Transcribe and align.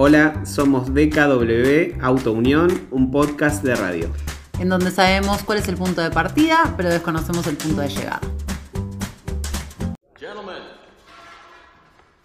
Hola, 0.00 0.46
somos 0.46 0.94
DKW 0.94 2.00
Auto 2.00 2.30
Unión, 2.30 2.86
un 2.92 3.10
podcast 3.10 3.64
de 3.64 3.74
radio. 3.74 4.08
En 4.60 4.68
donde 4.68 4.92
sabemos 4.92 5.42
cuál 5.42 5.58
es 5.58 5.66
el 5.66 5.76
punto 5.76 6.00
de 6.00 6.12
partida, 6.12 6.72
pero 6.76 6.88
desconocemos 6.88 7.44
el 7.48 7.56
punto 7.56 7.80
de 7.80 7.88
llegada. 7.88 8.20
Gentlemen, 10.16 10.62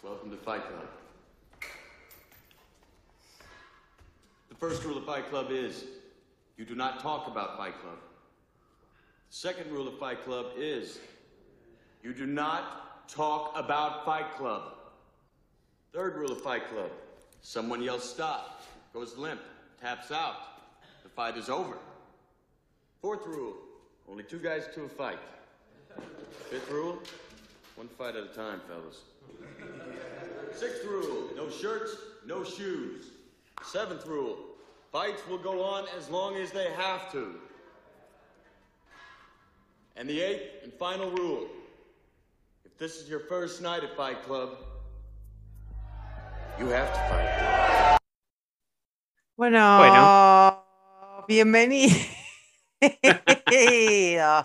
welcome 0.04 0.30
to 0.30 0.38
Fight 0.46 0.62
Club. 0.68 0.86
The 4.50 4.56
first 4.56 4.84
rule 4.86 5.00
of 5.00 5.06
Fight 5.06 5.28
Club 5.32 5.48
is 5.50 5.86
you 6.58 6.66
do 6.66 6.76
not 6.76 7.02
talk 7.02 7.28
about 7.28 7.58
Fight 7.58 7.74
Club. 7.82 7.98
The 9.32 9.36
second 9.36 9.72
rule 9.72 9.88
of 9.88 9.98
Fight 9.98 10.24
Club 10.24 10.54
is 10.60 11.00
you 12.04 12.14
do 12.14 12.28
not 12.28 13.10
talk 13.10 13.52
about 13.56 14.06
Fight 14.06 14.32
Club. 14.38 14.62
Third 15.92 16.16
rule 16.16 16.32
of 16.32 16.40
Fight 16.42 16.70
Club 16.70 16.92
someone 17.44 17.84
yells 17.84 18.10
stop, 18.10 18.64
goes 18.94 19.16
limp, 19.18 19.42
taps 19.80 20.12
out. 20.12 20.36
The 21.04 21.10
fight 21.10 21.38
is 21.38 21.50
over. 21.50 21.78
Fourth 23.02 23.28
rule 23.28 23.54
only 24.10 24.24
two 24.24 24.40
guys 24.40 24.64
to 24.74 24.84
a 24.84 24.90
fight. 24.90 25.20
Fifth 26.50 26.72
rule 26.72 27.00
one 27.76 27.88
fight 27.88 28.16
at 28.16 28.24
a 28.24 28.28
time, 28.28 28.62
fellas. 28.68 29.02
Sixth 30.56 30.84
rule 30.86 31.30
no 31.36 31.50
shirts, 31.50 31.96
no 32.26 32.44
shoes. 32.44 33.12
Seventh 33.64 34.06
rule 34.08 34.38
fights 34.92 35.22
will 35.28 35.38
go 35.38 35.64
on 35.64 35.86
as 35.98 36.10
long 36.10 36.36
as 36.36 36.52
they 36.52 36.72
have 36.74 37.12
to. 37.12 37.36
And 39.96 40.10
the 40.10 40.22
eighth 40.22 40.64
and 40.64 40.74
final 40.74 41.12
rule 41.12 41.48
if 42.66 42.78
this 42.78 42.98
is 42.98 43.10
your 43.10 43.20
first 43.20 43.62
night 43.62 43.84
at 43.84 43.96
Fight 43.96 44.24
Club, 44.24 44.58
you 46.60 46.72
have 46.72 46.88
to 46.92 47.00
fight. 47.10 48.00
Bueno, 49.36 49.78
Bueno. 49.80 51.26
bienvenidos 51.28 52.08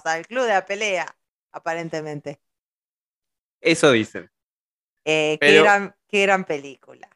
al 0.05 0.27
Club 0.27 0.44
de 0.44 0.48
la 0.48 0.64
Pelea, 0.64 1.16
aparentemente. 1.52 2.41
Eso 3.60 3.91
dicen. 3.92 4.30
Eh, 5.05 5.38
qué, 5.41 5.60
gran, 5.60 5.94
qué 6.08 6.22
gran 6.22 6.44
película. 6.44 7.08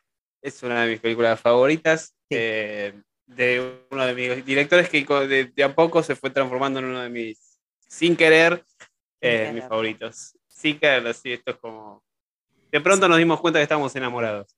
Es 0.42 0.62
una 0.62 0.82
de 0.82 0.90
mis 0.90 1.00
películas 1.00 1.40
favoritas. 1.40 2.14
Sí. 2.28 2.36
eh, 2.38 3.00
de 3.26 3.84
uno 3.90 4.04
de 4.04 4.14
mis 4.14 4.44
directores 4.44 4.88
que 4.90 5.04
de, 5.04 5.46
de 5.46 5.64
a 5.64 5.74
poco 5.74 6.02
se 6.02 6.16
fue 6.16 6.30
transformando 6.30 6.80
en 6.80 6.86
uno 6.86 7.00
de 7.00 7.08
mis, 7.08 7.58
sin 7.88 8.16
querer, 8.16 8.64
eh, 9.20 9.50
mis 9.54 9.64
favoritos. 9.64 10.36
Sin 10.48 10.78
querer, 10.78 11.06
así, 11.06 11.32
esto 11.32 11.52
es 11.52 11.56
como. 11.56 12.04
De 12.70 12.80
pronto 12.80 13.08
nos 13.08 13.18
dimos 13.18 13.40
cuenta 13.40 13.58
que 13.58 13.62
estábamos 13.62 13.94
enamorados. 13.96 14.54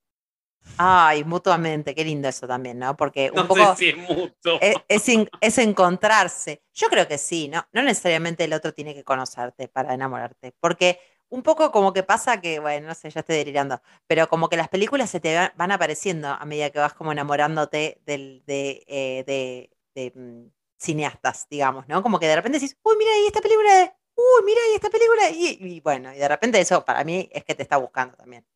Ay, 0.77 1.23
mutuamente, 1.25 1.95
qué 1.95 2.05
lindo 2.05 2.29
eso 2.29 2.47
también, 2.49 2.79
¿no? 2.79 2.97
Porque 2.97 3.31
un 3.33 3.43
No 3.43 3.47
poco 3.47 3.63
sé 3.63 3.77
si 3.77 3.89
es 3.91 3.97
mutuo. 3.97 4.61
es, 4.61 4.77
es 4.89 5.09
en- 5.11 5.31
es 5.41 5.59
encontrarse. 5.59 6.63
Yo 6.75 6.89
creo 6.89 7.09
que 7.09 7.19
sí, 7.19 7.49
¿no? 7.49 7.67
No 7.73 7.83
necesariamente 7.83 8.45
el 8.45 8.53
otro 8.55 8.75
tiene 8.75 8.95
que 8.95 9.05
conocerte 9.05 9.69
para 9.69 9.95
enamorarte, 9.95 10.55
porque 10.61 11.01
un 11.31 11.43
poco 11.43 11.73
como 11.73 11.93
que 11.93 12.03
pasa 12.05 12.41
que, 12.41 12.61
bueno, 12.61 12.89
no 12.89 12.95
sé, 12.95 13.11
ya 13.11 13.21
estoy 13.21 13.37
delirando, 13.37 13.83
pero 14.07 14.29
como 14.29 14.49
que 14.49 14.57
las 14.57 14.69
películas 14.69 15.11
se 15.11 15.21
te 15.21 15.35
va- 15.37 15.53
van 15.57 15.73
apareciendo 15.73 16.29
a 16.29 16.45
medida 16.47 16.71
que 16.71 16.79
vas 16.81 16.95
como 16.95 17.13
enamorándote 17.13 18.01
del, 18.07 18.43
de, 18.47 18.85
eh, 18.89 19.25
de, 19.27 19.71
de, 19.95 20.13
mm, 20.15 20.51
cineastas, 20.79 21.47
digamos, 21.51 21.89
¿no? 21.89 22.03
Como 22.03 22.19
que 22.21 22.29
de 22.29 22.37
repente 22.37 22.59
decís, 22.61 22.79
uy, 22.83 22.97
mira 22.99 23.13
ahí 23.13 23.27
esta 23.27 23.41
película, 23.41 23.97
uy, 24.17 24.45
mira 24.45 24.61
ahí 24.69 24.75
esta 24.77 24.91
película, 24.91 25.31
y, 25.31 25.59
y 25.61 25.81
bueno, 25.81 26.13
y 26.15 26.19
de 26.19 26.29
repente 26.29 26.61
eso 26.61 26.85
para 26.85 27.05
mí 27.05 27.29
es 27.33 27.45
que 27.45 27.55
te 27.55 27.63
está 27.63 27.77
buscando 27.79 28.17
también, 28.17 28.47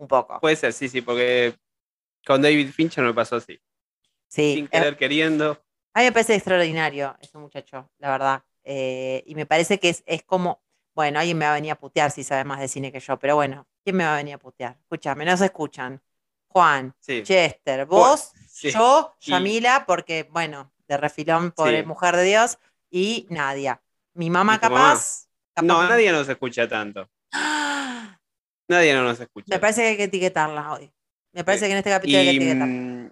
un 0.00 0.08
poco. 0.08 0.40
Puede 0.40 0.56
ser, 0.56 0.72
sí, 0.72 0.88
sí, 0.88 1.00
porque 1.02 1.54
con 2.26 2.42
David 2.42 2.70
Fincher 2.70 3.04
me 3.04 3.14
pasó 3.14 3.36
así. 3.36 3.60
Sí, 4.28 4.54
sin 4.54 4.64
eh, 4.66 4.68
querer, 4.68 4.96
queriendo. 4.96 5.62
A 5.92 6.00
mí 6.00 6.06
me 6.06 6.12
parece 6.12 6.34
extraordinario 6.34 7.16
ese 7.20 7.36
muchacho, 7.38 7.90
la 7.98 8.10
verdad. 8.10 8.44
Eh, 8.64 9.22
y 9.26 9.34
me 9.34 9.46
parece 9.46 9.78
que 9.78 9.90
es, 9.90 10.02
es 10.06 10.22
como, 10.22 10.62
bueno, 10.94 11.18
alguien 11.18 11.36
me 11.36 11.44
va 11.44 11.52
a 11.52 11.54
venir 11.54 11.72
a 11.72 11.78
putear 11.78 12.10
si 12.10 12.24
sabe 12.24 12.44
más 12.44 12.60
de 12.60 12.68
cine 12.68 12.92
que 12.92 13.00
yo, 13.00 13.18
pero 13.18 13.34
bueno, 13.34 13.66
¿quién 13.84 13.96
me 13.96 14.04
va 14.04 14.14
a 14.14 14.16
venir 14.16 14.34
a 14.34 14.38
putear? 14.38 14.76
Escúchame, 14.80 15.24
no 15.24 15.36
se 15.36 15.46
escuchan. 15.46 16.00
Juan, 16.48 16.94
Sí. 16.98 17.22
Chester, 17.22 17.86
vos, 17.86 18.32
Sí. 18.48 18.70
yo, 18.70 19.14
Yamila, 19.20 19.84
porque, 19.86 20.28
bueno, 20.30 20.72
de 20.88 20.96
refilón, 20.96 21.52
pobre 21.52 21.80
Sí. 21.80 21.86
mujer 21.86 22.16
de 22.16 22.24
Dios, 22.24 22.58
y 22.90 23.26
Nadia. 23.30 23.80
Mi 24.14 24.30
mamá 24.30 24.58
capaz. 24.58 25.28
No, 25.62 25.82
nadie 25.88 26.10
nos 26.10 26.28
escucha 26.28 26.68
tanto. 26.68 27.08
Nadie 28.70 28.94
no 28.94 29.02
nos 29.02 29.18
escucha. 29.20 29.46
Me 29.48 29.58
parece 29.58 29.82
que 29.82 29.88
hay 29.88 29.96
que 29.96 30.04
etiquetarla 30.04 30.72
hoy. 30.74 30.90
Me 31.32 31.44
parece 31.44 31.66
que 31.66 31.72
en 31.72 31.78
este 31.78 31.90
capítulo 31.90 32.18
hay 32.18 32.24
que 32.26 32.32
Y 32.32 32.36
etiquetarla. 32.36 32.66
mm, 32.66 33.10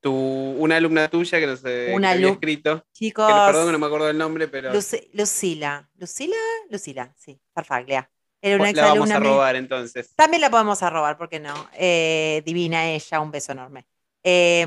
tu, 0.00 0.12
una 0.12 0.76
alumna 0.76 1.08
tuya 1.08 1.38
que 1.38 1.44
eh, 1.44 1.56
que 1.62 1.92
Una 1.94 2.10
había 2.12 2.28
alu- 2.28 2.32
escrito, 2.32 2.84
Chicos. 2.92 3.26
que 3.26 3.32
no- 3.34 3.46
perdón 3.46 3.66
que 3.66 3.72
no 3.72 3.78
me 3.78 3.86
acuerdo 3.86 4.06
del 4.06 4.18
nombre, 4.18 4.48
pero 4.48 4.72
Luci- 4.72 5.08
Lucila. 5.12 5.88
¿Lucila? 5.96 6.36
Lucila, 6.70 7.12
sí, 7.16 7.38
Farfaglia. 7.54 8.10
Era 8.42 8.56
una 8.62 8.72
la 8.72 8.86
vamos 8.88 9.10
a 9.10 9.18
robar 9.18 9.56
entonces. 9.56 10.14
También 10.16 10.42
la 10.42 10.50
podemos 10.50 10.82
arrobar, 10.82 11.16
¿por 11.16 11.28
qué 11.30 11.40
no? 11.40 11.54
Eh, 11.74 12.42
divina 12.44 12.86
ella, 12.90 13.20
un 13.20 13.30
beso 13.30 13.52
enorme. 13.52 13.86
Eh, 14.22 14.66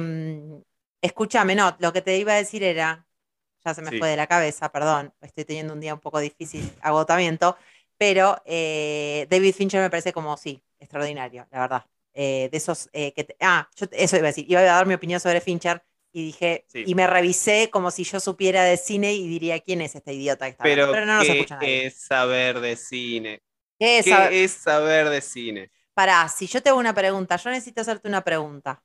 escúchame, 1.02 1.56
no, 1.56 1.76
lo 1.80 1.94
que 1.94 2.02
te 2.02 2.18
iba 2.18 2.34
a 2.34 2.38
decir 2.38 2.64
era, 2.64 3.06
ya 3.64 3.74
se 3.76 3.82
me 3.84 3.92
Sí. 3.92 4.00
fue 4.00 4.10
de 4.10 4.18
la 4.18 4.26
cabeza, 4.28 4.70
perdón, 4.72 5.14
estoy 5.22 5.46
teniendo 5.46 5.74
un 5.74 5.80
día 5.80 5.94
un 5.94 6.00
poco 6.00 6.20
difícil, 6.20 6.72
agotamiento, 6.82 7.56
pero 7.98 8.42
eh, 8.46 9.28
David 9.30 9.54
Fincher 9.56 9.82
me 9.82 9.90
parece 9.90 10.14
como, 10.14 10.38
sí, 10.38 10.64
extraordinario, 10.80 11.48
la 11.52 11.60
verdad. 11.62 11.86
Eh, 12.14 12.50
de 12.52 12.58
esos 12.58 12.90
eh, 12.94 13.14
que... 13.14 13.24
te- 13.26 13.38
ah, 13.42 13.70
yo 13.76 13.88
eso 13.92 14.18
iba 14.18 14.26
a 14.28 14.30
decir, 14.32 14.46
iba 14.50 14.60
a 14.62 14.64
dar 14.64 14.86
mi 14.88 14.94
opinión 14.96 15.20
sobre 15.20 15.42
Fincher 15.42 15.84
y 16.12 16.26
dije, 16.26 16.68
Sí. 16.68 16.84
y 16.84 16.96
me 16.96 17.08
revisé 17.08 17.70
como 17.72 17.92
si 17.92 18.04
yo 18.04 18.20
supiera 18.20 18.64
de 18.64 18.78
cine 18.78 19.14
y 19.14 19.28
diría, 19.28 19.60
¿quién 19.60 19.82
es 19.82 19.96
este 19.96 20.14
idiota 20.14 20.46
que 20.46 20.52
está 20.52 20.64
Pero, 20.64 20.84
hablando?". 20.84 20.92
pero 20.92 21.06
no 21.06 21.18
nos 21.18 21.30
¿qué 21.30 21.32
escucha 21.34 21.56
nadie. 21.58 21.84
es 21.86 22.02
saber 22.02 22.60
de 22.60 22.76
cine? 22.76 23.42
¿Qué 23.80 24.00
es 24.00 24.06
¿Qué 24.06 24.10
saber- 24.10 24.34
es 24.34 24.52
saber 24.54 25.10
de 25.10 25.22
cine? 25.22 25.72
Pará, 25.94 26.30
si 26.30 26.48
yo 26.48 26.62
te 26.64 26.70
hago 26.70 26.80
una 26.80 26.94
pregunta, 26.94 27.36
yo 27.38 27.50
necesito 27.50 27.82
hacerte 27.82 28.08
una 28.08 28.24
pregunta. 28.24 28.82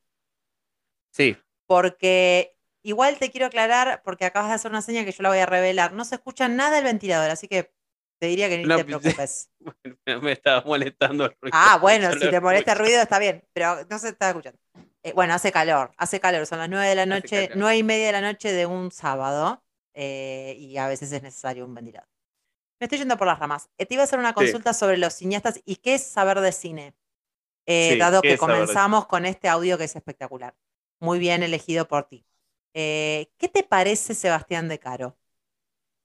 Sí, 1.11 1.37
porque 1.67 2.57
igual 2.83 3.19
te 3.19 3.31
quiero 3.31 3.47
aclarar, 3.47 4.03
porque 4.05 4.25
acabas 4.25 4.49
de 4.51 4.55
hacer 4.57 4.71
una 4.71 4.83
señal 4.83 5.05
que 5.05 5.13
yo 5.13 5.23
la 5.23 5.29
voy 5.31 5.39
a 5.39 5.47
revelar. 5.47 5.93
No 5.93 6.05
se 6.05 6.17
escucha 6.17 6.49
nada 6.49 6.77
del 6.77 6.85
ventilador, 6.85 7.31
así 7.31 7.49
que 7.49 7.73
te 8.23 8.29
diría 8.29 8.49
que 8.49 8.57
ni 8.59 8.69
No, 8.69 8.77
te 8.77 8.85
preocupes. 8.85 9.51
bueno, 10.07 10.21
me 10.23 10.33
estaba 10.33 10.63
molestando 10.65 11.25
el 11.25 11.37
ruido. 11.41 11.53
Ah, 11.55 11.79
bueno, 11.81 12.13
si 12.13 12.21
te 12.31 12.41
molesta 12.41 12.73
el 12.73 12.79
ruido 12.79 13.03
está 13.03 13.19
bien, 13.19 13.45
pero 13.53 13.85
no 13.91 13.99
se 13.99 14.11
está 14.11 14.29
escuchando. 14.29 14.59
Eh, 15.03 15.13
bueno, 15.13 15.35
hace 15.35 15.51
calor, 15.51 15.93
hace 15.97 16.21
calor, 16.21 16.47
son 16.47 16.61
las 16.61 16.69
nueve 16.71 16.87
de 16.87 16.95
la 16.95 17.05
noche, 17.05 17.51
nueve 17.55 17.77
y 17.79 17.83
media 17.83 18.07
de 18.07 18.13
la 18.13 18.21
noche 18.21 18.53
de 18.53 18.65
un 18.67 18.93
sábado, 18.93 19.63
eh, 19.95 20.55
y 20.57 20.77
a 20.77 20.87
veces 20.87 21.11
es 21.13 21.21
necesario 21.23 21.65
un 21.67 21.75
ventilador. 21.75 22.09
Me 22.81 22.87
estoy 22.87 22.99
yendo 23.01 23.19
por 23.19 23.27
las 23.27 23.39
ramas. 23.39 23.71
Eh, 23.79 23.87
te 23.87 23.95
iba 23.95 24.03
a 24.03 24.07
hacer 24.07 24.19
una 24.21 24.35
consulta 24.35 24.75
sobre 24.75 24.99
los 24.99 25.15
cineastas 25.15 25.61
y 25.65 25.77
qué 25.77 25.95
es 25.95 26.05
saber 26.05 26.41
de 26.41 26.53
cine. 26.53 26.95
Eh, 27.67 27.97
Sí, 27.97 27.99
dado 27.99 28.23
¿qué 28.23 28.29
que 28.29 28.39
comenzamos 28.39 29.07
con 29.07 29.27
este 29.27 29.49
audio 29.49 29.79
que 29.79 29.85
es 29.85 29.97
espectacular. 29.97 30.55
Muy 31.01 31.19
bien 31.21 31.43
elegido 31.43 31.89
por 31.89 32.05
ti. 32.09 32.27
¿Qué 32.75 33.51
te 33.53 33.65
parece 33.65 34.15
Sebastián 34.15 34.69
de 34.69 34.79
Caro? 34.81 35.19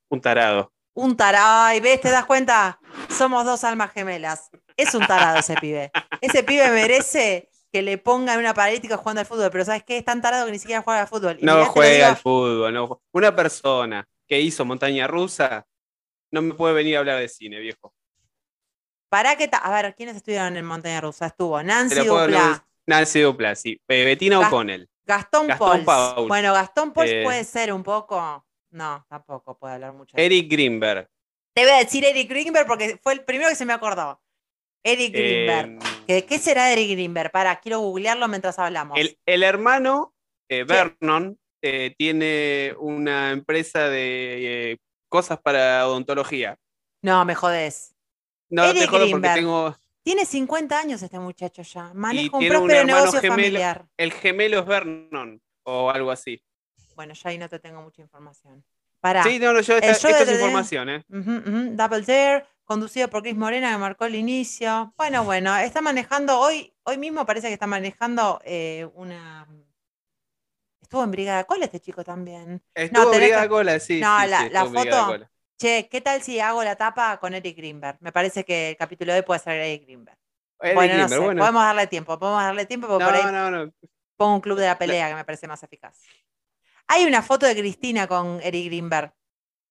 Un 0.10 0.20
tarado. 0.22 0.72
Un 1.00 1.16
tarado, 1.16 1.66
ay, 1.66 1.80
¿ves? 1.80 2.02
¿Te 2.02 2.10
das 2.10 2.26
cuenta? 2.26 2.80
Somos 3.16 3.46
dos 3.46 3.64
almas 3.64 3.92
gemelas. 3.94 4.50
Es 4.76 4.96
un 4.96 5.06
tarado 5.06 5.38
ese 5.38 5.54
pibe. 5.56 5.92
Ese 6.22 6.42
pibe 6.44 6.72
merece 6.72 7.52
que 7.72 7.84
le 7.84 8.00
pongan 8.00 8.40
una 8.40 8.56
paralítica 8.56 8.98
jugando 8.98 9.20
al 9.20 9.28
fútbol, 9.28 9.52
pero 9.52 9.64
¿sabes 9.64 9.84
qué? 9.84 9.98
Es 10.00 10.06
tan 10.06 10.24
tarado 10.24 10.48
que 10.48 10.54
ni 10.54 10.58
siquiera 10.58 10.82
juega 10.82 11.02
al 11.02 11.08
fútbol. 11.08 11.38
Y 11.40 11.46
No 11.46 11.54
mirá, 11.54 11.66
juega 11.68 11.94
digo- 11.94 12.08
al 12.08 12.18
fútbol. 12.18 12.74
no 12.74 13.02
Una 13.12 13.36
persona 13.36 14.08
que 14.28 14.42
hizo 14.42 14.66
montaña 14.66 15.06
rusa 15.06 15.68
no 16.32 16.42
me 16.42 16.56
puede 16.56 16.74
venir 16.74 16.96
a 16.96 17.00
hablar 17.00 17.20
de 17.20 17.30
cine, 17.30 17.60
viejo. 17.60 17.94
Pará 19.10 19.36
que 19.36 19.48
ta- 19.48 19.60
A 19.60 19.70
ver, 19.72 19.94
¿quiénes 19.94 20.16
estuvieron 20.16 20.58
en 20.58 20.66
Montaña 20.66 21.00
Rusa? 21.00 21.28
Estuvo 21.28 21.62
Nancy 21.62 22.04
Dupla, 22.06 22.66
Nancy 22.88 23.22
Dupla, 23.22 23.54
sí. 23.56 23.80
Eh, 23.88 24.04
Bettina 24.04 24.40
Gas- 24.40 24.48
O'Connell. 24.48 24.90
Gastón, 25.06 25.46
Gastón. 25.48 26.28
Bueno, 26.28 26.54
Gastón 26.54 26.92
Pauls 26.92 27.10
Eh, 27.12 27.22
puede 27.24 27.44
ser 27.44 27.72
un 27.72 27.84
poco. 27.84 28.44
No, 28.78 29.04
tampoco 29.10 29.58
puede 29.58 29.74
hablar 29.74 29.94
mucho. 29.94 30.16
de- 30.16 30.24
Eric 30.26 30.52
Greenberg. 30.52 31.10
Te 31.56 31.64
voy 31.64 31.72
a 31.72 31.78
decir 31.78 32.06
Eric 32.06 32.30
Greenberg 32.30 32.68
porque 32.68 33.00
fue 33.02 33.14
el 33.14 33.24
primero 33.26 33.50
que 33.50 33.56
se 33.56 33.66
me 33.66 33.74
acordó. 33.74 34.22
Eric 34.84 35.12
Greenberg. 35.14 35.80
Eh, 36.08 36.24
¿Qué, 36.26 36.38
será 36.38 36.72
Eric 36.72 36.92
Greenberg? 36.92 37.32
Para, 37.32 37.60
quiero 37.60 37.80
googlearlo 37.80 38.28
mientras 38.28 38.60
hablamos. 38.60 38.98
el, 39.00 39.18
el 39.26 39.42
hermano 39.42 40.14
eh, 40.48 40.64
Vernon 40.64 41.38
eh, 41.64 41.96
tiene 41.98 42.76
una 42.78 43.32
empresa 43.32 43.90
de 43.90 44.74
eh, 44.74 44.78
cosas 45.10 45.40
para 45.42 45.88
odontología. 45.88 46.56
No, 47.02 47.26
me 47.26 47.34
jodés. 47.34 47.96
No 48.50 48.66
Eric 48.66 48.82
te 48.82 48.88
jodo 48.88 49.00
porque 49.00 49.08
Greenberg. 49.10 49.36
tengo. 49.36 49.76
Tiene 50.04 50.26
50 50.26 50.80
años 50.80 51.02
este 51.02 51.20
muchacho 51.20 51.64
ya. 51.64 51.92
Maneja 51.96 52.38
un 52.38 52.44
un 52.44 52.50
próspero 52.50 52.80
hermano 52.80 52.98
negocio 53.00 53.20
gemelo. 53.20 53.36
familiar. 53.44 53.86
El 53.98 54.14
gemelo 54.14 54.60
es 54.60 54.66
Vernon 54.68 55.42
o 55.64 55.90
algo 55.90 56.12
así. 56.12 56.42
Bueno, 56.98 57.14
ya 57.14 57.30
ahí 57.30 57.38
no 57.38 57.48
te 57.48 57.60
tengo 57.60 57.80
mucha 57.84 58.02
información. 58.02 58.66
Sí, 59.24 59.38
no, 59.38 59.54
no, 59.54 59.62
yo, 59.62 59.78
esta- 59.78 60.08
de 60.10 60.24
es 60.24 60.32
información, 60.32 60.90
¿eh? 60.90 61.06
Double 61.08 62.02
Dare, 62.02 62.46
conducido 62.66 63.08
por 63.08 63.22
Chris 63.22 63.36
Morena, 63.38 63.72
que 63.72 63.78
marcó 63.78 64.06
el 64.06 64.16
inicio. 64.16 64.96
Bueno, 64.98 65.24
bueno, 65.24 65.56
está 65.58 65.80
manejando, 65.80 66.40
hoy, 66.40 66.74
hoy 66.84 66.98
mismo 66.98 67.24
parece 67.24 67.48
que 67.48 67.54
está 67.54 67.68
manejando 67.68 68.42
eh, 68.44 68.90
una... 68.96 69.48
Estuvo 70.82 71.04
en 71.04 71.12
Brigada 71.12 71.44
Cola 71.44 71.66
este 71.66 71.80
chico 71.80 72.04
también. 72.04 72.64
Estuvo 72.74 73.12
tenés 73.12 73.20
Brigada 73.28 73.44
que- 73.44 73.50
Cola, 73.50 73.80
sí. 73.80 74.02
No, 74.02 74.20
sí, 74.22 74.28
la- 74.30 74.40
sí, 74.40 74.50
en 74.56 74.74
foto-. 74.74 75.30
Che, 75.60 75.88
¿qué 75.90 76.02
tal 76.02 76.24
si 76.24 76.40
hago 76.40 76.64
la 76.64 76.76
tapa 76.76 77.20
con 77.20 77.36
Eric 77.36 77.56
Greenberg? 77.58 77.98
Me 78.02 78.12
parece 78.12 78.44
que 78.44 78.72
el 78.72 78.78
capítulo 78.78 79.14
de 79.14 79.20
hoy 79.20 79.26
puede 79.26 79.40
ser 79.40 79.54
Eric 79.60 79.84
Greenberg. 79.84 80.18
Eric 80.62 80.76
bueno, 80.76 80.94
no 80.94 81.00
Grimberg, 81.02 81.20
sé, 81.20 81.26
bueno. 81.26 81.40
podemos 81.42 81.64
darle 81.64 81.88
tiempo, 81.88 82.18
podemos 82.18 82.42
darle 82.42 82.66
tiempo 82.66 82.88
porque 82.88 83.06
por 83.06 83.14
ahí 83.14 83.24
No, 83.26 83.32
no, 83.52 83.66
no. 83.66 83.72
pongo 84.18 84.34
un 84.36 84.42
club 84.42 84.58
de 84.58 84.66
la 84.66 84.78
pelea 84.80 85.08
que 85.10 85.16
me 85.16 85.24
parece 85.24 85.48
más 85.48 85.62
eficaz. 85.62 86.02
Hay 86.90 87.06
una 87.06 87.22
foto 87.24 87.46
de 87.46 87.56
Cristina 87.56 88.08
con 88.08 88.42
Eric 88.44 88.66
Greenberg. 88.66 89.14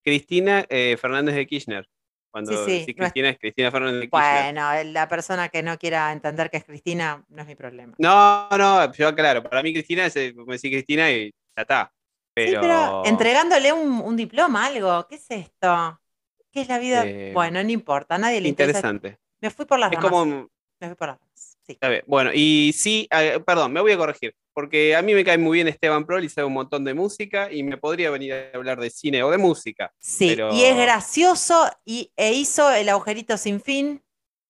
Cristina 0.02 0.64
eh, 0.70 0.96
Fernández 0.96 1.34
de 1.34 1.46
Kirchner. 1.46 1.88
Cuando 2.30 2.52
Sí, 2.52 2.56
sí, 2.56 2.78
decís 2.78 2.94
no 2.96 3.06
es- 3.06 3.12
Cristina, 3.12 3.30
es 3.30 3.38
Cristina 3.38 3.70
Fernández 3.70 4.00
de 4.00 4.08
Kirchner. 4.10 4.50
Bueno, 4.50 4.72
la 4.84 5.08
persona 5.08 5.48
que 5.48 5.62
no 5.62 5.78
quiera 5.78 6.12
entender 6.12 6.50
que 6.50 6.58
es 6.58 6.64
Cristina 6.64 7.24
no 7.28 7.42
es 7.42 7.48
mi 7.48 7.54
problema. 7.54 7.94
No, 7.98 8.48
no, 8.58 8.92
yo 8.92 9.14
claro, 9.14 9.42
para 9.42 9.62
mí 9.62 9.72
Cristina 9.72 10.06
es, 10.06 10.16
eh, 10.16 10.34
me 10.34 10.54
decís 10.54 10.70
Cristina 10.70 11.10
y 11.10 11.30
ya 11.56 11.62
está. 11.62 11.92
Pero, 12.34 12.52
Sí, 12.52 12.56
pero 12.60 13.00
entregándole 13.02 13.72
un, 13.72 14.00
un 14.00 14.16
diploma, 14.16 14.66
algo. 14.66 15.06
¿Qué 15.08 15.16
es 15.16 15.30
esto? 15.30 16.00
¿Qué 16.52 16.62
es 16.62 16.68
la 16.68 16.78
vida? 16.78 17.04
Eh, 17.04 17.32
bueno, 17.32 17.62
no 17.64 17.70
importa, 17.70 18.14
a 18.16 18.18
nadie 18.18 18.40
le 18.40 18.48
interesa. 18.48 18.82
interesante. 18.82 19.18
Me 19.40 19.50
fui 19.50 19.64
por 19.66 19.78
las 19.78 19.90
Es 19.90 19.96
ramas. 19.96 20.10
como, 20.10 20.48
Me 20.80 20.88
fui 20.88 20.96
por 20.96 21.08
las 21.08 21.18
ramas. 21.18 21.55
Sí. 21.66 21.72
Está 21.72 21.88
bien. 21.88 22.04
Bueno, 22.06 22.30
y 22.32 22.72
sí, 22.76 23.08
eh, 23.10 23.40
perdón, 23.44 23.72
me 23.72 23.80
voy 23.80 23.90
a 23.92 23.96
corregir, 23.96 24.34
porque 24.52 24.94
a 24.94 25.02
mí 25.02 25.14
me 25.14 25.24
cae 25.24 25.36
muy 25.36 25.56
bien 25.56 25.68
Esteban 25.68 26.06
Prol 26.06 26.24
y 26.24 26.28
sabe 26.28 26.46
un 26.46 26.52
montón 26.52 26.84
de 26.84 26.94
música 26.94 27.50
y 27.50 27.62
me 27.64 27.76
podría 27.76 28.10
venir 28.10 28.34
a 28.34 28.50
hablar 28.56 28.78
de 28.78 28.88
cine 28.88 29.22
o 29.24 29.30
de 29.30 29.38
música. 29.38 29.92
Sí, 29.98 30.28
Pero- 30.28 30.52
y 30.54 30.62
es 30.62 30.76
gracioso 30.76 31.68
y, 31.84 32.12
e 32.16 32.34
hizo 32.34 32.70
el 32.70 32.88
agujerito 32.88 33.36
sin 33.36 33.60
fin. 33.60 34.02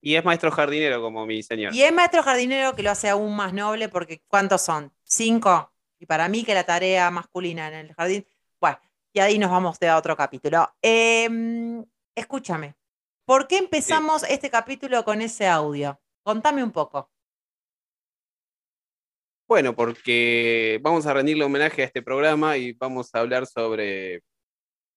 Y 0.03 0.15
es 0.15 0.25
maestro 0.25 0.51
jardinero 0.51 1.01
como 1.01 1.25
mi 1.27 1.43
señor. 1.43 1.75
Y 1.75 1.83
es 1.83 1.93
maestro 1.93 2.23
jardinero 2.23 2.77
que 2.77 2.83
lo 2.83 2.91
hace 2.91 3.09
aún 3.09 3.35
más 3.35 3.53
noble 3.55 3.89
porque 3.89 4.23
¿cuántos 4.29 4.61
son? 4.63 4.93
Cinco. 5.03 5.73
Y 5.99 6.05
para 6.07 6.29
mí 6.29 6.45
que 6.45 6.53
la 6.55 6.65
tarea 6.65 7.11
masculina 7.11 7.69
en 7.69 7.75
el 7.87 7.95
jardín. 7.95 8.27
Bueno, 8.61 8.79
y 9.13 9.21
ahí 9.21 9.39
nos 9.39 9.51
vamos 9.51 9.79
de 9.81 9.89
a 9.89 9.97
otro 9.97 10.15
capítulo. 10.15 10.71
Em, 10.83 11.83
escúchame, 12.15 12.77
¿por 13.25 13.49
qué 13.49 13.57
empezamos 13.57 14.23
este 14.25 14.51
capítulo 14.51 15.03
con 15.05 15.23
ese 15.23 15.47
audio? 15.49 15.99
Contame 16.27 16.61
un 16.65 16.73
poco. 16.73 16.99
Bueno, 19.47 19.77
porque 19.77 20.81
vamos 20.83 21.07
a 21.07 21.15
rendirle 21.15 21.45
homenaje 21.45 21.83
a 21.83 21.85
este 21.85 22.03
programa 22.03 22.57
y 22.57 22.73
vamos 22.73 23.15
a 23.15 23.21
hablar 23.21 23.47
sobre 23.47 24.25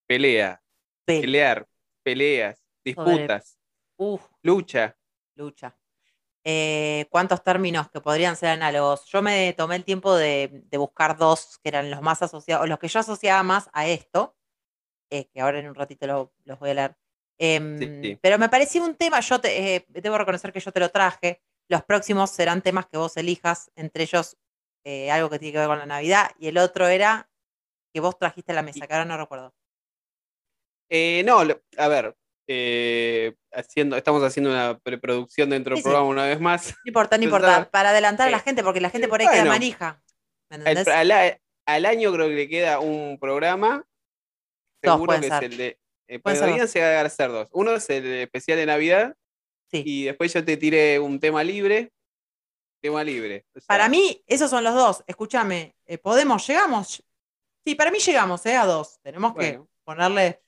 pelea, 0.07 0.59
Pe- 1.05 1.21
pelear, 1.21 1.67
peleas, 2.01 2.59
disputas, 2.83 3.59
Uf, 3.95 4.23
lucha. 4.41 4.97
lucha. 5.35 5.77
Eh, 6.43 7.05
¿Cuántos 7.11 7.43
términos 7.43 7.91
que 7.91 8.01
podrían 8.01 8.35
ser 8.35 8.49
análogos? 8.49 9.05
Yo 9.05 9.21
me 9.21 9.53
tomé 9.53 9.75
el 9.75 9.85
tiempo 9.85 10.15
de, 10.15 10.63
de 10.65 10.77
buscar 10.79 11.15
dos 11.17 11.59
que 11.61 11.69
eran 11.69 11.91
los 11.91 12.01
más 12.01 12.23
asociados, 12.23 12.63
o 12.63 12.67
los 12.67 12.79
que 12.79 12.87
yo 12.87 13.01
asociaba 13.01 13.43
más 13.43 13.69
a 13.73 13.87
esto, 13.87 14.35
eh, 15.11 15.29
que 15.29 15.41
ahora 15.41 15.59
en 15.59 15.69
un 15.69 15.75
ratito 15.75 16.07
lo- 16.07 16.33
los 16.45 16.59
voy 16.59 16.71
a 16.71 16.73
leer. 16.73 16.97
Em, 17.39 18.01
sí. 18.03 18.19
Pero 18.21 18.37
me 18.37 18.49
parecía 18.49 18.83
un 18.83 18.95
tema, 18.95 19.19
yo 19.21 19.39
te, 19.39 19.75
eh, 19.75 19.85
debo 19.87 20.17
reconocer 20.17 20.51
que 20.51 20.59
yo 20.59 20.71
te 20.71 20.79
lo 20.81 20.89
traje. 20.89 21.41
Los 21.69 21.83
próximos 21.83 22.31
serán 22.31 22.61
temas 22.61 22.85
que 22.87 22.97
vos 22.97 23.15
elijas, 23.17 23.71
entre 23.75 24.03
ellos 24.03 24.37
eh, 24.85 25.09
algo 25.11 25.29
que 25.29 25.39
tiene 25.39 25.53
que 25.53 25.59
ver 25.59 25.67
con 25.67 25.79
la 25.79 25.85
Navidad, 25.85 26.31
y 26.39 26.47
el 26.47 26.57
otro 26.57 26.87
era 26.87 27.29
que 27.93 27.99
vos 28.01 28.17
trajiste 28.17 28.51
a 28.51 28.55
la 28.55 28.61
mesa, 28.61 28.85
que 28.87 28.93
ahora 28.93 29.05
no 29.05 29.17
recuerdo. 29.17 29.53
Eh, 30.89 31.23
no, 31.25 31.39
a 31.77 31.87
ver, 31.87 32.15
eh, 32.47 33.35
haciendo, 33.53 33.95
estamos 33.95 34.23
haciendo 34.23 34.49
una 34.49 34.79
preproducción 34.79 35.49
dentro 35.49 35.75
Sí, 35.75 35.79
del 35.81 35.83
sí. 35.83 35.89
programa 35.89 36.07
una 36.09 36.25
vez 36.25 36.39
más. 36.39 36.67
No 36.83 36.89
importa, 36.89 37.17
no 37.17 37.23
importa, 37.23 37.69
para 37.69 37.89
adelantar 37.91 38.27
a 38.27 38.31
la 38.31 38.39
gente, 38.39 38.63
porque 38.63 38.81
la 38.81 38.89
gente 38.89 39.07
por 39.07 39.21
ahí 39.21 39.27
queda 39.27 39.37
bueno. 39.41 39.51
manija. 39.51 40.01
¿Me 40.49 40.55
Al, 40.57 40.61
entendés? 40.67 40.87
al 40.87 41.11
a- 41.11 41.39
al 41.67 41.85
año 41.85 42.11
creo 42.11 42.27
que 42.27 42.33
le 42.33 42.49
queda 42.49 42.79
un 42.79 43.19
programa. 43.19 43.85
Seguro 44.83 45.13
que 45.19 45.27
ser. 45.27 45.43
es 45.43 45.51
el 45.51 45.57
de. 45.57 45.79
Eh, 46.09 46.19
ser 46.25 46.39
podrían 46.39 46.67
llegar 46.67 47.05
a 47.05 47.09
ser 47.09 47.29
dos. 47.29 47.47
Uno 47.51 47.73
es 47.73 47.87
el 47.91 48.05
especial 48.05 48.57
de 48.57 48.65
Navidad 48.65 49.15
Sí. 49.71 49.83
y 49.85 50.03
después 50.05 50.33
yo 50.33 50.43
te 50.43 50.57
tiré 50.57 50.97
un 50.97 51.19
tema 51.19 51.43
libre. 51.43 51.91
Tema 52.81 53.03
libre. 53.03 53.45
o 53.53 53.59
sea, 53.59 53.67
Para 53.67 53.87
mí, 53.87 54.23
esos 54.25 54.49
son 54.49 54.63
los 54.63 54.73
dos. 54.73 55.03
Escúchame, 55.05 55.75
eh, 55.85 55.99
¿podemos? 55.99 56.47
¿Llegamos? 56.47 57.03
Sí, 57.63 57.75
para 57.75 57.91
mí 57.91 57.99
llegamos, 57.99 58.43
¿eh? 58.47 58.55
A 58.55 58.65
dos. 58.65 58.99
Tenemos 59.03 59.35
que 59.35 59.61
ponerle 59.83 60.41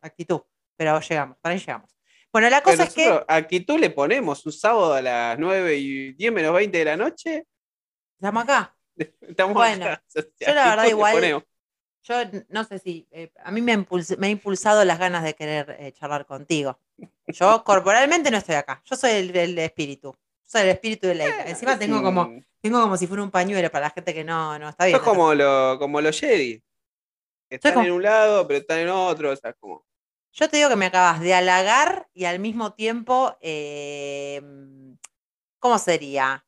actitud, 0.00 0.42
pero 0.76 1.00
llegamos, 1.00 1.38
para 1.38 1.54
mí 1.54 1.60
llegamos. 1.60 1.90
Bueno, 2.32 2.48
la 2.50 2.62
cosa 2.62 2.76
pero 2.76 2.88
es 2.88 2.94
que 2.94 3.24
actitud 3.28 3.78
le 3.78 3.90
ponemos 3.90 4.44
un 4.46 4.52
sábado 4.52 4.92
a 4.94 5.02
las 5.02 5.38
9 5.38 5.76
y 5.76 6.12
10 6.12 6.32
menos 6.32 6.52
20 6.54 6.78
de 6.78 6.84
la 6.84 6.96
noche. 6.96 7.46
estamos 8.16 8.44
acá. 8.44 8.76
Estamos 9.20 9.54
Bueno, 9.54 9.86
acá, 9.86 10.04
o 10.06 10.10
sea, 10.10 10.22
yo 10.40 10.54
la 10.54 10.64
verdad 10.70 10.84
igual-. 10.86 11.44
Yo 12.06 12.14
no 12.50 12.64
sé 12.64 12.78
si, 12.78 13.06
eh, 13.10 13.32
a 13.42 13.50
mí 13.50 13.62
me, 13.62 13.72
ha 13.72 13.76
impuls- 13.76 14.16
me 14.18 14.26
ha 14.26 14.30
impulsado 14.30 14.84
las 14.84 14.98
ganas 14.98 15.24
de 15.24 15.34
querer 15.34 15.74
eh, 15.78 15.92
charlar 15.92 16.26
contigo. 16.26 16.78
Yo 17.28 17.64
corporalmente 17.64 18.30
no 18.30 18.36
estoy 18.36 18.56
acá, 18.56 18.82
yo 18.84 18.94
soy 18.94 19.12
el, 19.12 19.34
el 19.36 19.58
espíritu. 19.58 20.14
Soy 20.44 20.62
el 20.62 20.68
espíritu 20.68 21.06
de 21.06 21.14
Leica. 21.14 21.46
Encima 21.48 21.78
tengo 21.78 22.02
como, 22.02 22.42
tengo 22.60 22.80
como 22.82 22.96
si 22.98 23.06
fuera 23.06 23.22
un 23.22 23.30
pañuelo 23.30 23.70
para 23.70 23.86
la 23.86 23.90
gente 23.90 24.12
que 24.12 24.22
no, 24.22 24.58
no 24.58 24.68
está 24.68 24.84
bien. 24.84 24.98
Sos 24.98 25.04
como, 25.08 25.32
lo, 25.34 25.78
como 25.78 26.00
los 26.02 26.20
Jedi. 26.20 26.62
Están 27.48 27.72
como- 27.74 27.86
en 27.86 27.92
un 27.92 28.02
lado, 28.02 28.46
pero 28.46 28.60
están 28.60 28.80
en 28.80 28.90
otro. 28.90 29.30
O 29.32 29.36
sea, 29.36 29.54
como. 29.54 29.84
Yo 30.32 30.48
te 30.50 30.58
digo 30.58 30.68
que 30.68 30.76
me 30.76 30.86
acabas 30.86 31.20
de 31.20 31.32
halagar 31.32 32.08
y 32.12 32.26
al 32.26 32.38
mismo 32.38 32.74
tiempo, 32.74 33.36
eh, 33.40 34.42
¿cómo 35.58 35.78
sería? 35.78 36.44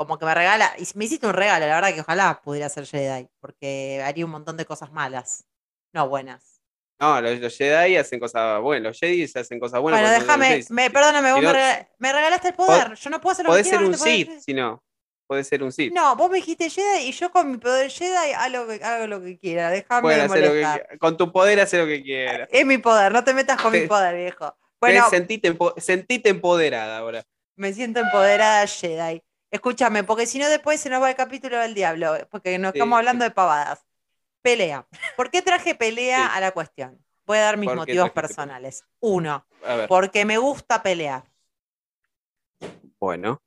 Como 0.00 0.18
que 0.18 0.24
me 0.24 0.34
regala, 0.34 0.72
y 0.78 0.84
me 0.94 1.04
hiciste 1.04 1.26
un 1.26 1.34
regalo, 1.34 1.66
la 1.66 1.74
verdad 1.74 1.92
que 1.92 2.00
ojalá 2.00 2.40
pudiera 2.42 2.70
ser 2.70 2.86
Jedi, 2.86 3.28
porque 3.38 4.00
haría 4.02 4.24
un 4.24 4.30
montón 4.30 4.56
de 4.56 4.64
cosas 4.64 4.90
malas, 4.92 5.44
no 5.92 6.08
buenas. 6.08 6.62
No, 6.98 7.20
los, 7.20 7.38
los 7.38 7.54
Jedi 7.54 7.98
hacen 7.98 8.18
cosas 8.18 8.62
buenas. 8.62 8.92
Los 8.92 8.98
Jedi 8.98 9.24
hacen 9.24 9.60
cosas 9.60 9.78
buenas. 9.78 10.00
bueno, 10.00 10.18
déjame, 10.18 10.64
me, 10.70 10.90
perdóname, 10.90 11.32
vos 11.32 11.40
Si 11.40 11.46
me, 11.46 11.52
no- 11.52 11.86
me 11.98 12.12
regalaste 12.14 12.48
el 12.48 12.54
poder, 12.54 12.94
yo 12.94 13.10
no 13.10 13.20
puedo 13.20 13.32
hacer 13.32 13.44
lo 13.44 13.50
que 13.50 13.52
Podés 13.52 13.66
quiera. 13.68 13.78
ser 13.80 13.88
un. 13.88 13.94
Sith, 13.98 14.30
si 14.40 14.54
no. 14.54 14.82
Podés 15.26 15.46
ser 15.48 15.62
un 15.62 15.70
Sith. 15.70 15.92
No, 15.92 16.16
vos 16.16 16.30
me 16.30 16.36
dijiste 16.38 16.70
Jedi 16.70 17.08
y 17.08 17.12
yo 17.12 17.30
con 17.30 17.50
mi 17.50 17.58
poder 17.58 17.90
Jedi 17.90 18.32
hago, 18.32 18.56
lo 18.56 18.66
que- 18.68 18.82
hago 18.82 19.06
lo 19.06 19.20
que 19.20 19.38
quiera, 19.38 19.68
déjame 19.68 20.14
de 20.14 20.22
que 20.22 20.28
molestar. 20.28 20.88
qui- 20.92 20.98
con 20.98 21.18
tu 21.18 21.30
poder 21.30 21.60
hace 21.60 21.76
lo 21.76 21.84
que 21.86 22.02
quieras. 22.02 22.48
Es 22.50 22.64
mi 22.64 22.78
poder, 22.78 23.12
no 23.12 23.22
te 23.22 23.34
metas 23.34 23.60
con 23.60 23.70
mi 23.70 23.80
poder, 23.86 24.16
viejo. 24.16 24.56
Bueno, 24.80 25.10
Sentite, 25.10 25.54
sentite 25.76 26.30
empoderada 26.30 26.96
ahora. 26.96 27.22
Me 27.56 27.74
siento 27.74 28.00
empoderada 28.00 28.66
Jedi. 28.66 29.22
Escúchame, 29.50 30.04
porque 30.04 30.26
si 30.26 30.38
no 30.38 30.48
después 30.48 30.80
se 30.80 30.88
nos 30.90 31.02
va 31.02 31.10
el 31.10 31.16
capítulo 31.16 31.58
del 31.58 31.74
diablo, 31.74 32.16
porque 32.30 32.56
nos 32.58 32.72
Sí, 32.72 32.78
estamos 32.78 32.96
sí. 32.96 32.98
hablando 32.98 33.24
de 33.24 33.30
pavadas. 33.32 33.84
Pelea. 34.42 34.86
¿Por 35.16 35.30
qué 35.30 35.42
traje 35.42 35.74
pelea 35.74 36.26
Sí. 36.26 36.30
a 36.36 36.40
la 36.40 36.52
cuestión? 36.52 37.04
Voy 37.26 37.38
a 37.38 37.42
dar 37.42 37.56
mis 37.56 37.66
¿Por 37.68 37.74
qué 37.74 37.78
motivos 37.80 38.10
personales. 38.10 38.84
Uno, 39.00 39.46
porque 39.88 40.24
me 40.24 40.38
gusta 40.38 40.82
pelear. 40.82 41.24
Bueno. 42.98 43.42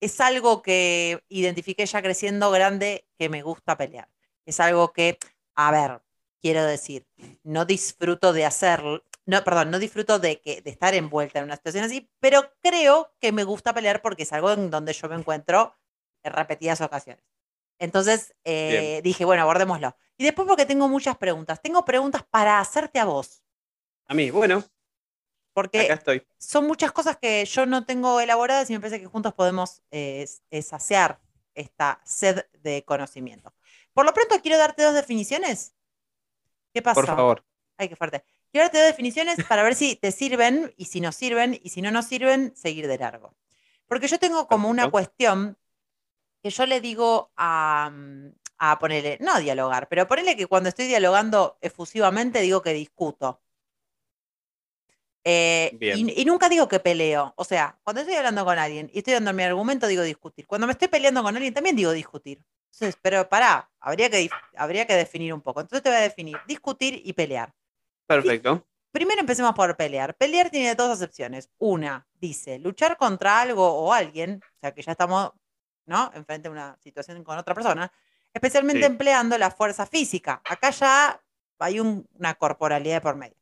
Es 0.00 0.20
algo 0.20 0.62
que 0.62 1.22
identifiqué 1.28 1.84
ya 1.84 2.02
creciendo 2.02 2.50
grande 2.50 3.06
que 3.18 3.28
me 3.28 3.42
gusta 3.42 3.76
pelear. 3.76 4.08
Es 4.46 4.60
algo 4.60 4.92
que, 4.92 5.18
a 5.54 5.70
ver, 5.72 6.00
quiero 6.40 6.64
decir, 6.64 7.04
no 7.42 7.64
disfruto 7.64 8.32
de 8.32 8.44
hacerlo, 8.46 9.02
no, 9.28 9.44
perdón, 9.44 9.70
no 9.70 9.78
disfruto 9.78 10.18
de, 10.18 10.40
que, 10.40 10.62
de 10.62 10.70
estar 10.70 10.94
envuelta 10.94 11.38
en 11.38 11.44
una 11.44 11.56
situación 11.56 11.84
así, 11.84 12.10
pero 12.18 12.50
creo 12.62 13.12
que 13.20 13.30
me 13.30 13.44
gusta 13.44 13.74
pelear 13.74 14.00
porque 14.00 14.22
es 14.22 14.32
algo 14.32 14.50
en 14.52 14.70
donde 14.70 14.94
yo 14.94 15.06
me 15.06 15.16
encuentro 15.16 15.76
en 16.22 16.32
repetidas 16.32 16.80
ocasiones. 16.80 17.22
Entonces 17.78 18.34
eh, 18.44 19.02
dije, 19.04 19.26
bueno, 19.26 19.42
abordémoslo. 19.42 19.94
Y 20.16 20.24
después 20.24 20.48
porque 20.48 20.64
tengo 20.64 20.88
muchas 20.88 21.18
preguntas. 21.18 21.60
Tengo 21.60 21.84
preguntas 21.84 22.24
para 22.30 22.58
hacerte 22.58 23.00
a 23.00 23.04
vos, 23.04 23.42
A 24.06 24.14
mí, 24.14 24.30
bueno, 24.30 24.64
porque 25.52 25.82
acá 25.82 25.94
estoy. 25.94 26.26
son 26.38 26.66
muchas 26.66 26.90
cosas 26.92 27.18
que 27.18 27.44
yo 27.44 27.66
no 27.66 27.84
tengo 27.84 28.20
elaboradas 28.20 28.70
y 28.70 28.72
me 28.72 28.80
parece 28.80 28.98
que 28.98 29.06
juntos 29.06 29.34
podemos 29.34 29.82
eh, 29.90 30.26
eh, 30.50 30.62
saciar 30.62 31.20
esta 31.54 32.00
sed 32.02 32.46
de 32.62 32.82
conocimiento. 32.82 33.52
Por 33.92 34.06
lo 34.06 34.14
pronto 34.14 34.40
quiero 34.40 34.56
darte 34.56 34.84
dos 34.84 34.94
definiciones. 34.94 35.74
¿Qué 36.72 36.80
pasó? 36.80 36.94
Por 36.94 37.06
favor. 37.06 37.44
Ay, 37.76 37.90
qué 37.90 37.96
fuerte. 37.96 38.24
Quiero 38.52 38.64
darte 38.66 38.78
dos 38.78 38.86
definiciones 38.88 39.42
para 39.46 39.62
ver 39.62 39.74
si 39.74 39.96
te 39.96 40.12
sirven 40.12 40.72
y 40.76 40.86
si 40.86 41.00
no 41.00 41.12
sirven 41.12 41.58
y 41.62 41.70
si 41.70 41.82
no 41.82 41.90
nos 41.90 42.06
sirven, 42.06 42.54
seguir 42.56 42.88
de 42.88 42.98
largo. 42.98 43.36
Porque 43.86 44.08
yo 44.08 44.18
tengo 44.18 44.48
como 44.48 44.68
una 44.70 44.88
cuestión 44.88 45.58
que 46.42 46.50
yo 46.50 46.66
le 46.66 46.80
digo 46.80 47.32
a, 47.36 47.90
mm, 47.92 48.32
a 48.58 48.78
ponerle, 48.78 49.18
no 49.20 49.38
dialogar, 49.40 49.88
pero 49.88 50.06
ponerle 50.08 50.36
que 50.36 50.46
cuando 50.46 50.68
estoy 50.70 50.86
dialogando 50.86 51.58
efusivamente 51.62 52.40
digo 52.40 52.62
que 52.62 52.74
discuto. 52.74 53.42
Eh, 55.24 55.80
y, 55.90 56.22
y 56.22 56.24
nunca 56.24 56.48
digo 56.48 56.68
que 56.68 56.80
peleo. 56.80 57.34
O 57.36 57.44
sea, 57.44 57.78
cuando 57.84 58.00
estoy 58.00 58.16
hablando 58.16 58.44
con 58.44 58.58
alguien 58.58 58.90
y 58.92 58.98
estoy 58.98 59.14
dando 59.14 59.32
mi 59.32 59.42
argumento, 59.42 59.86
digo 59.86 60.02
discutir. 60.02 60.46
Cuando 60.46 60.66
me 60.66 60.72
estoy 60.72 60.88
peleando 60.88 61.22
con 61.22 61.36
alguien, 61.36 61.52
también 61.54 61.76
digo 61.76 61.92
discutir. 61.92 62.42
Entonces, 62.72 62.98
pero 63.02 63.28
pará, 63.28 63.70
habría 63.80 64.08
que, 64.10 64.30
habría 64.56 64.86
que 64.86 64.94
definir 64.94 65.34
un 65.34 65.42
poco. 65.42 65.60
Entonces 65.60 65.82
te 65.82 65.90
voy 65.90 65.98
a 65.98 66.00
definir 66.02 66.38
discutir 66.46 67.00
y 67.04 67.12
pelear. 67.12 67.52
Perfecto. 68.08 68.66
primero 68.90 69.20
empecemos 69.20 69.54
por 69.54 69.76
pelear. 69.76 70.16
Pelear 70.16 70.50
tiene 70.50 70.74
dos 70.74 70.90
acepciones. 70.90 71.50
Una, 71.58 72.06
dice, 72.14 72.58
luchar 72.58 72.96
contra 72.96 73.40
algo 73.40 73.66
o 73.66 73.92
alguien, 73.92 74.40
o 74.42 74.58
sea 74.60 74.72
que 74.74 74.82
ya 74.82 74.92
estamos, 74.92 75.30
¿no? 75.86 76.10
Enfrente 76.14 76.48
a 76.48 76.50
una 76.50 76.76
situación 76.80 77.22
con 77.22 77.38
otra 77.38 77.54
persona, 77.54 77.92
especialmente 78.34 78.80
Sí. 78.80 78.86
empleando 78.86 79.36
la 79.38 79.50
fuerza 79.50 79.86
física. 79.86 80.40
Acá 80.44 80.70
ya 80.70 81.20
hay 81.60 81.80
un- 81.80 82.08
una 82.14 82.34
corporalidad 82.34 83.02
por 83.02 83.14
medio. 83.16 83.36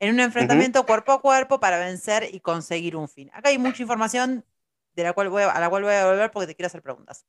En 0.00 0.14
un 0.14 0.20
enfrentamiento 0.20 0.84
cuerpo 0.86 1.12
a 1.12 1.20
cuerpo 1.20 1.58
para 1.58 1.78
vencer 1.78 2.28
y 2.32 2.40
conseguir 2.40 2.94
un 2.96 3.08
fin. 3.08 3.30
Acá 3.32 3.48
hay 3.48 3.58
mucha 3.58 3.82
información 3.82 4.44
de 4.94 5.02
la 5.04 5.12
cual 5.12 5.28
voy 5.28 5.42
a, 5.44 5.50
a 5.50 5.60
la 5.60 5.68
cual 5.70 5.82
voy 5.84 5.94
a 5.94 6.06
volver 6.06 6.30
porque 6.30 6.46
te 6.48 6.54
quiero 6.54 6.66
hacer 6.68 6.82
preguntas. 6.82 7.24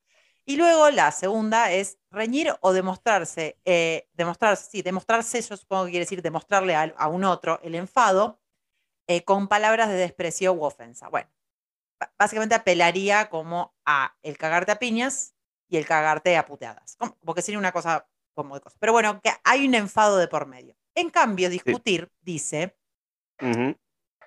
Y 0.49 0.55
luego 0.57 0.89
la 0.89 1.11
segunda 1.11 1.71
es 1.71 1.99
reñir 2.09 2.51
o 2.61 2.73
demostrarse, 2.73 3.59
eh, 3.65 4.09
demostrarse, 4.13 4.67
sí, 4.71 4.81
demostrarse, 4.81 5.39
yo 5.43 5.55
supongo 5.55 5.85
que 5.85 5.91
quiere 5.91 6.05
decir 6.05 6.23
demostrarle 6.23 6.73
a, 6.75 6.91
a 6.97 7.07
un 7.07 7.23
otro 7.23 7.59
el 7.61 7.75
enfado 7.75 8.39
eh, 9.07 9.23
con 9.23 9.47
palabras 9.47 9.89
de 9.89 9.93
desprecio 9.95 10.51
u 10.53 10.63
ofensa. 10.63 11.07
Bueno, 11.09 11.29
básicamente 12.17 12.55
apelaría 12.55 13.29
como 13.29 13.75
a 13.85 14.15
el 14.23 14.39
cagarte 14.39 14.71
a 14.71 14.79
piñas 14.79 15.35
y 15.69 15.77
el 15.77 15.85
cagarte 15.85 16.35
a 16.35 16.47
puteadas. 16.47 16.95
Como- 16.97 17.15
Porque 17.23 17.43
sería 17.43 17.59
una 17.59 17.71
cosa 17.71 18.09
como 18.33 18.55
de 18.55 18.61
cosas. 18.61 18.79
Pero 18.79 18.91
bueno, 18.91 19.21
que 19.21 19.31
hay 19.43 19.67
un 19.67 19.75
enfado 19.75 20.17
de 20.17 20.27
por 20.27 20.47
medio. 20.47 20.75
En 20.95 21.11
cambio, 21.11 21.47
discutir, 21.51 22.11
dice, 22.21 22.75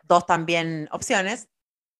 dos 0.04 0.24
también 0.26 0.88
opciones, 0.92 1.48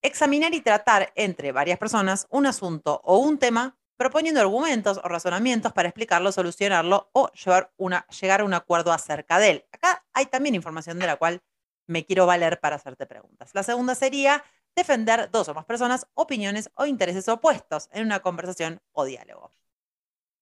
examinar 0.01 0.55
y 0.55 0.61
tratar 0.61 1.13
entre 1.17 1.51
varias 1.51 1.79
personas 1.81 2.29
un 2.31 2.47
asunto 2.47 3.01
o 3.03 3.19
un 3.19 3.39
tema, 3.41 3.77
proponiendo 4.03 4.41
argumentos 4.41 4.99
o 4.99 5.07
razonamientos 5.07 5.73
para 5.73 5.89
explicarlo, 5.89 6.33
solucionarlo 6.33 7.09
o 7.13 7.31
llevar 7.35 7.73
una, 7.77 8.05
llegar 8.09 8.41
a 8.41 8.45
un 8.45 8.53
acuerdo 8.53 8.93
acerca 8.93 9.39
de 9.39 9.51
él. 9.51 9.65
Acá 9.71 10.05
hay 10.13 10.27
también 10.27 10.57
información 10.57 10.99
de 10.99 11.07
la 11.07 11.15
cual 11.15 11.41
me 11.87 12.05
quiero 12.05 12.27
valer 12.27 12.59
para 12.59 12.75
hacerte 12.75 13.07
preguntas. 13.07 13.55
La 13.55 13.63
segunda 13.63 13.95
sería 13.95 14.43
defender 14.75 15.31
dos 15.31 15.49
o 15.49 15.55
más 15.55 15.67
personas, 15.67 16.09
opiniones 16.15 16.69
o 16.75 16.87
intereses 16.87 17.29
opuestos 17.29 17.89
en 17.93 18.05
una 18.05 18.19
conversación 18.19 18.83
o 18.91 19.05
diálogo. 19.05 19.53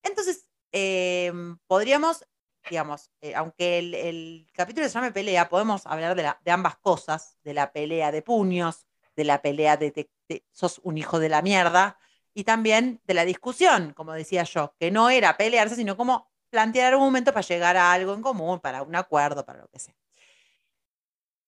Entonces, 0.02 0.48
eh, 0.72 1.30
podríamos, 1.66 2.24
digamos, 2.70 3.10
eh, 3.20 3.34
aunque 3.34 3.78
el, 3.78 4.46
capítulo 4.54 4.86
se 4.86 4.94
llame 4.94 5.12
pelea, 5.12 5.50
podemos 5.50 5.84
hablar 5.84 6.16
de, 6.16 6.50
ambas 6.50 6.78
cosas, 6.78 7.36
de 7.44 7.52
la 7.52 7.72
pelea 7.72 8.10
de 8.10 8.22
puños, 8.22 8.86
de 9.16 9.24
la 9.24 9.42
pelea 9.42 9.76
de, 9.76 9.90
de 9.90 10.46
sos 10.50 10.80
un 10.82 10.96
hijo 10.96 11.18
de 11.18 11.28
la 11.28 11.42
mierda, 11.42 11.98
y 12.34 12.44
también 12.44 13.00
de 13.04 13.14
la 13.14 13.24
discusión, 13.24 13.92
como 13.94 14.12
decía 14.12 14.44
yo, 14.44 14.74
que 14.78 14.90
no 14.90 15.10
era 15.10 15.36
pelearse, 15.36 15.76
sino 15.76 15.96
como 15.96 16.30
plantear 16.50 16.92
argumentos 16.92 17.32
para 17.34 17.46
llegar 17.46 17.76
a 17.76 17.92
algo 17.92 18.14
en 18.14 18.22
común, 18.22 18.60
para 18.60 18.82
un 18.82 18.94
acuerdo, 18.96 19.44
para 19.44 19.60
lo 19.60 19.68
que 19.68 19.78
sea. 19.78 19.94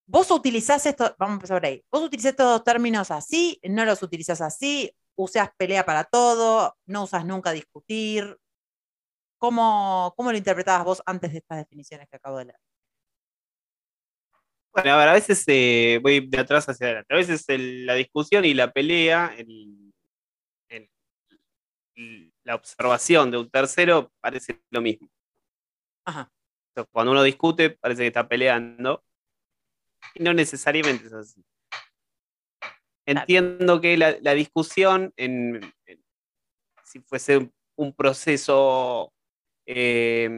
Vos 0.05 0.29
utilizás 0.31 0.85
esto, 0.85 1.15
vamos 1.17 1.33
a 1.33 1.35
empezar 1.35 1.57
por 1.57 1.65
ahí, 1.65 1.83
vos 1.91 2.03
utilizás 2.03 2.31
estos 2.31 2.63
términos 2.63 3.09
así, 3.11 3.59
no 3.63 3.85
los 3.85 4.03
utilizás 4.03 4.41
así, 4.41 4.93
usás 5.15 5.49
pelea 5.57 5.85
para 5.85 6.03
todo, 6.03 6.75
no 6.85 7.03
usas 7.03 7.25
nunca 7.25 7.51
discutir. 7.51 8.37
¿Cómo, 9.37 10.13
cómo 10.15 10.31
lo 10.31 10.37
interpretabas 10.37 10.85
vos 10.85 11.03
antes 11.05 11.31
de 11.31 11.39
estas 11.39 11.57
definiciones 11.57 12.07
que 12.09 12.15
acabo 12.15 12.37
de 12.37 12.45
leer? 12.45 12.59
Bueno, 14.73 14.91
a 14.93 15.13
veces 15.13 15.43
eh, 15.47 15.99
voy 16.01 16.27
de 16.27 16.39
atrás 16.39 16.67
hacia 16.67 16.87
adelante. 16.87 17.13
A 17.13 17.17
veces 17.17 17.45
la 17.47 17.93
discusión 17.93 18.43
y 18.45 18.53
la 18.53 18.71
pelea, 18.71 19.33
el- 19.37 19.47
el- 19.47 19.77
el- 19.77 19.82
la 22.43 22.55
observación 22.55 23.31
de 23.31 23.37
un 23.37 23.49
tercero 23.49 24.11
parece 24.21 24.61
lo 24.71 24.81
mismo. 24.81 25.07
Ajá. 26.05 26.31
Sea, 26.75 26.85
cuando 26.85 27.11
uno 27.11 27.23
discute, 27.23 27.69
parece 27.69 28.01
que 28.01 28.07
está 28.07 28.27
peleando. 28.27 29.03
Y 30.15 30.23
no 30.23 30.33
necesariamente 30.33 31.05
es 31.07 31.13
así. 31.13 31.43
Entiendo 33.05 33.81
que 33.81 33.97
la, 33.97 34.17
la 34.21 34.33
discusión, 34.33 35.13
en, 35.17 35.61
en- 35.85 36.03
si 36.83 36.99
fuese 37.01 37.51
un, 37.75 37.93
proceso 37.93 39.11
eh, 39.65 40.29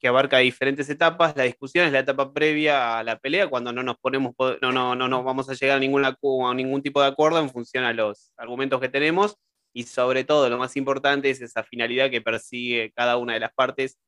que 0.00 0.08
abarca 0.08 0.38
diferentes 0.38 0.88
etapas, 0.88 1.36
la 1.36 1.42
discusión 1.44 1.86
es 1.86 1.92
la 1.92 2.00
etapa 2.00 2.32
previa 2.32 2.98
a 2.98 3.04
la 3.04 3.18
pelea, 3.18 3.48
cuando 3.48 3.72
no 3.72 3.82
nos 3.82 3.98
ponemos, 3.98 4.34
po- 4.34 4.56
no, 4.60 4.72
no, 4.72 4.94
no, 4.94 5.08
no 5.08 5.22
vamos 5.24 5.48
a 5.48 5.54
llegar 5.54 5.76
a, 5.78 5.80
ninguna, 5.80 6.14
cu- 6.14 6.46
a 6.46 6.54
ningún 6.54 6.82
tipo 6.82 7.00
de 7.00 7.08
acuerdo 7.08 7.40
en 7.40 7.50
función 7.50 7.84
a 7.84 7.92
los 7.92 8.32
argumentos 8.36 8.80
que 8.80 8.88
tenemos. 8.88 9.36
Y 9.76 9.82
sobre 9.82 10.24
todo, 10.24 10.48
lo 10.48 10.56
más 10.56 10.74
importante 10.76 11.28
es 11.28 11.42
esa 11.42 11.62
finalidad 11.62 12.10
que 12.10 12.22
persigue 12.22 12.92
cada 12.92 13.18
una 13.18 13.34
de 13.34 13.40
las 13.40 13.52
partes, 13.52 13.98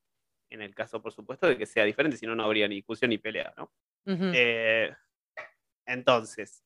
en 0.51 0.63
el 0.63 0.75
caso, 0.75 1.03
por 1.03 1.13
supuesto, 1.13 1.47
de 1.47 1.59
que 1.59 1.67
sea 1.67 1.85
diferente, 1.85 2.17
si 2.17 2.25
no, 2.25 2.35
no 2.35 2.45
habría 2.45 2.67
ni 2.69 2.77
discusión 2.77 3.11
ni 3.11 3.19
pelea. 3.19 3.53
Eh, 4.35 4.91
entonces, 5.87 6.65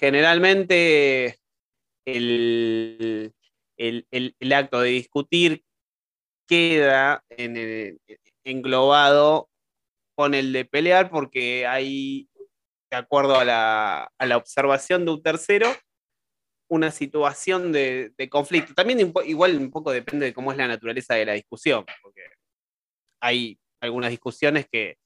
generalmente 0.00 1.38
el, 2.04 3.32
el- 3.76 4.06
el- 4.10 4.34
el 4.40 4.52
acto 4.54 4.80
de 4.80 4.90
discutir 4.90 5.62
queda 6.48 7.22
en 7.28 7.56
el- 7.56 8.00
englobado 8.44 9.48
con 10.16 10.34
el 10.34 10.52
de 10.52 10.64
pelear 10.64 11.10
porque 11.10 11.64
hay, 11.64 12.28
de 12.90 12.96
acuerdo 12.96 13.38
a 13.38 13.44
la, 13.44 14.12
a 14.18 14.26
la 14.26 14.36
observación 14.36 15.04
de 15.04 15.12
un 15.12 15.22
tercero, 15.22 15.68
una 16.70 16.90
situación 16.92 17.72
de, 17.72 18.14
conflicto. 18.30 18.74
También 18.74 19.12
igual 19.26 19.56
un 19.56 19.70
poco 19.70 19.90
depende 19.90 20.26
de 20.26 20.32
cómo 20.32 20.52
es 20.52 20.58
la 20.58 20.68
naturaleza 20.68 21.14
de 21.14 21.26
la 21.26 21.32
discusión, 21.32 21.84
porque 22.02 22.22
hay 23.20 23.58
algunas 23.80 24.10
discusiones 24.10 24.66
que 24.70 24.96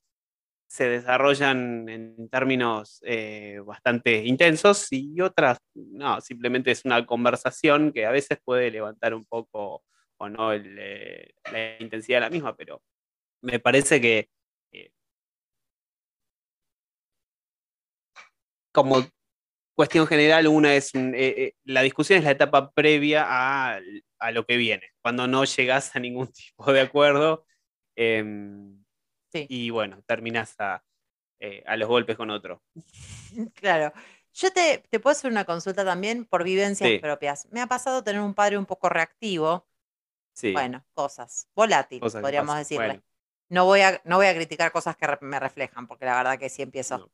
se 0.68 0.88
desarrollan 0.88 1.88
en 1.88 2.28
términos 2.28 3.00
eh, 3.04 3.60
bastante 3.64 4.24
intensos 4.24 4.88
y 4.90 5.20
otras 5.20 5.58
no, 5.74 6.20
simplemente 6.20 6.70
es 6.70 6.84
una 6.84 7.06
conversación 7.06 7.92
que 7.92 8.06
a 8.06 8.10
veces 8.10 8.38
puede 8.44 8.70
levantar 8.70 9.14
un 9.14 9.24
poco 9.24 9.84
o 10.18 10.28
no 10.28 10.52
eh, 10.52 11.34
la 11.52 11.80
intensidad 11.80 12.18
de 12.18 12.20
la 12.22 12.30
misma, 12.30 12.56
pero 12.56 12.82
me 13.42 13.60
parece 13.60 14.00
que 14.00 14.28
eh, 14.72 14.90
como 18.72 19.06
cuestión 19.74 20.06
general, 20.06 20.46
una 20.48 20.74
es 20.74 20.94
un- 20.94 21.14
eh, 21.14 21.34
eh, 21.36 21.54
la 21.64 21.82
discusión 21.82 22.18
es 22.18 22.24
la 22.24 22.30
etapa 22.32 22.70
previa 22.72 23.24
a, 23.26 23.80
a 24.18 24.30
lo 24.32 24.46
que 24.46 24.56
viene, 24.56 24.88
cuando 25.02 25.26
no 25.26 25.44
llegas 25.44 25.94
a 25.96 26.00
ningún 26.00 26.28
tipo 26.32 26.72
de 26.72 26.80
acuerdo. 26.80 27.46
em, 27.96 28.82
Sí. 29.32 29.46
y 29.48 29.70
bueno, 29.70 30.00
terminas 30.06 30.54
a, 30.60 30.82
eh, 31.40 31.64
a 31.66 31.76
los 31.76 31.88
golpes 31.88 32.16
con 32.16 32.30
otro. 32.30 32.62
Claro. 33.54 33.92
Yo 34.32 34.50
te, 34.52 34.78
te 34.90 34.98
puedo 35.00 35.12
hacer 35.12 35.30
una 35.30 35.44
consulta 35.44 35.84
también 35.84 36.24
por 36.24 36.42
vivencias 36.44 36.88
Sí. 36.90 36.98
propias. 36.98 37.46
Me 37.52 37.60
ha 37.60 37.66
pasado 37.68 38.02
tener 38.04 38.20
un 38.20 38.34
padre 38.34 38.58
un 38.58 38.66
poco 38.66 38.88
reactivo. 38.88 39.66
Sí, 40.34 40.52
Bueno, 40.52 40.84
cosas. 40.92 41.48
Volátil, 41.54 42.00
cosas 42.00 42.20
podríamos 42.20 42.56
decirle. 42.56 42.86
Bueno, 42.86 43.02
No, 43.48 43.64
voy 43.66 43.80
a, 43.82 44.00
no 44.04 44.16
voy 44.16 44.26
a 44.26 44.34
criticar 44.34 44.72
cosas 44.72 44.96
que 44.96 45.06
me 45.20 45.38
reflejan, 45.38 45.86
porque 45.86 46.04
la 46.04 46.16
verdad 46.16 46.38
que 46.38 46.48
sí 46.48 46.62
empiezo. 46.62 46.98
No. 46.98 47.10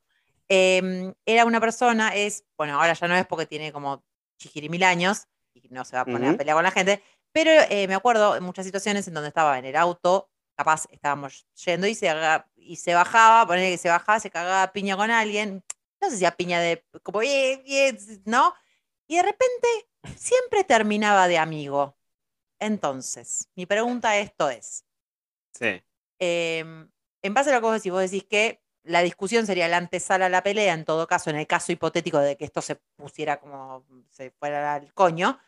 Em, 0.53 1.13
era 1.25 1.45
una 1.45 1.61
persona, 1.61 2.13
es, 2.13 2.43
bueno, 2.57 2.73
ahora 2.73 2.91
ya 2.91 3.07
no 3.07 3.15
es 3.15 3.25
porque 3.25 3.45
tiene 3.45 3.71
como 3.71 4.03
chiquirimil 4.37 4.83
años 4.83 5.29
y 5.53 5.69
no 5.69 5.85
se 5.85 5.95
va 5.95 6.01
a 6.01 6.05
poner 6.05 6.33
a 6.33 6.37
pelear 6.37 6.57
con 6.57 6.63
la 6.65 6.71
gente, 6.71 7.01
pero 7.31 7.51
eh, 7.69 7.87
me 7.87 7.95
acuerdo 7.95 8.35
en 8.35 8.43
muchas 8.43 8.65
situaciones 8.65 9.07
en 9.07 9.13
donde 9.13 9.29
estaba 9.29 9.57
en 9.57 9.63
el 9.63 9.77
auto, 9.77 10.29
capaz 10.57 10.87
estábamos 10.91 11.47
yendo 11.63 11.87
y 11.87 11.95
se, 11.95 12.13
y 12.57 12.75
se 12.75 12.93
bajaba, 12.93 13.47
poner 13.47 13.71
que 13.71 13.77
se 13.77 13.87
bajaba, 13.87 14.19
se 14.19 14.29
cagaba 14.29 14.63
a 14.63 14.73
piña 14.73 14.97
con 14.97 15.09
alguien, 15.09 15.63
no 16.01 16.09
sé 16.09 16.17
si 16.17 16.25
a 16.25 16.35
piña 16.35 16.59
de, 16.59 16.85
como, 17.01 17.19
bien, 17.19 17.63
bien, 17.63 17.97
¿no? 18.25 18.53
Y 19.07 19.15
de 19.15 19.23
repente 19.23 19.67
siempre 20.17 20.65
terminaba 20.65 21.29
de 21.29 21.37
amigo. 21.37 21.95
Entonces, 22.59 23.47
mi 23.55 23.65
pregunta 23.65 24.09
a 24.09 24.17
esto 24.17 24.49
es, 24.49 24.83
sí. 25.53 25.81
em, 26.19 26.91
en 27.21 27.33
base 27.33 27.51
a 27.51 27.53
lo 27.53 27.61
que 27.61 27.67
vos 27.67 27.75
decís, 27.75 27.91
vos 27.93 28.01
decís 28.01 28.25
que 28.25 28.61
la 28.83 29.01
discusión 29.01 29.45
sería 29.45 29.67
la 29.67 29.77
antesala 29.77 30.25
a 30.27 30.29
la 30.29 30.43
pelea, 30.43 30.73
en 30.73 30.85
todo 30.85 31.07
caso, 31.07 31.29
en 31.29 31.35
el 31.37 31.47
caso 31.47 31.71
hipotético 31.71 32.19
de 32.19 32.37
que 32.37 32.45
esto 32.45 32.61
se 32.61 32.75
pusiera 32.95 33.39
como 33.39 33.85
se 34.09 34.31
fuera 34.31 34.75
al 34.75 34.93
coño. 34.93 35.39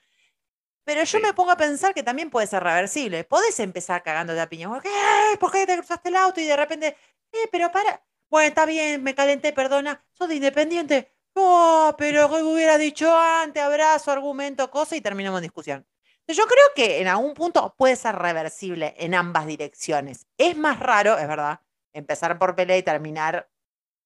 Pero 0.86 1.04
yo 1.04 1.18
Sí. 1.20 1.24
me 1.24 1.34
pongo 1.34 1.52
a 1.52 1.58
pensar 1.58 1.94
que 1.94 2.04
también 2.04 2.30
puede 2.30 2.48
ser 2.48 2.62
reversible. 2.64 3.24
Podés 3.24 3.60
empezar 3.60 4.04
cagándote 4.04 4.42
a 4.42 4.50
piña. 4.50 4.70
¿Qué? 4.82 5.38
¿Por 5.40 5.52
qué 5.52 5.66
te 5.66 5.78
cruzaste 5.78 6.10
el 6.10 6.16
auto? 6.18 6.42
Y 6.42 6.46
de 6.46 6.58
repente, 6.58 6.98
eh, 7.32 7.48
pero 7.52 7.72
para. 7.72 8.04
Bueno, 8.30 8.48
está 8.50 8.66
bien, 8.66 9.02
me 9.04 9.16
calenté, 9.16 9.54
perdona. 9.54 10.04
¿Sos 10.12 10.28
de 10.28 10.36
independiente? 10.36 11.12
No, 11.36 11.96
pero 11.98 12.30
¿qué 12.30 12.44
hubiera 12.44 12.78
dicho 12.78 13.16
antes? 13.18 13.62
Abrazo, 13.64 14.12
argumento, 14.12 14.70
cosa 14.70 14.96
y 14.96 15.02
terminamos 15.02 15.40
en 15.40 15.44
discusión. 15.44 15.88
Yo 16.28 16.46
creo 16.46 16.66
que 16.76 17.02
en 17.02 17.08
algún 17.08 17.34
punto 17.34 17.76
puede 17.78 17.96
ser 17.96 18.16
reversible 18.16 18.94
en 18.98 19.14
ambas 19.16 19.46
direcciones. 19.46 20.26
Es 20.38 20.56
más 20.58 20.80
raro, 20.80 21.18
es 21.18 21.28
verdad, 21.28 21.60
empezar 21.94 22.38
por 22.40 22.56
pelea 22.56 22.78
y 22.78 22.84
terminar 22.84 23.50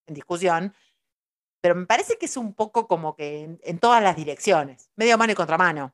en 0.05 0.13
discusión, 0.15 0.73
pero 1.61 1.75
me 1.75 1.85
parece 1.85 2.17
que 2.17 2.25
es 2.27 2.37
un 2.37 2.53
poco 2.53 2.87
como 2.87 3.15
que 3.15 3.41
en, 3.43 3.59
en 3.63 3.79
todas 3.79 4.01
las 4.03 4.15
direcciones, 4.15 4.89
medio 4.95 5.17
mano 5.17 5.31
y 5.33 5.35
contramano. 5.35 5.93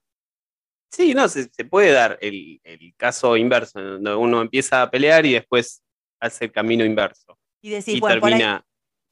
Sí, 0.91 1.13
no, 1.15 1.27
se, 1.27 1.50
se 1.51 1.65
puede 1.65 1.91
dar 1.91 2.17
el, 2.21 2.59
el 2.63 2.93
caso 2.95 3.35
inverso, 3.38 3.81
donde 3.81 4.13
uno 4.15 4.41
empieza 4.41 4.81
a 4.83 4.91
pelear 4.91 5.25
y 5.25 5.33
después 5.33 5.81
hace 6.19 6.45
el 6.45 6.51
camino 6.51 6.85
inverso. 6.85 7.39
Y 7.62 7.69
decís, 7.71 7.95
y 7.95 8.00
bueno, 8.00 8.19
por 8.21 8.29
ahí- 8.29 8.38
termina. 8.39 8.65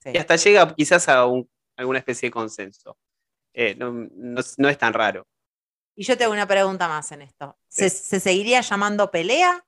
sí. 0.04 0.12
Y 0.14 0.18
hasta 0.18 0.36
llega 0.36 0.76
quizás 0.76 1.10
a 1.10 1.26
un- 1.26 1.50
alguna 1.78 2.00
especie 2.00 2.28
de 2.28 2.32
consenso. 2.32 2.98
Eh, 3.54 3.74
no, 3.76 3.92
no 3.92 4.40
es- 4.42 4.60
no 4.60 4.70
es 4.70 4.78
tan 4.78 4.94
raro. 4.94 5.28
Y 5.96 6.04
yo 6.04 6.18
tengo 6.18 6.32
una 6.34 6.48
pregunta 6.48 6.88
más 6.88 7.12
en 7.12 7.24
esto. 7.24 7.58
¿Se, 7.68 7.90
Sí. 7.90 7.98
se 8.04 8.20
seguiría 8.20 8.62
llamando 8.62 9.10
pelea? 9.10 9.66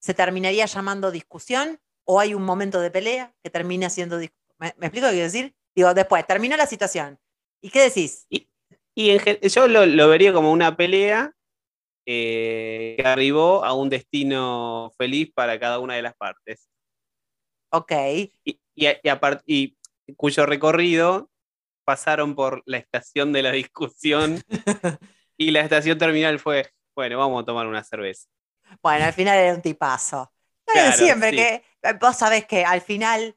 ¿Se 0.00 0.14
terminaría 0.14 0.66
llamando 0.66 1.10
discusión? 1.12 1.80
¿O 2.04 2.20
hay 2.20 2.34
un 2.34 2.42
momento 2.44 2.80
de 2.80 2.90
pelea 2.90 3.34
que 3.42 3.50
termina 3.50 3.90
siendo 3.90 4.18
discusión? 4.18 4.42
¿Me, 4.58 4.74
me 4.78 4.86
explico 4.86 5.06
que 5.08 5.12
quiero 5.14 5.24
decir? 5.26 5.54
Digo, 5.74 5.94
después, 5.94 6.26
terminó 6.26 6.56
la 6.56 6.66
situación. 6.66 7.18
¿Y 7.60 7.70
qué 7.70 7.82
decís? 7.82 8.28
Y 8.94 9.10
en 9.10 9.20
gen- 9.20 9.38
yo 9.42 9.68
lo, 9.68 9.86
lo 9.86 10.08
vería 10.08 10.32
como 10.32 10.52
una 10.52 10.76
pelea 10.76 11.32
eh, 12.06 12.96
que 12.98 13.06
arribó 13.08 13.64
a 13.64 13.74
un 13.74 13.90
destino 13.90 14.92
feliz 14.98 15.32
para 15.34 15.58
cada 15.60 15.78
una 15.80 15.94
de 15.96 16.02
las 16.02 16.16
partes. 16.16 16.68
Ok. 17.70 17.92
Y, 18.44 18.60
y, 18.74 18.86
a- 18.86 19.00
y 19.46 19.76
y 20.06 20.14
cuyo 20.16 20.46
recorrido 20.46 21.30
pasaron 21.84 22.34
por 22.36 22.62
la 22.66 22.78
estación 22.78 23.32
de 23.32 23.42
la 23.42 23.52
discusión 23.52 24.42
y 25.38 25.50
la 25.52 25.60
estación 25.62 25.98
terminal 25.98 26.38
fue, 26.40 26.70
bueno, 26.96 27.18
vamos 27.18 27.42
a 27.42 27.46
tomar 27.46 27.66
una 27.68 27.84
cerveza. 27.84 28.28
Bueno, 28.82 29.04
al 29.06 29.12
final 29.12 29.38
era 29.38 29.54
un 29.54 29.62
tipazo. 29.62 30.31
No, 30.66 30.72
Claro, 30.72 30.96
siempre 30.96 31.30
sí. 31.30 31.36
que 31.36 31.64
eh, 31.82 31.92
vos 32.00 32.16
sabés 32.16 32.46
que 32.46 32.64
al 32.64 32.80
final, 32.80 33.36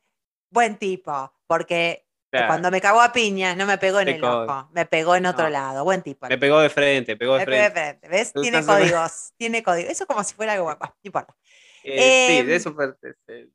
buen 0.50 0.77
tipo, 0.77 1.34
porque 1.48 2.05
Claro, 2.29 2.48
cuando 2.48 2.70
me 2.72 2.82
cagó 2.82 3.01
a 3.01 3.13
piñas 3.13 3.55
no 3.55 3.65
me 3.65 3.77
pegó 3.77 4.00
en 4.01 4.08
Te 4.08 4.15
el 4.15 4.22
co- 4.22 4.44
ojo, 4.44 4.70
me 4.74 4.86
pegó 4.86 5.15
en 5.15 5.25
otro 5.25 5.46
No. 5.46 5.50
lado, 5.51 5.84
buen 5.84 6.01
tipo. 6.01 6.27
me 6.27 6.38
pegó 6.38 6.60
de 6.60 6.70
frente, 6.70 7.15
pegó 7.15 7.34
de 7.34 7.39
Me 7.39 7.46
pegó 7.46 7.63
de 7.63 7.72
frente. 7.72 8.08
¿Ves? 8.10 8.34
Tiene 8.34 8.65
códigos, 8.65 9.34
tiene 9.38 9.63
códigos. 9.63 9.91
Eso 9.91 10.03
es 10.03 10.08
como 10.08 10.24
si 10.24 10.34
fuera 10.36 10.53
algo, 10.53 10.65
bueno, 10.65 10.79
no 10.82 10.94
importa. 11.03 11.36
Eh, 11.84 12.25
sí, 12.27 12.38
Em, 12.39 12.48
de 12.48 12.55
eso 12.55 12.75
se, 13.01 13.50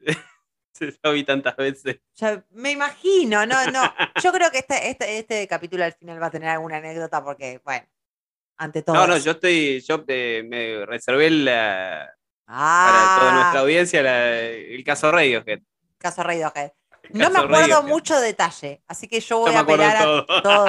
se 0.73 0.99
lo 1.03 1.13
vi 1.13 1.25
tantas 1.25 1.57
veces. 1.57 2.01
Ya 2.17 2.45
me 2.51 2.71
imagino, 2.71 3.45
no, 3.47 3.67
no. 3.71 3.83
Yo 4.23 4.33
creo 4.33 4.51
que 4.51 4.59
este, 4.59 4.89
este, 4.91 5.19
este 5.19 5.47
capítulo 5.49 5.85
al 5.85 5.93
final 5.93 6.23
va 6.23 6.27
a 6.27 6.31
tener 6.31 6.49
alguna 6.49 6.79
anécdota 6.79 7.23
porque, 7.23 7.61
bueno, 7.65 7.87
ante 8.57 8.83
todo. 8.83 8.97
No, 8.97 9.07
no, 9.07 9.17
eso. 9.17 9.25
yo 9.27 9.33
estoy, 9.33 9.81
yo 9.81 10.05
eh, 10.09 10.43
me 10.47 10.87
reservé 10.87 11.31
la, 11.31 12.11
Ah, 12.53 13.17
para 13.19 13.21
toda 13.21 13.33
nuestra 13.41 13.61
audiencia 13.61 14.03
la- 14.03 14.29
el 14.39 14.83
caso 14.85 15.11
Radiohead. 15.13 15.61
caso 15.99 16.23
Radiohead. 16.23 16.73
No 17.11 17.31
me 17.31 17.39
acuerdo 17.39 17.61
Radiohead. 17.61 17.85
mucho 17.89 18.21
detalle, 18.21 18.83
así 18.89 19.07
que 19.09 19.21
yo 19.21 19.39
voy 19.39 19.55
a 19.55 19.61
apelar 19.61 19.97
a 19.97 20.03
todo. 20.03 20.27
todo. 20.43 20.67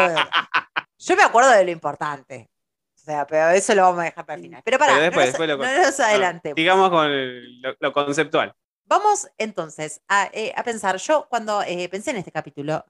Yo 1.00 1.16
me 1.16 1.24
acuerdo 1.24 1.50
de 1.52 1.66
lo 1.66 1.72
importante. 1.72 2.50
O 2.96 3.04
sea, 3.04 3.26
pero 3.26 3.50
eso 3.50 3.74
lo 3.74 3.82
vamos 3.82 4.02
a 4.02 4.04
dejar 4.04 4.26
para 4.28 4.36
el 4.38 4.44
final. 4.44 4.62
Pero 4.64 4.78
para, 4.78 4.94
Pero 4.94 5.06
después- 5.06 5.26
no, 5.26 5.32
después 5.32 5.50
lo 5.50 5.58
nos, 5.58 5.66
no 5.76 5.82
nos 5.82 6.00
adelantemos. 6.00 6.56
Sigamos 6.56 6.90
con 6.92 7.06
el- 7.08 7.62
lo, 7.62 7.76
lo 7.80 7.94
conceptual. 7.94 8.54
Vamos 8.86 9.28
entonces 9.40 10.02
a, 10.08 10.30
eh, 10.34 10.54
a 10.56 10.64
pensar. 10.64 10.98
Yo 10.98 11.26
cuando 11.30 11.64
eh, 11.64 11.90
pensé 11.90 12.12
en 12.12 12.18
este 12.18 12.32
capítulo, 12.32 12.86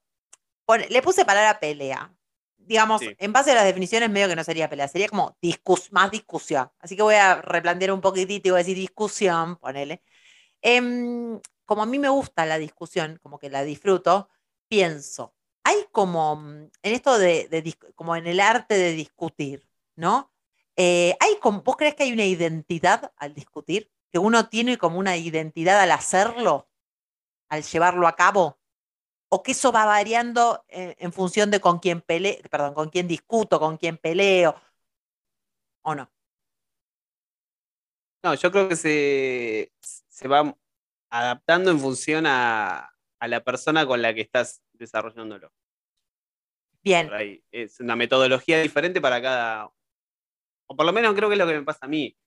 le 0.89 1.01
puse 1.01 1.23
palabra 1.25 1.59
pelea. 1.59 2.11
Digamos, 2.71 3.01
Sí. 3.01 3.13
en 3.19 3.33
base 3.33 3.51
a 3.51 3.55
las 3.55 3.65
definiciones, 3.65 4.09
medio 4.09 4.29
que 4.29 4.35
no 4.37 4.45
sería 4.45 4.69
pelea, 4.69 4.87
sería 4.87 5.09
como 5.09 5.35
discus 5.41 5.91
más 5.91 6.09
discusión. 6.09 6.71
Así 6.79 6.95
que 6.95 7.01
voy 7.01 7.15
a 7.15 7.41
replantear 7.41 7.91
un 7.91 7.99
poquitito 7.99 8.47
y 8.47 8.51
voy 8.51 8.59
a 8.59 8.63
decir 8.63 8.77
discusión, 8.77 9.57
ponele. 9.57 10.01
Em, 10.61 11.37
como 11.65 11.83
a 11.83 11.85
mí 11.85 11.99
me 11.99 12.07
gusta 12.07 12.45
la 12.45 12.57
discusión, 12.57 13.19
como 13.21 13.39
que 13.39 13.49
la 13.49 13.63
disfruto, 13.63 14.29
pienso, 14.69 15.35
hay 15.65 15.85
como 15.91 16.37
mm, 16.37 16.69
en 16.81 16.93
esto 16.93 17.17
de, 17.19 17.75
como 17.93 18.15
en 18.15 18.25
el 18.25 18.39
arte 18.39 18.75
de 18.75 18.93
discutir, 18.93 19.67
¿no? 19.97 20.31
Eh, 20.77 21.17
hay 21.19 21.35
como, 21.41 21.63
¿Vos 21.63 21.75
crees 21.75 21.95
que 21.95 22.03
hay 22.03 22.13
una 22.13 22.23
identidad 22.23 23.11
al 23.17 23.33
discutir? 23.33 23.91
¿Que 24.13 24.17
uno 24.17 24.47
tiene 24.47 24.77
como 24.77 24.97
una 24.97 25.17
identidad 25.17 25.81
al 25.81 25.91
hacerlo, 25.91 26.69
al 27.49 27.63
llevarlo 27.63 28.07
a 28.07 28.15
cabo? 28.15 28.60
¿O 29.33 29.41
que 29.41 29.53
eso 29.53 29.71
va 29.71 29.85
variando 29.85 30.65
eh, 30.67 30.95
en 30.99 31.13
función 31.13 31.51
de 31.51 31.61
con 31.61 31.79
quién 31.79 32.01
pele, 32.01 32.41
perdón, 32.51 32.73
con 32.73 32.89
quién 32.89 33.07
discuto, 33.07 33.59
con 33.59 33.77
quién 33.77 33.97
peleo? 33.97 34.55
¿O 35.83 35.95
no? 35.95 36.11
No, 38.23 38.33
yo 38.35 38.51
creo 38.51 38.67
que 38.67 38.75
se, 38.75 39.71
se 39.79 40.27
va 40.27 40.55
adaptando 41.09 41.71
en 41.71 41.79
función 41.79 42.25
a, 42.27 42.93
a 43.19 43.27
la 43.27 43.41
persona 43.41 43.85
con 43.85 44.01
la 44.01 44.13
que 44.13 44.21
estás 44.21 44.61
desarrollándolo. 44.73 45.53
Bien. 46.83 47.09
Es 47.51 47.79
una 47.79 47.95
metodología 47.95 48.61
diferente 48.61 48.99
para 48.99 49.21
cada. 49.21 49.71
O 50.67 50.75
por 50.75 50.85
lo 50.85 50.91
menos 50.91 51.13
creo 51.15 51.29
que 51.29 51.35
es 51.35 51.39
lo 51.39 51.47
que 51.47 51.53
me 51.53 51.63
pasa 51.63 51.85
a 51.85 51.87
mí. 51.87 52.17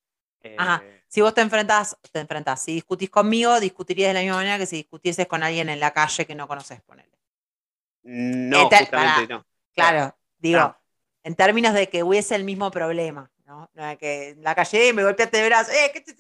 Eh, 0.45 0.57
Ajá. 0.59 0.83
si 1.09 1.21
vos 1.23 1.33
te 1.35 1.41
enfrentás, 1.41 1.97
te 2.13 2.21
enfrentás, 2.21 2.63
si 2.63 2.75
discutís 2.75 3.09
conmigo, 3.11 3.59
discutirías 3.61 4.11
de 4.11 4.15
la 4.15 4.21
misma 4.21 4.37
manera 4.37 4.59
que 4.59 4.67
si 4.67 4.77
discutieses 4.77 5.27
con 5.27 5.43
alguien 5.43 5.69
en 5.71 5.81
la 5.81 5.93
calle 5.93 6.27
que 6.27 6.35
no 6.35 6.47
conoces, 6.47 6.81
ponele. 6.83 7.11
No, 8.03 8.69
justamente 8.69 9.27
no. 9.27 9.47
Claro, 9.75 10.17
digo, 10.39 10.61
No. 10.61 10.77
en 11.23 11.35
términos 11.35 11.73
de 11.75 11.89
que 11.89 12.03
hubiese 12.03 12.35
el 12.35 12.45
mismo 12.45 12.71
problema, 12.71 13.31
¿no? 13.47 13.71
No 13.73 13.89
es 13.89 13.99
que 13.99 14.29
en 14.31 14.43
la 14.43 14.55
calle 14.55 14.93
me 14.93 15.03
golpeaste 15.03 15.39
de 15.39 15.47
brazo, 15.47 15.73
¡eh! 15.73 15.91
¿qué 15.93 16.01
te 16.03 16.15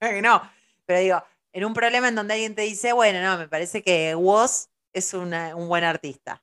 no? 0.22 0.50
Pero 0.86 1.00
digo, 1.00 1.24
en 1.52 1.64
un 1.66 1.74
problema 1.74 2.08
en 2.08 2.14
donde 2.14 2.34
alguien 2.34 2.54
te 2.54 2.62
dice, 2.62 2.92
bueno, 2.94 3.20
no, 3.22 3.38
me 3.38 3.48
parece 3.48 3.82
que 3.82 4.14
Woz 4.14 4.68
es 4.92 5.12
una- 5.14 5.54
un 5.54 5.68
buen 5.68 5.84
artista. 5.84 6.40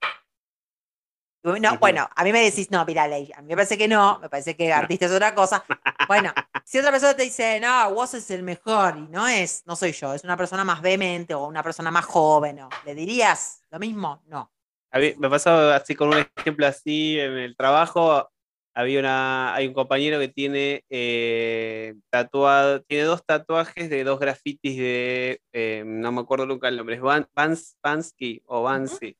No, 1.43 1.69
bueno, 1.79 2.07
a 2.15 2.23
mí 2.23 2.31
me 2.31 2.41
decís, 2.43 2.69
no, 2.69 2.85
mira, 2.85 3.07
Ley, 3.07 3.31
a 3.35 3.41
mí 3.41 3.47
me 3.47 3.55
parece 3.55 3.77
que 3.77 3.87
no, 3.87 4.19
me 4.19 4.29
parece 4.29 4.55
que 4.55 4.71
artista 4.71 5.05
es 5.07 5.11
otra 5.11 5.33
cosa. 5.33 5.63
Bueno, 6.07 6.31
si 6.63 6.77
otra 6.77 6.91
persona 6.91 7.15
te 7.15 7.23
dice, 7.23 7.59
no, 7.59 7.89
Woz 7.89 8.13
es 8.13 8.29
el 8.31 8.43
mejor, 8.43 8.95
y 8.97 9.07
no 9.07 9.27
es, 9.27 9.63
no 9.65 9.75
soy 9.75 9.91
yo, 9.91 10.13
es 10.13 10.23
una 10.23 10.37
persona 10.37 10.63
más 10.63 10.81
vehemente 10.81 11.33
o 11.33 11.47
una 11.47 11.63
persona 11.63 11.89
más 11.89 12.05
joven, 12.05 12.57
¿no? 12.57 12.69
¿Le 12.85 12.93
dirías 12.93 13.63
lo 13.71 13.79
mismo? 13.79 14.21
No. 14.27 14.51
A 14.91 14.99
mí 14.99 15.13
me 15.17 15.29
pasó 15.29 15.71
así 15.71 15.95
con 15.95 16.09
un 16.09 16.25
ejemplo 16.37 16.67
así 16.67 17.19
en 17.19 17.31
el 17.37 17.55
trabajo. 17.55 18.29
Había 18.73 18.99
una, 18.99 19.53
hay 19.55 19.67
un 19.67 19.73
compañero 19.73 20.19
que 20.19 20.27
tiene 20.29 20.85
eh, 20.89 21.95
tatuado, 22.09 22.81
tiene 22.83 23.03
dos 23.05 23.25
tatuajes 23.25 23.89
de 23.89 24.03
dos 24.03 24.19
grafitis 24.19 24.77
de, 24.77 25.41
eh, 25.51 25.83
no 25.85 26.11
me 26.11 26.21
acuerdo 26.21 26.45
nunca 26.45 26.67
el 26.67 26.77
nombre, 26.77 26.95
es 26.95 27.01
Van, 27.01 27.27
Vans- 27.35 27.77
Vansky 27.81 28.41
o 28.45 28.63
Vansky. 28.63 29.17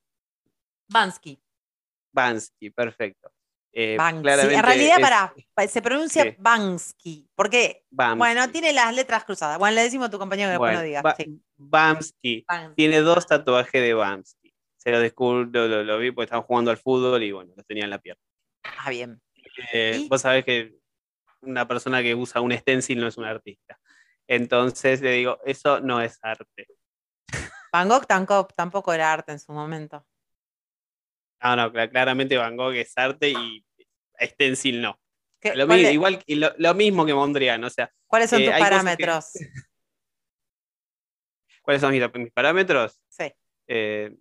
Bansky. 2.12 2.70
Perfecto. 2.70 3.32
Eh. 3.74 3.96
En 3.98 4.22
realidad, 4.22 4.96
es 4.98 5.00
para, 5.00 5.34
pa- 5.54 5.66
se 5.66 5.80
pronuncia 5.80 6.22
Sí. 6.24 6.36
Bansky. 6.38 7.26
Porque, 7.34 7.84
Vamsky. 7.90 8.18
bueno, 8.18 8.50
tiene 8.50 8.72
las 8.74 8.94
letras 8.94 9.24
cruzadas. 9.24 9.58
Bueno, 9.58 9.74
le 9.76 9.82
decimos 9.82 10.08
a 10.08 10.10
tu 10.10 10.18
compañero 10.18 10.48
que 10.48 10.52
después 10.52 10.70
Bueno, 10.72 10.80
no 10.80 10.84
diga. 10.86 12.12
Sí. 12.22 12.44
Tiene 12.76 13.00
dos 13.00 13.26
tatuajes 13.26 13.80
de 13.80 13.94
Vamsky. 13.94 14.52
Se 14.76 14.90
lo 14.90 15.00
descubrí, 15.00 15.48
lo, 15.52 15.68
lo- 15.68 15.84
lo 15.84 15.98
vi 15.98 16.10
porque 16.10 16.24
estaban 16.26 16.44
jugando 16.44 16.70
al 16.70 16.76
fútbol 16.76 17.22
y 17.22 17.32
bueno, 17.32 17.52
los 17.56 17.64
tenía 17.66 17.84
en 17.84 17.90
la 17.90 17.98
pierna. 17.98 18.22
Ah, 18.78 18.90
bien. 18.90 19.20
Eh, 19.72 20.06
vos 20.08 20.20
sabés 20.20 20.44
que 20.44 20.74
una 21.40 21.66
persona 21.66 22.02
que 22.02 22.14
usa 22.14 22.40
un 22.40 22.52
stencil 22.52 23.00
no 23.00 23.06
es 23.06 23.16
un 23.16 23.24
artista. 23.24 23.78
Entonces 24.26 25.00
le 25.00 25.12
digo, 25.12 25.38
eso 25.44 25.80
no 25.80 26.00
es 26.00 26.18
arte. 26.22 26.66
Van 27.72 27.88
Gogh 27.88 28.06
tampoco, 28.06 28.52
tampoco 28.54 28.92
era 28.92 29.12
arte 29.12 29.32
en 29.32 29.38
su 29.40 29.52
momento. 29.52 30.04
No, 31.42 31.56
no, 31.56 31.72
cla- 31.72 31.90
claramente 31.90 32.36
Van 32.36 32.56
Gogh 32.56 32.74
es 32.74 32.92
arte 32.96 33.30
y 33.30 33.64
stencil 34.20 34.80
no. 34.80 34.98
¿Qué- 35.40 35.54
Lo, 35.56 35.66
cuál 35.66 35.78
mi- 35.78 35.84
de- 35.84 35.92
igual, 35.92 36.22
y 36.26 36.36
lo, 36.36 36.52
lo 36.58 36.74
mismo 36.74 37.04
que 37.04 37.14
Mondrian, 37.14 37.62
o 37.64 37.70
sea, 37.70 37.90
¿Cuáles 38.06 38.30
son 38.30 38.42
eh, 38.42 38.44
tus 38.46 38.54
que- 38.54 38.60
parámetros? 38.60 39.32
¿cuáles 41.62 41.80
son 41.80 41.92
mis, 41.92 42.02
mis 42.14 42.32
parámetros? 42.32 43.00
Sí. 43.08 43.32
Eh, 43.68 44.14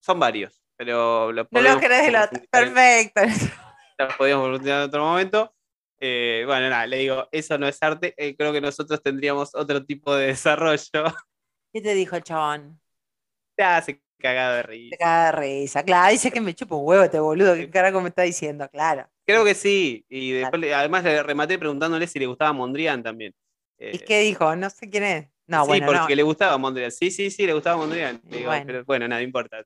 son 0.00 0.18
varios, 0.18 0.62
pero 0.76 1.30
lo 1.32 1.42
No 1.44 1.48
podemos 1.48 1.74
lo 1.74 1.80
querés 1.80 2.02
del 2.06 2.16
otro. 2.16 2.42
Perfecto. 2.50 3.20
lo 3.98 4.08
podríamos 4.16 4.44
profundizar 4.48 4.78
en 4.82 4.88
otro 4.88 5.04
momento. 5.04 5.54
Eh, 6.00 6.42
bueno, 6.46 6.68
nada, 6.68 6.86
le 6.86 6.96
digo, 6.98 7.28
eso 7.30 7.56
no 7.58 7.68
es 7.68 7.80
arte. 7.82 8.14
creo 8.36 8.52
que 8.52 8.60
nosotros 8.60 9.00
tendríamos 9.02 9.54
otro 9.54 9.84
tipo 9.84 10.14
de 10.16 10.28
desarrollo. 10.28 11.04
¿Qué 11.72 11.80
te 11.80 11.94
dijo 11.94 12.16
el 12.16 12.22
chabón? 12.24 12.80
Te 13.56 13.62
hace 13.62 14.01
cagada 14.22 14.56
de 14.56 14.62
risa. 14.62 14.96
caga 14.98 15.26
de 15.26 15.32
risa. 15.32 15.82
Claro, 15.82 16.12
dice 16.12 16.30
que 16.30 16.40
me 16.40 16.54
chupa 16.54 16.76
un 16.76 16.86
huevo 16.86 17.02
este 17.04 17.20
boludo. 17.20 17.54
¿Qué 17.54 17.68
carajo 17.68 18.00
me 18.00 18.08
está 18.08 18.22
diciendo? 18.22 18.68
Claro. 18.70 19.06
Creo 19.26 19.44
que 19.44 19.54
sí. 19.54 20.04
Y 20.08 20.32
después, 20.32 20.62
además 20.72 21.04
le 21.04 21.22
rematé 21.22 21.58
preguntándole 21.58 22.06
si 22.06 22.18
le 22.18 22.26
gustaba 22.26 22.52
Mondrian 22.54 23.02
también. 23.02 23.34
¿Y 23.78 23.96
Eh, 23.96 24.04
qué 24.06 24.20
dijo? 24.20 24.56
No 24.56 24.70
sé 24.70 24.88
quién 24.88 25.04
es. 25.04 25.28
No, 25.46 25.64
sí, 25.64 25.68
bueno, 25.68 25.86
porque 25.88 26.12
no. 26.14 26.16
le 26.16 26.22
gustaba 26.22 26.56
Mondrian. 26.56 26.90
Sí, 26.92 27.10
sí, 27.10 27.30
sí, 27.30 27.46
le 27.46 27.52
gustaba 27.52 27.76
Mondrian. 27.76 28.20
Digo, 28.24 28.46
bueno. 28.46 28.64
Pero 28.66 28.84
bueno, 28.84 29.08
nada, 29.08 29.20
importa. 29.22 29.62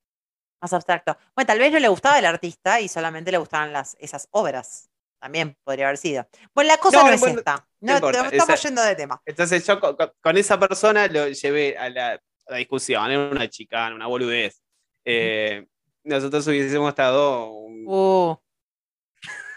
Más 0.60 0.72
abstracto. 0.72 1.16
Bueno, 1.34 1.46
tal 1.46 1.58
vez 1.58 1.70
no 1.70 1.78
le 1.78 1.88
gustaba 1.88 2.18
el 2.18 2.24
artista 2.24 2.80
y 2.80 2.88
solamente 2.88 3.30
le 3.30 3.38
gustaban 3.38 3.72
las, 3.72 3.96
esas 4.00 4.26
obras. 4.32 4.90
También 5.20 5.56
podría 5.64 5.86
haber 5.86 5.98
sido. 5.98 6.26
Bueno, 6.54 6.68
la 6.68 6.78
cosa 6.78 6.98
no, 7.02 7.08
No, 7.08 7.12
es 7.14 7.20
bueno, 7.20 7.38
esta. 7.38 7.66
no 7.80 7.94
importa, 7.94 8.20
estamos 8.26 8.54
esa- 8.54 8.68
yendo 8.68 8.82
de 8.82 8.94
tema. 8.96 9.20
Entonces 9.24 9.66
yo 9.66 9.80
con, 9.80 10.36
esa 10.36 10.58
persona 10.58 11.06
lo 11.08 11.28
llevé 11.28 11.76
a 11.78 11.88
la, 11.90 12.20
la 12.48 12.56
discusión. 12.58 13.10
Era 13.10 13.28
una 13.28 13.48
chicana, 13.48 13.94
una 13.94 14.06
boludez. 14.06 14.62
Eh, 15.04 15.66
nosotros 16.04 16.46
hubiésemos 16.46 16.88
estado 16.88 17.50
un- 17.50 17.84
Uh. 17.86 18.36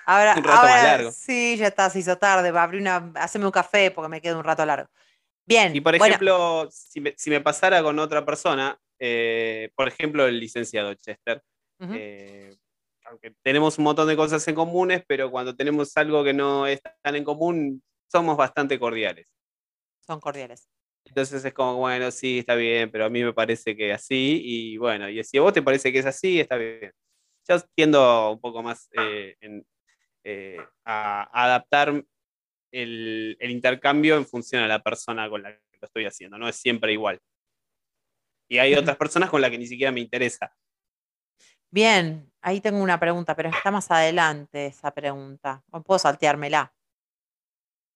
Ahora, 0.05 0.33
Un 0.37 0.43
rato 0.43 0.63
más 0.63 0.83
largo. 0.83 1.11
sí, 1.11 1.55
ya 1.57 1.67
está, 1.67 1.87
se 1.89 1.99
hizo 1.99 2.17
tarde. 2.17 2.51
Va 2.51 2.61
a 2.61 2.63
abrir 2.63 2.81
una, 2.81 3.11
haceme 3.15 3.45
un 3.45 3.51
café 3.51 3.91
porque 3.91 4.09
me 4.09 4.21
queda 4.21 4.37
un 4.37 4.43
rato 4.43 4.65
largo. 4.65 4.89
Bien. 5.45 5.75
Y 5.75 5.81
por 5.81 5.95
bueno, 5.97 6.05
ejemplo, 6.15 6.67
si, 6.71 6.99
me, 6.99 7.13
si 7.17 7.29
me 7.29 7.41
pasara 7.41 7.83
con 7.83 7.97
otra 7.99 8.25
persona, 8.25 8.79
eh, 8.97 9.69
por 9.75 9.87
ejemplo, 9.87 10.25
el 10.25 10.39
licenciado 10.39 10.93
Chester, 10.95 11.43
eh, 11.91 12.55
aunque 13.05 13.33
tenemos 13.43 13.77
un 13.77 13.83
montón 13.85 14.07
de 14.07 14.15
cosas 14.17 14.47
en 14.47 14.55
comunes, 14.55 15.03
pero 15.07 15.29
cuando 15.31 15.55
tenemos 15.55 15.95
algo 15.97 16.23
que 16.23 16.33
no 16.33 16.65
es 16.67 16.81
tan 17.01 17.15
en 17.15 17.23
común, 17.23 17.81
somos 18.11 18.35
bastante 18.35 18.79
cordiales. 18.79 19.31
son 20.05 20.19
cordiales. 20.19 20.67
Entonces 21.05 21.43
es 21.43 21.53
como, 21.53 21.77
bueno, 21.77 22.11
sí, 22.11 22.39
está 22.39 22.55
bien, 22.55 22.91
pero 22.91 23.05
a 23.05 23.09
mí 23.09 23.23
me 23.23 23.33
parece 23.33 23.75
que 23.75 23.91
así, 23.91 24.41
y 24.43 24.77
bueno, 24.77 25.09
y 25.09 25.23
si 25.23 25.37
a 25.37 25.41
vos 25.41 25.53
te 25.53 25.61
parece 25.61 25.91
que 25.91 25.99
es 25.99 26.05
así, 26.05 26.39
está 26.39 26.55
bien. 26.55 26.91
Yo 27.47 27.59
tiendo 27.73 28.31
un 28.31 28.39
poco 28.39 28.61
más 28.61 28.89
eh, 28.91 29.35
en, 29.41 29.65
eh, 30.23 30.57
a 30.85 31.45
adaptar 31.45 32.03
el, 32.71 33.37
el 33.39 33.51
intercambio 33.51 34.17
en 34.17 34.27
función 34.27 34.63
a 34.63 34.67
la 34.67 34.83
persona 34.83 35.29
con 35.29 35.41
la 35.41 35.51
que 35.53 35.77
lo 35.81 35.85
estoy 35.85 36.05
haciendo, 36.05 36.37
no 36.37 36.47
es 36.47 36.55
siempre 36.55 36.93
igual. 36.93 37.19
Y 38.47 38.57
hay 38.57 38.75
otras 38.75 38.97
personas 38.97 39.29
con 39.29 39.41
las 39.41 39.51
que 39.51 39.57
ni 39.57 39.67
siquiera 39.67 39.91
me 39.91 40.01
interesa. 40.01 40.53
Bien, 41.71 42.31
ahí 42.41 42.61
tengo 42.61 42.81
una 42.81 42.99
pregunta, 42.99 43.35
pero 43.35 43.49
está 43.49 43.69
más 43.71 43.89
adelante 43.91 44.67
esa 44.67 44.91
pregunta. 44.91 45.63
O 45.71 45.81
puedo 45.81 45.99
salteármela. 45.99 46.73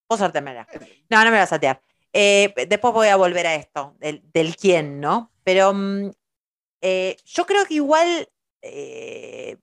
Puedo 0.07 0.19
salteármela. 0.19 0.67
No, 1.09 1.23
no 1.23 1.31
me 1.31 1.37
la 1.37 1.43
a 1.43 1.47
saltear. 1.47 1.81
Eh, 2.13 2.53
después 2.67 2.93
voy 2.93 3.07
a 3.07 3.15
volver 3.15 3.47
a 3.47 3.55
esto, 3.55 3.95
del, 3.99 4.55
quién, 4.55 4.99
¿no? 4.99 5.31
Pero 5.43 5.73
mm, 5.73 6.11
eh, 6.81 7.17
yo 7.25 7.45
creo 7.45 7.65
que 7.65 7.73
igual 7.75 8.29
eh, 8.61 9.57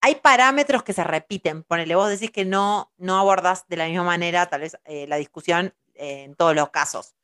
hay 0.00 0.14
parámetros 0.16 0.82
que 0.82 0.94
se 0.94 1.04
repiten. 1.04 1.62
Ponele, 1.64 1.94
vos 1.94 2.08
decís 2.08 2.30
que 2.30 2.46
no, 2.46 2.92
no 2.96 3.18
abordás 3.18 3.68
de 3.68 3.76
la 3.76 3.86
misma 3.86 4.04
manera 4.04 4.46
tal 4.46 4.62
vez 4.62 4.78
la 4.86 5.16
discusión 5.16 5.74
en 5.94 6.34
todos 6.34 6.54
los 6.56 6.70
casos. 6.70 7.14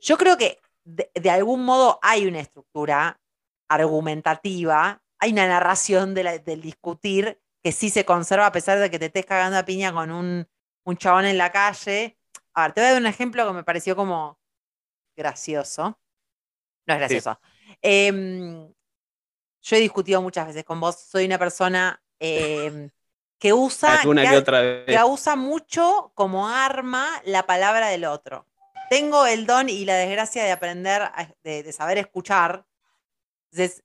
Yo 0.00 0.18
creo 0.18 0.36
que 0.36 0.60
de, 0.84 1.30
algún 1.30 1.64
modo 1.64 1.98
hay 2.02 2.26
una 2.26 2.40
estructura 2.40 3.20
argumentativa, 3.68 5.02
hay 5.18 5.32
una 5.32 5.46
narración 5.46 6.14
del 6.14 6.60
discutir 6.60 7.40
que 7.62 7.72
sí 7.72 7.90
se 7.90 8.04
conserva 8.04 8.46
a 8.46 8.52
pesar 8.52 8.80
de 8.80 8.90
que 8.90 8.98
te 8.98 9.06
estés 9.06 9.24
cagando 9.24 9.56
a 9.56 9.64
piña 9.64 9.92
con 9.92 10.10
un, 10.10 10.48
un 10.84 10.96
chabón 10.96 11.24
en 11.26 11.38
la 11.38 11.52
calle. 11.52 12.18
A 12.54 12.62
ver, 12.64 12.72
te 12.72 12.80
voy 12.80 12.88
a 12.88 12.92
dar 12.92 13.00
un 13.02 13.06
ejemplo 13.06 13.46
que 13.46 13.52
me 13.52 13.64
pareció 13.64 13.96
como 13.96 14.38
gracioso. 15.16 15.98
No 16.86 16.94
es 16.94 16.98
gracioso. 17.00 17.40
Em, 17.80 18.72
yo 19.62 19.76
he 19.76 19.80
discutido 19.80 20.20
muchas 20.20 20.46
veces 20.48 20.64
con 20.64 20.80
vos, 20.80 20.98
soy 21.00 21.24
una 21.26 21.38
persona 21.38 22.02
em, 22.18 22.90
que 23.38 23.52
usa, 23.52 24.00
Alguna 24.00 24.22
que 24.22 24.28
que 24.28 24.34
ha- 24.34 24.38
otra 24.38 24.60
vez. 24.60 24.84
que 24.86 25.04
usa 25.04 25.36
mucho 25.36 26.12
como 26.14 26.48
arma 26.48 27.08
la 27.24 27.46
palabra 27.46 27.88
del 27.88 28.04
otro. 28.04 28.46
Tengo 28.90 29.26
el 29.26 29.46
don 29.46 29.68
y 29.68 29.84
la 29.84 29.94
desgracia 29.96 30.44
de 30.44 30.52
aprender, 30.52 31.02
a- 31.02 31.28
de, 31.42 31.62
de 31.62 31.72
saber 31.72 31.98
escuchar. 31.98 32.66
Entonces, 33.50 33.82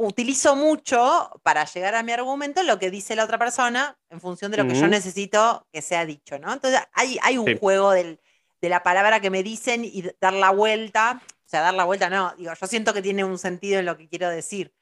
utilizo 0.00 0.56
mucho 0.56 1.30
para 1.42 1.64
llegar 1.64 1.94
a 1.94 2.02
mi 2.02 2.12
argumento 2.12 2.62
lo 2.62 2.78
que 2.78 2.90
dice 2.90 3.14
la 3.16 3.24
otra 3.24 3.38
persona 3.38 3.96
en 4.08 4.20
función 4.20 4.50
de 4.50 4.56
lo 4.58 4.66
que 4.66 4.74
yo 4.74 4.88
necesito 4.88 5.66
que 5.72 5.82
sea 5.82 6.04
dicho, 6.06 6.38
¿no? 6.38 6.52
Entonces, 6.52 6.80
hay, 6.92 7.18
hay 7.22 7.38
un 7.38 7.46
Sí. 7.46 7.56
juego 7.58 7.92
del- 7.92 8.20
de 8.60 8.68
la 8.68 8.82
palabra 8.82 9.20
que 9.20 9.30
me 9.30 9.42
dicen 9.42 9.84
y 9.84 10.04
dar 10.20 10.32
la 10.34 10.50
vuelta. 10.50 11.20
O 11.24 11.48
sea, 11.50 11.62
dar 11.62 11.74
la 11.74 11.84
vuelta 11.84 12.10
no, 12.10 12.34
digo, 12.36 12.52
yo 12.58 12.66
siento 12.66 12.92
que 12.92 13.02
tiene 13.02 13.24
un 13.24 13.38
sentido 13.38 13.78
en 13.80 13.86
lo 13.86 13.96
que 13.96 14.08
quiero 14.08 14.28
decir. 14.28 14.72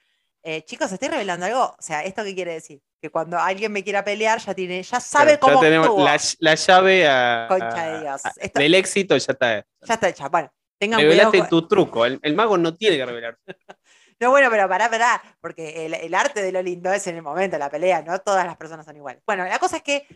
Eh, 0.43 0.63
chicos, 0.65 0.91
¿estoy 0.93 1.09
revelando 1.09 1.47
algo? 1.47 1.63
O 1.79 1.83
sea, 1.83 2.03
¿esto 2.05 2.23
qué 2.25 2.35
quiere 2.35 2.53
decir? 2.55 2.81
Que 3.01 3.11
cuando 3.11 3.39
alguien 3.39 3.71
me 3.73 3.83
quiera 3.85 4.05
pelear, 4.05 4.39
ya 4.41 4.55
tiene, 4.55 4.83
ya 4.83 5.01
sabe 5.01 5.39
Claro, 5.39 5.41
cómo 5.41 5.55
ya 5.55 5.61
tenemos 5.69 5.99
la, 6.05 6.21
la 6.41 6.55
llave 6.55 7.09
a- 7.09 7.47
Concha 7.49 7.87
de 7.93 8.01
Dios. 8.01 8.25
a- 8.25 8.33
Esto- 8.37 8.61
del 8.61 8.75
éxito, 8.75 9.17
ya 9.17 9.33
está. 9.33 9.67
Ya 9.83 9.95
está 9.95 10.09
hecha. 10.09 10.29
Bueno, 10.29 10.53
tengan 10.79 10.99
cuidado. 11.01 11.13
Revelaste 11.33 11.39
con- 11.41 11.49
tu 11.49 11.69
truco. 11.69 12.05
El, 12.07 12.19
el 12.23 12.35
mago 12.35 12.57
no 12.59 12.75
tiene 12.75 12.97
que 12.97 13.07
revelar. 13.07 13.39
No, 14.21 14.31
bueno, 14.31 14.49
pero 14.51 14.69
pará, 14.69 14.91
pará, 14.91 15.23
porque 15.41 15.87
el, 15.87 16.15
arte 16.15 16.43
de 16.43 16.51
lo 16.53 16.61
lindo 16.63 16.93
es 16.93 17.07
en 17.07 17.17
el 17.17 17.23
momento 17.23 17.57
la 17.59 17.71
pelea, 17.71 18.03
no 18.03 18.19
todas 18.21 18.45
las 18.47 18.57
personas 18.57 18.85
son 18.87 18.97
iguales. 18.97 19.23
Bueno, 19.27 19.45
la 19.45 19.59
cosa 19.59 19.77
es 19.79 19.83
que 19.83 20.07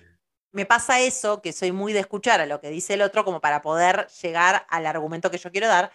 me 0.52 0.66
pasa 0.66 1.00
eso, 1.00 1.40
que 1.42 1.52
soy 1.52 1.72
muy 1.72 1.92
de 1.92 2.00
escuchar 2.00 2.40
a 2.40 2.46
lo 2.46 2.60
que 2.60 2.70
dice 2.70 2.94
el 2.94 3.02
otro 3.02 3.24
como 3.24 3.40
para 3.40 3.62
poder 3.62 4.08
llegar 4.22 4.66
al 4.68 4.86
argumento 4.86 5.30
que 5.30 5.38
yo 5.38 5.50
quiero 5.52 5.68
dar. 5.68 5.92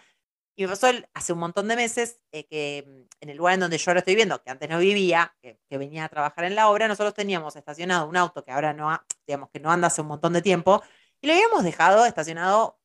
Y 0.56 0.64
me 0.64 0.68
pasó 0.70 0.88
hace 1.14 1.32
un 1.32 1.38
montón 1.40 1.68
de 1.68 1.76
meses 1.76 2.20
eh, 2.32 2.46
que 2.46 2.84
mm, 2.86 3.02
en 3.22 3.28
el 3.30 3.36
lugar 3.38 3.54
en 3.54 3.60
donde 3.60 3.78
yo 3.78 3.92
lo 3.94 4.00
estoy 4.00 4.14
viendo, 4.16 4.42
que 4.42 4.50
antes 4.50 4.68
no 4.70 4.78
vivía, 4.78 5.34
que, 5.42 5.60
que 5.68 5.78
venía 5.78 6.04
a 6.04 6.08
trabajar 6.08 6.44
en 6.44 6.54
la 6.56 6.68
obra, 6.70 6.88
nosotros 6.88 7.14
teníamos 7.14 7.56
estacionado 7.56 8.08
un 8.08 8.16
auto 8.16 8.44
que 8.44 8.52
ahora 8.52 8.72
no, 8.74 8.90
ha- 8.90 9.06
digamos 9.26 9.50
que 9.50 9.60
no 9.60 9.70
anda 9.72 9.88
hace 9.88 10.02
un 10.02 10.08
montón 10.08 10.32
de 10.34 10.42
tiempo, 10.42 10.82
y 11.20 11.28
lo 11.28 11.34
habíamos 11.34 11.64
dejado 11.64 12.06
estacionado 12.06 12.78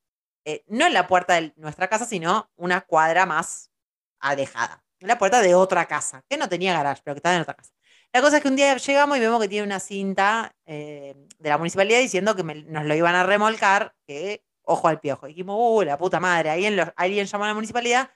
eh, 0.46 0.64
no 0.68 0.86
en 0.88 0.94
la 0.94 1.08
puerta 1.08 1.36
de 1.36 1.54
nuestra 1.58 1.88
casa, 1.90 2.06
sino 2.06 2.52
una 2.56 2.82
cuadra 2.82 3.26
más 3.26 3.72
alejada, 4.20 4.83
la 5.08 5.18
puerta 5.18 5.42
de 5.42 5.56
otra 5.56 5.86
casa, 5.86 6.24
que 6.30 6.38
no 6.38 6.50
tenía 6.50 6.74
garage, 6.74 7.02
pero 7.04 7.16
que 7.16 7.20
estaba 7.20 7.36
en 7.36 7.42
otra 7.42 7.56
casa. 7.56 7.72
La 8.14 8.22
cosa 8.22 8.38
es 8.38 8.44
que 8.44 8.50
un 8.50 8.56
día 8.56 8.78
llegamos 8.78 9.18
y 9.18 9.22
vemos 9.22 9.42
que 9.42 9.48
tiene 9.48 9.66
una 9.66 9.80
cinta 9.80 10.56
eh, 10.66 11.16
de 11.40 11.50
la 11.50 11.58
municipalidad 11.58 12.00
diciendo 12.00 12.36
que 12.36 12.44
me- 12.44 12.64
nos 12.64 12.86
lo 12.86 12.96
iban 12.96 13.16
a 13.16 13.24
remolcar, 13.24 13.96
que 14.06 14.44
ojo 14.62 14.88
al 14.88 15.00
piojo. 15.00 15.28
Y 15.28 15.30
dijimos, 15.30 15.56
uh, 15.60 15.82
la 15.84 15.98
puta 15.98 16.20
madre, 16.20 16.52
alguien, 16.52 16.80
alguien 16.96 17.26
llamó 17.26 17.46
a 17.46 17.48
la 17.48 17.54
municipalidad 17.56 18.12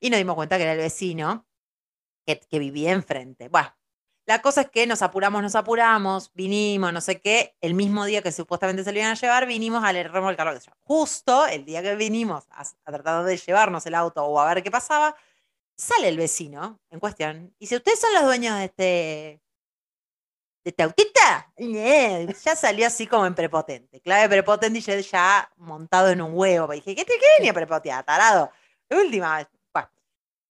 y 0.00 0.10
nos 0.10 0.18
dimos 0.18 0.34
cuenta 0.34 0.56
que 0.56 0.64
era 0.64 0.72
el 0.72 0.78
vecino 0.78 1.46
que, 2.26 2.58
vivía 2.58 2.92
enfrente. 2.92 3.48
Bueno, 3.48 3.72
la 4.26 4.42
cosa 4.42 4.62
es 4.62 4.70
que 4.70 4.86
nos 4.86 5.02
apuramos, 5.02 5.42
nos 5.42 5.54
apuramos, 5.54 6.32
vinimos, 6.34 6.92
no 6.92 7.00
sé 7.00 7.20
qué, 7.20 7.56
el 7.60 7.74
mismo 7.74 8.04
día 8.04 8.22
que 8.22 8.32
supuestamente 8.32 8.84
se 8.84 8.92
lo 8.92 8.98
iban 8.98 9.12
a 9.12 9.14
llevar, 9.14 9.46
vinimos 9.46 9.84
a 9.84 9.92
remolcarlo. 9.92 10.58
Justo 10.80 11.46
el 11.46 11.64
día 11.64 11.82
que 11.82 11.96
vinimos 11.96 12.46
a, 12.50 12.62
a 12.62 12.92
tratar 12.92 13.24
de 13.24 13.36
llevarnos 13.36 13.86
el 13.86 13.94
auto 13.94 14.24
o 14.24 14.38
a 14.40 14.52
ver 14.52 14.62
qué 14.62 14.70
pasaba, 14.70 15.16
sale 15.76 16.08
el 16.08 16.16
vecino 16.16 16.80
en 16.90 17.00
cuestión 17.00 17.54
y 17.58 17.64
dice, 17.64 17.76
¿ustedes 17.76 18.00
son 18.00 18.12
los 18.14 18.24
dueños 18.24 18.56
de 18.58 18.64
este 18.64 19.42
de 20.64 20.70
esta 20.70 20.84
autita? 20.84 21.52
Eh, 21.56 22.34
Ya 22.44 22.54
salió 22.56 22.86
así 22.86 23.06
como 23.06 23.26
en 23.26 23.34
prepotente. 23.34 24.00
Clave 24.00 24.28
prepotente 24.28 24.78
y 24.78 25.02
ya 25.02 25.50
montado 25.56 26.08
en 26.10 26.22
un 26.22 26.32
huevo. 26.34 26.72
Dije, 26.72 26.94
¿qué 26.94 27.04
te 27.04 27.14
qué 27.14 27.26
venía 27.38 27.50
a 27.50 27.54
prepotear, 27.54 28.04
tarado? 28.04 28.50
Última 28.90 29.38
vez. 29.38 29.48
Bueno. 29.72 29.88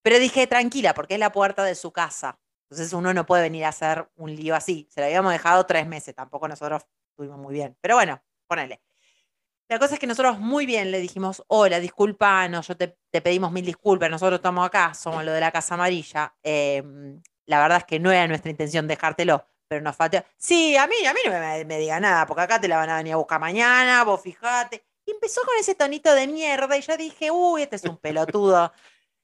Pero 0.03 0.19
dije, 0.19 0.47
tranquila, 0.47 0.93
porque 0.93 1.15
es 1.15 1.19
la 1.19 1.31
puerta 1.31 1.63
de 1.63 1.75
su 1.75 1.91
casa. 1.91 2.39
Entonces 2.69 2.93
uno 2.93 3.13
no 3.13 3.25
puede 3.25 3.43
venir 3.43 3.65
a 3.65 3.69
hacer 3.69 4.09
un 4.15 4.35
lío 4.35 4.55
así. 4.55 4.87
Se 4.91 4.99
lo 5.01 5.07
habíamos 5.07 5.31
dejado 5.31 5.65
tres 5.65 5.87
meses. 5.87 6.15
Tampoco 6.15 6.47
nosotros 6.47 6.83
estuvimos 7.11 7.39
muy 7.39 7.53
bien. 7.53 7.77
Pero 7.81 7.95
bueno, 7.95 8.21
ponele. 8.47 8.81
La 9.73 9.79
cosa 9.79 9.95
es 9.95 9.99
que 9.99 10.05
nosotros 10.05 10.37
muy 10.37 10.67
bien 10.67 10.91
le 10.91 10.99
dijimos, 10.99 11.43
hola, 11.47 11.79
disculpanos, 11.79 12.67
yo 12.67 12.77
te, 12.77 12.95
pedimos 13.09 13.51
mil 13.51 13.65
disculpas, 13.65 14.07
nosotros 14.07 14.37
estamos 14.37 14.67
acá, 14.67 14.93
somos 14.93 15.25
lo 15.25 15.31
de 15.31 15.39
la 15.39 15.51
Casa 15.51 15.73
Amarilla. 15.73 16.31
Em, 16.43 17.19
la 17.47 17.59
verdad 17.59 17.79
es 17.79 17.85
que 17.85 17.99
no 17.99 18.11
era 18.11 18.27
nuestra 18.27 18.51
intención 18.51 18.87
dejártelo, 18.87 19.43
pero 19.67 19.81
nos 19.81 19.95
faltó. 19.95 20.23
Sí, 20.37 20.77
a 20.77 20.85
mí, 20.85 20.93
a 21.07 21.13
mí 21.15 21.21
no 21.25 21.31
me, 21.65 21.79
diga 21.79 21.99
nada, 21.99 22.27
porque 22.27 22.43
acá 22.43 22.61
te 22.61 22.67
la 22.67 22.77
van 22.77 22.91
a 22.91 22.97
venir 22.97 23.13
a 23.13 23.15
buscar 23.15 23.39
mañana, 23.39 24.03
vos 24.03 24.21
fijate. 24.21 24.85
Y 25.07 25.11
empezó 25.11 25.41
con 25.41 25.55
ese 25.59 25.73
tonito 25.73 26.13
de 26.13 26.27
mierda 26.27 26.77
y 26.77 26.81
yo 26.81 26.95
dije, 26.95 27.31
uy, 27.31 27.63
este 27.63 27.77
es 27.77 27.83
un 27.85 27.97
pelotudo. 27.97 28.71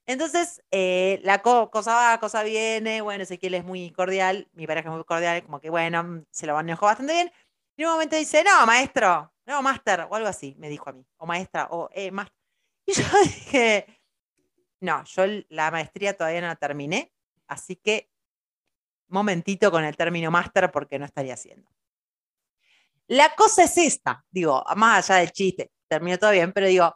Entonces, 0.04 0.64
eh, 0.72 1.20
la 1.22 1.42
co- 1.42 1.70
cosa 1.70 1.94
va, 1.94 2.18
cosa 2.18 2.42
viene, 2.42 3.02
bueno, 3.02 3.22
Ezequiel 3.22 3.54
es 3.54 3.64
muy 3.64 3.92
cordial, 3.92 4.48
mi 4.54 4.66
pareja 4.66 4.88
es 4.88 4.96
muy 4.96 5.04
cordial, 5.04 5.44
como 5.44 5.60
que 5.60 5.70
bueno, 5.70 6.24
se 6.32 6.48
lo 6.48 6.54
manejó 6.54 6.86
bastante 6.86 7.12
bien. 7.12 7.32
Y 7.80 7.82
en 7.82 7.88
un 7.88 7.94
momento 7.94 8.14
dice, 8.14 8.44
no, 8.44 8.66
maestro, 8.66 9.32
no, 9.46 9.62
máster, 9.62 10.00
o 10.00 10.14
algo 10.14 10.28
así, 10.28 10.54
me 10.58 10.68
dijo 10.68 10.90
a 10.90 10.92
mí, 10.92 11.02
o 11.16 11.24
maestra, 11.24 11.66
o 11.70 11.88
eh, 11.94 12.10
máster. 12.10 12.36
Y 12.86 12.92
yo 12.92 13.04
dije, 13.22 14.02
no, 14.80 15.02
yo 15.04 15.24
la 15.48 15.70
maestría 15.70 16.14
todavía 16.14 16.42
no 16.42 16.48
la 16.48 16.56
terminé, 16.56 17.10
así 17.48 17.76
que 17.76 18.10
momentito 19.08 19.70
con 19.70 19.82
el 19.82 19.96
término 19.96 20.30
máster 20.30 20.70
porque 20.70 20.98
no 20.98 21.06
estaría 21.06 21.32
haciendo. 21.32 21.70
La 23.06 23.34
cosa 23.34 23.64
es 23.64 23.78
esta, 23.78 24.26
digo, 24.30 24.62
más 24.76 25.08
allá 25.08 25.20
del 25.20 25.32
chiste, 25.32 25.72
terminó 25.88 26.18
todo 26.18 26.32
bien, 26.32 26.52
pero 26.52 26.66
digo, 26.66 26.94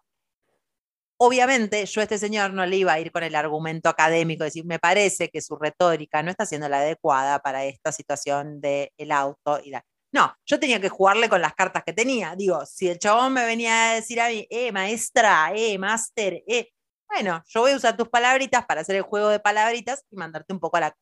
obviamente 1.17 1.87
yo 1.87 2.03
a 2.03 2.05
este 2.05 2.19
señor 2.19 2.53
no 2.53 2.67
le 2.67 2.77
iba 2.77 2.93
a 2.93 3.01
ir 3.01 3.11
con 3.11 3.23
el 3.23 3.37
argumento 3.37 3.89
académico, 3.89 4.45
decir, 4.45 4.67
me 4.67 4.79
parece 4.79 5.31
que 5.31 5.41
su 5.41 5.57
retórica 5.57 6.23
no 6.23 6.31
está 6.31 6.45
siendo 6.45 6.69
la 6.69 6.81
adecuada 6.81 7.39
para 7.39 7.65
esta 7.65 7.91
situación 7.91 8.61
del 8.61 9.13
auto 9.13 9.61
y 9.65 9.71
la... 9.71 9.83
No, 10.15 10.33
yo 10.47 10.61
tenía 10.61 10.81
que 10.81 10.89
jugarle 10.89 11.29
con 11.29 11.41
las 11.43 11.55
cartas 11.55 11.83
que 11.85 11.93
tenía. 11.93 12.37
Digo, 12.37 12.65
si 12.67 12.89
el 12.89 13.01
chabón 13.01 13.33
me 13.33 13.45
venía 13.45 13.91
a 13.91 13.95
decir 13.97 14.21
a 14.21 14.29
mí, 14.29 14.47
eh, 14.49 14.71
maestra, 14.71 15.51
eh, 15.57 15.77
máster, 15.77 16.45
eh, 16.47 16.71
bueno, 17.09 17.43
yo 17.49 17.63
voy 17.63 17.73
a 17.73 17.77
usar 17.77 17.97
tus 17.97 18.09
palabritas 18.09 18.65
para 18.65 18.83
hacer 18.83 18.95
el 18.95 19.03
juego 19.03 19.29
de 19.29 19.41
palabritas 19.41 20.05
y 20.11 20.17
mandarte 20.17 20.53
un 20.53 20.61
poco 20.61 20.77
a 20.77 20.81
la 20.81 20.97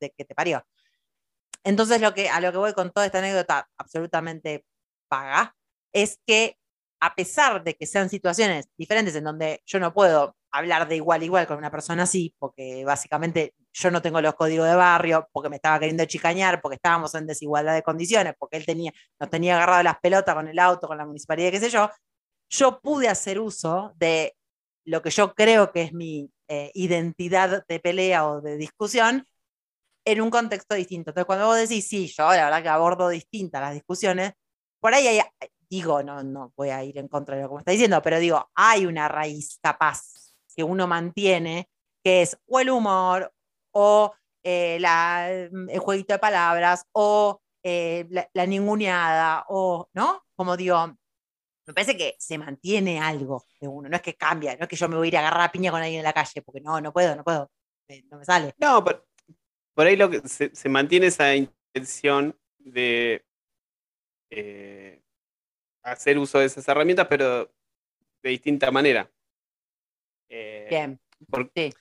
de 0.00 0.10
que 0.16 0.24
te 0.24 0.34
parió. 0.34 0.64
Entonces, 1.64 2.00
lo 2.00 2.14
que, 2.14 2.30
a 2.30 2.40
lo 2.40 2.52
que 2.52 2.58
voy 2.58 2.72
con 2.72 2.90
toda 2.90 3.06
esta 3.06 3.18
anécdota 3.18 3.68
absolutamente 3.76 4.64
paga 5.08 5.54
es 5.92 6.18
que 6.26 6.56
a 7.00 7.14
pesar 7.14 7.62
de 7.64 7.74
que 7.76 7.86
sean 7.86 8.08
situaciones 8.08 8.66
diferentes 8.78 9.14
en 9.14 9.24
donde 9.24 9.62
yo 9.66 9.78
no 9.78 9.92
puedo 9.92 10.36
hablar 10.52 10.86
de 10.86 10.96
igual 10.96 11.22
a 11.22 11.24
igual 11.24 11.46
con 11.46 11.58
una 11.58 11.70
persona 11.70 12.04
así, 12.04 12.34
porque 12.38 12.84
básicamente 12.84 13.54
yo 13.72 13.90
no 13.90 14.02
tengo 14.02 14.20
los 14.20 14.34
códigos 14.34 14.68
de 14.68 14.74
barrio, 14.74 15.28
porque 15.32 15.48
me 15.48 15.56
estaba 15.56 15.78
queriendo 15.78 16.04
chicañar, 16.04 16.60
porque 16.60 16.76
estábamos 16.76 17.14
en 17.14 17.26
desigualdad 17.26 17.74
de 17.74 17.82
condiciones, 17.82 18.34
porque 18.38 18.58
él 18.58 18.66
tenía, 18.66 18.92
nos 19.18 19.30
tenía 19.30 19.56
agarrado 19.56 19.82
las 19.82 19.98
pelotas 20.00 20.34
con 20.34 20.46
el 20.48 20.58
auto, 20.58 20.86
con 20.86 20.98
la 20.98 21.06
municipalidad, 21.06 21.50
qué 21.50 21.60
sé 21.60 21.70
yo, 21.70 21.90
yo 22.50 22.80
pude 22.80 23.08
hacer 23.08 23.40
uso 23.40 23.92
de 23.96 24.36
lo 24.84 25.00
que 25.00 25.10
yo 25.10 25.34
creo 25.34 25.72
que 25.72 25.82
es 25.82 25.92
mi 25.94 26.30
eh, 26.48 26.70
identidad 26.74 27.64
de 27.66 27.80
pelea 27.80 28.28
o 28.28 28.40
de 28.42 28.56
discusión 28.58 29.26
en 30.04 30.20
un 30.20 30.30
contexto 30.30 30.74
distinto. 30.74 31.10
Entonces, 31.10 31.26
cuando 31.26 31.46
vos 31.46 31.56
decís, 31.56 31.88
sí, 31.88 32.08
yo 32.08 32.24
la 32.24 32.44
verdad 32.44 32.62
que 32.62 32.68
abordo 32.68 33.08
distintas 33.08 33.62
las 33.62 33.74
discusiones, 33.74 34.32
por 34.80 34.92
ahí 34.92 35.06
hay, 35.06 35.20
digo, 35.70 36.02
no, 36.02 36.22
no 36.22 36.52
voy 36.56 36.70
a 36.70 36.84
ir 36.84 36.98
en 36.98 37.08
contra 37.08 37.36
de 37.36 37.42
lo 37.42 37.48
que 37.48 37.54
me 37.54 37.60
está 37.60 37.72
diciendo, 37.72 38.02
pero 38.02 38.18
digo, 38.18 38.50
hay 38.54 38.84
una 38.84 39.08
raíz 39.08 39.58
capaz 39.62 40.31
que 40.54 40.64
uno 40.64 40.86
mantiene, 40.86 41.68
que 42.02 42.22
es 42.22 42.38
o 42.46 42.60
el 42.60 42.70
humor, 42.70 43.32
o 43.72 44.14
eh, 44.42 44.78
la, 44.80 45.30
el 45.30 45.78
jueguito 45.78 46.14
de 46.14 46.18
palabras, 46.18 46.84
o 46.92 47.40
eh, 47.62 48.06
la, 48.10 48.46
ninguneada, 48.46 49.44
o, 49.48 49.88
¿no? 49.94 50.24
Como 50.34 50.56
digo, 50.56 50.96
me 51.66 51.74
parece 51.74 51.96
que 51.96 52.16
se 52.18 52.38
mantiene 52.38 53.00
algo 53.00 53.44
de 53.60 53.68
uno, 53.68 53.88
no 53.88 53.96
es 53.96 54.02
que 54.02 54.14
cambia, 54.14 54.56
no 54.56 54.62
es 54.62 54.68
que 54.68 54.76
yo 54.76 54.88
me 54.88 54.96
voy 54.96 55.06
a 55.06 55.08
ir 55.08 55.16
a 55.16 55.20
agarrar 55.20 55.42
a 55.42 55.52
piña 55.52 55.70
con 55.70 55.80
alguien 55.80 56.00
en 56.00 56.04
la 56.04 56.12
calle, 56.12 56.42
porque 56.42 56.60
no, 56.60 56.80
no 56.80 56.92
puedo, 56.92 57.14
no 57.14 57.22
puedo, 57.22 57.50
eh, 57.88 58.02
no 58.10 58.18
me 58.18 58.24
sale. 58.24 58.54
No, 58.58 58.84
pero 58.84 59.06
por 59.74 59.86
ahí 59.86 59.96
lo 59.96 60.10
que 60.10 60.20
se, 60.28 60.68
mantiene 60.68 61.06
esa 61.06 61.34
intención 61.34 62.36
de 62.58 63.24
hacer 65.82 66.18
uso 66.18 66.38
de 66.38 66.46
esas 66.46 66.66
herramientas, 66.68 67.06
pero 67.08 67.52
de 68.22 68.30
distinta 68.30 68.70
manera. 68.70 69.10
Eh, 70.34 70.66
Bien, 70.70 70.98
por- 71.28 71.50
sí. 71.54 71.74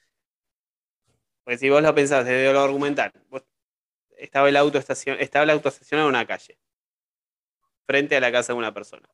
Porque 1.44 1.58
si 1.58 1.70
vos 1.70 1.82
lo 1.82 1.96
pensás 1.96 2.26
desde 2.26 2.52
lo 2.52 2.60
argumental, 2.60 3.14
vos- 3.30 3.46
estaba 4.18 4.50
el 4.50 4.58
auto 4.58 4.78
estacion- 4.78 5.18
estaba 5.20 5.44
el 5.44 5.52
auto 5.52 5.70
estacionado 5.70 6.10
en 6.10 6.16
una 6.16 6.28
calle, 6.28 6.60
frente 7.88 8.18
a 8.18 8.20
la 8.20 8.30
casa 8.32 8.52
de 8.52 8.60
una 8.60 8.74
persona. 8.74 9.10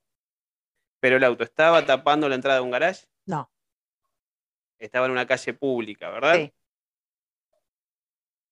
Pero 0.99 1.17
el 1.17 1.23
auto 1.23 1.43
estaba 1.43 1.85
tapando 1.85 2.27
la 2.27 2.33
entrada 2.35 2.57
de 2.57 2.63
un 2.65 2.71
garage, 2.71 3.05
No, 3.27 3.51
estaba 4.79 5.05
en 5.05 5.11
una 5.11 5.27
calle 5.27 5.53
pública, 5.53 6.09
¿verdad? 6.09 6.35
Sí. 6.35 6.53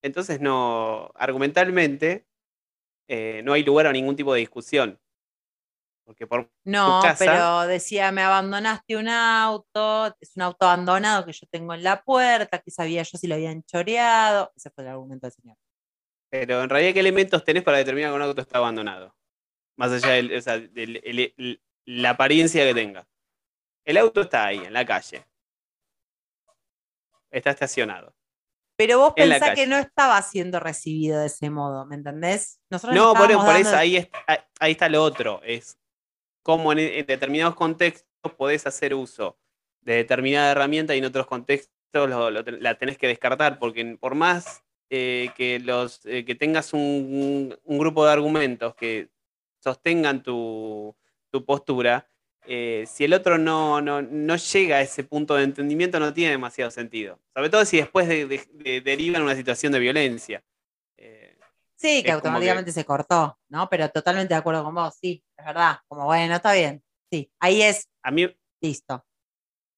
Entonces 0.03 0.39
no, 0.39 1.11
argumentalmente, 1.15 2.27
eh, 3.07 3.41
no 3.43 3.53
hay 3.53 3.63
lugar 3.63 3.87
a 3.87 3.91
ningún 3.91 4.15
tipo 4.15 4.33
de 4.35 4.41
discusión. 4.41 4.99
Porque 6.05 6.27
por 6.27 6.51
no, 6.65 6.99
casa- 7.01 7.25
pero 7.25 7.61
decía, 7.67 8.11
me 8.11 8.21
abandonaste 8.21 8.95
un 8.95 9.09
auto, 9.09 10.15
es 10.19 10.35
un 10.35 10.43
auto 10.43 10.65
abandonado 10.67 11.25
que 11.25 11.33
yo 11.33 11.47
tengo 11.49 11.73
en 11.73 11.83
la 11.83 12.03
puerta, 12.03 12.59
que 12.59 12.69
sabía 12.71 13.01
yo 13.03 13.17
si 13.17 13.25
lo 13.27 13.33
habían 13.35 13.63
choreado. 13.63 14.51
Ese 14.55 14.69
fue 14.69 14.83
el 14.83 14.91
argumento 14.91 15.25
del 15.25 15.33
señor. 15.33 15.57
Pero 16.29 16.61
en 16.61 16.69
realidad, 16.69 16.93
¿qué 16.93 16.99
elementos 16.99 17.43
tenés 17.43 17.63
para 17.63 17.77
determinar 17.79 18.11
que 18.11 18.15
un 18.17 18.21
auto 18.21 18.41
está 18.41 18.59
abandonado? 18.59 19.15
Más 19.77 19.91
allá 19.91 20.11
de 20.11 21.59
la 21.85 22.09
apariencia 22.11 22.63
que 22.65 22.73
tenga. 22.73 23.07
El 23.83 23.97
auto 23.97 24.21
está 24.21 24.45
ahí, 24.45 24.57
en 24.59 24.73
la 24.73 24.85
calle. 24.85 25.25
Está 27.31 27.49
estacionado. 27.51 28.15
Pero 28.77 28.99
vos 28.99 29.13
pensás 29.15 29.55
que 29.55 29.67
no 29.67 29.77
estaba 29.77 30.21
siendo 30.21 30.59
recibido 30.59 31.19
de 31.19 31.27
ese 31.27 31.49
modo, 31.49 31.85
¿me 31.85 31.95
entendés? 31.95 32.59
Nosotros 32.69 32.95
No, 32.95 33.13
por, 33.13 33.27
dando- 33.31 33.55
eso 33.69 33.75
ahí, 33.75 33.97
es- 33.97 34.09
ahí- 34.27 34.37
ahí 34.59 34.71
está 34.73 34.89
lo 34.89 35.01
otro. 35.03 35.41
Es 35.43 35.77
cómo 36.45 36.71
en, 36.71 36.77
determinados 37.07 37.55
contextos 37.55 38.31
podés 38.37 38.67
hacer 38.67 38.93
uso 38.93 39.35
de 39.81 39.95
determinada 39.95 40.51
herramienta 40.51 40.93
y 40.93 40.99
en 40.99 41.05
otros 41.05 41.25
contextos 41.25 41.71
lo- 42.07 42.29
la 42.29 42.75
tenés 42.77 42.99
que 42.99 43.07
descartar. 43.07 43.57
Porque 43.57 43.97
por 43.99 44.13
más 44.13 44.63
eh, 44.91 45.31
que, 45.35 45.59
los, 45.59 46.05
eh, 46.05 46.23
que 46.23 46.35
tengas 46.35 46.71
un, 46.73 47.57
grupo 47.65 48.05
de 48.05 48.11
argumentos 48.11 48.75
que 48.75 49.09
sostengan 49.59 50.21
tu, 50.21 50.95
tu 51.31 51.43
postura, 51.43 52.07
eh, 52.45 52.83
si 52.87 53.05
el 53.05 53.13
otro 53.13 53.39
no, 53.39 53.81
no, 53.81 54.03
no 54.03 54.35
llega 54.35 54.75
a 54.77 54.81
ese 54.81 55.03
punto 55.03 55.33
de 55.33 55.43
entendimiento, 55.45 55.99
no 55.99 56.13
tiene 56.13 56.29
demasiado 56.31 56.69
sentido. 56.69 57.19
Sobre 57.35 57.49
todo 57.49 57.65
si 57.65 57.77
después 57.77 58.07
de, 58.07 58.27
de- 58.27 58.47
de- 58.53 58.81
deriva 58.81 59.17
en 59.17 59.23
una 59.23 59.35
situación 59.35 59.71
de 59.73 59.79
violencia. 59.79 60.43
Sí, 61.77 62.01
que 62.03 62.09
es 62.09 62.13
como 62.15 62.21
que- 62.21 62.27
automáticamente 62.29 62.71
se 62.71 62.85
cortó, 62.85 63.37
¿no? 63.49 63.67
Pero 63.69 63.89
totalmente 63.89 64.33
de 64.33 64.39
acuerdo 64.39 64.63
con 64.63 64.75
vos, 64.75 64.95
sí, 64.99 65.23
es 65.37 65.45
verdad. 65.45 65.79
Como 65.87 66.05
bueno, 66.05 66.35
está 66.35 66.53
bien. 66.53 66.83
Sí, 67.11 67.31
ahí 67.39 67.61
es 67.61 67.87
a 68.01 68.11
mí, 68.11 68.27
listo. 68.61 69.05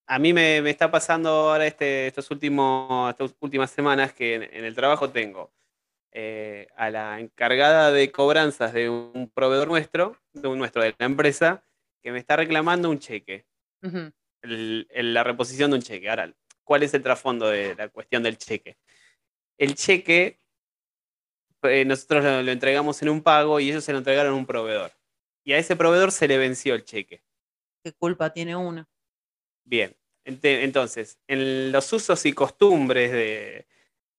A 0.09 0.19
mí 0.19 0.31
me, 0.33 0.61
me 0.61 0.69
está 0.69 0.89
pasando 0.89 1.29
ahora 1.29 1.65
este, 1.67 2.07
estos 2.07 2.31
últimos, 2.31 3.09
estas 3.09 3.35
últimas 3.41 3.69
semanas 3.71 4.13
que 4.13 4.35
en, 4.35 4.43
en 4.43 4.63
el 4.65 4.73
trabajo 4.73 5.09
tengo 5.09 5.51
eh, 6.13 6.67
a 6.77 6.89
la 6.89 7.19
encargada 7.19 7.91
de 7.91 8.11
cobranzas 8.11 8.71
de 8.73 8.89
un 8.89 9.29
proveedor 9.33 9.67
nuestro, 9.67 10.17
de 10.33 10.47
un 10.47 10.57
nuestro 10.59 10.81
de 10.81 10.95
la 10.97 11.05
empresa, 11.05 11.65
que 12.01 12.11
me 12.13 12.19
está 12.19 12.37
reclamando 12.37 12.89
un 12.89 12.99
cheque, 12.99 13.45
Ujú. 13.83 14.11
el- 14.43 14.87
el- 14.91 15.13
la 15.13 15.23
reposición 15.25 15.71
de 15.71 15.77
un 15.77 15.83
cheque. 15.83 16.09
Ahora, 16.09 16.33
¿cuál 16.63 16.83
es 16.83 16.93
el 16.93 17.03
trasfondo 17.03 17.49
de 17.49 17.75
la 17.75 17.89
cuestión 17.89 18.23
del 18.23 18.37
cheque? 18.37 18.77
El 19.57 19.75
cheque, 19.75 20.39
eh, 21.63 21.85
nosotros 21.85 22.23
lo, 22.23 22.43
lo 22.43 22.51
entregamos 22.51 23.01
en 23.01 23.09
un 23.09 23.21
pago 23.21 23.59
y 23.59 23.69
ellos 23.69 23.83
se 23.83 23.91
lo 23.91 23.97
entregaron 23.99 24.33
a 24.33 24.35
un 24.37 24.45
proveedor. 24.45 24.91
Y 25.43 25.53
a 25.53 25.57
ese 25.57 25.75
proveedor 25.75 26.11
se 26.11 26.27
le 26.27 26.37
venció 26.37 26.75
el 26.75 26.83
cheque. 26.83 27.23
¿Qué 27.83 27.93
culpa 27.93 28.31
tiene 28.33 28.55
uno? 28.55 28.87
Bien, 29.65 29.95
entonces, 30.25 31.17
en 31.27 31.71
los 31.71 31.91
usos 31.93 32.25
y 32.25 32.33
costumbres 32.33 33.11
de, 33.11 33.65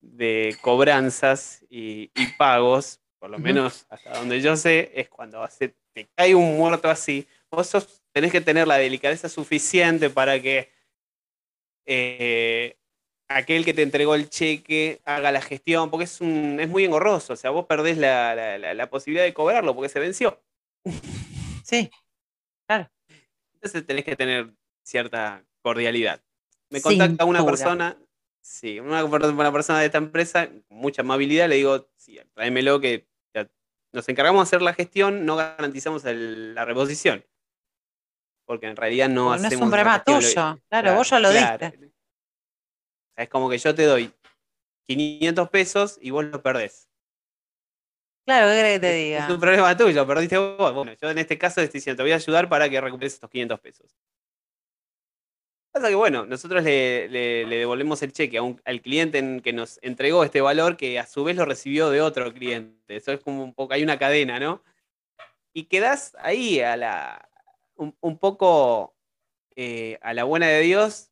de 0.01 0.57
cobranzas 0.63 1.65
y, 1.69 2.11
y 2.15 2.27
pagos, 2.39 3.01
por 3.19 3.29
lo 3.31 3.39
menos 3.39 3.85
hasta 3.91 4.19
donde 4.19 4.41
yo 4.41 4.57
sé, 4.57 4.91
es 4.95 5.09
cuando 5.09 5.47
se 5.49 5.75
te 5.93 6.09
cae 6.15 6.35
un 6.35 6.57
muerto 6.57 6.89
así, 6.89 7.27
vos 7.51 7.67
sos- 7.67 8.03
tenés 8.13 8.33
que 8.33 8.41
tener 8.41 8.67
la 8.67 8.77
delicadeza 8.79 9.29
suficiente 9.29 10.09
para 10.09 10.41
que 10.41 10.71
eh, 11.87 12.78
aquel 13.29 13.65
que 13.65 13.75
te 13.75 13.83
entregó 13.83 14.15
el 14.15 14.29
cheque 14.31 15.01
haga 15.05 15.31
la 15.33 15.41
gestión, 15.41 15.91
porque 15.91 16.05
es, 16.05 16.21
un, 16.21 16.59
es 16.61 16.69
muy 16.69 16.85
engorroso, 16.85 17.35
o 17.35 17.37
sea, 17.37 17.51
vos 17.51 17.67
perdés 17.67 17.99
la, 17.99 18.35
la- 18.35 18.59
la- 18.59 18.75
la 18.75 18.91
posibilidad 18.91 19.25
de 19.25 19.35
cobrarlo 19.35 19.75
porque 19.75 19.89
se 19.91 20.01
venció. 20.01 20.43
Sí, 21.63 21.91
Entonces 23.55 23.87
tenés 23.87 24.05
que 24.05 24.17
tener 24.17 24.51
cierta 24.85 25.45
cordialidad. 25.63 26.23
Me 26.71 26.81
contacta 26.81 27.25
una 27.25 27.41
persona, 27.45 27.99
sí, 28.41 28.79
una, 28.81 29.05
una 29.05 29.53
persona 29.53 29.81
de 29.81 29.87
esta 29.87 29.99
empresa, 29.99 30.49
con 30.49 30.79
mucha 30.79 31.03
amabilidad, 31.03 31.49
le 31.49 31.57
digo, 31.57 31.89
sí, 31.97 32.19
tráemelo 32.35 32.81
que 32.81 33.07
ya 33.35 33.49
nos 33.93 34.09
encargamos 34.09 34.41
de 34.41 34.43
hacer 34.49 34.63
la 34.63 34.75
gestión, 34.75 35.27
no 35.27 35.37
garantizamos 35.37 36.05
el- 36.05 36.55
la 36.55 36.65
reposición. 36.65 37.25
Porque 38.47 38.67
en 38.67 38.77
realidad 38.77 39.09
no 39.11 39.27
Porque 39.27 39.31
no 39.31 39.35
es 39.43 39.47
hacemos 39.47 39.67
un 39.67 39.71
problema 39.71 40.03
tuyo. 40.05 40.29
Claro, 40.71 40.95
vos 40.95 41.11
ya 41.11 41.19
lo 41.21 41.31
diste. 41.33 41.91
Es 43.19 43.29
como 43.29 43.51
que 43.51 43.59
yo 43.59 43.75
te 43.75 43.85
doy 43.85 44.13
500 44.87 45.49
pesos 45.51 45.99
y 46.01 46.11
vos 46.11 46.25
lo 46.25 46.41
perdés. 46.43 46.89
claro, 48.25 48.49
¿qué 48.49 48.57
querés 48.57 48.75
que 48.75 48.81
te 48.81 48.93
diga? 48.95 49.27
Es 49.27 49.31
un 49.35 49.41
problema 49.41 49.77
tuyo, 49.77 50.07
perdiste 50.07 50.39
vos. 50.39 50.73
Bueno, 50.73 50.93
yo 51.01 51.11
en 51.11 51.19
este 51.19 51.37
caso 51.37 51.61
estoy 51.61 51.79
diciendo, 51.79 51.97
te 51.99 52.03
voy 52.05 52.13
a 52.13 52.17
ayudar 52.17 52.49
para 52.49 52.69
que 52.71 52.81
recuperes 52.81 53.15
estos 53.15 53.29
500 53.29 53.61
pesos. 53.61 53.91
Pasa 55.73 55.89
que 55.89 55.95
bueno, 55.95 56.25
nosotros 56.27 56.63
le, 56.65 57.09
le- 57.09 57.47
le 57.47 57.57
devolvemos 57.59 58.01
el 58.03 58.13
cheque 58.13 58.39
a 58.39 58.43
un- 58.43 58.61
al 58.65 58.81
cliente 58.81 59.19
en- 59.19 59.41
que 59.41 59.53
nos 59.53 59.79
entregó 59.83 60.25
este 60.25 60.41
valor 60.41 60.77
que 60.77 60.99
a 60.99 61.07
su 61.07 61.25
vez 61.25 61.37
lo 61.37 61.45
recibió 61.45 61.91
de 61.91 62.01
otro 62.01 62.33
cliente. 62.33 62.97
Eso 62.97 63.13
es 63.13 63.21
como 63.21 63.43
un 63.45 63.53
poco, 63.55 63.75
hay 63.75 63.83
una 63.83 63.99
cadena, 63.99 64.41
¿no? 64.41 64.63
Y 65.53 65.65
quedás 65.65 66.15
ahí 66.21 66.61
a 66.61 66.77
la, 66.77 67.29
un, 67.77 67.97
un 68.01 68.19
poco 68.19 68.95
eh, 69.57 69.99
a 70.03 70.15
la 70.15 70.25
buena 70.25 70.47
de 70.49 70.61
Dios. 70.61 71.08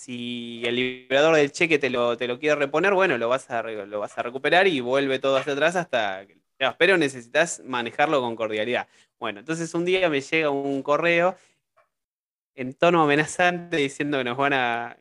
Si 0.00 0.62
el 0.64 0.76
liberador 0.76 1.36
del 1.36 1.52
cheque 1.52 1.78
te 1.78 1.90
lo, 1.90 2.16
te 2.16 2.26
lo 2.26 2.38
quiere 2.38 2.56
reponer, 2.56 2.94
bueno, 2.94 3.18
lo 3.18 3.28
vas, 3.28 3.50
a, 3.50 3.62
lo 3.62 4.00
vas 4.00 4.16
a 4.16 4.22
recuperar 4.22 4.66
y 4.66 4.80
vuelve 4.80 5.18
todo 5.18 5.36
hacia 5.36 5.52
atrás 5.52 5.76
hasta 5.76 6.24
que 6.26 6.38
pero 6.78 6.96
necesitas 6.96 7.60
manejarlo 7.66 8.22
con 8.22 8.34
cordialidad. 8.34 8.88
Bueno, 9.18 9.40
entonces 9.40 9.74
un 9.74 9.84
día 9.84 10.08
me 10.08 10.22
llega 10.22 10.48
un 10.48 10.82
correo 10.82 11.36
en 12.54 12.72
tono 12.72 13.02
amenazante 13.02 13.76
diciendo 13.76 14.16
que 14.16 14.24
nos 14.24 14.38
van 14.38 14.54
a 14.54 14.96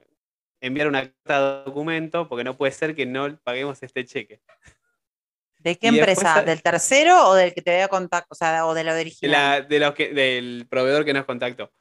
enviar 0.59 0.89
una 0.89 1.01
carta 1.03 1.59
de 1.59 1.63
documento 1.63 2.27
porque 2.27 2.43
no 2.43 2.57
puede 2.57 2.73
ser 2.73 2.93
que 2.93 3.05
no 3.05 3.37
paguemos 3.41 3.81
este 3.81 4.03
cheque. 4.05 4.41
¿De 5.59 5.77
qué 5.77 5.87
y 5.87 5.99
empresa? 5.99 6.21
sa- 6.35 6.41
¿Del 6.43 6.61
tercero 6.61 7.29
o 7.29 7.35
del 7.35 7.53
que 7.53 7.61
te 7.61 7.71
voy 7.71 7.81
a 7.83 7.87
contar? 7.87 8.25
O 8.27 8.35
sea, 8.35 8.65
o 8.65 8.73
de 8.73 8.83
la 8.83 8.93
original. 8.93 9.31
la- 9.31 9.61
de 9.61 9.79
los 9.79 9.93
que, 9.93 10.13
del 10.13 10.67
proveedor 10.69 11.05
que 11.05 11.13
nos 11.13 11.23
contactó. 11.23 11.71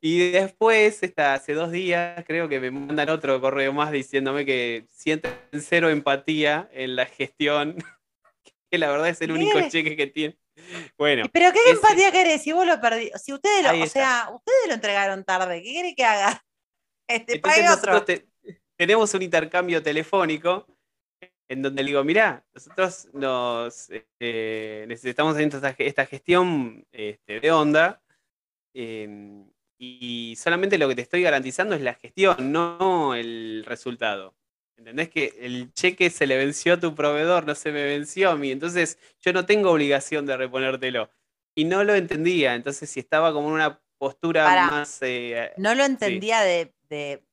Y 0.00 0.30
después, 0.30 1.02
esta, 1.02 1.34
hace 1.34 1.54
dos 1.54 1.72
días, 1.72 2.24
creo 2.26 2.48
que 2.48 2.60
me 2.60 2.70
mandan 2.70 3.08
otro 3.10 3.40
correo 3.40 3.72
más 3.72 3.90
diciéndome 3.90 4.46
que 4.46 4.86
sienten 4.90 5.32
cero 5.60 5.88
empatía 5.88 6.68
en 6.72 6.94
la 6.94 7.06
gestión, 7.06 7.76
que 8.70 8.78
la 8.78 8.90
verdad 8.90 9.08
es 9.08 9.20
el 9.22 9.32
único 9.32 9.60
cheque 9.68 9.96
que 9.96 10.06
tiene. 10.06 10.38
Bueno, 10.96 11.24
¿Y 11.24 11.28
¿Pero 11.28 11.52
qué 11.52 11.58
ese- 11.60 11.70
empatía 11.72 12.12
querés? 12.12 12.42
Si 12.42 12.52
vos 12.52 12.66
lo 12.66 12.80
perdí, 12.80 13.10
si 13.16 13.32
ustedes 13.32 13.64
lo, 13.64 13.82
o 13.84 13.86
sea, 13.86 14.28
ustedes 14.32 14.68
lo 14.68 14.74
entregaron 14.74 15.24
tarde, 15.24 15.62
¿qué 15.62 15.72
querés 15.72 15.94
que 15.96 16.04
haga? 16.04 16.44
Este, 17.10 17.36
Entonces 17.36 17.40
pague 17.40 17.62
nosotros 17.68 18.02
otro. 18.02 18.04
te- 18.04 18.28
tenemos 18.76 19.14
un 19.14 19.22
intercambio 19.22 19.82
telefónico 19.82 20.66
en 21.48 21.62
donde 21.62 21.82
le 21.82 21.86
digo, 21.88 22.04
mirá, 22.04 22.44
nosotros 22.52 23.08
nos 23.14 23.88
eh, 24.20 24.84
necesitamos 24.86 25.38
esta, 25.38 25.74
esta 25.78 26.04
gestión 26.04 26.86
este, 26.92 27.40
de 27.40 27.50
onda 27.50 28.02
eh, 28.74 29.42
y 29.78 30.34
solamente 30.36 30.78
lo 30.78 30.88
que 30.88 30.94
te 30.96 31.02
estoy 31.02 31.22
garantizando 31.22 31.74
es 31.74 31.80
la 31.82 31.94
gestión, 31.94 32.52
no 32.52 33.14
el 33.14 33.64
resultado. 33.66 34.34
¿Entendés 34.76 35.08
que 35.10 35.34
el 35.40 35.72
cheque 35.72 36.10
se 36.10 36.26
le 36.26 36.36
venció 36.36 36.74
a 36.74 36.80
tu 36.80 36.94
proveedor, 36.94 37.46
no 37.46 37.54
se 37.54 37.72
me 37.72 37.82
venció 37.84 38.30
a 38.30 38.36
mí? 38.36 38.50
Entonces 38.52 38.98
yo 39.20 39.32
no 39.32 39.44
tengo 39.46 39.70
obligación 39.72 40.26
de 40.26 40.36
reponértelo. 40.36 41.10
Y 41.56 41.64
no 41.64 41.82
lo 41.82 41.94
entendía, 41.96 42.54
entonces 42.54 42.88
si 42.88 43.00
estaba 43.00 43.32
como 43.32 43.48
en 43.48 43.54
una 43.54 43.80
postura 43.98 44.48
más... 44.70 44.98
eh, 45.02 45.52
No 45.56 45.74
lo 45.74 45.84
entendía 45.84 46.40
de, 46.42 46.72
de- 46.88 47.24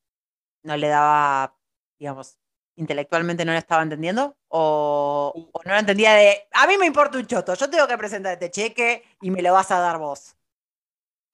No 0.64 0.78
le 0.78 0.88
daba, 0.88 1.56
digamos, 2.00 2.38
intelectualmente 2.76 3.46
no 3.46 3.52
lo 3.52 3.58
estaba 3.60 3.84
entendiendo. 3.84 4.36
O, 4.48 5.32
o 5.54 5.62
no 5.64 5.72
lo 5.74 5.80
entendía 5.80 6.14
de. 6.14 6.48
A 6.54 6.66
mí 6.66 6.78
me 6.80 6.88
importa 6.88 7.18
un 7.20 7.28
choto. 7.28 7.54
Yo 7.54 7.70
tengo 7.70 7.88
que 7.88 7.98
presentar 7.98 8.34
este 8.34 8.50
cheque 8.50 9.04
y 9.22 9.30
me 9.30 9.44
lo 9.44 9.54
vas 9.54 9.70
a 9.72 9.80
dar 9.80 10.00
vos. 10.00 10.36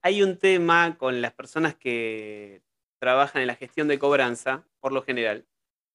Hay 0.02 0.22
un 0.22 0.38
tema 0.38 0.96
con 0.98 1.20
las 1.22 1.32
personas 1.32 1.74
que 1.74 2.62
trabajan 3.00 3.42
en 3.42 3.48
la 3.48 3.54
gestión 3.56 3.88
de 3.88 3.98
cobranza, 3.98 4.64
por 4.80 4.92
lo 4.92 5.02
general, 5.02 5.46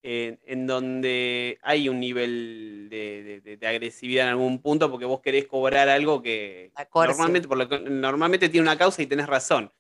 eh, 0.04 0.38
en 0.46 0.67
donde 0.67 1.58
hay 1.62 1.89
un 1.89 2.00
nivel 2.00 2.88
de, 2.89 3.24
de- 3.24 3.41
de- 3.41 3.58
de 3.58 3.67
agresividad 3.67 4.26
en 4.26 4.32
algún 4.32 4.62
punto 4.62 4.89
porque 4.91 5.06
vos 5.06 5.22
querés 5.22 5.48
cobrar 5.48 5.89
algo 5.89 6.22
que 6.22 6.72
normalmente, 7.17 7.48
por 7.48 7.58
lo 7.58 7.70
que- 7.70 7.80
normalmente 7.80 8.50
tiene 8.50 8.63
una 8.67 8.78
causa 8.78 9.02
y 9.02 9.08
tenés 9.08 9.28
razón. 9.28 9.72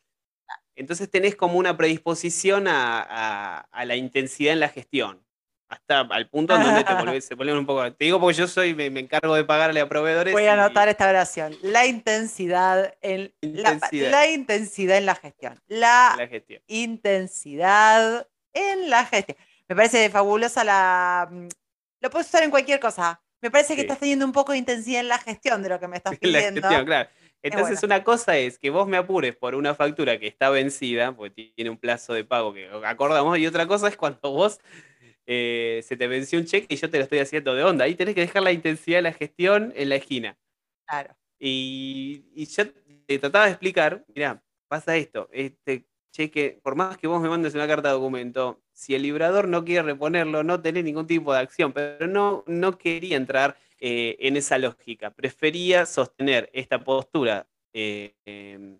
Entonces 0.75 1.09
tenés 1.09 1.35
como 1.35 1.57
una 1.57 1.75
predisposición 1.75 2.67
a, 2.67 3.01
a- 3.01 3.59
a 3.71 3.85
la 3.85 3.95
intensidad 3.95 4.53
en 4.53 4.59
la 4.59 4.69
gestión. 4.69 5.25
Hasta 5.69 5.99
al 5.99 6.29
punto 6.29 6.55
en 6.55 6.63
donde 6.63 6.83
te 6.85 6.93
volvés, 6.95 7.25
se 7.25 7.35
ponen 7.35 7.57
un 7.57 7.65
poco. 7.65 7.91
Te 7.93 8.05
digo 8.05 8.19
porque 8.21 8.37
yo 8.37 8.47
soy, 8.47 8.73
me, 8.73 8.89
me 8.89 9.01
encargo 9.01 9.35
de 9.35 9.43
pagarle 9.43 9.81
a 9.81 9.89
proveedores. 9.89 10.31
Voy 10.33 10.43
a 10.43 10.45
y- 10.45 10.49
anotar 10.49 10.87
esta 10.87 11.09
oración. 11.09 11.55
La 11.61 11.85
intensidad 11.85 12.93
en 13.01 13.33
la, 13.41 13.71
Intensidad. 13.73 14.11
la 14.11 14.27
intensidad 14.27 14.97
en 14.97 15.05
la 15.05 15.15
gestión. 15.15 15.59
La, 15.67 16.15
la 16.17 16.27
gestión. 16.27 16.61
intensidad 16.67 18.27
en 18.53 18.89
la 18.89 19.05
gestión. 19.05 19.37
Me 19.67 19.75
parece 19.75 20.09
fabulosa 20.09 20.63
la. 20.63 21.27
mm, 21.29 21.47
Lo 22.01 22.09
puedes 22.09 22.27
usar 22.27 22.43
en 22.43 22.49
cualquier 22.51 22.79
cosa. 22.79 23.21
Me 23.41 23.51
parece 23.51 23.75
que 23.75 23.81
Sí. 23.81 23.85
estás 23.85 23.99
teniendo 23.99 24.25
un 24.25 24.31
poco 24.31 24.51
de 24.53 24.57
intensidad 24.59 25.01
en 25.01 25.09
la 25.09 25.17
gestión 25.19 25.61
de 25.61 25.69
lo 25.69 25.79
que 25.79 25.87
me 25.87 25.97
estás 25.97 26.13
La 26.13 26.19
pidiendo. 26.19 26.61
gestión, 26.61 26.85
claro. 26.85 27.09
Entonces, 27.43 27.79
bueno. 27.81 27.95
una 27.95 28.03
cosa 28.03 28.35
es 28.37 28.57
que 28.57 28.69
vos 28.71 28.87
me 28.87 28.97
apures 28.97 29.35
por 29.35 29.53
una 29.53 29.75
factura 29.75 30.17
que 30.17 30.27
está 30.27 30.49
vencida, 30.49 31.11
porque 31.15 31.51
tiene 31.55 31.69
un 31.69 31.77
plazo 31.77 32.13
de 32.13 32.23
pago 32.23 32.51
que 32.53 32.67
acordamos, 32.85 33.37
y 33.37 33.45
otra 33.45 33.67
cosa 33.67 33.87
es 33.89 33.95
cuando 33.95 34.31
vos 34.31 34.59
eh, 35.27 35.81
se 35.83 35.95
te 35.97 36.07
venció 36.07 36.39
un 36.39 36.45
cheque 36.45 36.73
y 36.73 36.77
yo 36.77 36.89
te 36.89 36.97
lo 36.97 37.03
estoy 37.03 37.19
haciendo 37.19 37.53
de 37.53 37.63
onda. 37.63 37.85
Ahí 37.85 37.95
tenés 37.95 38.15
que 38.15 38.21
dejar 38.21 38.41
la 38.41 38.51
intensidad 38.51 38.97
de 38.97 39.03
la 39.03 39.13
gestión 39.13 39.73
en 39.75 39.89
la 39.89 39.95
esquina. 39.95 40.37
Claro. 40.87 41.15
Y, 41.37 42.25
y 42.33 42.45
yo 42.45 42.63
te 43.05 43.19
trataba 43.19 43.45
de 43.45 43.51
explicar, 43.51 44.03
mirá, 44.15 44.41
pasa 44.67 44.95
esto, 44.95 45.29
este 45.31 45.85
cheque, 46.11 46.59
por 46.63 46.75
más 46.75 46.97
que 46.97 47.07
vos 47.07 47.21
me 47.21 47.29
mandes 47.29 47.53
una 47.53 47.67
carta 47.67 47.89
de 47.89 47.93
documento, 47.93 48.61
si 48.73 48.95
el 48.95 49.03
librador 49.03 49.47
no 49.47 49.63
quiere 49.63 49.83
reponerlo, 49.83 50.43
no 50.43 50.61
tenés 50.61 50.83
ningún 50.83 51.05
tipo 51.05 51.33
de 51.33 51.39
acción, 51.39 51.73
pero 51.73 52.07
no, 52.07 52.43
no 52.47 52.77
quería 52.77 53.17
entrar 53.17 53.57
eh, 53.79 54.17
en 54.19 54.37
esa 54.37 54.57
lógica, 54.57 55.11
prefería 55.11 55.85
sostener 55.85 56.49
esta 56.53 56.83
postura 56.83 57.47
eh, 57.73 58.15
em, 58.25 58.79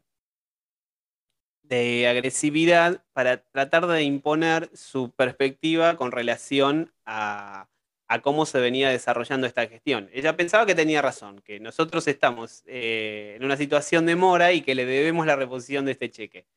de 1.68 2.08
agresividad 2.08 3.04
para 3.14 3.44
tratar 3.44 3.88
de 3.88 4.04
imponer 4.04 4.70
su 4.74 5.12
perspectiva 5.12 5.98
con 5.98 6.12
relación 6.12 6.94
a, 7.06 7.68
a 8.08 8.22
cómo 8.22 8.46
se 8.46 8.60
venía 8.60 8.90
desarrollando 8.90 9.48
esta 9.48 9.68
gestión. 9.68 10.10
Ella 10.14 10.38
pensaba 10.38 10.66
que 10.66 10.76
tenía 10.76 11.02
razón, 11.02 11.42
que 11.42 11.60
nosotros 11.60 12.08
estamos 12.08 12.64
eh, 12.66 13.34
en 13.36 13.44
una 13.44 13.58
situación 13.58 14.06
de 14.06 14.16
mora 14.16 14.54
y 14.54 14.62
que 14.62 14.76
le 14.76 14.86
debemos 14.86 15.26
la 15.26 15.36
reposición 15.36 15.86
de 15.86 15.92
este 15.92 16.10
cheque. 16.10 16.48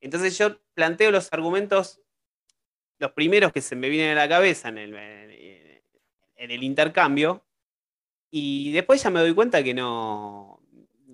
Entonces 0.00 0.36
yo 0.36 0.58
planteo 0.74 1.10
los 1.10 1.32
argumentos, 1.32 2.00
los 2.98 3.12
primeros 3.12 3.52
que 3.52 3.62
se 3.62 3.76
me 3.76 3.88
vienen 3.88 4.18
a 4.18 4.22
la 4.22 4.28
cabeza 4.28 4.68
en 4.68 4.78
el, 4.78 4.94
en 4.94 6.50
el 6.50 6.62
intercambio, 6.62 7.42
y 8.30 8.72
después 8.72 9.02
ya 9.02 9.10
me 9.10 9.20
doy 9.20 9.32
cuenta 9.32 9.62
que 9.62 9.72
no, 9.74 10.60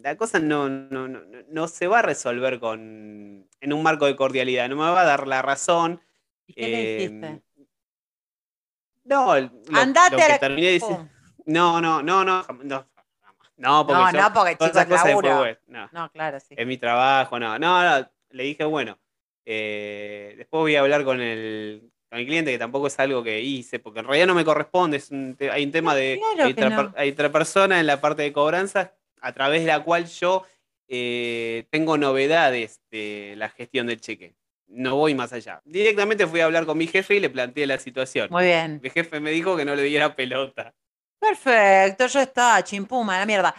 la 0.02 0.16
cosa 0.16 0.38
no, 0.38 0.68
no, 0.68 1.08
no, 1.08 1.20
no- 1.48 1.68
se 1.68 1.86
va 1.86 2.00
a 2.00 2.02
resolver 2.02 2.58
con, 2.60 3.48
en 3.60 3.72
un 3.72 3.82
marco 3.82 4.06
de 4.06 4.16
cordialidad, 4.16 4.68
no 4.68 4.76
me 4.76 4.82
va 4.82 5.00
a 5.00 5.04
dar 5.04 5.26
la 5.26 5.42
razón. 5.42 6.00
¿Y 6.46 6.54
qué 6.54 6.68
le 6.68 6.82
eh, 6.82 7.04
hiciste? 7.04 7.42
No, 9.04 9.38
lo, 9.38 9.50
Andate 9.72 10.12
lo 10.12 10.16
que 10.18 10.28
la. 10.28 10.38
terminé 10.38 10.70
diciendo. 10.70 10.98
Pum. 10.98 11.08
No, 11.46 11.80
no, 11.80 12.02
no, 12.02 12.24
no, 12.24 12.44
no, 12.62 12.86
no, 13.56 13.86
porque 13.86 14.02
No, 14.02 14.12
yo- 14.12 14.18
no, 14.20 14.32
porque 14.32 14.56
chicos, 14.56 14.74
después, 14.88 15.14
bueno, 15.14 15.56
no, 15.68 15.88
No, 15.92 16.10
claro, 16.12 16.38
sí. 16.38 16.54
es 16.56 16.66
mi 16.66 16.76
trabajo, 16.76 17.38
no, 17.38 17.58
no, 17.58 17.82
no, 18.00 18.10
le 18.30 18.42
dije, 18.44 18.64
bueno, 18.64 18.98
eh, 19.44 20.34
después 20.36 20.60
voy 20.60 20.76
a 20.76 20.80
hablar 20.80 21.04
con 21.04 21.20
el, 21.20 21.90
con 22.08 22.18
el 22.20 22.26
cliente, 22.26 22.52
que 22.52 22.58
tampoco 22.58 22.86
es 22.86 22.98
algo 23.00 23.22
que 23.22 23.40
hice, 23.40 23.78
porque 23.78 24.00
en 24.00 24.06
realidad 24.06 24.26
no 24.28 24.34
me 24.34 24.44
corresponde, 24.44 24.98
es 24.98 25.10
un 25.10 25.36
hay 25.50 25.64
un 25.64 25.72
tema 25.72 25.94
de 25.94 26.20
claro 26.20 26.44
hay 26.44 26.52
otra, 26.52 26.68
no. 26.70 26.92
hay 26.96 27.10
otra 27.10 27.32
persona 27.32 27.80
en 27.80 27.86
la 27.86 28.00
parte 28.00 28.22
de 28.22 28.32
cobranzas 28.32 28.90
a 29.20 29.32
través 29.32 29.60
de 29.62 29.68
la 29.68 29.80
cual 29.82 30.06
yo 30.06 30.44
eh, 30.88 31.66
tengo 31.70 31.96
novedades 31.98 32.80
de 32.90 33.34
la 33.36 33.48
gestión 33.48 33.86
del 33.86 34.00
cheque. 34.00 34.34
No 34.66 34.96
voy 34.96 35.14
más 35.14 35.32
allá. 35.32 35.60
Directamente 35.64 36.26
fui 36.26 36.40
a 36.40 36.44
hablar 36.44 36.64
con 36.66 36.78
mi 36.78 36.86
jefe 36.86 37.16
y 37.16 37.20
le 37.20 37.30
planteé 37.30 37.66
la 37.66 37.78
situación. 37.78 38.28
Muy 38.30 38.44
bien. 38.44 38.80
Mi 38.82 38.90
jefe 38.90 39.18
me 39.20 39.30
dijo 39.32 39.56
que 39.56 39.64
no 39.64 39.74
le 39.74 39.82
diera 39.82 40.14
pelota. 40.14 40.74
Perfecto, 41.18 42.06
ya 42.06 42.22
está. 42.22 42.62
Chimpuma, 42.64 43.18
la 43.18 43.26
mierda. 43.26 43.54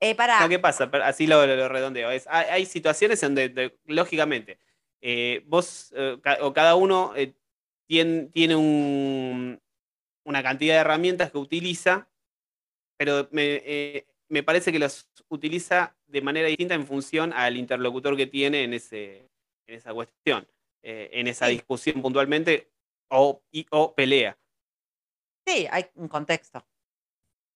Eh, 0.00 0.14
pará. 0.14 0.40
No, 0.40 0.48
¿qué 0.48 0.58
pasa? 0.58 0.90
Así 1.04 1.26
lo, 1.26 1.44
lo 1.46 1.68
redondeo. 1.68 2.10
Es, 2.10 2.26
hay, 2.28 2.46
hay 2.50 2.66
situaciones 2.66 3.22
en 3.22 3.30
donde, 3.34 3.48
de- 3.48 3.78
lógicamente, 3.86 4.58
eh, 5.00 5.42
vos 5.46 5.92
eh, 5.96 6.18
ca- 6.22 6.38
o 6.40 6.52
cada 6.52 6.74
uno 6.76 7.12
tien- 7.88 8.30
tiene 8.32 8.54
un- 8.56 9.60
una 10.24 10.42
cantidad 10.42 10.74
de 10.74 10.80
herramientas 10.80 11.30
que 11.30 11.38
utiliza, 11.38 12.08
pero 12.96 13.28
me, 13.32 14.04
me 14.34 14.42
parece 14.42 14.72
que 14.72 14.80
los 14.80 15.08
utiliza 15.28 15.96
de 16.08 16.20
manera 16.20 16.48
distinta 16.48 16.74
en 16.74 16.84
función 16.88 17.32
al 17.32 17.56
interlocutor 17.56 18.16
que 18.16 18.26
tiene 18.26 18.64
en, 18.64 18.74
ese, 18.74 19.30
en 19.68 19.76
esa 19.76 19.94
cuestión, 19.94 20.44
eh, 20.82 21.08
en 21.12 21.28
esa 21.28 21.46
Sí. 21.46 21.52
discusión 21.52 22.02
puntualmente 22.02 22.72
o, 23.10 23.40
y, 23.52 23.64
o 23.70 23.94
pelea. 23.94 24.36
Sí, 25.46 25.68
hay 25.70 25.86
un 25.94 26.08
contexto. 26.08 26.66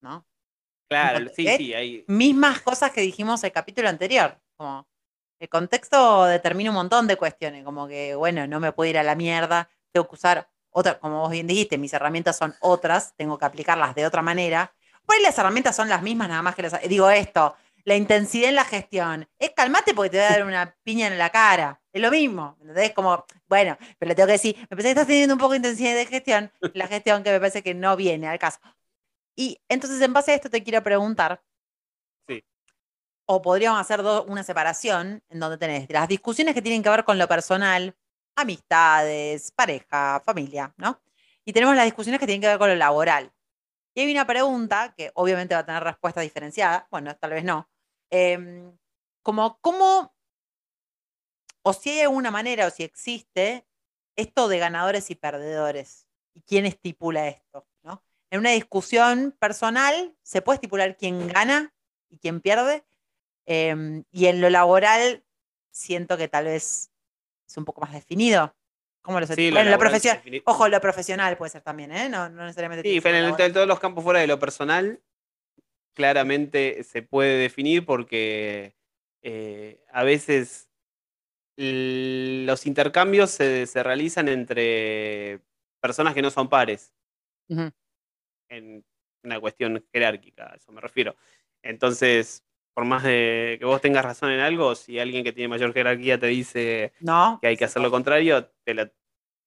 ¿No? 0.01 0.25
Claro, 0.89 1.29
sí, 1.35 1.49
sí, 1.57 1.75
hay, 1.75 2.05
Mismas 2.07 2.61
cosas 2.61 2.93
que 2.93 3.01
dijimos 3.01 3.43
el 3.43 3.51
capítulo 3.51 3.89
anterior. 3.89 4.41
Como 4.57 4.87
el 5.41 5.49
contexto 5.49 6.27
determina 6.27 6.71
un 6.71 6.77
montón 6.77 7.09
de 7.09 7.17
cuestiones. 7.17 7.65
Como 7.65 7.89
que, 7.89 8.15
bueno, 8.15 8.47
no 8.47 8.61
me 8.61 8.71
puedo 8.71 8.89
ir 8.89 8.99
a 8.99 9.03
la 9.03 9.17
mierda. 9.17 9.69
Tengo 9.93 10.07
que 10.09 10.15
usar 10.15 10.49
otra, 10.71 11.01
como 11.01 11.23
vos 11.23 11.31
bien 11.33 11.49
dijiste, 11.49 11.77
mis 11.77 11.93
herramientas 11.93 12.39
son 12.39 12.55
otras. 12.61 13.17
Tengo 13.17 13.37
que 13.37 13.47
aplicarlas 13.47 13.97
de 13.97 14.07
otra 14.07 14.23
manera. 14.23 14.73
Ahí 15.09 15.23
las 15.23 15.39
herramientas 15.39 15.75
son 15.75 15.89
las 15.89 16.03
mismas, 16.03 16.29
nada 16.29 16.43
más 16.43 16.55
que 16.55 16.63
las. 16.63 16.81
Digo 16.83 17.11
esto, 17.11 17.57
la 17.85 17.97
intensidad 17.97 18.51
en 18.51 18.55
la 18.55 18.65
gestión. 18.65 19.29
Es 19.39 19.51
calmate 19.51 19.95
porque 19.95 20.11
te 20.11 20.19
voy 20.19 20.27
a 20.27 20.31
dar 20.31 20.45
una 20.45 20.77
piña 20.83 21.07
en 21.07 21.19
la 21.19 21.31
cara. 21.31 21.81
Es 21.93 22.03
lo 22.03 22.11
mismo. 22.11 22.57
¿Entendés? 22.61 22.93
Como, 22.93 23.25
bueno, 23.49 23.77
pero 23.99 24.11
le 24.11 24.15
tengo 24.15 24.27
que 24.27 24.33
decir, 24.33 24.57
me 24.57 24.69
parece 24.69 24.89
que 24.89 24.91
estás 24.91 25.07
teniendo 25.07 25.35
un 25.35 25.41
poco 25.41 25.53
de 25.53 25.57
intensidad 25.57 25.95
de 25.95 26.07
gestión, 26.07 26.53
la 26.75 26.87
gestión 26.87 27.23
que 27.23 27.33
me 27.33 27.41
parece 27.41 27.63
que 27.63 27.75
no 27.75 27.97
viene 27.97 28.29
al 28.29 28.39
caso. 28.39 28.61
Y 29.35 29.61
entonces, 29.69 30.01
en 30.03 30.13
base 30.13 30.33
a 30.33 30.35
esto, 30.35 30.51
te 30.51 30.63
quiero 30.63 30.83
preguntar. 30.83 31.43
Sí. 32.27 32.45
O 33.27 33.41
podríamos 33.41 33.81
hacer 33.81 34.01
una 34.27 34.43
separación 34.43 35.23
en 35.29 35.41
donde 35.41 35.57
tenés 35.57 35.89
las 35.91 36.09
discusiones 36.09 36.55
que 36.55 36.63
tienen 36.63 36.83
que 36.83 36.91
ver 36.91 37.05
con 37.05 37.19
lo 37.19 37.27
personal, 37.27 37.97
amistades, 38.37 39.51
pareja, 39.53 40.21
familia, 40.25 40.75
¿no? 40.77 41.01
Y 41.45 41.53
tenemos 41.53 41.75
las 41.75 41.87
discusiones 41.87 42.21
que 42.21 42.27
tienen 42.27 42.43
que 42.43 42.49
ver 42.49 42.59
con 42.59 42.69
lo 42.69 42.77
laboral. 42.77 43.33
Y 43.99 44.03
hay 44.03 44.13
una 44.13 44.29
pregunta 44.29 44.95
que 44.97 45.11
obviamente 45.15 45.57
va 45.57 45.63
a 45.63 45.67
tener 45.67 45.83
respuesta 45.83 46.21
diferenciada, 46.21 46.87
bueno, 46.89 47.17
tal 47.17 47.31
vez 47.31 47.43
no, 47.43 47.69
em, 48.11 48.79
como 49.25 49.59
cómo, 49.61 50.15
o 51.63 51.73
si 51.73 51.91
hay 51.91 52.01
alguna 52.03 52.31
manera, 52.31 52.69
o 52.69 52.71
si 52.71 52.85
existe, 52.85 53.67
esto 54.15 54.47
de 54.47 54.61
ganadores 54.61 55.11
y 55.11 55.17
perdedores, 55.17 56.07
y 56.33 56.43
quién 56.43 56.65
estipula 56.65 57.27
esto, 57.27 57.67
¿no? 57.83 58.05
En 58.31 58.39
una 58.39 58.51
discusión 58.51 59.37
personal 59.41 60.17
se 60.23 60.43
puede 60.43 60.59
estipular 60.59 60.97
quién 60.97 61.27
gana 61.27 61.75
y 62.09 62.19
quién 62.19 62.41
pierde, 62.41 62.87
em, 63.47 64.05
y 64.13 64.27
en 64.27 64.41
lo 64.41 64.49
laboral 64.49 65.25
siento 65.73 66.17
que 66.17 66.29
tal 66.29 66.45
vez 66.45 66.93
es 67.49 67.57
un 67.57 67.65
poco 67.65 67.81
más 67.81 67.93
definido. 67.93 68.55
¿Cómo 69.09 69.21
lo 69.21 69.27
sé? 69.27 69.37
Sí, 69.37 69.51
bueno, 69.51 69.79
profesional, 69.79 70.43
ojo, 70.45 70.69
lo 70.69 70.81
profesional 70.83 71.39
puede 71.39 71.49
ser 71.49 71.63
también, 71.63 71.93
¿eh? 71.93 72.11
No, 72.11 72.29
no 72.29 72.43
necesariamente. 72.43 72.87
Sí, 72.87 73.01
en, 73.03 73.15
en 73.41 73.53
todos 73.55 73.67
los 73.67 73.81
campos 73.81 74.05
fuera 74.05 74.21
de 74.21 74.27
lo 74.27 74.39
personal, 74.39 75.01
claramente 75.95 76.85
se 76.85 77.01
puede 77.01 77.39
definir 77.39 77.87
porque 77.87 78.77
eh, 79.23 79.83
a 79.91 80.05
veces 80.05 80.69
los 81.57 82.67
intercambios 82.67 83.31
se, 83.31 83.67
se 83.67 83.83
realizan 83.83 84.29
entre 84.29 85.41
personas 85.81 86.13
que 86.13 86.21
no 86.21 86.29
son 86.31 86.51
pares, 86.51 86.93
en 88.51 88.85
una 89.25 89.41
cuestión 89.41 89.83
jerárquica, 89.91 90.53
a 90.53 90.57
eso 90.57 90.71
me 90.71 90.83
refiero. 90.83 91.17
Entonces, 91.63 92.45
por 92.75 92.85
más 92.85 93.03
de 93.03 93.57
que 93.59 93.65
vos 93.65 93.81
tengas 93.81 94.05
razón 94.05 94.31
en 94.31 94.39
algo, 94.39 94.77
si 94.77 95.01
alguien 95.01 95.25
que 95.25 95.33
tiene 95.33 95.49
mayor 95.49 95.73
jerarquía 95.73 96.21
te 96.21 96.27
dice 96.29 96.93
No. 97.01 97.39
que 97.43 97.49
hay 97.49 97.57
que 97.57 97.65
hacer 97.65 97.83
lo 97.83 97.91
contrario, 97.91 98.53
te 98.63 98.75
lo, 98.75 98.89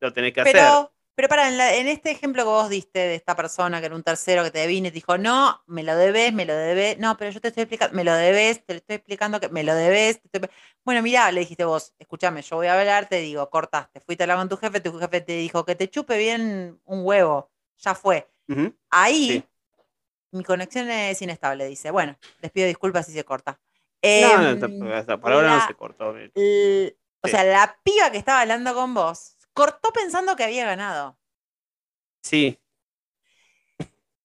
lo 0.02 0.14
tenés 0.14 0.34
que 0.34 0.42
hacer. 0.42 0.54
Pero, 0.54 0.92
pero 1.16 1.28
para, 1.30 1.48
en, 1.50 1.58
la- 1.58 1.76
en 1.76 1.88
este 1.88 2.12
ejemplo 2.12 2.44
que 2.44 2.50
vos 2.50 2.70
diste 2.70 3.00
de 3.00 3.16
esta 3.16 3.36
persona 3.36 3.80
que 3.80 3.86
era 3.86 3.96
un 3.96 4.04
tercero 4.04 4.44
que 4.44 4.52
te 4.52 4.66
vino 4.68 4.88
y 4.88 4.92
te 4.92 4.96
dijo, 4.96 5.18
no, 5.18 5.62
me 5.68 5.84
lo 5.84 5.96
debes, 5.96 6.34
me 6.34 6.46
lo 6.46 6.56
debes, 6.56 6.98
no, 6.98 7.16
pero 7.18 7.32
yo 7.32 7.40
te 7.42 7.50
estoy 7.50 7.64
explicando, 7.64 7.96
me 7.96 8.04
lo 8.04 8.14
debes, 8.14 8.66
te 8.66 8.74
lo 8.74 8.78
estoy 8.80 8.96
explicando 8.98 9.40
que 9.40 9.50
me 9.50 9.64
lo 9.64 9.76
debes. 9.76 10.22
te 10.22 10.30
estoy- 10.38 10.50
Bueno, 10.84 11.02
mirá, 11.02 11.32
le 11.32 11.42
dijiste 11.42 11.64
vos, 11.66 11.94
escúchame, 12.00 12.42
yo 12.42 12.56
voy 12.56 12.68
a 12.68 12.80
hablar, 12.80 13.08
te 13.08 13.18
digo, 13.18 13.50
cortaste, 13.50 14.00
fuiste 14.02 14.24
a 14.24 14.26
hablar 14.26 14.38
con 14.40 14.50
tu 14.50 14.58
jefe, 14.58 14.80
tu 14.80 14.98
jefe 15.00 15.22
te 15.22 15.34
dijo 15.34 15.64
que 15.66 15.76
te 15.76 15.90
chupe 15.90 16.18
bien 16.18 16.80
un 16.86 17.06
huevo, 17.06 17.52
ya 17.78 17.94
fue. 17.94 18.28
Ahí, 18.90 19.28
Sí. 19.30 19.44
mi 20.32 20.44
conexión 20.44 20.90
es 20.90 21.22
inestable, 21.22 21.66
dice. 21.68 21.92
Bueno, 21.92 22.18
les 22.40 22.52
pido 22.52 22.68
disculpas 22.68 23.06
si 23.06 23.12
se 23.14 23.24
corta. 23.24 23.60
No, 24.04 24.38
no, 24.42 24.50
Em, 24.50 24.60
ta- 24.60 24.98
hasta 24.98 25.18
por 25.20 25.32
ahora 25.32 25.58
no 25.58 25.68
se 25.68 25.76
cortó. 25.76 26.10
o 26.10 26.14
Sí. 27.28 27.30
sea, 27.32 27.44
la 27.44 27.78
piba 27.84 28.12
que 28.12 28.18
estaba 28.18 28.42
hablando 28.42 28.74
con 28.74 28.94
vos 28.96 29.36
cortó 29.54 29.92
pensando 29.92 30.36
que 30.36 30.44
había 30.44 30.66
ganado. 30.66 31.18
Sí, 32.22 32.60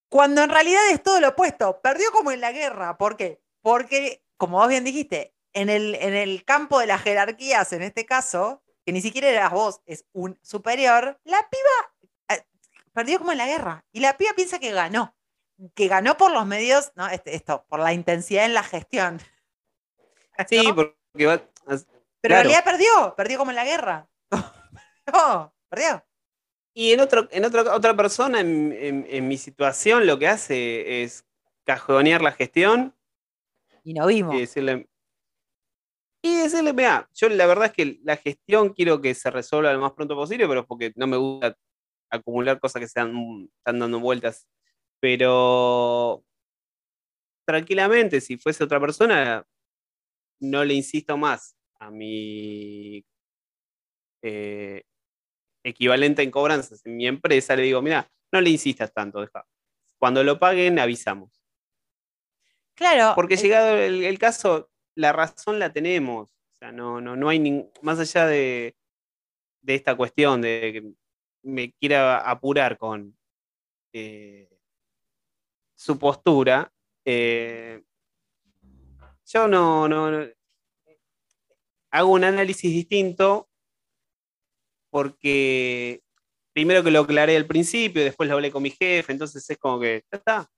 Cuando 0.08 0.42
en 0.42 0.50
realidad 0.50 0.88
es 0.90 1.02
todo 1.02 1.20
lo 1.20 1.28
opuesto. 1.30 1.80
Perdió 1.80 2.10
como 2.12 2.30
en 2.30 2.40
la 2.40 2.52
guerra. 2.52 2.96
¿Por 2.96 3.16
qué? 3.16 3.40
Porque, 3.62 4.22
como 4.36 4.58
vos 4.58 4.68
bien 4.68 4.84
dijiste, 4.84 5.34
en 5.52 5.68
el, 5.68 5.94
en 5.96 6.14
el 6.14 6.44
campo 6.44 6.78
de 6.78 6.86
las 6.86 7.02
jerarquías, 7.02 7.72
en 7.72 7.82
este 7.82 8.06
caso, 8.06 8.62
que 8.84 8.92
ni 8.92 9.00
siquiera 9.00 9.28
eras 9.28 9.50
vos, 9.50 9.80
es 9.86 10.04
un 10.12 10.38
superior, 10.42 11.18
la 11.24 11.48
piba 11.50 12.36
eh, 12.36 12.46
perdió 12.92 13.18
como 13.18 13.32
en 13.32 13.38
la 13.38 13.46
guerra. 13.46 13.84
Y 13.92 14.00
la 14.00 14.16
piba 14.16 14.32
piensa 14.34 14.58
que 14.58 14.70
ganó. 14.70 15.16
Que 15.74 15.88
ganó 15.88 16.16
por 16.16 16.30
los 16.30 16.46
medios, 16.46 16.92
no, 16.94 17.08
este- 17.08 17.34
esto, 17.34 17.64
por 17.68 17.80
la 17.80 17.92
intensidad 17.92 18.44
en 18.44 18.54
la 18.54 18.62
gestión. 18.62 19.20
sí, 20.48 20.62
porque 20.74 21.26
va. 21.26 21.42
Pero 21.66 21.74
en 21.74 21.84
claro. 22.20 22.42
realidad 22.48 22.64
perdió, 22.64 23.14
perdió 23.16 23.38
como 23.38 23.50
en 23.50 23.56
la 23.56 23.64
guerra. 23.64 24.08
No, 25.12 25.54
perdió. 25.68 26.04
Y 26.74 26.92
en, 26.92 27.00
otro, 27.00 27.26
en 27.30 27.44
otro- 27.44 27.74
otra 27.74 27.96
persona, 27.96 28.40
en, 28.40 28.72
en- 28.72 29.06
en 29.08 29.28
mi 29.28 29.36
situación, 29.38 30.06
lo 30.06 30.18
que 30.18 30.28
hace 30.28 31.02
es 31.02 31.24
cajonear 31.64 32.20
la 32.22 32.32
gestión 32.32 32.94
Y 33.82 33.94
no 33.94 34.06
vimos. 34.06 34.34
y 34.34 34.40
decirle. 34.40 34.88
Y 36.22 36.36
decirle, 36.36 36.72
mira, 36.72 37.08
yo 37.14 37.28
la 37.28 37.46
verdad 37.46 37.66
es 37.66 37.72
que 37.72 38.00
la 38.02 38.16
gestión 38.16 38.72
quiero 38.74 39.00
que 39.00 39.14
se 39.14 39.30
resuelva 39.30 39.72
lo 39.72 39.80
más 39.80 39.92
pronto 39.92 40.14
posible, 40.16 40.46
pero 40.48 40.60
es 40.62 40.66
porque 40.66 40.92
no 40.96 41.06
me 41.06 41.16
gusta 41.16 41.56
acumular 42.10 42.58
cosas 42.60 42.80
que 42.80 42.88
se 42.88 43.00
dan- 43.00 43.48
están 43.58 43.78
dando 43.78 44.00
vueltas. 44.00 44.46
Pero 45.00 46.24
tranquilamente, 47.46 48.20
si 48.20 48.36
fuese 48.36 48.64
otra 48.64 48.80
persona, 48.80 49.46
no 50.40 50.64
le 50.64 50.74
insisto 50.74 51.16
más 51.16 51.56
a 51.78 51.90
mi 51.90 53.04
eh, 54.22 54.82
equivalente 55.66 56.22
en 56.22 56.30
cobranzas 56.30 56.84
en 56.86 56.96
mi 56.96 57.06
empresa, 57.06 57.56
le 57.56 57.62
digo, 57.62 57.82
mira, 57.82 58.08
no 58.32 58.40
le 58.40 58.50
insistas 58.50 58.92
tanto, 58.92 59.20
deja. 59.20 59.46
Cuando 59.98 60.22
lo 60.22 60.38
paguen, 60.38 60.78
avisamos. 60.78 61.42
Claro. 62.74 63.14
Porque 63.14 63.34
eh, 63.34 63.38
llegado 63.38 63.76
el, 63.76 64.04
el 64.04 64.18
caso, 64.18 64.70
la 64.94 65.12
razón 65.12 65.58
la 65.58 65.72
tenemos. 65.72 66.30
O 66.52 66.56
sea, 66.58 66.72
no, 66.72 67.00
no, 67.00 67.16
no 67.16 67.28
hay 67.28 67.38
nin- 67.38 67.70
más 67.82 67.98
allá 67.98 68.26
de, 68.26 68.76
de 69.60 69.74
esta 69.74 69.94
cuestión 69.96 70.40
de 70.42 70.70
que 70.72 70.92
me 71.42 71.72
quiera 71.72 72.18
apurar 72.18 72.76
con 72.78 73.16
eh, 73.92 74.48
su 75.74 75.98
postura. 75.98 76.72
eh, 77.04 77.82
yo 79.26 79.48
no, 79.48 79.88
no, 79.88 80.10
no- 80.10 80.26
hago 81.90 82.10
un 82.12 82.24
análisis 82.24 82.70
distinto 82.72 83.48
porque 84.96 86.00
primero 86.54 86.82
que 86.82 86.90
lo 86.90 87.00
aclaré 87.00 87.36
al 87.36 87.44
principio, 87.46 88.02
después 88.02 88.28
lo 88.28 88.34
hablé 88.36 88.50
con 88.50 88.62
mi 88.62 88.70
jefe, 88.70 89.12
entonces 89.12 89.48
es 89.48 89.58
como 89.58 89.78
que 89.78 90.02
ya 90.10 90.16
está. 90.18 90.50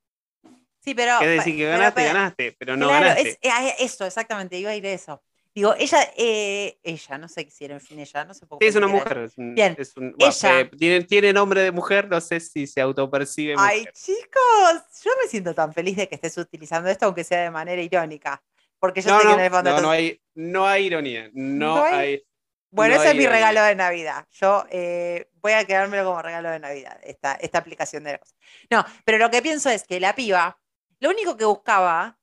Sí, 0.80 0.94
pero. 0.94 1.18
Pa- 1.18 1.26
decir 1.26 1.56
que 1.56 1.64
ganaste, 1.64 2.00
pero- 2.00 2.14
ganaste, 2.14 2.56
pero 2.56 2.76
no 2.76 2.86
claro, 2.86 3.06
ganaste. 3.08 3.38
es- 3.42 3.74
eso, 3.80 4.06
exactamente, 4.06 4.56
iba 4.56 4.70
a 4.70 4.76
ir 4.76 4.86
a 4.86 4.92
eso. 4.92 5.20
Digo, 5.52 5.74
ella, 5.76 5.98
eh, 6.16 6.78
ella, 6.84 7.18
no 7.18 7.26
sé 7.28 7.48
si 7.50 7.64
era 7.64 7.74
en 7.74 7.80
fin 7.80 7.98
ella, 7.98 8.24
no 8.24 8.32
sé 8.32 8.46
por 8.46 8.58
Sí, 8.58 8.60
qué 8.60 8.68
es 8.68 8.76
una 8.76 8.86
que 8.86 8.92
mujer. 8.92 9.18
Es 9.18 9.36
un, 9.38 9.54
Bien. 9.56 9.74
es 9.76 9.96
un- 9.96 10.14
bueno, 10.16 10.32
Ella- 10.32 10.60
eh, 10.60 10.70
tiene, 10.78 11.02
tiene 11.04 11.32
nombre 11.32 11.62
de 11.62 11.72
mujer, 11.72 12.08
no 12.08 12.20
sé 12.20 12.38
si 12.38 12.68
se 12.68 12.80
autopercibe. 12.80 13.54
Ay, 13.58 13.80
mujer. 13.80 13.92
chicos, 13.94 15.02
yo 15.04 15.10
me 15.20 15.28
siento 15.28 15.52
tan 15.54 15.72
feliz 15.72 15.96
de 15.96 16.08
que 16.08 16.14
estés 16.14 16.38
utilizando 16.38 16.88
esto, 16.88 17.06
aunque 17.06 17.24
sea 17.24 17.42
de 17.42 17.50
manera 17.50 17.82
irónica. 17.82 18.40
Porque 18.78 19.00
yo 19.02 19.10
No, 19.10 19.16
sé 19.16 19.22
que 19.22 19.28
no, 19.32 19.34
en 19.34 19.44
el 19.46 19.50
fondo. 19.50 19.70
no, 19.72 19.80
no 19.80 19.90
hay, 19.90 20.20
no 20.36 20.64
hay 20.68 20.84
ironía. 20.86 21.28
No, 21.32 21.74
No 21.78 21.82
hay- 21.82 21.94
hay. 21.94 22.22
Bueno, 22.70 22.94
no 22.94 23.00
ese 23.00 23.12
es 23.12 23.16
mi 23.16 23.26
regalo 23.26 23.62
de 23.62 23.74
Navidad. 23.74 24.26
Yo 24.32 24.64
eh, 24.70 25.30
voy 25.34 25.52
a 25.52 25.64
quedármelo 25.64 26.04
como 26.04 26.20
regalo 26.22 26.50
de 26.50 26.58
Navidad, 26.58 26.98
esta, 27.02 27.34
esta 27.34 27.58
aplicación 27.58 28.04
de 28.04 28.12
la 28.12 28.18
cosa. 28.18 28.34
No, 28.70 28.84
pero 29.04 29.18
lo 29.18 29.30
que 29.30 29.42
pienso 29.42 29.70
es 29.70 29.84
que 29.84 30.00
la 30.00 30.14
piba, 30.14 30.60
lo 31.00 31.10
único 31.10 31.36
que 31.36 31.44
buscaba 31.44 32.18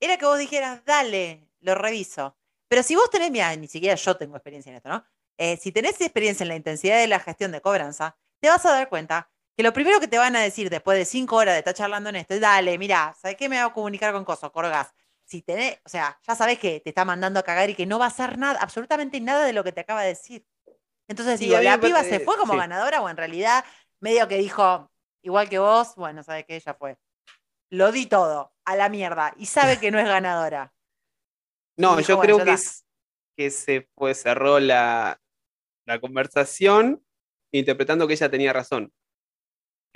era 0.00 0.16
que 0.16 0.26
vos 0.26 0.38
dijeras, 0.38 0.84
dale, 0.84 1.48
lo 1.60 1.74
reviso. 1.74 2.36
Pero 2.68 2.82
si 2.82 2.94
vos 2.94 3.10
tenés, 3.10 3.30
mira, 3.30 3.54
ni 3.56 3.66
siquiera 3.66 3.94
yo 3.96 4.16
tengo 4.16 4.36
experiencia 4.36 4.70
en 4.70 4.76
esto, 4.76 4.88
¿no? 4.88 5.04
Eh, 5.38 5.56
si 5.56 5.72
tenés 5.72 6.00
experiencia 6.00 6.44
en 6.44 6.48
la 6.48 6.56
intensidad 6.56 6.98
de 6.98 7.06
la 7.06 7.20
gestión 7.20 7.52
de 7.52 7.60
cobranza, 7.60 8.16
te 8.40 8.48
vas 8.48 8.64
a 8.66 8.72
dar 8.72 8.88
cuenta 8.88 9.30
que 9.56 9.62
lo 9.62 9.72
primero 9.72 9.98
que 9.98 10.08
te 10.08 10.18
van 10.18 10.36
a 10.36 10.40
decir 10.40 10.70
después 10.70 10.96
de 10.98 11.04
cinco 11.04 11.36
horas 11.36 11.54
de 11.54 11.58
estar 11.58 11.74
charlando 11.74 12.10
en 12.10 12.16
esto 12.16 12.34
es, 12.34 12.40
dale, 12.40 12.78
mira, 12.78 13.14
¿sabes 13.20 13.36
qué 13.36 13.48
me 13.48 13.56
va 13.56 13.64
a 13.64 13.72
comunicar 13.72 14.12
con 14.12 14.24
Coso, 14.24 14.52
Corgas? 14.52 14.94
Si 15.28 15.42
tenés, 15.42 15.78
o 15.84 15.90
sea, 15.90 16.18
ya 16.26 16.34
sabés 16.34 16.58
que 16.58 16.80
te 16.80 16.88
está 16.88 17.04
mandando 17.04 17.38
a 17.38 17.42
cagar 17.42 17.68
y 17.68 17.74
que 17.74 17.84
no 17.84 17.98
va 17.98 18.06
a 18.06 18.08
hacer 18.08 18.38
nada, 18.38 18.58
absolutamente 18.62 19.20
nada 19.20 19.44
de 19.44 19.52
lo 19.52 19.62
que 19.62 19.72
te 19.72 19.82
acaba 19.82 20.00
de 20.00 20.08
decir. 20.08 20.46
Entonces 21.06 21.38
Sí, 21.38 21.46
digo, 21.46 21.60
¿la 21.60 21.78
piba 21.78 22.02
se 22.02 22.20
fue 22.20 22.38
como 22.38 22.54
sí. 22.54 22.58
ganadora 22.58 23.02
o 23.02 23.08
en 23.10 23.16
realidad 23.18 23.62
medio 24.00 24.26
que 24.26 24.38
dijo, 24.38 24.90
igual 25.22 25.50
que 25.50 25.58
vos, 25.58 25.94
bueno, 25.96 26.22
¿sabes 26.22 26.46
qué? 26.46 26.58
Ya 26.58 26.72
fue. 26.72 26.96
Lo 27.70 27.92
di 27.92 28.06
todo, 28.06 28.54
a 28.64 28.74
la 28.74 28.88
mierda, 28.88 29.34
y 29.36 29.44
sabe 29.44 29.78
que 29.78 29.90
no 29.90 29.98
es 29.98 30.06
ganadora. 30.06 30.72
No, 31.76 31.94
dijo, 31.96 32.08
yo 32.08 32.16
bueno, 32.16 32.34
creo 32.38 32.44
que, 32.44 32.52
es, 32.54 32.84
que 33.36 33.50
se 33.52 33.88
fue, 33.94 34.12
cerró 34.12 34.58
la, 34.58 35.20
la 35.86 36.00
conversación 36.00 37.06
interpretando 37.52 38.08
que 38.08 38.14
ella 38.14 38.28
tenía 38.28 38.52
razón. 38.52 38.92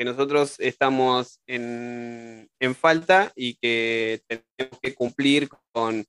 Que 0.02 0.06
nosotros 0.06 0.58
estamos 0.58 1.40
en, 1.46 2.50
en 2.58 2.74
falta 2.74 3.30
y 3.36 3.54
que 3.54 4.20
tenemos 4.26 4.80
que 4.80 4.96
cumplir 4.96 5.48
con 5.70 6.04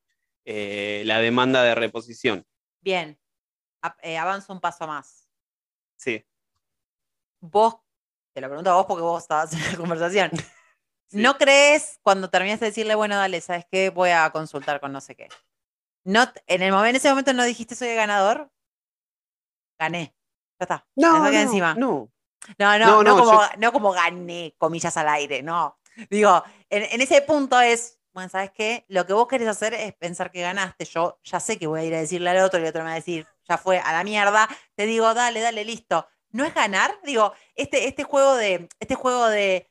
eh, 0.45 1.03
la 1.05 1.19
demanda 1.19 1.61
de 1.61 1.75
reposición. 1.75 2.43
Bien, 2.81 3.19
eh, 4.01 4.17
avanzo 4.17 4.51
un 4.51 4.59
paso 4.59 4.87
más. 4.87 5.29
Sí. 5.95 6.25
Vos, 7.39 7.75
te 8.33 8.41
lo 8.41 8.47
pregunto 8.47 8.71
a 8.71 8.77
vos 8.77 8.87
porque 8.87 9.03
vos 9.03 9.21
estabas 9.21 9.53
en 9.53 9.61
la 9.63 9.77
conversación. 9.77 10.31
Sí. 11.07 11.21
¿No 11.21 11.37
crees 11.37 11.99
cuando 12.01 12.31
terminaste 12.31 12.65
de 12.65 12.71
decirle, 12.71 12.95
bueno, 12.95 13.15
dale, 13.15 13.39
¿sabes 13.41 13.67
qué? 13.71 13.91
Voy 13.91 14.09
a 14.09 14.31
consultar 14.31 14.79
con 14.79 14.91
no 14.91 14.99
sé 14.99 15.13
qué? 15.13 15.29
¿No, 16.03 16.23
en, 16.47 16.63
el 16.63 16.71
momento, 16.71 16.89
en 16.89 16.95
ese 16.95 17.09
momento 17.09 17.33
no 17.33 17.43
dijiste 17.43 17.75
soy 17.75 17.89
el 17.89 17.97
ganador? 17.97 18.51
Gané. 19.77 20.15
Ya 20.59 20.63
está. 20.63 20.87
No, 20.95 21.27
encima. 21.27 21.75
no. 21.75 22.12
No, 22.57 22.77
no, 22.79 22.85
No, 22.85 23.03
no, 23.03 23.03
no, 23.03 23.17
como, 23.17 23.31
yo- 23.41 23.49
no 23.57 23.71
como 23.71 23.91
gané, 23.91 24.55
comillas 24.57 24.95
al 24.97 25.07
aire, 25.09 25.41
no. 25.43 25.77
Digo, 26.09 26.43
en, 26.69 26.83
en 26.83 27.01
ese 27.01 27.21
punto 27.21 27.59
es, 27.61 27.99
bueno, 28.13 28.29
¿sabes 28.29 28.51
qué? 28.51 28.85
Lo 28.89 29.05
que 29.05 29.13
vos 29.13 29.27
querés 29.27 29.47
hacer 29.47 29.73
es 29.73 29.93
pensar 29.93 30.31
que 30.31 30.41
ganaste. 30.41 30.85
Yo 30.85 31.19
ya 31.23 31.39
sé 31.39 31.57
que 31.57 31.67
voy 31.67 31.81
a 31.81 31.83
ir 31.83 31.95
a 31.95 31.99
decirle 31.99 32.29
al 32.29 32.39
otro 32.39 32.59
y 32.59 32.63
el 32.63 32.69
otro 32.69 32.81
me 32.83 32.87
va 32.89 32.93
a 32.93 32.95
decir, 32.95 33.27
ya 33.47 33.57
fue 33.57 33.79
a 33.79 33.91
la 33.93 34.03
mierda. 34.03 34.47
Te 34.75 34.85
digo, 34.85 35.13
dale, 35.13 35.39
dale, 35.41 35.63
listo. 35.65 36.07
¿No 36.31 36.43
es 36.45 36.53
ganar? 36.53 36.95
Digo, 37.03 37.33
este, 37.55 37.87
este 37.87 38.03
juego 38.03 38.35
de, 38.35 38.67
este 38.79 38.95
juego 38.95 39.27
de 39.27 39.69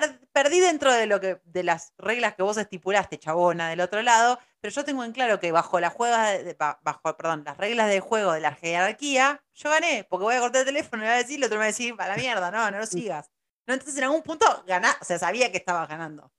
per- 0.00 0.20
perdí 0.32 0.60
dentro 0.60 0.92
de 0.92 1.06
lo 1.06 1.20
que, 1.20 1.40
de 1.44 1.62
las 1.62 1.92
reglas 1.98 2.34
que 2.34 2.42
vos 2.42 2.56
estipulaste, 2.56 3.18
chabona, 3.18 3.68
del 3.68 3.80
otro 3.80 4.02
lado, 4.02 4.38
pero 4.60 4.72
yo 4.74 4.84
tengo 4.84 5.04
en 5.04 5.12
claro 5.12 5.38
que 5.40 5.52
bajo 5.52 5.78
las 5.80 5.92
juegas 5.92 6.44
de- 6.44 6.54
ba- 6.54 6.78
bajo, 6.82 7.16
perdón, 7.16 7.42
las 7.44 7.56
reglas 7.56 7.88
del 7.88 8.00
juego 8.00 8.32
de 8.32 8.40
la 8.40 8.54
jerarquía, 8.54 9.42
yo 9.54 9.70
gané, 9.70 10.04
porque 10.08 10.24
voy 10.24 10.34
a 10.36 10.40
cortar 10.40 10.60
el 10.60 10.66
teléfono 10.66 11.02
y 11.02 11.06
le 11.06 11.10
voy 11.12 11.14
a 11.14 11.22
decir, 11.22 11.36
el 11.38 11.44
otro 11.44 11.56
me 11.56 11.60
va 11.60 11.64
a 11.64 11.66
decir, 11.68 11.94
a 11.98 12.08
la 12.08 12.16
mierda, 12.16 12.50
no, 12.50 12.70
no 12.70 12.78
lo 12.78 12.86
sigas. 12.86 13.30
No, 13.66 13.74
entonces 13.74 13.96
en 13.98 14.04
algún 14.04 14.22
punto 14.22 14.46
ganá, 14.66 14.96
o 15.00 15.04
sea, 15.04 15.18
sabía 15.18 15.50
que 15.52 15.58
estabas 15.58 15.88
ganando. 15.88 16.32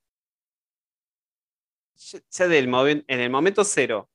Yo- 1.96 2.20
ya 2.30 2.48
del 2.48 3.04
en 3.08 3.20
el 3.20 3.30
momento 3.30 3.64
cero, 3.64 4.10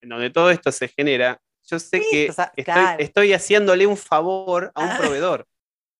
en 0.00 0.08
donde 0.08 0.30
todo 0.30 0.50
esto 0.50 0.72
se 0.72 0.88
genera, 0.88 1.40
yo 1.64 1.78
sé 1.78 1.98
Sí, 2.00 2.06
que 2.10 2.30
o 2.30 2.32
sea, 2.32 2.52
estoy, 2.56 2.64
claro. 2.64 3.02
estoy 3.02 3.32
haciéndole 3.32 3.86
un 3.86 3.96
favor 3.96 4.72
a 4.74 4.82
un 4.82 4.88
proveedor. 5.22 5.46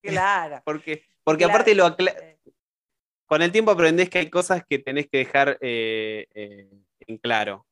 Claro. 0.03 0.63
Porque, 0.65 1.05
porque 1.25 1.45
claro. 1.45 1.55
aparte 1.55 1.75
lo 1.75 1.95
con 3.29 3.43
el 3.43 3.53
tiempo 3.53 3.71
aprendés 3.71 4.11
que 4.11 4.19
hay 4.19 4.31
cosas 4.31 4.65
que 4.69 4.79
tenés 4.79 5.07
que 5.09 5.19
dejar 5.19 5.59
eh, 5.61 6.27
eh, 6.35 6.69
en 7.07 7.19
claro 7.19 7.67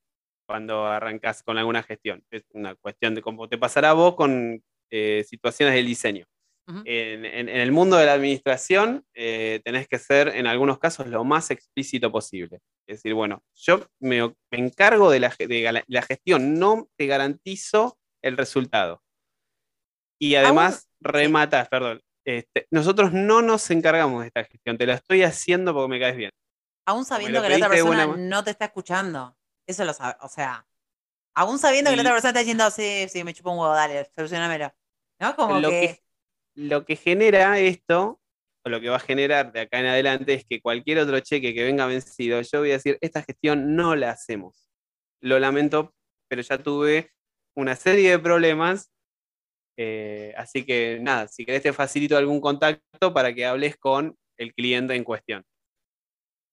cuando 0.47 0.87
arrancás 0.87 1.43
con 1.43 1.59
alguna 1.59 1.83
gestión. 1.83 2.23
Es 2.31 2.45
una 2.53 2.75
cuestión 2.77 3.15
de 3.15 3.23
cómo 3.23 3.49
te 3.49 3.59
pasará 3.59 3.91
a 3.91 3.95
vos 3.95 4.15
con 4.15 4.63
eh, 4.91 5.25
situaciones 5.29 5.75
del 5.75 5.87
diseño. 5.87 6.27
En, 6.85 7.25
en- 7.25 7.49
en 7.49 7.61
el 7.61 7.71
mundo 7.71 7.97
de 7.97 8.07
la 8.07 8.15
administración 8.15 9.05
eh, 9.15 9.61
tenés 9.65 9.87
que 9.87 9.99
ser, 9.99 10.29
en 10.29 10.49
algunos 10.49 10.79
casos, 10.81 11.07
lo 11.07 11.23
más 11.25 11.51
explícito 11.53 12.11
posible. 12.11 12.59
Es 12.89 12.99
decir, 12.99 13.15
bueno, 13.15 13.43
yo 13.55 13.87
me, 14.01 14.33
encargo 14.51 15.11
de 15.11 15.21
la, 15.21 15.35
de 15.39 16.03
gestión, 16.03 16.55
no 16.59 16.89
te 16.97 17.07
garantizo 17.07 17.99
el 18.23 18.37
resultado. 18.37 19.01
Y 20.21 20.35
además, 20.35 20.89
rematas, 21.01 21.69
perdón. 21.69 22.01
Este, 22.27 22.67
nosotros 22.73 23.13
no 23.13 23.41
nos 23.41 23.71
encargamos 23.71 24.23
de 24.23 24.27
esta 24.27 24.45
gestión, 24.45 24.77
te 24.77 24.85
la 24.85 24.95
estoy 24.95 25.23
haciendo 25.23 25.73
porque 25.73 25.89
me 25.89 26.01
caes 26.01 26.17
bien. 26.17 26.31
Aún 26.85 27.05
sabiendo 27.05 27.41
que 27.41 27.49
la 27.49 27.57
otra 27.57 27.69
persona 27.69 28.07
buena 28.07 28.29
no 28.29 28.45
te 28.45 28.51
está 28.51 28.67
escuchando. 28.67 29.37
Eso 29.67 29.85
lo 29.85 29.93
sabe. 29.93 30.17
O 30.21 30.29
sea, 30.29 30.67
aún 31.35 31.59
sabiendo 31.59 31.91
que 31.91 31.97
la 31.97 32.03
otra 32.03 32.13
persona 32.13 32.31
está 32.31 32.41
diciendo, 32.41 32.71
sí, 32.71 33.07
sí, 33.09 33.25
me 33.25 33.33
chupa 33.33 33.51
un 33.51 33.59
huevo, 33.59 33.75
dale, 33.75 34.11
solucionamelo. 34.15 34.73
¿No? 35.21 35.35
Como 35.37 35.61
lo 35.61 35.71
que. 35.71 35.81
que, 35.81 36.03
lo 36.55 36.85
que 36.85 36.97
genera 36.97 37.59
esto, 37.59 38.21
o 38.65 38.69
lo 38.69 38.81
que 38.81 38.89
va 38.89 38.97
a 38.97 39.01
generar 39.01 39.53
de 39.53 39.61
acá 39.61 39.79
en 39.79 39.87
adelante, 39.87 40.35
es 40.35 40.45
que 40.45 40.61
cualquier 40.61 40.99
otro 40.99 41.21
cheque 41.21 41.55
que 41.55 41.65
venga 41.65 41.87
vencido, 41.87 42.41
yo 42.41 42.59
voy 42.59 42.71
a 42.71 42.75
decir, 42.75 42.99
esta 43.01 43.23
gestión 43.23 43.77
no 43.77 43.95
la 43.95 44.11
hacemos. 44.11 44.69
Lo 45.21 45.39
lamento, 45.39 45.95
pero 46.29 46.43
ya 46.43 46.59
tuve 46.59 47.13
una 47.55 47.77
serie 47.77 48.11
de 48.11 48.19
problemas. 48.19 48.91
Eh, 49.77 50.33
así 50.37 50.65
que 50.65 50.99
nada, 51.01 51.29
si 51.29 51.45
querés 51.45 51.63
te 51.63 51.73
facilito 51.73 52.17
algún 52.17 52.41
contacto 52.41 53.13
para 53.13 53.35
que 53.35 53.45
hables 53.47 53.77
con 53.77 54.17
el 54.39 54.55
cliente 54.55 54.95
en 54.95 55.05
cuestión. 55.05 55.45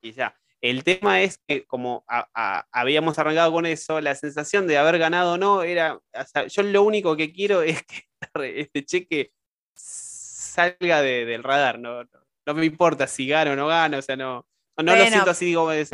Y 0.02 0.12
ya. 0.12 0.36
El 0.62 0.84
tema 0.84 1.22
es 1.22 1.40
que 1.46 1.66
como 1.66 2.06
a- 2.08 2.30
a- 2.34 2.66
habíamos 2.72 3.20
arrancado 3.20 3.52
con 3.52 3.66
eso, 3.66 4.00
la 4.00 4.16
sensación 4.16 4.66
de 4.68 4.78
haber 4.78 4.98
ganado 4.98 5.34
o 5.34 5.38
no 5.38 5.64
era, 5.64 5.96
o 5.96 6.26
sea, 6.26 6.48
yo 6.48 6.64
lo 6.64 6.84
único 6.84 7.18
que 7.18 7.34
quiero 7.34 7.62
es 7.62 7.84
que 7.84 8.04
este 8.56 8.86
cheque 8.86 9.34
salga 9.76 11.02
de- 11.02 11.26
del 11.26 11.44
radar, 11.44 11.80
no, 11.80 12.04
no, 12.04 12.10
no 12.46 12.54
me 12.54 12.66
importa 12.66 13.08
si 13.08 13.28
gano 13.28 13.52
o 13.54 13.56
no 13.56 13.68
gano, 13.68 13.98
o 13.98 14.02
sea, 14.02 14.16
no, 14.16 14.46
no 14.78 14.96
lo 14.96 15.04
siento 15.12 15.32
así, 15.32 15.46
digo, 15.46 15.72
es, 15.72 15.92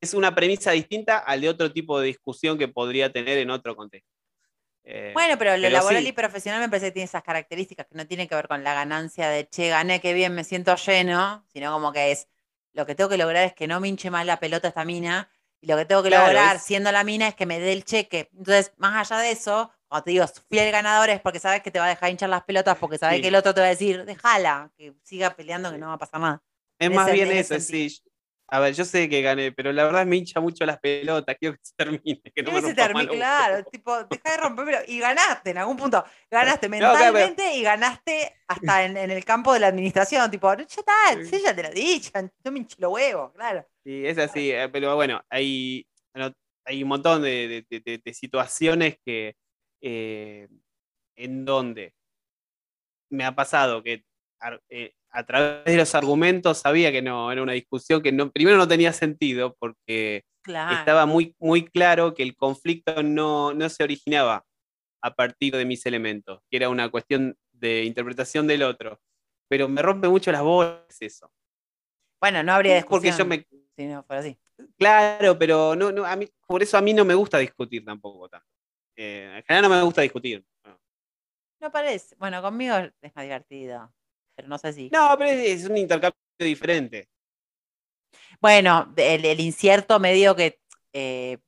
es 0.00 0.14
una 0.14 0.34
premisa 0.34 0.70
distinta 0.72 1.18
al 1.18 1.40
de 1.40 1.48
otro 1.48 1.72
tipo 1.72 1.98
de 2.00 2.06
discusión 2.08 2.58
que 2.58 2.68
podría 2.68 3.12
tener 3.12 3.38
en 3.38 3.50
otro 3.50 3.74
contexto. 3.76 4.10
Eh, 4.84 5.12
Bueno, 5.14 5.36
pero 5.38 5.56
lo 5.56 5.62
pero 5.62 5.72
laboral 5.74 6.02
sí. 6.02 6.08
y 6.08 6.12
profesional 6.12 6.60
me 6.60 6.68
parece 6.68 6.86
que 6.86 6.92
tiene 6.92 7.04
esas 7.04 7.22
características 7.22 7.86
que 7.86 7.94
no 7.96 8.06
tienen 8.06 8.28
que 8.28 8.34
ver 8.34 8.48
con 8.48 8.64
la 8.64 8.74
ganancia 8.74 9.28
de 9.28 9.48
che, 9.48 9.68
gané, 9.68 10.00
qué 10.00 10.14
bien, 10.14 10.34
me 10.34 10.44
siento 10.44 10.74
lleno, 10.76 11.44
sino 11.52 11.72
como 11.72 11.92
que 11.92 12.12
es 12.12 12.28
lo 12.72 12.86
que 12.86 12.94
tengo 12.94 13.10
que 13.10 13.16
lograr 13.18 13.44
es 13.44 13.52
que 13.54 13.66
no 13.66 13.80
me 13.80 13.88
hinche 13.88 14.10
más 14.10 14.24
la 14.24 14.38
pelota 14.38 14.68
esta 14.68 14.84
mina, 14.84 15.28
y 15.60 15.66
lo 15.66 15.76
que 15.76 15.84
tengo 15.84 16.02
que 16.02 16.08
Claro, 16.08 16.26
lograr 16.28 16.56
es- 16.56 16.62
siendo 16.62 16.90
la 16.92 17.04
mina 17.04 17.28
es 17.28 17.34
que 17.34 17.44
me 17.46 17.58
dé 17.60 17.72
el 17.72 17.84
cheque. 17.84 18.30
Entonces, 18.32 18.72
más 18.78 19.10
allá 19.10 19.20
de 19.20 19.32
eso, 19.32 19.70
cuando 19.88 20.04
te 20.04 20.10
digo 20.12 20.24
fiel 20.48 20.70
ganador 20.72 21.10
es 21.10 21.20
porque 21.20 21.40
sabes 21.40 21.62
que 21.62 21.70
te 21.70 21.78
va 21.80 21.86
a 21.86 21.88
dejar 21.88 22.10
hinchar 22.10 22.28
las 22.30 22.44
pelotas, 22.44 22.78
porque 22.78 22.96
sabes 22.96 23.16
Sí. 23.16 23.22
que 23.22 23.28
el 23.28 23.34
otro 23.34 23.52
te 23.52 23.60
va 23.60 23.66
a 23.66 23.70
decir, 23.70 24.04
déjala, 24.06 24.70
que 24.78 24.94
siga 25.02 25.34
peleando, 25.36 25.70
que 25.72 25.78
no 25.78 25.88
va 25.88 25.94
a 25.94 25.98
pasar 25.98 26.20
nada. 26.20 26.42
Es 26.78 26.86
en 26.86 26.94
más 26.94 27.06
ese- 27.08 27.12
bien 27.14 27.30
en 27.30 27.36
eso, 27.38 27.58
sí. 27.60 28.00
A 28.52 28.58
ver, 28.60 28.74
yo 28.74 28.84
sé 28.84 29.08
que 29.08 29.22
gané, 29.22 29.52
pero 29.52 29.72
la 29.72 29.84
verdad 29.84 30.04
me 30.04 30.16
hincha 30.16 30.40
mucho 30.40 30.66
las 30.66 30.78
pelotas, 30.80 31.36
quiero 31.38 31.54
que 31.54 31.60
se 31.62 31.74
termine, 31.76 32.20
que 32.34 32.42
no 32.42 32.50
Quiero 32.50 32.52
me 32.52 32.60
que 32.62 32.66
se 32.68 32.74
termine, 32.74 33.14
claro, 33.16 33.64
tipo, 33.70 34.04
deja 34.04 34.30
de 34.32 34.36
romperme 34.38 34.72
y 34.88 34.98
ganaste 34.98 35.50
en 35.50 35.58
algún 35.58 35.76
punto. 35.76 36.04
Ganaste 36.30 36.68
No, 36.68 36.78
claro, 36.78 36.94
pero- 36.98 37.12
mentalmente 37.12 37.54
y 37.56 37.62
ganaste 37.62 38.36
hasta 38.48 38.84
en, 38.84 38.96
en 38.96 39.10
el 39.12 39.24
campo 39.24 39.52
de 39.52 39.60
la 39.60 39.68
administración. 39.68 40.28
Tipo, 40.30 40.52
ya 40.56 40.64
está, 40.64 40.92
Sí. 41.24 41.40
ya 41.44 41.54
te 41.54 41.62
lo 41.62 41.70
dije, 41.70 42.10
no 42.44 42.50
me 42.50 42.58
hinché 42.58 42.76
los 42.80 42.92
huevos, 42.92 43.32
claro. 43.34 43.64
Sí, 43.84 44.04
es 44.04 44.18
así, 44.18 44.50
eh, 44.50 44.68
pero 44.68 44.96
bueno, 44.96 45.22
hay, 45.30 45.86
bueno, 46.12 46.32
hay 46.64 46.82
un 46.82 46.88
montón 46.88 47.22
de, 47.22 47.46
de- 47.48 47.66
de- 47.70 47.80
de- 47.80 48.02
de 48.04 48.14
situaciones 48.14 48.98
que 49.04 49.36
eh, 49.80 50.48
en 51.16 51.44
donde 51.44 51.94
me 53.10 53.24
ha 53.24 53.34
pasado 53.34 53.82
que 53.82 54.04
eh, 54.68 54.92
a 55.10 55.24
través 55.24 55.64
de 55.64 55.76
los 55.76 55.94
argumentos 55.94 56.58
sabía 56.58 56.92
que 56.92 57.02
no, 57.02 57.30
era 57.32 57.42
una 57.42 57.52
discusión 57.52 58.02
que 58.02 58.12
no, 58.12 58.30
primero 58.30 58.56
no 58.56 58.68
tenía 58.68 58.92
sentido 58.92 59.56
porque 59.58 60.24
Claro. 60.42 60.74
estaba 60.74 61.04
muy, 61.06 61.34
muy 61.38 61.66
claro 61.66 62.14
que 62.14 62.22
el 62.22 62.34
conflicto 62.34 63.02
no, 63.02 63.52
no 63.52 63.68
se 63.68 63.84
originaba 63.84 64.44
a 65.02 65.14
partir 65.14 65.54
de 65.54 65.64
mis 65.64 65.84
elementos, 65.86 66.40
que 66.50 66.56
era 66.56 66.68
una 66.68 66.90
cuestión 66.90 67.36
de 67.52 67.84
interpretación 67.84 68.46
del 68.46 68.62
otro. 68.62 69.00
Pero 69.48 69.68
me 69.68 69.82
rompe 69.82 70.08
mucho 70.08 70.30
las 70.32 70.42
bolas 70.42 70.80
eso. 71.00 71.30
Bueno, 72.20 72.42
no 72.42 72.52
habría 72.52 72.84
Porque 72.86 73.08
discusión 73.08 73.18
yo 73.18 73.24
me, 73.26 73.46
si 73.76 73.86
no 73.86 74.02
fuera 74.04 74.20
así. 74.20 74.38
Claro, 74.78 75.38
pero 75.38 75.74
no, 75.74 75.90
no, 75.90 76.04
a 76.04 76.16
mí, 76.16 76.28
por 76.46 76.62
eso 76.62 76.76
a 76.78 76.82
mí 76.82 76.92
no 76.92 77.04
me 77.04 77.14
gusta 77.14 77.38
discutir 77.38 77.84
tampoco 77.84 78.28
tanto. 78.28 78.46
Eh, 78.96 79.32
en 79.36 79.42
general 79.44 79.62
no 79.70 79.76
me 79.76 79.82
gusta 79.82 80.02
discutir. 80.02 80.44
No, 80.64 80.78
No 81.60 81.70
parece. 81.72 82.14
Bueno, 82.16 82.42
conmigo 82.42 82.76
es 82.76 83.14
más 83.14 83.24
divertido, 83.24 83.92
pero 84.40 84.48
no 84.48 84.58
sé 84.58 84.72
si. 84.72 84.88
No, 84.90 85.14
pero 85.18 85.30
es, 85.30 85.62
es 85.64 85.68
un 85.70 85.76
intercambio 85.76 86.18
diferente. 86.38 87.08
Bueno, 88.40 88.92
el, 88.96 89.24
el 89.24 89.40
incierto 89.40 89.98
medio 90.00 90.34
que 90.36 90.60
eh, 90.92 91.38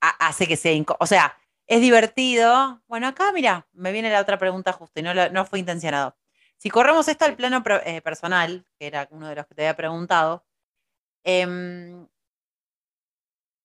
ha- 0.00 0.28
hace 0.28 0.46
que 0.48 0.56
sea. 0.56 0.74
O 1.00 1.06
sea, 1.06 1.36
es 1.66 1.80
divertido. 1.80 2.82
Bueno, 2.88 3.08
acá, 3.08 3.32
mira, 3.32 3.68
me 3.72 3.92
viene 3.92 4.10
la 4.10 4.20
otra 4.20 4.38
pregunta 4.38 4.72
justo 4.72 5.00
y 5.00 5.02
no, 5.02 5.14
lo- 5.14 5.30
no 5.30 5.44
fue 5.46 5.60
intencionado. 5.60 6.16
Si 6.58 6.70
corremos 6.70 7.08
esto 7.08 7.24
al 7.24 7.36
plano 7.36 7.62
eh, 7.84 8.02
personal, 8.02 8.66
que 8.78 8.86
era 8.86 9.08
uno 9.10 9.28
de 9.28 9.36
los 9.36 9.46
que 9.46 9.54
te 9.54 9.62
había 9.62 9.76
preguntado, 9.76 10.46
em, 11.24 12.08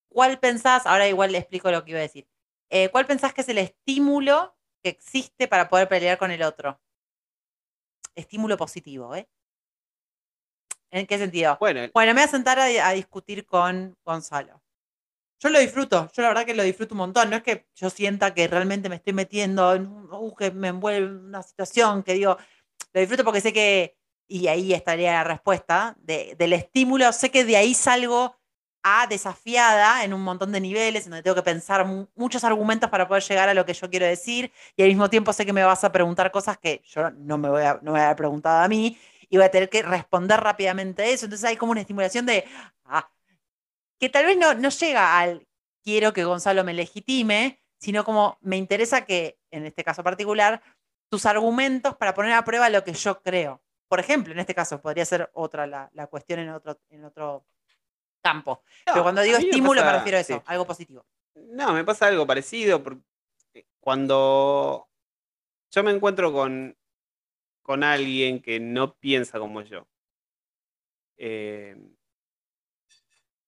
¿cuál 0.10 0.40
pensás? 0.40 0.86
Ahora 0.86 1.08
igual 1.08 1.32
le 1.32 1.38
explico 1.40 1.72
lo 1.72 1.84
que 1.84 1.92
iba 1.92 2.00
a 2.00 2.04
decir. 2.04 2.28
Eh, 2.70 2.90
¿Cuál 2.90 3.06
pensás 3.06 3.34
que 3.34 3.42
es 3.42 3.50
el 3.50 3.58
estímulo 3.58 4.56
que 4.84 4.90
existe 4.90 5.48
para 5.48 5.70
poder 5.70 5.88
pelear 5.90 6.18
con 6.18 6.32
el 6.32 6.44
otro? 6.44 6.80
Estímulo 8.16 8.58
positivo, 8.58 9.16
¿eh? 9.16 9.28
¿En 10.92 11.08
qué 11.08 11.18
sentido? 11.18 11.58
Bueno, 11.60 11.82
Bueno, 11.94 12.14
me 12.14 12.22
voy 12.22 12.28
a 12.28 12.32
sentar 12.32 12.60
a, 12.60 12.66
a 12.66 12.92
discutir 12.94 13.46
con 13.46 13.96
Gonzalo. 14.04 14.62
Yo 15.42 15.50
lo 15.50 15.60
disfruto, 15.60 16.10
yo 16.14 16.22
la 16.24 16.30
verdad 16.30 16.46
que 16.46 16.56
lo 16.56 16.64
disfruto 16.64 16.96
un 16.96 17.00
montón. 17.00 17.30
No 17.30 17.38
es 17.38 17.44
que 17.44 17.68
yo 17.76 17.90
sienta 17.90 18.34
que 18.34 18.48
realmente 18.48 18.90
me 18.90 18.98
estoy 18.98 19.14
metiendo 19.14 19.74
en 19.76 19.88
un, 19.88 20.14
uh, 20.14 20.36
que 20.36 20.52
me 20.52 20.70
envuelve 20.70 21.08
en 21.08 21.18
una 21.28 21.44
situación 21.44 22.04
que 22.04 22.14
digo, 22.16 22.38
lo 22.94 23.02
disfruto 23.02 23.24
porque 23.26 23.42
sé 23.42 23.54
que, 23.54 23.98
y 24.28 24.48
ahí 24.48 24.74
estaría 24.74 25.14
la 25.14 25.24
respuesta, 25.26 25.96
de- 26.00 26.36
del 26.38 26.54
estímulo, 26.54 27.12
sé 27.14 27.32
que 27.32 27.46
de 27.46 27.58
ahí 27.58 27.74
salgo 27.76 28.38
a 28.84 29.08
desafiada 29.08 30.04
en 30.04 30.14
un 30.14 30.22
montón 30.24 30.52
de 30.52 30.60
niveles, 30.62 31.06
en 31.06 31.12
donde 31.12 31.24
tengo 31.24 31.36
que 31.36 31.44
pensar 31.44 31.86
mu- 31.86 32.08
muchos 32.16 32.44
argumentos 32.44 32.90
para 32.90 33.08
poder 33.08 33.24
llegar 33.24 33.50
a 33.50 33.54
lo 33.54 33.66
que 33.66 33.74
yo 33.74 33.90
quiero 33.90 34.06
decir, 34.06 34.52
y 34.76 34.84
al 34.84 34.90
mismo 34.90 35.10
tiempo 35.10 35.34
sé 35.34 35.46
que 35.46 35.54
me 35.54 35.64
vas 35.64 35.84
a 35.84 35.92
preguntar 35.92 36.32
cosas 36.32 36.58
que 36.58 36.82
yo 36.86 37.12
no 37.12 37.38
me 37.38 37.50
voy 37.50 37.64
a, 37.64 37.80
no 37.82 37.92
voy 37.92 38.00
a 38.02 38.06
haber 38.06 38.18
preguntado 38.18 38.64
a 38.64 38.68
mí, 38.68 38.98
y 39.30 39.38
voy 39.38 39.46
a 39.46 39.52
tener 39.52 39.70
que 39.70 39.82
responder 39.84 40.40
rápidamente 40.42 41.04
a 41.04 41.06
eso. 41.06 41.26
Entonces 41.26 41.48
hay 41.50 41.56
como 41.58 41.72
una 41.72 41.82
estimulación 41.82 42.26
de, 42.26 42.46
ah, 42.86 43.10
que 44.00 44.10
tal 44.10 44.26
vez 44.26 44.38
no, 44.38 44.54
no 44.56 44.70
llega 44.70 45.20
al 45.20 45.48
quiero 45.84 46.14
que 46.14 46.24
Gonzalo 46.26 46.64
me 46.64 46.74
legitime, 46.74 47.62
sino 47.80 48.04
como 48.04 48.38
me 48.42 48.58
interesa 48.58 49.06
que, 49.06 49.40
en 49.52 49.66
este 49.66 49.84
caso 49.84 50.04
particular, 50.04 50.62
tus 51.10 51.26
argumentos 51.26 51.96
para 51.98 52.14
poner 52.14 52.34
a 52.34 52.44
prueba 52.44 52.70
lo 52.70 52.84
que 52.84 52.94
yo 52.94 53.22
creo. 53.22 53.62
Por 53.88 54.00
ejemplo, 54.00 54.34
en 54.34 54.40
este 54.40 54.56
caso, 54.56 54.82
podría 54.82 55.06
ser 55.06 55.30
otra 55.34 55.68
la, 55.68 55.90
la 55.94 56.08
cuestión 56.08 56.40
en 56.40 56.50
otro, 56.50 56.80
en 56.90 57.06
otro 57.06 57.46
campo. 58.22 58.64
Pero 58.86 58.98
no, 58.98 59.04
cuando 59.04 59.22
a 59.22 59.24
digo 59.24 59.38
me 59.40 59.46
estímulo 59.46 59.84
me 59.84 59.92
refiero 59.94 60.18
a 60.18 60.22
eso, 60.22 60.36
sí. 60.38 60.44
algo 60.46 60.66
positivo. 60.66 61.06
No, 61.36 61.74
me 61.74 61.84
pasa 61.84 62.08
algo 62.08 62.26
parecido. 62.28 62.82
porque 62.84 63.02
Cuando 63.80 64.88
yo 65.72 65.84
me 65.84 65.92
encuentro 65.92 66.32
con, 66.34 66.78
con 67.62 67.84
alguien 67.84 68.42
que 68.42 68.60
no 68.60 68.96
piensa 68.96 69.40
como 69.40 69.62
yo, 69.62 69.88
eh, 71.18 71.76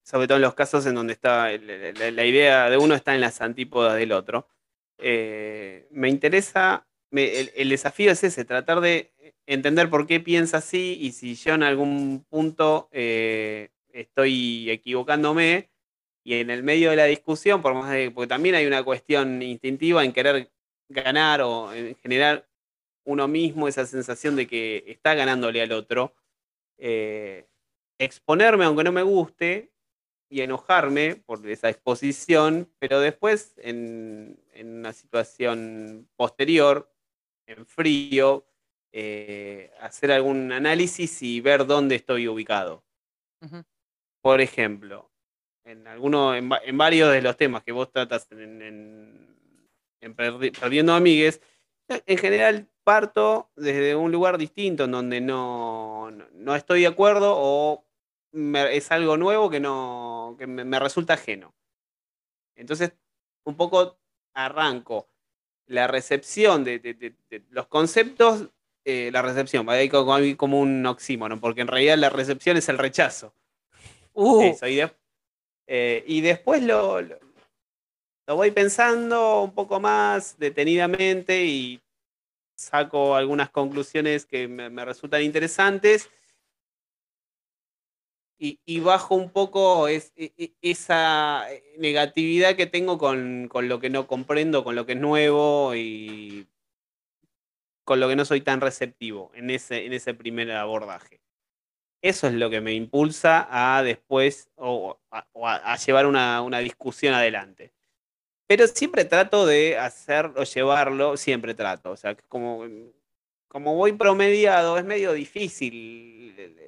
sobre 0.03 0.27
todo 0.27 0.35
en 0.37 0.41
los 0.43 0.53
casos 0.53 0.85
en 0.85 0.95
donde 0.95 1.13
está 1.13 1.49
la, 1.57 2.11
la 2.11 2.25
idea 2.25 2.69
de 2.69 2.77
uno 2.77 2.93
está 2.95 3.15
en 3.15 3.21
las 3.21 3.41
antípodas 3.41 3.95
del 3.95 4.11
otro, 4.11 4.47
eh, 4.97 5.87
me 5.91 6.09
interesa, 6.09 6.85
me- 7.09 7.39
el, 7.39 7.51
el 7.55 7.69
desafío 7.69 8.11
es 8.11 8.23
ese, 8.23 8.45
tratar 8.45 8.81
de 8.81 9.13
entender 9.45 9.89
por 9.89 10.05
qué 10.05 10.19
piensa 10.19 10.57
así 10.57 10.97
y 10.99 11.11
si 11.13 11.35
yo 11.35 11.53
en 11.53 11.63
algún 11.63 12.25
punto 12.29 12.89
eh, 12.91 13.69
estoy 13.93 14.69
equivocándome, 14.69 15.69
y 16.25 16.35
en 16.35 16.49
el 16.49 16.63
medio 16.63 16.89
de 16.89 16.95
la 16.95 17.05
discusión, 17.05 17.61
por 17.61 17.73
más 17.73 17.91
de, 17.91 18.11
porque 18.11 18.27
también 18.27 18.55
hay 18.55 18.65
una 18.65 18.83
cuestión 18.83 19.41
instintiva 19.41 20.03
en 20.03 20.13
querer 20.13 20.51
ganar 20.89 21.41
o 21.41 21.73
en 21.73 21.95
generar 21.95 22.47
uno 23.05 23.27
mismo 23.27 23.67
esa 23.67 23.85
sensación 23.85 24.35
de 24.35 24.47
que 24.47 24.83
está 24.87 25.13
ganándole 25.15 25.61
al 25.61 25.73
otro, 25.73 26.15
eh, 26.77 27.47
exponerme 27.99 28.65
aunque 28.65 28.83
no 28.83 28.91
me 28.91 29.03
guste 29.03 29.71
y 30.29 30.41
enojarme 30.41 31.17
por 31.17 31.45
esa 31.47 31.69
exposición, 31.69 32.69
pero 32.79 32.99
después 32.99 33.53
en, 33.57 34.39
en 34.53 34.79
una 34.79 34.93
situación 34.93 36.09
posterior, 36.15 36.89
en 37.45 37.65
frío, 37.65 38.45
eh, 38.93 39.71
hacer 39.79 40.11
algún 40.11 40.51
análisis 40.51 41.21
y 41.21 41.41
ver 41.41 41.65
dónde 41.65 41.95
estoy 41.95 42.27
ubicado. 42.27 42.83
Ujú. 43.41 43.63
Por 44.23 44.39
ejemplo, 44.39 45.11
en 45.65 45.85
alguno, 45.85 46.33
en, 46.33 46.49
va- 46.49 46.61
varios 46.73 47.11
de 47.11 47.21
los 47.21 47.35
temas 47.35 47.61
que 47.61 47.73
vos 47.73 47.91
tratas 47.91 48.25
en, 48.31 48.61
en- 48.61 49.37
en 49.99 50.15
Perdi- 50.15 50.57
Perdiendo 50.57 50.93
Amigues, 50.93 51.41
en 51.89 52.17
general 52.17 52.69
parto 52.85 53.51
desde 53.57 53.95
un 53.97 54.13
lugar 54.13 54.37
distinto 54.37 54.85
en 54.85 54.91
donde 54.91 55.19
no, 55.19 56.09
no, 56.31 56.55
estoy 56.55 56.81
de 56.81 56.87
acuerdo 56.87 57.33
o 57.35 57.85
es 58.31 58.91
algo 58.91 59.17
nuevo 59.17 59.49
que, 59.49 59.59
no, 59.59 60.37
que 60.39 60.47
me, 60.47 60.79
resulta 60.79 61.15
ajeno. 61.15 61.53
Entonces, 62.55 62.93
un 63.45 63.57
poco 63.57 63.99
arranco 64.33 65.09
la 65.67 65.87
recepción 65.87 66.63
de, 66.63 67.13
los 67.49 67.67
conceptos, 67.67 68.49
eh, 68.85 69.09
la 69.11 69.21
recepción, 69.21 69.69
ahí 69.69 69.89
como, 69.89 70.15
como 70.37 70.61
un 70.61 70.85
oxímoron, 70.85 71.41
porque 71.41 71.61
en 71.61 71.67
realidad 71.67 71.97
la 71.97 72.09
recepción 72.09 72.55
es 72.55 72.69
el 72.69 72.77
rechazo. 72.77 73.35
Uh, 74.13 74.41
Eso, 74.43 74.67
y, 74.67 74.75
de- 74.75 74.91
eh, 75.67 76.03
y 76.07 76.21
después 76.21 76.61
lo, 76.63 77.01
lo, 77.01 77.19
lo 78.27 78.35
voy 78.35 78.51
pensando 78.51 79.41
un 79.41 79.53
poco 79.53 79.79
más 79.79 80.37
detenidamente 80.37 81.45
y 81.45 81.81
saco 82.55 83.15
algunas 83.15 83.49
conclusiones 83.49 84.25
que 84.25 84.47
me, 84.47 84.69
me 84.69 84.85
resultan 84.85 85.21
interesantes 85.23 86.09
y, 88.37 88.59
y 88.65 88.79
bajo 88.79 89.15
un 89.15 89.29
poco 89.31 89.87
es- 89.87 90.11
e- 90.15 90.33
e- 90.37 90.53
esa 90.61 91.45
negatividad 91.77 92.55
que 92.55 92.65
tengo 92.67 92.97
con, 92.97 93.47
con 93.47 93.67
lo 93.69 93.79
que 93.79 93.89
no 93.89 94.07
comprendo, 94.07 94.63
con 94.63 94.75
lo 94.75 94.85
que 94.85 94.93
es 94.93 94.99
nuevo 94.99 95.73
y 95.75 96.47
con 97.85 97.99
lo 97.99 98.07
que 98.07 98.15
no 98.15 98.25
soy 98.25 98.41
tan 98.41 98.61
receptivo 98.61 99.31
en 99.33 99.49
ese, 99.49 99.85
en 99.85 99.93
ese 99.93 100.13
primer 100.13 100.51
abordaje. 100.51 101.22
Eso 102.03 102.27
es 102.27 102.33
lo 102.33 102.49
que 102.51 102.61
me 102.61 102.73
impulsa 102.73 103.47
a 103.49 103.81
después 103.81 104.49
o 104.57 104.99
a, 105.09 105.25
o 105.31 105.47
a- 105.47 105.55
a 105.73 105.77
llevar 105.77 106.05
una, 106.05 106.41
una 106.41 106.59
discusión 106.59 107.13
adelante. 107.15 107.73
Pero 108.47 108.67
siempre 108.67 109.05
trato 109.05 109.45
de 109.45 109.77
hacerlo, 109.77 110.43
llevarlo, 110.43 111.17
siempre 111.17 111.53
trato. 111.55 111.91
O 111.91 111.97
sea, 111.97 112.15
como, 112.29 112.65
como 113.47 113.75
voy 113.75 113.93
promediado, 113.93 114.77
es 114.77 114.85
medio 114.85 115.13
difícil 115.13 116.35
el, 116.37 116.59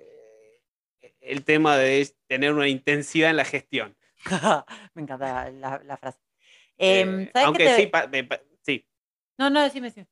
el 1.22 1.44
tema 1.44 1.78
de 1.78 2.10
tener 2.28 2.54
una 2.54 2.68
intensidad 2.70 3.30
en 3.30 3.38
la 3.38 3.46
gestión. 3.46 3.96
me 4.94 5.02
encanta 5.04 5.52
la, 5.52 5.80
la 5.84 5.98
frase. 5.98 6.20
Eh, 6.78 7.02
Em, 7.02 7.18
¿sabes 7.18 7.34
qué 7.34 7.46
aunque 7.46 7.66
te- 7.66 7.76
sí, 7.76 7.88
pa- 7.88 8.08
me 8.08 8.24
pa- 8.24 8.42
sí. 8.62 8.86
No, 9.38 9.50
no, 9.50 9.62
decime, 9.62 9.88
decime. 9.88 10.08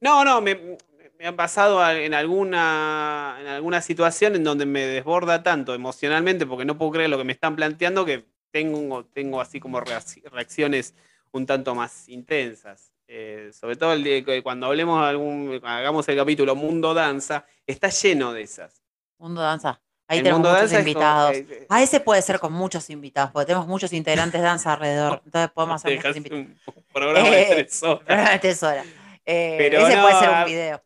No, 0.00 0.24
no, 0.24 0.40
me, 0.40 0.78
me 1.20 1.26
han 1.26 1.36
pasado 1.36 1.82
a- 1.82 1.94
en 1.94 2.14
alguna, 2.14 3.36
en 3.42 3.46
alguna 3.46 3.82
situación 3.82 4.34
en 4.36 4.42
donde 4.42 4.64
me 4.64 4.80
desborda 4.86 5.42
tanto 5.42 5.74
emocionalmente 5.74 6.46
porque 6.46 6.64
no 6.64 6.78
puedo 6.78 6.92
creer 6.92 7.10
lo 7.10 7.18
que 7.18 7.24
me 7.24 7.34
están 7.34 7.54
planteando 7.56 8.06
que 8.06 8.24
tengo, 8.50 9.04
tengo 9.04 9.38
así 9.42 9.60
como 9.60 9.78
reacci- 9.82 10.22
reacciones 10.30 10.94
un 11.32 11.44
tanto 11.44 11.74
más 11.74 12.08
intensas. 12.08 12.92
Eh, 13.06 13.50
sobre 13.52 13.76
todo 13.76 13.92
el 13.92 14.02
día 14.02 14.24
que 14.24 14.42
cuando 14.42 14.66
hablemos 14.66 15.02
de 15.02 15.08
algún, 15.10 15.60
hagamos 15.62 16.08
el 16.08 16.16
capítulo 16.16 16.54
Mundo 16.54 16.94
Danza, 16.94 17.44
está 17.66 17.90
lleno 17.90 18.32
de 18.32 18.40
esas. 18.42 18.82
Mundo 19.18 19.42
Danza. 19.42 19.78
Ahí 20.08 20.18
El 20.18 20.24
tenemos 20.24 20.40
muchos 20.48 20.62
es 20.64 20.70
como, 20.70 20.80
invitados. 20.80 21.36
eh, 21.36 21.66
Ah, 21.68 21.82
ese 21.82 22.00
puede 22.00 22.22
ser 22.22 22.40
con 22.40 22.54
muchos 22.54 22.88
invitados, 22.88 23.30
porque 23.30 23.46
tenemos 23.46 23.66
muchos 23.68 23.92
integrantes 23.92 24.40
de 24.40 24.46
danza 24.46 24.72
alrededor. 24.72 25.20
Entonces 25.26 25.50
podemos 25.52 25.76
hacer 25.84 25.96
muchos 25.96 26.16
invitados. 26.16 26.46
un 26.74 26.84
programa 26.94 27.28
de 27.28 27.44
tres 27.50 27.82
horas. 27.82 28.04
Programa 28.06 28.38
de 28.38 28.58
horas. 28.62 28.86
Eh, 29.26 29.54
Pero 29.58 29.86
ese 29.86 29.96
no, 29.96 30.02
puede 30.02 30.18
ser 30.18 30.30
un 30.30 30.44
video. 30.46 30.82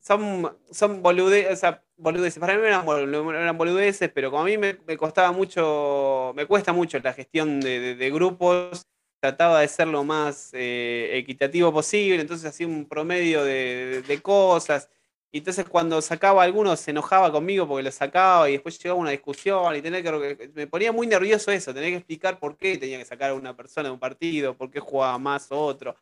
Son, 0.00 0.56
son 0.70 1.02
boludeces, 1.02 1.52
o 1.52 1.56
sea, 1.56 1.82
boludeces. 1.96 2.38
Para 2.40 2.56
mí 2.56 2.66
eran, 2.66 2.86
eran 2.88 3.58
boludeces, 3.58 4.10
pero 4.14 4.30
como 4.30 4.42
a 4.42 4.46
mí 4.46 4.58
me, 4.58 4.76
me 4.86 4.96
costaba 4.96 5.32
mucho, 5.32 6.32
me 6.36 6.46
cuesta 6.46 6.72
mucho 6.72 6.98
la 7.00 7.12
gestión 7.12 7.60
de, 7.60 7.80
de- 7.80 7.94
de 7.94 8.10
grupos, 8.10 8.86
trataba 9.20 9.60
de 9.60 9.68
ser 9.68 9.88
lo 9.88 10.02
más 10.04 10.50
eh, 10.54 11.10
equitativo 11.14 11.72
posible, 11.72 12.20
entonces 12.20 12.46
hacía 12.48 12.66
un 12.66 12.86
promedio 12.86 13.44
de, 13.44 14.02
de 14.06 14.22
cosas. 14.22 14.88
Y 15.32 15.38
entonces 15.38 15.64
cuando 15.68 16.00
sacaba 16.02 16.42
a 16.42 16.44
alguno 16.44 16.74
se 16.76 16.90
enojaba 16.90 17.30
conmigo 17.30 17.68
porque 17.68 17.84
lo 17.84 17.92
sacaba 17.92 18.48
y 18.48 18.52
después 18.54 18.78
llegaba 18.82 18.98
una 19.00 19.10
discusión 19.10 19.76
y 19.76 19.82
tener 19.82 20.02
que, 20.02 20.50
me 20.54 20.66
ponía 20.66 20.90
muy 20.90 21.06
nervioso 21.06 21.52
eso, 21.52 21.72
tener 21.72 21.90
que 21.90 21.96
explicar 21.98 22.38
por 22.40 22.56
qué 22.56 22.78
tenía 22.78 22.98
que 22.98 23.04
sacar 23.04 23.30
a 23.30 23.34
una 23.34 23.56
persona 23.56 23.88
de 23.88 23.92
un 23.92 24.00
partido, 24.00 24.56
por 24.56 24.70
qué 24.70 24.80
jugaba 24.80 25.18
más 25.18 25.52
o 25.52 25.60
otro. 25.60 25.94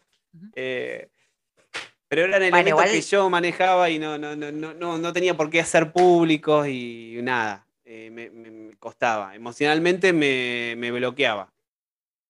Eh, 0.54 1.10
pero 2.08 2.22
eran 2.22 2.32
Bueno, 2.40 2.46
elementos 2.46 2.68
igual- 2.70 2.90
que 2.90 3.00
yo 3.02 3.30
manejaba 3.30 3.90
y 3.90 3.98
no, 3.98 4.16
no, 4.18 4.34
no, 4.34 4.50
no, 4.50 4.74
no, 4.74 4.98
no 4.98 5.12
tenía 5.12 5.36
por 5.36 5.50
qué 5.50 5.60
hacer 5.60 5.92
públicos 5.92 6.66
y 6.66 7.18
nada, 7.22 7.66
eh, 7.84 8.10
me, 8.10 8.76
costaba. 8.78 9.34
Emocionalmente 9.34 10.12
me, 10.12 10.74
me 10.76 10.90
bloqueaba. 10.90 11.52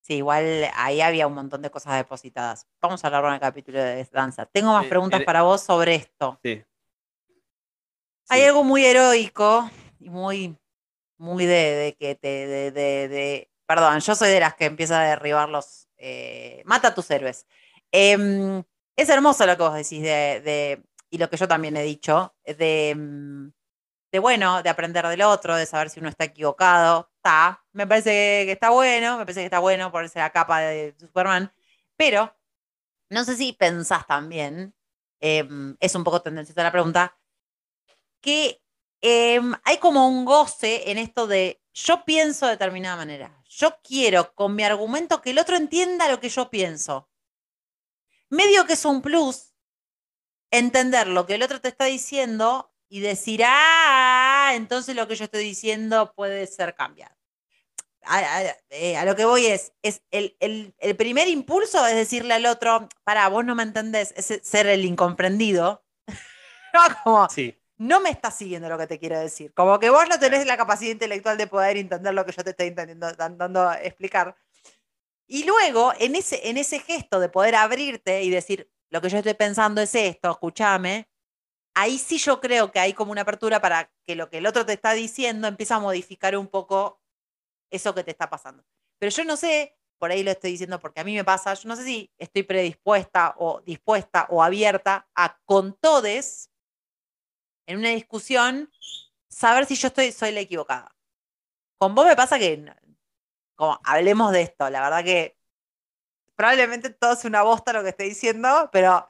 Sí, 0.01 0.15
igual 0.17 0.69
ahí 0.75 1.01
había 1.03 1.27
un 1.27 1.35
montón 1.35 1.61
de 1.63 1.71
cosas 1.71 1.97
depositadas. 1.97 2.67
Vamos 2.81 3.05
a 3.05 3.07
hablar 3.09 3.25
en 3.27 3.35
el 3.35 3.41
capítulo 3.41 3.79
de 3.79 4.05
danza. 4.11 4.47
Tengo 4.47 4.73
más 4.73 4.87
Eh, 4.87 4.89
preguntas 4.89 5.23
para 5.23 5.43
vos 5.43 5.61
sobre 5.63 5.95
esto. 5.97 6.39
Sí. 6.43 6.63
Hay 8.31 8.41
Sí. 8.41 8.47
algo 8.47 8.65
muy 8.65 8.85
heroico 8.85 9.71
y 10.01 10.09
muy, 10.11 10.57
muy 11.19 11.45
de, 11.47 11.55
de 11.55 11.97
que 11.99 12.15
te, 12.15 12.29
de, 12.47 12.71
de- 12.73 13.09
de- 13.09 13.51
perdón, 13.67 14.01
yo 14.01 14.15
soy 14.15 14.31
de 14.31 14.41
las 14.41 14.55
que 14.55 14.65
empieza 14.65 14.99
a 15.01 15.05
derribar 15.11 15.49
los, 15.51 15.89
eh, 15.99 16.63
mata 16.65 16.89
a 16.89 16.95
tus 16.95 17.11
héroes. 17.11 17.47
Es 18.99 19.09
hermoso 19.09 19.47
lo 19.47 19.57
que 19.57 19.63
vos 19.63 19.75
decís 19.75 20.03
de, 20.03 20.83
y 21.09 21.19
lo 21.19 21.31
que 21.31 21.37
yo 21.37 21.47
también 21.47 21.77
he 21.77 21.83
dicho, 21.85 22.35
de, 22.45 22.95
mm, 22.97 23.49
de 24.11 24.19
bueno, 24.19 24.61
de 24.65 24.71
aprender 24.71 25.07
del 25.07 25.23
otro, 25.23 25.55
de 25.55 25.67
saber 25.67 25.89
si 25.89 26.01
uno 26.01 26.09
está 26.09 26.25
equivocado. 26.25 27.09
Me 27.73 27.87
parece 27.87 28.45
que 28.47 28.53
está 28.53 28.71
bueno, 28.71 29.19
me 29.19 29.25
parece 29.25 29.41
que 29.41 29.45
está 29.47 29.59
bueno 29.61 29.93
ponerse 29.93 30.19
la 30.19 30.31
capa 30.31 30.61
de 30.61 30.95
Superman, 30.99 31.53
pero 31.97 32.35
no 33.11 33.25
sé 33.25 33.37
si 33.37 33.53
pensás 33.53 34.07
también, 34.07 34.75
em, 35.21 35.77
es 35.81 35.95
un 35.95 36.05
poco 36.05 36.23
tendenciosa 36.23 36.63
la 36.63 36.73
pregunta, 36.73 37.19
que 38.21 38.61
em, 39.01 39.55
hay 39.65 39.79
como 39.79 40.09
un 40.09 40.25
goce 40.25 40.91
en 40.91 40.99
esto 40.99 41.27
de 41.27 41.63
yo 41.73 42.05
pienso 42.05 42.47
de 42.47 42.53
determinada 42.53 42.97
manera. 42.97 43.43
Yo 43.49 43.79
quiero 43.83 44.35
con 44.35 44.57
mi 44.57 44.65
argumento 44.65 45.23
que 45.23 45.31
el 45.31 45.39
otro 45.39 45.57
entienda 45.57 46.11
lo 46.11 46.19
que 46.21 46.29
yo 46.31 46.51
pienso. 46.51 47.09
Medio 48.31 48.67
que 48.67 48.75
es 48.75 48.85
un 48.85 49.01
plus 49.03 49.55
entender 50.51 51.07
lo 51.09 51.27
que 51.27 51.35
el 51.35 51.43
otro 51.43 51.61
te 51.61 51.69
está 51.69 51.85
diciendo 51.87 52.73
y 52.89 53.01
decir, 53.01 53.43
ah, 53.45 54.53
entonces 54.55 54.97
lo 54.97 55.07
que 55.07 55.15
yo 55.17 55.25
estoy 55.25 55.45
diciendo 55.45 56.13
puede 56.15 56.47
ser 56.47 56.75
cambiado. 56.75 57.15
A, 58.05 58.19
a- 58.19 58.57
eh, 58.71 58.97
a 58.97 59.05
lo 59.05 59.15
que 59.17 59.25
voy 59.27 59.47
es, 59.47 59.73
es 59.83 60.03
el, 60.11 60.37
el- 60.41 60.75
el 60.79 60.97
primer 60.97 61.29
impulso 61.29 61.87
es 61.87 61.95
decirle 61.95 62.35
al 62.35 62.47
otro, 62.47 62.89
para, 63.05 63.29
vos 63.29 63.45
no 63.45 63.55
me 63.55 63.63
entendés, 63.65 64.15
es 64.17 64.41
ser 64.47 64.67
el 64.67 64.85
incomprendido. 64.85 65.85
No, 66.75 66.81
como, 67.03 67.29
Sí. 67.31 67.59
no 67.79 67.99
me 68.01 68.11
estás 68.11 68.37
siguiendo 68.37 68.69
lo 68.69 68.77
que 68.77 68.87
te 68.87 68.99
quiero 68.99 69.19
decir. 69.19 69.53
Como 69.55 69.79
que 69.79 69.89
vos 69.89 70.07
no 70.09 70.19
tenés 70.19 70.47
la 70.47 70.59
capacidad 70.59 70.93
intelectual 70.93 71.39
de 71.39 71.47
poder 71.47 71.79
entender 71.79 72.13
lo 72.13 72.27
que 72.27 72.33
yo 72.33 72.45
te 72.45 72.51
estoy 72.51 72.67
intentando 72.69 73.11
dando 73.15 73.73
explicar. 73.73 74.37
Y 75.29 75.45
luego, 75.45 75.93
en 75.99 76.17
ese, 76.17 76.49
en 76.49 76.57
ese 76.57 76.81
gesto 76.81 77.21
de 77.21 77.29
poder 77.29 77.55
abrirte 77.55 78.23
y 78.23 78.31
decir, 78.31 78.71
lo 78.91 79.03
que 79.03 79.11
yo 79.11 79.19
estoy 79.19 79.35
pensando 79.35 79.83
es 79.83 79.95
esto, 79.95 80.31
escúchame, 80.31 81.09
ahí 81.75 81.99
sí 81.99 82.19
yo 82.19 82.41
creo 82.41 82.73
que 82.73 82.81
hay 82.81 82.95
como 82.95 83.13
una 83.13 83.21
apertura 83.21 83.61
para 83.61 83.93
que 84.07 84.17
lo 84.17 84.31
que 84.31 84.39
el 84.39 84.47
otro 84.47 84.65
te 84.65 84.73
está 84.73 84.95
diciendo 84.95 85.47
empieza 85.47 85.77
a 85.77 85.81
modificar 85.81 86.37
un 86.37 86.49
poco 86.49 87.03
eso 87.71 87.95
que 87.95 88.03
te 88.03 88.11
está 88.11 88.31
pasando. 88.31 88.65
Pero 88.99 89.11
yo 89.11 89.25
no 89.25 89.37
sé, 89.37 89.79
por 89.99 90.11
ahí 90.11 90.23
lo 90.23 90.31
estoy 90.31 90.53
diciendo 90.53 90.81
porque 90.81 91.01
a 91.01 91.05
mí 91.05 91.15
me 91.15 91.25
pasa, 91.25 91.53
yo 91.55 91.69
no 91.69 91.77
sé 91.77 91.85
si 91.85 92.11
estoy 92.19 92.43
predispuesta 92.43 93.35
o 93.39 93.61
dispuesta 93.61 94.27
o 94.31 94.43
abierta 94.43 95.09
a 95.15 95.39
con 95.45 95.77
todes 95.79 96.51
en 97.67 97.79
una 97.79 97.91
discusión 97.91 98.73
saber 99.29 99.67
si 99.67 99.77
yo 99.77 99.89
estoy, 99.89 100.11
soy 100.13 100.33
la 100.33 100.41
equivocada. 100.41 100.97
Con 101.79 101.95
vos 101.95 102.07
me 102.07 102.17
pasa 102.17 102.39
que, 102.39 102.65
como 103.59 103.81
hablemos 103.83 104.31
de 104.31 104.43
esto, 104.43 104.71
la 104.71 104.81
verdad 104.81 105.03
que 105.03 105.37
probablemente 106.37 106.91
todo 106.91 107.15
es 107.15 107.25
una 107.25 107.43
bosta 107.43 107.73
lo 107.73 107.83
que 107.83 107.89
estoy 107.89 108.11
diciendo, 108.11 108.71
pero 108.73 109.09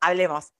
hablemos. 0.00 0.52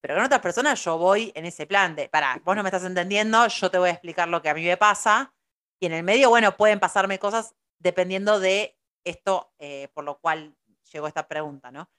Pero 0.00 0.14
con 0.14 0.24
otras 0.24 0.40
personas 0.40 0.82
yo 0.82 0.96
voy 0.96 1.32
en 1.34 1.44
ese 1.44 1.66
plan 1.66 1.94
de, 1.94 2.08
para, 2.08 2.40
vos 2.44 2.56
no 2.56 2.62
me 2.62 2.70
estás 2.70 2.84
entendiendo, 2.84 3.46
yo 3.46 3.70
te 3.70 3.76
voy 3.76 3.90
a 3.90 3.92
explicar 3.92 4.28
lo 4.28 4.40
que 4.40 4.48
a 4.48 4.54
mí 4.54 4.64
me 4.64 4.78
pasa. 4.78 5.34
Y 5.78 5.84
en 5.84 5.92
el 5.92 6.02
medio, 6.02 6.30
bueno, 6.30 6.56
pueden 6.56 6.80
pasarme 6.80 7.18
cosas 7.18 7.54
dependiendo 7.78 8.40
de 8.40 8.78
esto 9.04 9.52
eh, 9.58 9.88
por 9.92 10.04
lo 10.04 10.18
cual 10.18 10.56
llegó 10.90 11.08
esta 11.08 11.28
pregunta, 11.28 11.70
¿no? 11.70 11.90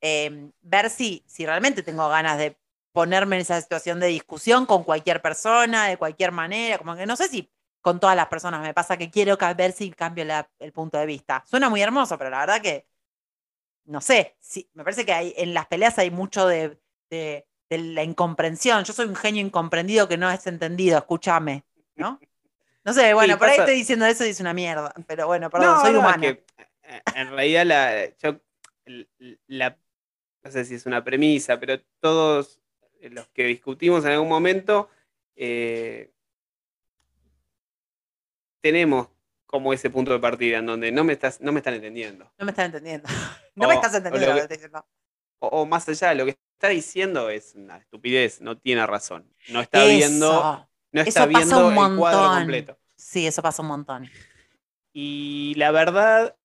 Em, 0.00 0.52
ver 0.62 0.88
si, 0.88 1.22
si 1.26 1.44
realmente 1.44 1.82
tengo 1.82 2.08
ganas 2.08 2.38
de 2.38 2.56
ponerme 2.92 3.36
en 3.36 3.42
esa 3.42 3.60
situación 3.60 4.00
de 4.00 4.06
discusión 4.06 4.64
con 4.64 4.84
cualquier 4.84 5.20
persona, 5.20 5.86
de 5.86 5.98
cualquier 5.98 6.32
manera, 6.32 6.78
como 6.78 6.96
que 6.96 7.04
no 7.04 7.14
sé 7.14 7.28
si 7.28 7.52
con 7.88 8.00
todas 8.00 8.16
las 8.16 8.26
personas 8.28 8.60
me 8.62 8.74
pasa 8.74 8.98
que 8.98 9.10
quiero 9.10 9.38
ver 9.56 9.72
si 9.72 9.90
cambio 9.92 10.24
la- 10.26 10.50
el 10.58 10.72
punto 10.72 10.98
de 10.98 11.06
vista. 11.06 11.42
Suena 11.46 11.70
muy 11.70 11.80
hermoso, 11.82 12.18
pero 12.18 12.28
la 12.30 12.40
verdad 12.40 12.60
que, 12.60 12.86
no 13.86 14.00
sé, 14.00 14.36
sí, 14.40 14.70
me 14.74 14.84
parece 14.84 15.06
que 15.06 15.12
hay, 15.12 15.34
en 15.36 15.54
las 15.54 15.66
peleas 15.66 15.98
hay 15.98 16.10
mucho 16.10 16.46
de, 16.46 16.78
de- 17.10 17.46
de 17.70 17.78
la 17.78 18.02
incomprensión. 18.02 18.84
Yo 18.84 18.92
soy 18.92 19.06
un 19.06 19.16
genio 19.16 19.42
incomprendido 19.44 20.08
que 20.08 20.18
no 20.18 20.30
es 20.30 20.46
entendido, 20.46 20.98
escúchame, 20.98 21.64
¿no? 21.96 22.20
No 22.84 22.92
sé, 22.94 23.14
bueno, 23.14 23.38
por 23.38 23.48
ahí 23.48 23.58
estoy 23.58 23.76
diciendo 23.76 24.06
eso 24.06 24.24
y 24.26 24.30
es 24.30 24.40
una 24.40 24.54
mierda, 24.54 24.94
pero 25.06 25.26
bueno, 25.26 25.50
perdón, 25.50 25.74
No, 25.74 25.80
soy 25.80 25.90
no, 25.92 26.10
es 26.10 26.16
humana. 26.16 26.18
que, 26.18 26.44
eh, 26.84 27.02
en 27.14 27.30
realidad 27.30 27.66
la, 27.66 28.16
yo- 28.18 28.40
l- 28.86 29.08
la 29.48 29.78
no 30.44 30.50
sé 30.50 30.64
si 30.64 30.74
es 30.76 30.86
una 30.86 31.04
premisa, 31.04 31.60
pero 31.60 31.80
todos 32.00 32.60
los 33.02 33.28
que 33.30 33.44
discutimos 33.44 34.04
en 34.04 34.12
algún 34.12 34.28
momento 34.28 34.90
eh, 35.36 36.12
tenemos 38.60 39.08
como 39.46 39.72
ese 39.72 39.88
punto 39.90 40.12
de 40.12 40.18
partida 40.18 40.58
en 40.58 40.66
donde 40.66 40.92
no 40.92 41.04
me 41.04 41.14
estás, 41.14 41.40
no 41.40 41.52
me 41.52 41.58
están 41.60 41.74
entendiendo. 41.74 42.30
No 42.38 42.44
me 42.44 42.50
están 42.52 42.66
entendiendo. 42.66 43.08
No 43.54 43.66
me 43.66 43.74
O- 43.74 43.76
estás 43.76 43.94
o 43.94 43.96
entendiendo 43.96 44.26
lo 44.28 44.34
lo 44.34 44.42
que 44.42 44.48
que- 44.48 44.54
estoy 44.54 44.56
diciendo. 44.58 44.86
O, 45.40 45.48
o 45.48 45.66
más 45.66 45.88
allá, 45.88 46.14
lo 46.14 46.24
que 46.26 46.36
está 46.54 46.68
diciendo 46.68 47.28
es 47.30 47.54
una 47.56 47.78
estupidez, 47.78 48.40
no 48.40 48.56
tiene 48.58 48.86
razón. 48.86 49.32
No 49.48 49.60
está 49.60 49.84
viendo, 49.84 50.68
no 50.92 51.00
está 51.00 51.26
viendo 51.26 51.68
el 51.70 51.96
cuadro 51.96 52.38
completo. 52.38 52.78
Sí, 52.96 53.26
eso 53.26 53.42
pasa 53.42 53.62
un 53.62 53.68
montón. 53.68 54.08
Y 54.92 55.54
la 55.56 55.70
verdad, 55.70 56.36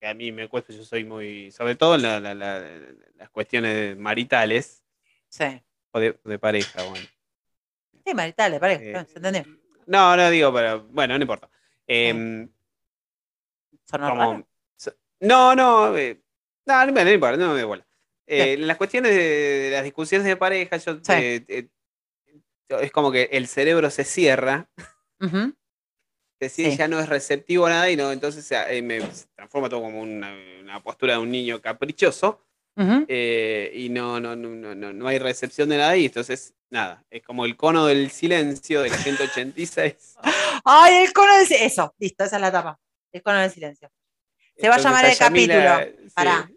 que 0.00 0.06
a 0.08 0.14
mí 0.14 0.30
me 0.32 0.48
cuesta, 0.48 0.72
yo 0.72 0.84
soy 0.84 1.04
muy, 1.04 1.50
sobre 1.52 1.74
todo 1.76 1.94
en 1.96 2.02
la- 2.02 2.20
la- 2.20 2.34
la- 2.34 2.60
las 3.16 3.30
cuestiones 3.30 3.96
maritales 3.96 4.82
Sí. 5.28 5.62
o 5.92 5.98
de, 6.00 6.18
de 6.24 6.38
pareja, 6.38 6.82
bueno. 6.84 7.06
Sí, 8.04 8.14
maritales, 8.14 8.60
pareja, 8.60 8.82
Eh, 9.00 9.06
¿se 9.06 9.16
entendió? 9.18 9.44
No, 9.86 10.16
no 10.16 10.30
digo, 10.30 10.52
pero 10.52 10.84
bueno, 10.90 11.16
no 11.18 11.22
importa. 11.22 11.48
Sonó 13.84 14.10
como- 14.10 14.46
no, 15.20 15.54
no, 15.54 15.96
eh, 15.96 16.20
no, 16.66 16.86
no, 16.86 16.92
no 17.04 17.10
importa, 17.10 17.36
no 17.36 17.52
me 17.54 17.60
da 17.60 17.66
bola. 17.66 17.86
Eh, 18.26 18.54
en 18.54 18.66
las 18.66 18.76
cuestiones 18.76 19.12
de, 19.14 19.18
de 19.22 19.70
las 19.70 19.84
discusiones 19.84 20.26
de 20.26 20.36
pareja, 20.36 20.76
yo, 20.78 20.94
Sí. 21.02 21.12
eh, 21.12 21.44
eh, 21.48 21.68
es 22.80 22.90
como 22.92 23.12
que 23.12 23.28
el 23.32 23.46
cerebro 23.46 23.90
se 23.90 24.04
cierra, 24.04 24.68
decir, 26.40 26.70
Sí. 26.72 26.76
ya 26.76 26.88
no 26.88 26.98
es 27.00 27.08
receptivo 27.08 27.66
a 27.66 27.70
nada 27.70 27.90
y 27.90 27.96
no, 27.96 28.10
entonces 28.12 28.50
eh, 28.52 28.82
me 28.82 29.00
transforma 29.34 29.68
todo 29.68 29.82
como 29.82 30.00
una, 30.02 30.34
una 30.60 30.82
postura 30.82 31.14
de 31.14 31.18
un 31.20 31.30
niño 31.30 31.60
caprichoso 31.60 32.40
Eh, 33.08 33.70
y 33.74 33.88
no, 33.88 34.18
no, 34.20 34.34
no, 34.34 34.74
no, 34.74 34.92
no, 34.92 35.06
hay 35.08 35.18
recepción 35.18 35.68
de 35.68 35.78
nada 35.78 35.96
y 35.96 36.06
entonces 36.06 36.54
nada, 36.70 37.04
es 37.10 37.22
como 37.22 37.44
el 37.44 37.56
cono 37.56 37.86
del 37.86 38.10
silencio 38.10 38.82
de 38.82 38.90
la 38.90 38.96
186. 38.96 40.16
Ay, 40.64 41.04
el 41.04 41.12
cono 41.12 41.36
del 41.36 41.46
silencio. 41.46 41.66
Eso, 41.66 41.94
listo, 41.98 42.24
esa 42.24 42.36
es 42.36 42.42
la 42.42 42.50
tapa. 42.52 42.80
El 43.12 43.22
cono 43.22 43.38
del 43.40 43.50
silencio. 43.50 43.90
Se 44.58 44.68
va 44.68 44.74
a 44.76 44.78
llamar 44.78 45.04
el 45.04 45.14
Yamila, 45.14 45.78
capítulo. 45.78 46.02
sí, 46.08 46.14
Pará. 46.14 46.50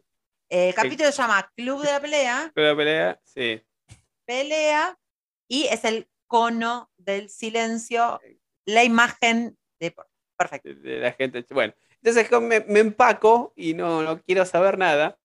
El 0.49 0.73
capítulo 0.73 1.11
se 1.11 1.17
llama 1.21 1.51
Club 1.55 1.81
de 1.83 1.91
la 1.91 1.99
Pelea, 1.99 2.51
con 2.55 2.63
la 2.63 2.75
pelea, 2.75 3.19
sí. 3.23 3.61
pelea, 4.25 4.97
y 5.47 5.65
es 5.65 5.83
el 5.83 6.07
cono 6.25 6.89
del 6.97 7.29
silencio, 7.29 8.19
la 8.65 8.83
imagen 8.83 9.57
de. 9.79 9.93
Perfecto. 10.37 10.69
de- 10.69 10.75
de 10.75 10.99
la 10.99 11.11
gente. 11.13 11.45
Bueno, 11.49 11.73
entonces 12.01 12.29
me, 12.41 12.61
me 12.61 12.79
empaco 12.79 13.53
y 13.55 13.73
no, 13.73 14.03
no 14.03 14.21
quiero 14.21 14.45
saber 14.45 14.77
nada. 14.77 15.17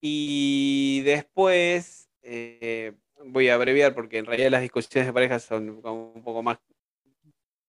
Y 0.00 1.02
después 1.04 2.08
eh, 2.22 2.92
voy 3.24 3.48
a 3.48 3.54
abreviar 3.54 3.94
porque 3.94 4.18
en 4.18 4.26
realidad 4.26 4.50
las 4.50 4.62
discusiones 4.62 5.06
de 5.06 5.12
pareja 5.12 5.38
son 5.38 5.80
como 5.82 6.12
un 6.12 6.22
poco 6.22 6.42
más 6.42 6.58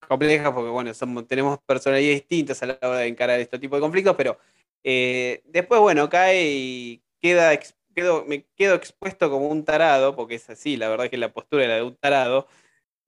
complejas 0.07 0.51
porque 0.53 0.69
bueno, 0.69 0.93
somos, 0.93 1.27
tenemos 1.27 1.59
personalidades 1.65 2.21
distintas 2.21 2.61
a 2.63 2.67
la 2.67 2.79
hora 2.81 2.97
de 2.99 3.07
encarar 3.07 3.39
este 3.39 3.59
tipo 3.59 3.75
de 3.75 3.81
conflictos, 3.81 4.15
pero 4.15 4.37
eh, 4.83 5.41
después 5.45 5.79
bueno, 5.81 6.09
cae 6.09 6.47
y 6.47 7.03
queda 7.19 7.57
quedo, 7.93 8.25
me 8.25 8.45
quedo 8.55 8.75
expuesto 8.75 9.29
como 9.29 9.49
un 9.49 9.65
tarado, 9.65 10.15
porque 10.15 10.35
es 10.35 10.49
así, 10.49 10.77
la 10.77 10.89
verdad 10.89 11.09
que 11.09 11.17
la 11.17 11.33
postura 11.33 11.63
es 11.63 11.69
la 11.69 11.75
de 11.75 11.83
un 11.83 11.95
tarado. 11.95 12.47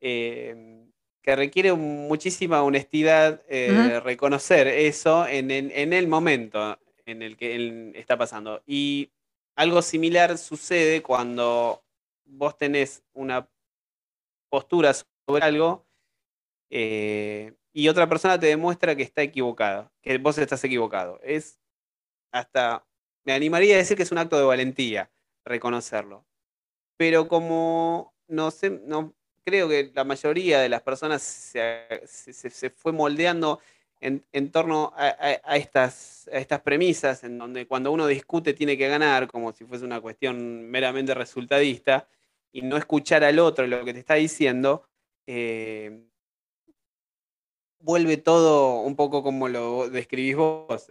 eh, 0.01 0.77
que 1.23 1.35
requiere 1.35 1.71
muchísima 1.73 2.63
honestidad 2.63 3.43
eh, 3.47 3.99
reconocer 4.03 4.67
eso 4.67 5.27
en, 5.27 5.51
en 5.51 5.93
el 5.93 6.07
momento 6.07 6.79
en 7.05 7.21
el 7.21 7.37
que 7.37 7.55
él 7.55 7.91
está 7.95 8.17
pasando. 8.17 8.61
Y 8.65 9.11
algo 9.55 9.81
similar 9.81 10.37
sucede 10.37 11.01
cuando 11.01 11.83
vos 12.25 12.57
tenés 12.57 13.03
una 13.13 13.47
postura 14.49 14.93
sobre 14.93 15.43
algo 15.43 15.85
eh, 16.69 17.53
y 17.73 17.87
otra 17.87 18.07
persona 18.07 18.39
te 18.39 18.47
demuestra 18.47 18.95
que 18.95 19.03
está 19.03 19.21
equivocada, 19.21 19.91
que 20.01 20.17
vos 20.17 20.37
estás 20.37 20.63
equivocado. 20.63 21.19
Es 21.23 21.59
hasta, 22.31 22.85
me 23.23 23.33
animaría 23.33 23.75
a 23.75 23.77
decir 23.77 23.95
que 23.97 24.03
es 24.03 24.11
un 24.11 24.17
acto 24.17 24.37
de 24.37 24.43
valentía 24.45 25.11
reconocerlo. 25.45 26.25
Pero 26.97 27.27
como 27.27 28.13
no 28.27 28.51
sé, 28.51 28.69
no, 28.69 29.13
creo 29.43 29.67
que 29.67 29.91
la 29.93 30.03
mayoría 30.03 30.59
de 30.59 30.69
las 30.69 30.81
personas 30.81 31.21
se, 31.21 32.01
se- 32.05 32.49
se- 32.49 32.69
fue 32.69 32.91
moldeando 32.93 33.59
en, 34.01 34.25
en 34.33 34.51
torno 34.51 34.91
a, 34.97 35.07
a- 35.07 35.41
a 35.43 35.57
estas, 35.57 36.27
a 36.33 36.37
estas 36.37 36.61
premisas, 36.61 37.23
en 37.23 37.37
donde 37.37 37.67
cuando 37.67 37.91
uno 37.91 38.07
discute 38.07 38.53
tiene 38.53 38.77
que 38.77 38.87
ganar, 38.87 39.27
como 39.27 39.53
si 39.53 39.63
fuese 39.65 39.85
una 39.85 40.01
cuestión 40.01 40.69
meramente 40.69 41.13
resultadista, 41.13 42.07
y 42.51 42.63
no 42.63 42.75
escuchar 42.75 43.23
al 43.23 43.39
otro 43.39 43.65
lo 43.67 43.85
que 43.85 43.93
te 43.93 43.99
está 43.99 44.15
diciendo, 44.15 44.89
eh, 45.25 46.03
vuelve 47.79 48.17
todo 48.17 48.81
un 48.81 48.95
poco 48.95 49.23
como 49.23 49.47
lo 49.47 49.89
describís 49.89 50.35
vos. 50.35 50.87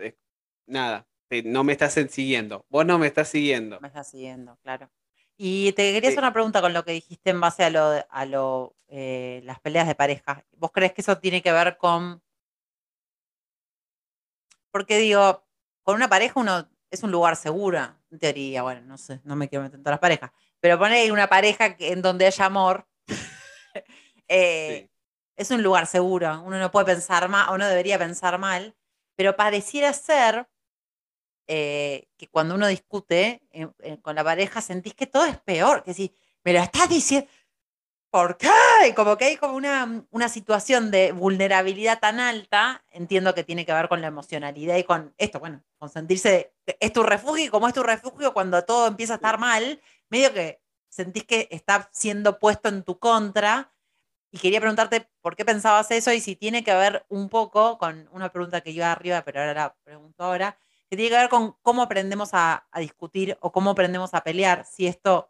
nada, 0.67 1.07
no 1.45 1.65
me 1.65 1.73
estás 1.73 1.95
siguiendo, 2.11 2.65
vos 2.69 2.87
no 2.87 2.99
me 2.99 3.07
estás 3.09 3.29
siguiendo. 3.29 3.81
Me 3.81 3.89
está 3.89 4.05
siguiendo, 4.05 4.57
claro. 4.63 4.91
Y 5.37 5.73
te 5.73 5.93
quería 5.93 6.11
hacer 6.11 6.19
una 6.19 6.33
pregunta 6.33 6.61
con 6.61 6.75
lo 6.75 6.85
que 6.85 6.93
dijiste 6.93 7.31
en 7.31 7.41
base 7.41 7.65
a 7.65 7.71
lo, 7.71 8.05
a 8.11 8.27
lo 8.27 8.75
eh, 8.89 9.41
las 9.45 9.59
peleas 9.61 9.89
de 9.89 9.95
pareja. 9.95 10.45
¿Vos 10.57 10.71
crees 10.71 10.93
que 10.93 11.01
eso 11.01 11.19
tiene 11.19 11.41
que 11.41 11.51
ver 11.53 11.79
con 11.79 12.23
porque 14.71 14.99
digo, 14.99 15.45
con 15.83 15.97
una 15.97 16.09
pareja 16.09 16.39
uno 16.41 16.69
es 16.91 17.03
un 17.03 17.11
lugar 17.13 17.37
seguro, 17.37 17.79
en 18.11 18.19
teoría, 18.19 18.63
bueno, 18.63 18.81
no 18.83 18.99
sé, 18.99 19.21
no 19.25 19.37
me 19.37 19.49
quiero 19.49 19.63
meter 19.63 19.77
en 19.79 19.83
todas 19.85 19.95
las 19.95 20.01
parejas, 20.01 20.31
pero 20.61 20.79
poner 20.79 21.11
una 21.13 21.29
pareja 21.29 21.77
que- 21.77 21.93
en 21.93 22.03
donde 22.03 22.27
haya 22.27 22.45
amor, 22.47 22.87
eh, 24.29 24.89
Sí. 24.89 24.91
es 25.37 25.51
un 25.51 25.63
lugar 25.63 25.87
seguro, 25.87 26.43
uno 26.43 26.59
no 26.59 26.71
puede 26.71 26.87
pensar 26.87 27.29
mal, 27.29 27.49
o 27.51 27.59
no 27.59 27.67
debería 27.67 27.99
pensar 27.99 28.39
mal, 28.39 28.75
pero 29.17 29.37
pareciera 29.37 29.93
ser 29.93 30.49
eh, 31.47 32.09
que 32.17 32.29
cuando 32.29 32.55
uno 32.55 32.67
discute 32.69 33.43
eh, 33.51 33.69
eh, 33.81 34.01
con 34.03 34.15
la 34.15 34.23
pareja 34.25 34.61
sentís 34.61 34.95
que 34.95 35.07
todo 35.07 35.25
es 35.25 35.39
peor, 35.41 35.83
que 35.83 35.95
si 35.95 36.15
me 36.45 36.53
lo 36.53 36.61
estás 36.61 36.89
diciendo, 36.89 37.29
¿por 38.11 38.37
qué? 38.37 38.49
Como 38.97 39.17
que 39.17 39.27
hay 39.27 39.37
como 39.37 39.55
una, 39.55 40.05
una 40.11 40.29
situación 40.29 40.91
de 40.91 41.13
vulnerabilidad 41.13 42.01
tan 42.01 42.21
alta, 42.21 42.85
entiendo 42.91 43.35
que 43.35 43.45
tiene 43.45 43.65
que 43.65 43.73
ver 43.73 43.89
con 43.89 44.01
la 44.01 44.09
emocionalidad 44.09 44.77
y 44.77 44.85
con 44.85 45.15
esto, 45.19 45.41
bueno, 45.41 45.63
con 45.79 45.89
sentirse, 45.89 46.53
es 46.81 46.93
tu 46.93 47.03
refugio 47.03 47.45
y 47.47 47.49
como 47.49 47.69
es 47.69 47.75
tu 47.75 47.83
refugio 47.83 48.35
cuando 48.35 48.65
todo 48.65 48.89
empieza 48.89 49.15
a 49.15 49.17
estar 49.17 49.39
mal, 49.39 49.81
medio 50.09 50.33
que 50.35 50.61
sentís 50.89 51.25
que 51.25 51.49
está 51.51 51.89
siendo 51.93 52.39
puesto 52.39 52.69
en 52.69 52.83
tu 52.83 52.99
contra. 52.99 53.73
Y 54.33 54.39
quería 54.39 54.61
preguntarte 54.61 55.09
por 55.21 55.35
qué 55.35 55.45
pensabas 55.45 55.91
eso 55.91 56.13
y 56.13 56.21
si 56.21 56.37
tiene 56.37 56.63
que 56.63 56.75
ver 56.75 57.05
un 57.09 57.29
poco 57.29 57.79
con 57.79 58.09
una 58.13 58.31
pregunta 58.31 58.61
que 58.61 58.71
iba 58.71 58.91
arriba, 58.93 59.23
pero 59.23 59.41
ahora 59.41 59.55
la 59.55 59.75
pregunto 59.83 60.23
ahora, 60.23 60.57
que 60.89 60.97
tiene 60.97 61.11
que 61.11 61.17
ver 61.17 61.29
con 61.29 61.57
cómo 61.63 61.83
aprendemos 61.83 62.31
a, 62.33 62.67
a 62.71 62.81
discutir 62.81 63.37
o 63.41 63.51
cómo 63.53 63.71
aprendemos 63.71 64.15
a 64.15 64.23
pelear, 64.23 64.65
si 64.67 64.87
esto 64.87 65.30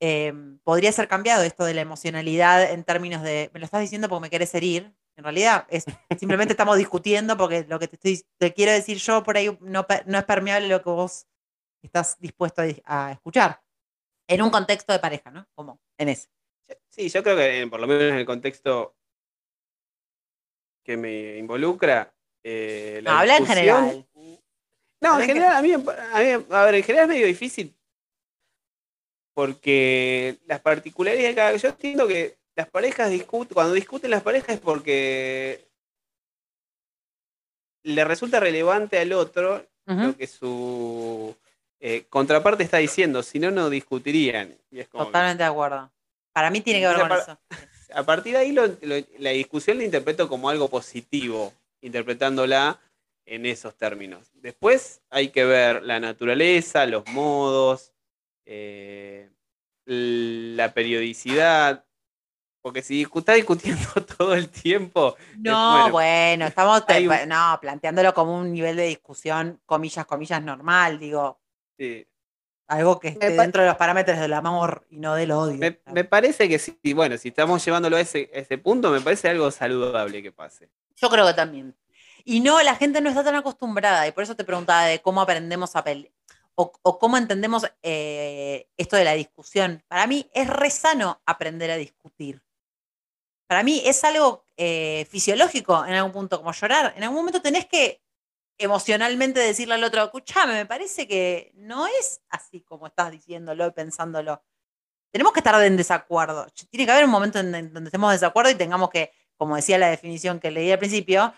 eh, 0.00 0.32
podría 0.62 0.92
ser 0.92 1.08
cambiado, 1.08 1.42
esto 1.42 1.64
de 1.64 1.74
la 1.74 1.80
emocionalidad 1.82 2.70
en 2.70 2.84
términos 2.84 3.22
de, 3.22 3.50
me 3.52 3.60
lo 3.60 3.64
estás 3.66 3.80
diciendo 3.80 4.08
porque 4.08 4.22
me 4.22 4.30
querés 4.30 4.54
herir, 4.54 4.92
en 5.16 5.24
realidad 5.24 5.66
es 5.68 5.84
simplemente 6.18 6.52
estamos 6.54 6.76
discutiendo 6.76 7.36
porque 7.36 7.64
lo 7.68 7.78
que 7.78 7.88
te, 7.88 7.96
estoy, 7.96 8.26
te 8.38 8.52
quiero 8.52 8.72
decir 8.72 8.98
yo 8.98 9.22
por 9.22 9.36
ahí 9.36 9.56
no, 9.60 9.86
no 10.06 10.18
es 10.18 10.24
permeable 10.24 10.68
lo 10.68 10.82
que 10.82 10.90
vos 10.90 11.26
estás 11.82 12.18
dispuesto 12.18 12.62
a, 12.62 12.66
a 13.08 13.12
escuchar, 13.12 13.62
en 14.28 14.42
un 14.42 14.50
contexto 14.50 14.92
de 14.92 14.98
pareja, 14.98 15.30
¿no? 15.30 15.46
Como 15.54 15.80
en 15.98 16.08
ese. 16.08 16.28
Sí, 16.88 17.08
yo 17.10 17.22
creo 17.22 17.36
que 17.36 17.66
por 17.68 17.78
lo 17.80 17.86
menos 17.86 18.04
en 18.04 18.14
el 18.14 18.24
contexto 18.24 18.96
que 20.82 20.96
me 20.96 21.36
involucra. 21.38 22.14
eh, 22.42 23.00
la 23.02 23.12
No, 23.12 23.18
habla 23.18 23.36
en 23.36 23.46
general. 23.46 24.06
No, 25.00 25.20
en 25.20 25.26
general, 25.26 25.56
a 25.56 25.62
mí, 25.62 25.72
a 25.72 25.78
mí- 25.78 26.44
a 26.50 26.64
ver, 26.64 26.74
en 26.76 26.82
general 26.82 27.04
es 27.04 27.08
medio 27.16 27.26
difícil. 27.26 27.73
Porque 29.34 30.38
las 30.46 30.60
particularidades 30.60 31.28
de 31.30 31.34
cada. 31.34 31.56
Yo 31.56 31.68
entiendo 31.68 32.06
que 32.08 32.36
las 32.56 32.68
parejas 32.68 33.10
discuten. 33.10 33.54
Cuando 33.54 33.74
discuten 33.74 34.10
las 34.10 34.22
parejas 34.22 34.54
es 34.56 34.60
porque 34.60 35.66
le 37.82 38.04
resulta 38.04 38.40
relevante 38.40 38.98
al 38.98 39.12
otro 39.12 39.66
lo 40.06 40.16
que 40.16 40.26
su 40.26 41.36
eh, 41.80 42.04
contraparte 42.08 42.62
está 42.62 42.78
diciendo. 42.78 43.22
Si 43.22 43.38
no, 43.38 43.50
no 43.50 43.68
discutirían. 43.68 44.56
Y 44.70 44.80
es 44.80 44.88
como 44.88 45.04
que- 45.04 45.08
Totalmente 45.08 45.42
de 45.42 45.48
acuerdo. 45.50 45.90
Para 46.32 46.50
mí 46.50 46.60
tiene 46.62 46.80
que 46.80 46.86
ver 46.88 46.98
con 47.00 47.12
eso. 47.18 47.38
a 47.94 48.02
partir 48.04 48.32
de 48.32 48.38
ahí 48.38 48.52
lo- 48.52 48.66
lo- 48.66 49.06
la 49.18 49.30
discusión 49.30 49.78
la 49.78 49.84
interpreto 49.84 50.28
como 50.28 50.48
algo 50.48 50.68
positivo, 50.68 51.52
interpretándola 51.82 52.80
en 53.26 53.46
esos 53.46 53.74
términos. 53.76 54.30
Después 54.34 55.00
hay 55.10 55.28
que 55.28 55.44
ver 55.44 55.82
la 55.82 56.00
naturaleza, 56.00 56.86
los 56.86 57.06
modos, 57.08 57.92
eh, 58.46 59.30
la 59.86 60.72
periodicidad, 60.72 61.84
porque 62.62 62.82
si 62.82 63.02
estás 63.02 63.36
discutiendo 63.36 63.82
todo 64.18 64.34
el 64.34 64.48
tiempo, 64.48 65.16
No, 65.38 65.70
bueno, 65.72 65.90
bueno, 65.92 66.46
estamos 66.46 66.86
te- 66.86 66.94
hay 66.94 67.06
un- 67.08 67.28
no, 67.28 67.58
planteándolo 67.60 68.14
como 68.14 68.38
un 68.38 68.52
nivel 68.52 68.76
de 68.76 68.84
discusión, 68.86 69.60
comillas, 69.66 70.06
comillas, 70.06 70.42
normal, 70.42 70.98
digo, 70.98 71.40
Sí. 71.78 72.06
Algo 72.66 72.98
que 72.98 73.08
esté 73.08 73.32
dentro 73.32 73.60
de 73.60 73.68
los 73.68 73.76
parámetros 73.76 74.18
del 74.18 74.32
amor 74.32 74.86
y 74.88 74.96
no 74.96 75.14
del 75.14 75.32
odio. 75.32 75.58
Me, 75.58 75.80
me 75.92 76.02
parece 76.04 76.48
que 76.48 76.58
sí, 76.58 76.78
bueno, 76.94 77.18
si 77.18 77.28
estamos 77.28 77.62
llevándolo 77.62 77.96
a 77.96 78.00
ese, 78.00 78.30
a 78.34 78.38
ese 78.38 78.56
punto, 78.56 78.90
me 78.90 79.02
parece 79.02 79.28
algo 79.28 79.50
saludable 79.50 80.22
que 80.22 80.32
pase. 80.32 80.70
Yo 80.96 81.10
creo 81.10 81.26
que 81.26 81.34
también. 81.34 81.76
Y 82.24 82.40
no, 82.40 82.62
la 82.62 82.74
gente 82.74 83.02
no 83.02 83.10
está 83.10 83.22
tan 83.22 83.34
acostumbrada, 83.34 84.08
y 84.08 84.12
por 84.12 84.22
eso 84.22 84.34
te 84.34 84.44
preguntaba 84.44 84.86
de 84.86 85.02
cómo 85.02 85.20
aprendemos 85.20 85.76
a 85.76 85.84
pelear, 85.84 86.10
o, 86.56 86.98
cómo 86.98 87.16
entendemos 87.16 87.64
eh, 87.82 88.68
esto 88.76 88.96
de 88.96 89.04
la 89.04 89.14
discusión. 89.14 89.82
Para 89.88 90.06
mí 90.06 90.30
es 90.34 90.48
re 90.48 90.70
sano 90.70 91.20
aprender 91.26 91.70
a 91.70 91.76
discutir. 91.76 92.42
Para 93.46 93.62
mí 93.62 93.82
es 93.84 94.02
algo 94.04 94.46
eh, 94.56 95.06
fisiológico 95.10 95.84
en 95.84 95.94
algún 95.94 96.12
punto, 96.12 96.38
como 96.38 96.52
llorar. 96.52 96.94
En 96.96 97.02
algún 97.02 97.18
momento 97.18 97.42
tenés 97.42 97.66
que 97.66 98.02
emocionalmente 98.58 99.40
decirle 99.40 99.74
al 99.74 99.84
otro, 99.84 100.04
escuchame, 100.04 100.54
me 100.54 100.66
parece 100.66 101.08
que 101.08 101.52
no 101.56 101.86
es 101.86 102.22
así 102.30 102.62
como 102.62 102.86
estás 102.86 103.10
diciéndolo 103.10 103.66
y 103.66 103.70
pensándolo. 103.72 104.42
Tenemos 105.10 105.32
que 105.32 105.40
estar 105.40 105.62
en 105.62 105.76
desacuerdo. 105.76 106.46
Tiene 106.70 106.86
que 106.86 106.92
haber 106.92 107.04
un 107.04 107.10
momento 107.10 107.38
en, 107.38 107.54
en 107.54 107.72
donde 107.72 107.88
estemos 107.88 108.10
en 108.10 108.16
desacuerdo 108.20 108.50
y 108.50 108.54
tengamos 108.54 108.90
que, 108.90 109.12
como 109.36 109.56
decía 109.56 109.78
la 109.78 109.88
definición 109.88 110.40
que 110.40 110.50
leí 110.50 110.70
al 110.72 110.78
principio, 110.78 111.34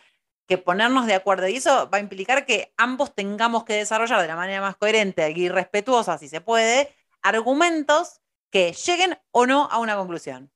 que 0.47 0.59
ponernos 0.59 1.07
de 1.07 1.14
acuerdo. 1.14 1.49
Y 1.49 1.57
eso 1.57 1.90
va 1.90 1.99
a 1.99 2.01
implicar 2.01 2.47
que 2.47 2.72
ambos 2.76 3.14
tengamos 3.14 3.64
que 3.64 3.74
desarrollar 3.74 4.20
de 4.22 4.28
la 4.28 4.36
manera 4.36 4.61
más 4.61 4.76
coherente 4.76 5.30
y 5.34 5.49
respetuosa, 5.49 6.18
si 6.18 6.28
se 6.28 6.40
puede, 6.40 6.94
argumentos 7.22 8.20
que 8.51 8.72
lleguen 8.72 9.18
o 9.32 9.47
no 9.47 9.68
a 9.70 9.78
una 9.78 9.97
conclusión. 9.97 10.51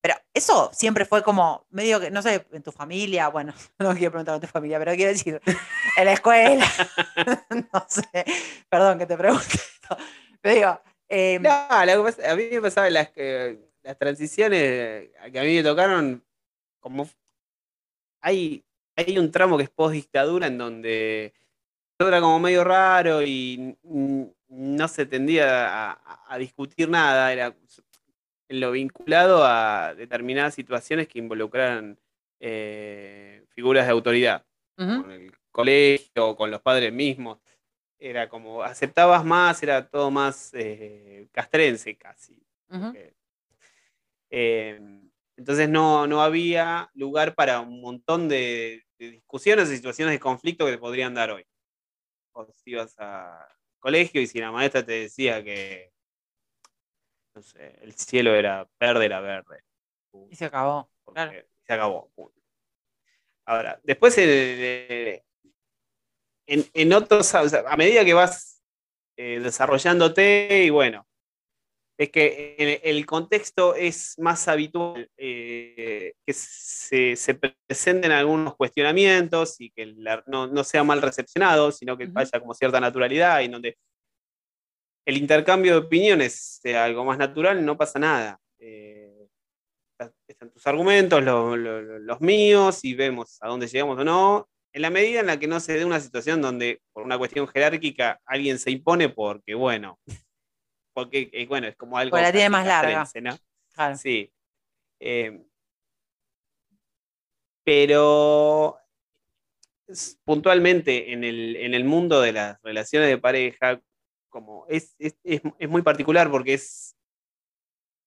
Pero 0.00 0.14
eso 0.32 0.70
siempre 0.72 1.04
fue 1.04 1.22
como 1.22 1.66
medio 1.70 1.98
que, 2.00 2.10
no 2.10 2.22
sé, 2.22 2.46
en 2.52 2.62
tu 2.62 2.72
familia, 2.72 3.28
bueno, 3.28 3.52
no 3.78 3.92
quiero 3.94 4.12
preguntar 4.12 4.36
en 4.36 4.40
tu 4.40 4.46
familia, 4.46 4.78
pero 4.78 4.94
quiero 4.94 5.12
decir, 5.12 5.40
en 5.96 6.04
la 6.04 6.12
escuela, 6.12 6.66
no 7.72 7.86
sé, 7.88 8.24
perdón 8.68 8.98
que 8.98 9.06
te 9.06 9.16
pregunte 9.16 9.54
esto. 9.54 9.96
Pero 10.40 10.54
digo, 10.54 10.80
eh, 11.08 11.38
No, 11.40 11.50
a 11.50 12.36
mí 12.36 12.48
me 12.52 12.62
pasaba 12.62 12.88
las, 12.88 13.10
transiciones 13.98 15.10
que 15.32 15.38
a 15.38 15.42
mí 15.42 15.56
me 15.56 15.62
tocaron, 15.62 16.24
como 16.80 17.08
hay 18.96 19.18
un 19.18 19.30
tramo 19.30 19.56
que 19.56 19.64
es 19.64 19.70
post 19.70 19.94
dictadura 19.94 20.46
en 20.46 20.58
donde 20.58 21.34
todo 21.96 22.08
era 22.08 22.20
como 22.20 22.40
medio 22.40 22.64
raro 22.64 23.22
y 23.22 23.76
no 24.48 24.88
se 24.88 25.06
tendía 25.06 25.92
a, 25.92 26.38
discutir 26.38 26.88
nada, 26.88 27.32
era 27.32 27.54
lo 28.48 28.72
vinculado 28.72 29.44
a 29.44 29.94
determinadas 29.94 30.54
situaciones 30.54 31.08
que 31.08 31.18
involucraran 31.18 31.98
eh, 32.40 33.44
figuras 33.48 33.86
de 33.86 33.92
autoridad 33.92 34.44
con 34.76 35.10
el 35.10 35.32
colegio, 35.50 36.36
con 36.36 36.50
los 36.50 36.60
padres 36.60 36.92
mismos. 36.92 37.38
Era 37.98 38.28
como, 38.28 38.62
aceptabas 38.62 39.24
más, 39.24 39.62
era 39.62 39.88
todo 39.88 40.10
más 40.10 40.52
eh, 40.52 41.28
castrense 41.32 41.96
casi. 41.96 42.38
porque, 42.68 43.14
eh, 44.30 44.78
entonces 45.36 45.68
no, 45.68 46.06
no 46.06 46.22
había 46.22 46.90
lugar 46.94 47.34
para 47.34 47.60
un 47.60 47.80
montón 47.80 48.28
de, 48.28 48.85
de 48.98 49.10
discusiones 49.10 49.70
y 49.70 49.76
situaciones 49.76 50.14
de 50.14 50.20
conflicto 50.20 50.64
que 50.64 50.72
te 50.72 50.78
podrían 50.78 51.14
dar 51.14 51.30
hoy. 51.30 51.46
O 52.32 52.46
si 52.52 52.70
ibas 52.70 52.98
al 52.98 53.46
colegio 53.78 54.20
y 54.20 54.26
si 54.26 54.40
la 54.40 54.52
maestra 54.52 54.84
te 54.84 54.92
decía 54.92 55.42
que 55.42 55.92
no 57.36 57.42
sé, 57.42 57.78
el 57.82 57.92
cielo 57.92 58.34
era 58.34 58.66
verde, 58.80 59.04
era 59.04 59.20
verde. 59.20 59.62
y 60.30 60.36
se 60.36 60.46
acabó. 60.46 60.90
Claro. 61.12 61.32
se 61.66 61.72
acabó. 61.72 62.10
Ahora, 63.44 63.78
después 63.84 64.16
en, 64.18 65.22
en 66.46 66.92
otros, 66.92 67.34
o 67.34 67.48
sea, 67.48 67.64
a 67.68 67.76
medida 67.76 68.04
que 68.04 68.14
vas 68.14 68.62
eh, 69.16 69.38
desarrollándote, 69.40 70.64
y 70.64 70.70
bueno, 70.70 71.06
es 71.98 72.10
que 72.10 72.56
en 72.58 72.80
el 72.96 73.06
contexto 73.06 73.74
es 73.74 74.18
más 74.18 74.48
habitual 74.48 75.08
eh, 75.16 76.12
que 76.26 76.32
se, 76.32 77.16
se 77.16 77.34
presenten 77.34 78.12
algunos 78.12 78.54
cuestionamientos 78.54 79.56
y 79.60 79.70
que 79.70 79.94
no, 80.26 80.46
no 80.46 80.64
sea 80.64 80.84
mal 80.84 81.00
recepcionado, 81.00 81.72
sino 81.72 81.96
que 81.96 82.10
haya 82.14 82.38
como 82.40 82.52
cierta 82.54 82.80
naturalidad 82.80 83.40
y 83.40 83.48
donde 83.48 83.76
el 85.06 85.16
intercambio 85.16 85.72
de 85.72 85.86
opiniones 85.86 86.58
sea 86.62 86.84
algo 86.84 87.04
más 87.04 87.16
natural, 87.18 87.64
no 87.64 87.76
pasa 87.76 87.98
nada. 87.98 88.38
Eh, 88.58 89.26
están 90.28 90.50
tus 90.50 90.66
argumentos, 90.66 91.22
lo- 91.22 91.56
lo- 91.56 91.80
lo- 91.80 91.98
los 91.98 92.20
míos, 92.20 92.84
y 92.84 92.94
vemos 92.94 93.38
a 93.40 93.48
dónde 93.48 93.68
llegamos 93.68 93.98
o 93.98 94.04
no. 94.04 94.48
En 94.74 94.82
la 94.82 94.90
medida 94.90 95.20
en 95.20 95.26
la 95.28 95.38
que 95.38 95.46
no 95.46 95.60
se 95.60 95.78
dé 95.78 95.84
una 95.84 96.00
situación 96.00 96.42
donde, 96.42 96.82
por 96.92 97.04
una 97.04 97.16
cuestión 97.16 97.46
jerárquica, 97.48 98.20
alguien 98.26 98.58
se 98.58 98.70
impone 98.70 99.08
porque, 99.08 99.54
bueno, 99.54 99.98
porque, 100.96 101.28
eh, 101.30 101.46
bueno, 101.46 101.66
es 101.66 101.76
como 101.76 101.98
algo. 101.98 102.16
La 102.16 102.32
tiene 102.32 102.48
más 102.48 102.66
larga. 102.66 103.06
¿no? 103.20 103.36
Claro. 103.74 103.96
Sí. 103.98 104.32
Eh, 104.98 105.42
pero 107.62 108.78
es- 109.86 110.18
puntualmente 110.24 111.12
en 111.12 111.22
el, 111.22 111.56
en 111.56 111.74
el 111.74 111.84
mundo 111.84 112.22
de 112.22 112.32
las 112.32 112.62
relaciones 112.62 113.10
de 113.10 113.18
pareja, 113.18 113.78
como 114.30 114.64
es, 114.68 114.94
es, 114.98 115.16
es- 115.22 115.42
es 115.58 115.68
muy 115.68 115.82
particular 115.82 116.30
porque 116.30 116.54
es 116.54 116.96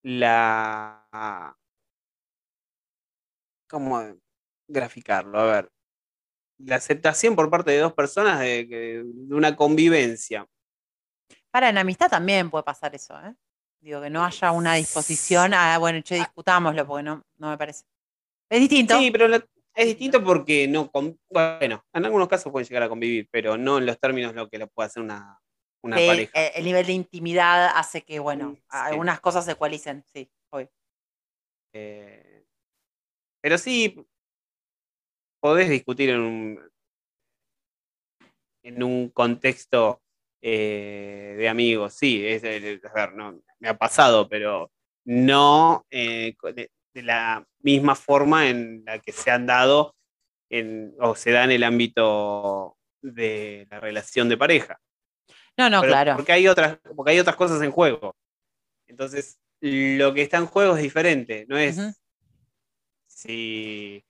la. 0.02 1.56
¿Cómo 3.68 4.02
graficarlo? 4.66 5.38
A 5.38 5.44
ver. 5.44 5.70
La 6.58 6.74
aceptación 6.76 7.36
por 7.36 7.50
parte 7.50 7.70
de 7.70 7.78
dos 7.78 7.92
personas 7.94 8.40
de 8.40 9.04
una 9.30 9.54
convivencia. 9.54 10.44
Para, 11.50 11.68
en 11.68 11.78
amistad 11.78 12.08
también 12.08 12.50
puede 12.50 12.64
pasar 12.64 12.94
eso, 12.94 13.18
¿eh? 13.20 13.34
Digo, 13.80 14.00
que 14.02 14.10
no 14.10 14.24
haya 14.24 14.52
una 14.52 14.74
disposición 14.74 15.54
a, 15.54 15.78
bueno, 15.78 16.00
che, 16.02 16.16
discutámoslo, 16.16 16.86
porque 16.86 17.02
no, 17.02 17.24
no 17.38 17.48
me 17.50 17.56
parece. 17.58 17.84
Es 18.50 18.60
distinto. 18.60 18.98
Sí, 18.98 19.10
pero 19.10 19.26
la- 19.26 19.44
es 19.74 19.86
distinto 19.86 20.22
porque 20.22 20.68
no. 20.68 20.90
con- 20.90 21.18
bueno, 21.30 21.84
en 21.92 22.04
algunos 22.04 22.28
casos 22.28 22.52
pueden 22.52 22.68
llegar 22.68 22.82
a 22.82 22.88
convivir, 22.88 23.28
pero 23.30 23.56
no 23.56 23.78
en 23.78 23.86
los 23.86 23.98
términos 23.98 24.34
lo 24.34 24.48
que 24.48 24.58
lo 24.58 24.68
puede 24.68 24.88
hacer 24.88 25.02
una, 25.02 25.40
una 25.82 25.96
Sí, 25.96 26.06
pareja. 26.06 26.32
eh, 26.40 26.52
el 26.56 26.64
nivel 26.64 26.86
de 26.86 26.92
intimidad 26.92 27.70
hace 27.74 28.02
que, 28.02 28.18
bueno, 28.18 28.54
sí. 28.56 28.62
algunas 28.70 29.20
cosas 29.20 29.44
se 29.44 29.52
ecualicen, 29.52 30.04
sí, 30.12 30.30
obvio. 30.50 30.70
Eh, 31.72 32.44
pero 33.40 33.56
sí, 33.56 34.06
podés 35.40 35.70
discutir 35.70 36.10
en 36.10 36.20
un, 36.20 36.70
en 38.62 38.82
un 38.82 39.08
contexto 39.08 40.02
eh, 40.42 41.34
de 41.38 41.48
amigos, 41.48 41.94
sí, 41.94 42.26
es, 42.26 42.42
es- 42.44 42.84
a 42.84 42.92
ver, 42.92 43.14
no, 43.14 43.40
me 43.58 43.68
ha 43.68 43.76
pasado, 43.76 44.28
pero 44.28 44.70
no 45.04 45.84
eh, 45.90 46.34
de, 46.54 46.70
de 46.94 47.02
la 47.02 47.46
misma 47.60 47.94
forma 47.94 48.48
en 48.48 48.82
la 48.84 48.98
que 48.98 49.12
se 49.12 49.30
han 49.30 49.46
dado 49.46 49.94
en, 50.48 50.94
o 51.00 51.14
se 51.14 51.30
da 51.30 51.44
en 51.44 51.52
el 51.52 51.62
ámbito 51.64 52.76
de 53.02 53.66
la 53.70 53.80
relación 53.80 54.28
de 54.28 54.36
pareja. 54.36 54.78
No, 55.56 55.68
no, 55.70 55.80
Pero 55.80 55.92
claro. 55.92 56.16
Porque 56.16 56.32
hay 56.32 56.48
otras, 56.48 56.78
porque 56.96 57.12
hay 57.12 57.18
otras 57.20 57.36
cosas 57.36 57.60
en 57.62 57.70
juego. 57.70 58.16
Entonces, 58.86 59.38
lo 59.60 60.12
que 60.14 60.22
está 60.22 60.38
en 60.38 60.46
juego 60.46 60.74
es 60.76 60.82
diferente. 60.82 61.44
No 61.48 61.56
es 61.58 61.78
Ujú. 61.78 61.92
si 63.06 64.04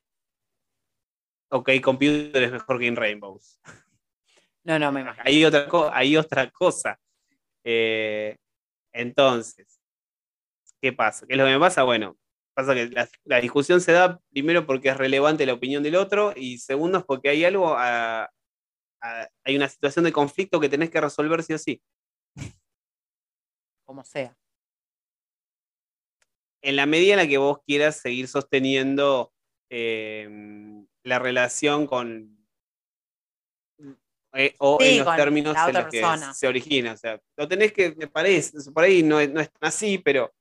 OK 1.51 1.71
Computer 1.83 2.43
es 2.43 2.53
mejor 2.53 2.79
que 2.79 2.87
In 2.87 2.97
Rainbows. 2.97 3.61
No, 4.65 4.79
no, 4.79 4.93
me 4.93 5.01
imagino. 5.01 5.23
Hay 5.27 5.45
otra, 5.45 5.69
hay 5.93 6.17
otra 6.17 6.51
cosa. 6.51 6.99
Eh, 7.65 8.37
entonces, 8.93 9.81
¿qué 10.81 10.93
pasa? 10.93 11.27
¿Qué 11.27 11.35
es 11.35 11.39
lo 11.39 11.45
que 11.47 11.53
me 11.53 11.59
pasa? 11.61 11.83
Bueno, 11.83 12.17
pasa 12.55 12.75
que 12.75 12.89
la, 12.89 13.09
la 13.25 13.41
discusión 13.41 13.81
se 13.81 13.93
da 13.93 14.21
primero 14.31 14.67
porque 14.67 14.89
es 14.91 14.97
relevante 14.97 15.47
la 15.47 15.55
opinión 15.55 15.83
del 15.83 15.97
otro 15.97 16.33
y 16.37 16.59
segundo 16.59 16.99
es 16.99 17.05
porque 17.05 17.31
hay 17.31 17.45
algo, 17.45 17.75
a- 17.77 18.25
a- 19.03 19.29
hay 19.45 19.57
una 19.57 19.69
situación 19.69 20.05
de 20.05 20.13
conflicto 20.13 20.61
que 20.61 20.69
tenés 20.69 20.91
que 20.91 21.01
resolver 21.01 21.43
sí 21.43 21.55
o 21.55 21.59
sí. 21.59 21.83
Como 23.85 24.05
sea. 24.05 24.37
en 26.63 26.77
la 26.77 26.85
medida 26.87 27.15
en 27.15 27.19
la 27.21 27.27
que 27.27 27.39
vos 27.39 27.59
quieras 27.67 27.97
seguir 28.01 28.29
sosteniendo 28.29 29.33
eh, 29.71 30.29
la 31.03 31.19
relación 31.19 31.87
con 31.87 32.40
eh, 34.35 34.55
o 34.59 34.79
Sí, 34.81 34.87
en 34.89 34.99
los 34.99 35.17
términos 35.17 35.57
en 35.69 35.75
los 35.75 35.85
que 35.87 36.01
persona. 36.01 36.35
se 36.35 36.47
origina. 36.49 36.93
O 36.93 36.97
sea, 36.97 37.21
lo 37.37 37.49
tenés 37.49 37.73
que, 37.73 37.95
me 37.97 38.07
parece, 38.07 38.53
por 38.73 38.85
ahí 38.85 39.03
no 39.03 39.19
es, 39.21 39.31
no 39.31 39.41
es 39.41 39.51
tan 39.51 39.69
así, 39.69 39.99
pero 39.99 40.33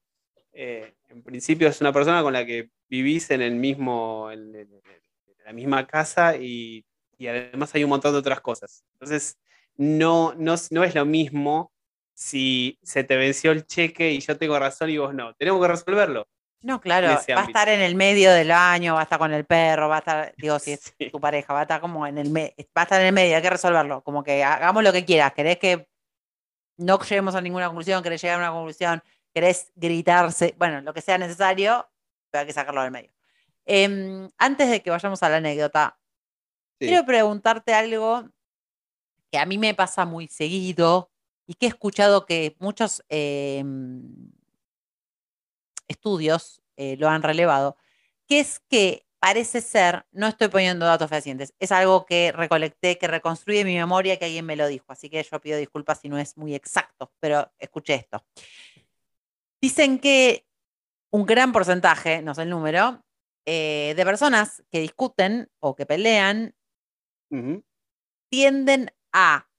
eh, 0.54 0.94
en 1.10 1.24
principio 1.24 1.68
es 1.68 1.80
una 1.82 1.94
persona 1.94 2.22
con 2.22 2.34
la 2.34 2.46
que 2.46 2.70
vivís 2.90 3.30
en 3.32 3.42
el 3.42 3.56
mismo, 3.56 4.30
en, 4.32 4.56
en- 4.56 4.74
en 4.74 5.46
la 5.46 5.54
misma 5.54 5.88
casa 5.88 6.36
y, 6.38 6.86
y 7.18 7.28
además 7.28 7.74
hay 7.74 7.84
un 7.84 7.90
montón 7.90 8.12
de 8.14 8.20
otras 8.20 8.42
cosas. 8.42 8.84
Entonces, 8.94 9.38
no, 9.78 10.34
no, 10.38 10.56
no 10.72 10.84
es 10.84 10.94
lo 10.96 11.06
mismo 11.06 11.72
si 12.14 12.78
se 12.84 13.04
te 13.04 13.16
venció 13.16 13.52
el 13.52 13.66
cheque 13.66 14.12
y 14.12 14.20
yo 14.20 14.38
tengo 14.38 14.60
razón 14.60 14.90
y 14.90 14.98
vos 14.98 15.14
no. 15.14 15.34
Tenemos 15.36 15.62
que 15.62 15.68
resolverlo. 15.70 16.28
No, 16.62 16.82
claro, 16.82 17.08
va 17.08 17.42
a 17.42 17.46
estar 17.46 17.70
en 17.70 17.80
el 17.82 17.96
medio 17.96 18.32
del 18.34 18.50
baño, 18.50 18.94
va 18.96 19.00
a 19.02 19.04
estar 19.04 19.18
con 19.18 19.32
el 19.34 19.46
perro, 19.46 19.88
va 19.88 19.96
a 19.98 20.00
estar, 20.00 20.34
digo, 20.38 20.60
si 20.60 20.74
es 20.74 20.94
Sí. 21.00 21.10
tu 21.10 21.20
pareja, 21.20 21.54
va 21.54 21.60
a 21.60 21.64
estar 21.64 21.80
como 21.80 22.06
en 22.06 22.18
el 22.18 22.30
medio, 22.30 22.54
va 22.78 22.82
a 22.82 22.84
estar 22.84 23.00
en 23.00 23.08
el 23.08 23.14
medio, 23.14 23.36
hay 23.38 23.42
que 23.42 23.50
resolverlo, 23.50 24.02
como 24.04 24.24
que 24.24 24.44
hagamos 24.44 24.84
lo 24.84 24.92
que 24.92 25.06
quieras, 25.06 25.34
querés 25.34 25.58
que 25.58 25.88
no 26.78 27.00
lleguemos 27.00 27.36
a 27.36 27.42
ninguna 27.42 27.68
conclusión, 27.68 28.04
querés 28.04 28.22
llegar 28.22 28.38
a 28.42 28.44
una 28.50 28.52
conclusión, 28.52 29.02
querés 29.34 29.72
gritarse, 29.76 30.54
bueno, 30.58 30.82
lo 30.82 30.94
que 30.94 31.02
sea 31.02 31.18
necesario, 31.18 31.90
pero 32.32 32.42
hay 32.42 32.48
que 32.48 32.54
sacarlo 32.54 32.82
del 32.82 32.92
medio. 32.92 33.12
Em, 33.66 34.30
antes 34.38 34.70
de 34.70 34.82
que 34.82 34.90
vayamos 34.90 35.22
a 35.24 35.30
la 35.30 35.38
anécdota, 35.38 35.98
Sí. 36.80 36.88
quiero 36.88 37.06
preguntarte 37.06 37.74
algo 37.74 38.30
que 39.32 39.38
a 39.38 39.46
mí 39.46 39.58
me 39.58 39.74
pasa 39.76 40.06
muy 40.06 40.28
seguido 40.30 41.12
y 41.46 41.54
que 41.56 41.66
he 41.66 41.70
escuchado 41.70 42.26
que 42.26 42.56
muchos 42.60 43.04
em, 43.10 44.32
estudios 45.90 46.62
eh, 46.78 46.96
lo 46.98 47.10
han 47.10 47.24
relevado, 47.24 47.76
que 48.26 48.40
es 48.40 48.62
que 48.70 49.06
parece 49.20 49.60
ser, 49.60 50.06
no 50.12 50.28
estoy 50.28 50.48
poniendo 50.48 50.86
datos 50.86 51.10
fehacientes, 51.10 51.54
es 51.60 51.74
algo 51.74 52.06
que 52.06 52.32
recolecté, 52.32 52.98
que 52.98 53.08
reconstruye 53.08 53.66
mi 53.66 53.76
memoria, 53.76 54.18
que 54.18 54.26
alguien 54.26 54.46
me 54.46 54.56
lo 54.56 54.68
dijo, 54.68 54.86
así 54.88 55.10
que 55.10 55.22
yo 55.22 55.42
pido 55.42 55.58
disculpas 55.58 56.00
si 56.00 56.08
no 56.08 56.18
es 56.18 56.38
muy 56.38 56.56
exacto, 56.56 57.12
pero 57.20 57.52
escuché 57.60 57.96
esto. 57.96 58.24
Dicen 59.62 60.00
que 60.00 60.48
un 61.12 61.26
gran 61.26 61.52
porcentaje, 61.52 62.22
no 62.22 62.34
sé 62.34 62.44
el 62.44 62.50
número, 62.50 63.04
eh, 63.46 63.94
de 63.98 64.06
personas 64.06 64.64
que 64.72 64.80
discuten 64.80 65.50
o 65.60 65.76
que 65.76 65.86
pelean 65.86 66.56
tienden 68.30 68.92
a 69.12 69.50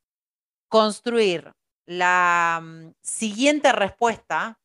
construir 0.69 1.53
la 1.87 2.61
mm, 2.63 2.93
siguiente 3.03 3.73
respuesta, 3.73 4.61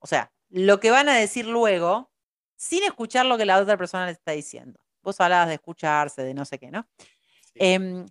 o 0.00 0.06
sea, 0.06 0.32
lo 0.50 0.80
que 0.80 0.90
van 0.90 1.08
a 1.08 1.16
decir 1.16 1.46
luego, 1.46 2.10
sin 2.56 2.82
escuchar 2.84 3.26
lo 3.26 3.38
que 3.38 3.44
la 3.44 3.58
otra 3.58 3.76
persona 3.76 4.06
les 4.06 4.16
está 4.16 4.32
diciendo. 4.32 4.80
Vos 5.02 5.20
hablabas 5.20 5.48
de 5.48 5.54
escucharse, 5.54 6.22
de 6.22 6.34
no 6.34 6.44
sé 6.44 6.58
qué, 6.58 6.70
¿no? 6.70 6.86
Sí. 6.98 7.54
Em, 7.56 8.06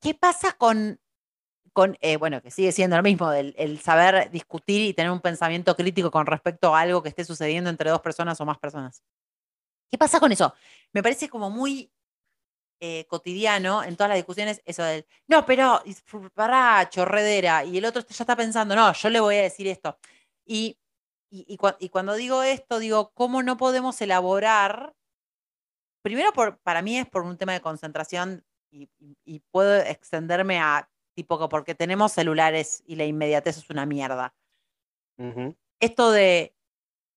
¿Qué 0.00 0.14
pasa 0.14 0.52
con, 0.52 1.00
con 1.72 1.96
eh, 2.00 2.16
bueno, 2.16 2.42
que 2.42 2.50
sigue 2.50 2.72
siendo 2.72 2.96
lo 2.96 3.02
mismo, 3.02 3.32
el, 3.32 3.54
el 3.58 3.80
saber 3.80 4.30
discutir 4.30 4.82
y 4.82 4.94
tener 4.94 5.10
un 5.10 5.20
pensamiento 5.20 5.74
crítico 5.76 6.10
con 6.10 6.26
respecto 6.26 6.74
a 6.74 6.80
algo 6.80 7.02
que 7.02 7.08
esté 7.08 7.24
sucediendo 7.24 7.70
entre 7.70 7.90
dos 7.90 8.00
personas 8.00 8.40
o 8.40 8.44
más 8.44 8.58
personas? 8.58 9.02
¿Qué 9.90 9.98
pasa 9.98 10.20
con 10.20 10.32
eso? 10.32 10.52
Me 10.92 11.02
parece 11.02 11.28
como 11.28 11.50
muy 11.50 11.90
eh, 12.80 13.06
cotidiano 13.08 13.82
en 13.82 13.96
todas 13.96 14.10
las 14.10 14.18
discusiones 14.18 14.60
eso 14.66 14.82
del, 14.82 15.06
no, 15.28 15.46
pero 15.46 15.82
pará, 16.34 16.86
chorredera, 16.90 17.64
y 17.64 17.78
el 17.78 17.86
otro 17.86 18.02
ya 18.02 18.22
está 18.22 18.36
pensando, 18.36 18.76
no, 18.76 18.92
yo 18.92 19.08
le 19.08 19.20
voy 19.20 19.36
a 19.36 19.42
decir 19.42 19.66
esto. 19.66 19.98
Y, 20.44 20.78
y, 21.30 21.44
y 21.48 21.56
cua- 21.56 21.76
y 21.78 21.88
cuando 21.88 22.14
digo 22.14 22.42
esto, 22.42 22.78
digo, 22.78 23.10
¿cómo 23.14 23.42
no 23.42 23.56
podemos 23.56 24.00
elaborar? 24.00 24.94
Primero, 26.02 26.32
por, 26.32 26.58
para 26.58 26.82
mí 26.82 26.98
es 26.98 27.06
por 27.06 27.22
un 27.22 27.36
tema 27.36 27.52
de 27.52 27.60
concentración 27.60 28.44
y, 28.70 28.88
puedo 29.50 29.76
extenderme 29.76 30.58
a 30.60 30.88
tipo 31.14 31.38
que 31.38 31.48
porque 31.48 31.74
tenemos 31.74 32.12
celulares 32.12 32.82
y 32.86 32.96
la 32.96 33.04
inmediatez 33.04 33.56
es 33.56 33.70
una 33.70 33.86
mierda 33.86 34.34
esto 35.80 36.10
de 36.10 36.54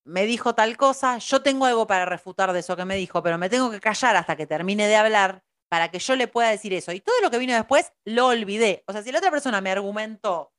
me 0.05 0.26
dijo 0.26 0.55
tal 0.55 0.78
cosa, 0.78 1.18
yo 1.18 1.41
tengo 1.41 1.66
algo 1.66 1.86
para 1.86 2.05
refutar 2.05 2.53
de 2.53 2.60
eso 2.60 2.76
que 2.76 2.86
me 2.86 2.95
dijo, 2.95 3.22
pero 3.22 3.38
me 3.38 3.49
tengo 3.49 3.70
que 3.70 3.80
callar 3.80 4.16
hasta 4.16 4.36
que 4.36 4.47
termine 4.47 4.88
de 4.88 4.95
hablar 4.95 5.43
para 5.70 5.91
que 5.91 5.99
yo 5.99 6.16
le 6.16 6.28
pueda 6.28 6.49
decir 6.49 6.74
eso. 6.74 6.91
Y 6.91 7.01
todo 7.01 7.16
lo 7.22 7.30
que 7.30 7.38
vino 7.38 7.53
después 7.53 7.93
lo 8.05 8.28
olvidé. 8.28 8.84
O 8.88 8.91
sea, 8.91 9.03
si 9.03 9.12
la 9.12 9.20
otra 9.20 9.30
persona 9.30 9.62
me 9.62 9.70
argumentó 9.70 10.51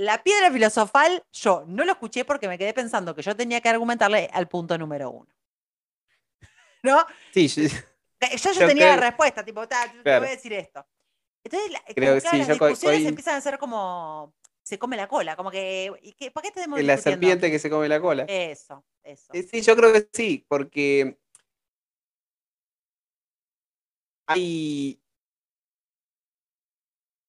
la 0.00 0.22
piedra 0.22 0.50
filosofal, 0.50 1.22
yo 1.30 1.64
no 1.66 1.84
lo 1.84 1.92
escuché 1.92 2.24
porque 2.24 2.48
me 2.48 2.56
quedé 2.56 2.72
pensando 2.72 3.14
que 3.14 3.20
yo 3.20 3.36
tenía 3.36 3.60
que 3.60 3.68
argumentarle 3.68 4.30
al 4.32 4.48
punto 4.48 4.78
número 4.78 5.10
uno. 5.10 5.30
¿No? 6.82 7.04
Sí, 7.34 7.48
yo- 7.48 7.68
Que 8.18 8.36
Yo, 8.36 8.52
yo 8.52 8.60
Yo 8.60 8.66
tenía 8.66 8.86
la 8.96 8.96
respuesta, 8.96 9.44
tipo, 9.44 9.66
"Ta, 9.68 9.92
te 10.02 10.18
voy 10.18 10.28
a 10.28 10.30
decir 10.30 10.54
esto. 10.54 10.86
Entonces, 11.44 11.70
la- 11.70 11.82
Creo 11.94 12.14
que 12.14 12.20
sí, 12.22 12.38
las 12.38 12.48
discusiones 12.48 13.04
empiezan 13.04 13.34
a 13.36 13.40
ser 13.42 13.58
como, 13.58 14.34
se 14.62 14.78
come 14.78 14.96
la 14.96 15.06
cola, 15.06 15.36
como 15.36 15.50
que, 15.50 15.92
¿y 16.02 16.12
qué, 16.14 16.30
¿para 16.30 16.48
qué 16.48 16.52
tenemos 16.54 16.82
la 16.82 16.96
serpiente 16.96 17.50
que 17.50 17.58
se 17.58 17.68
come 17.68 17.86
la 17.88 18.00
cola. 18.00 18.24
Eso, 18.26 18.82
eso. 19.02 19.32
Eh, 19.34 19.42
Sí, 19.42 19.60
yo 19.60 19.76
creo 19.76 19.92
que 19.92 20.08
sí, 20.12 20.46
porque 20.48 21.18
hay 24.26 24.98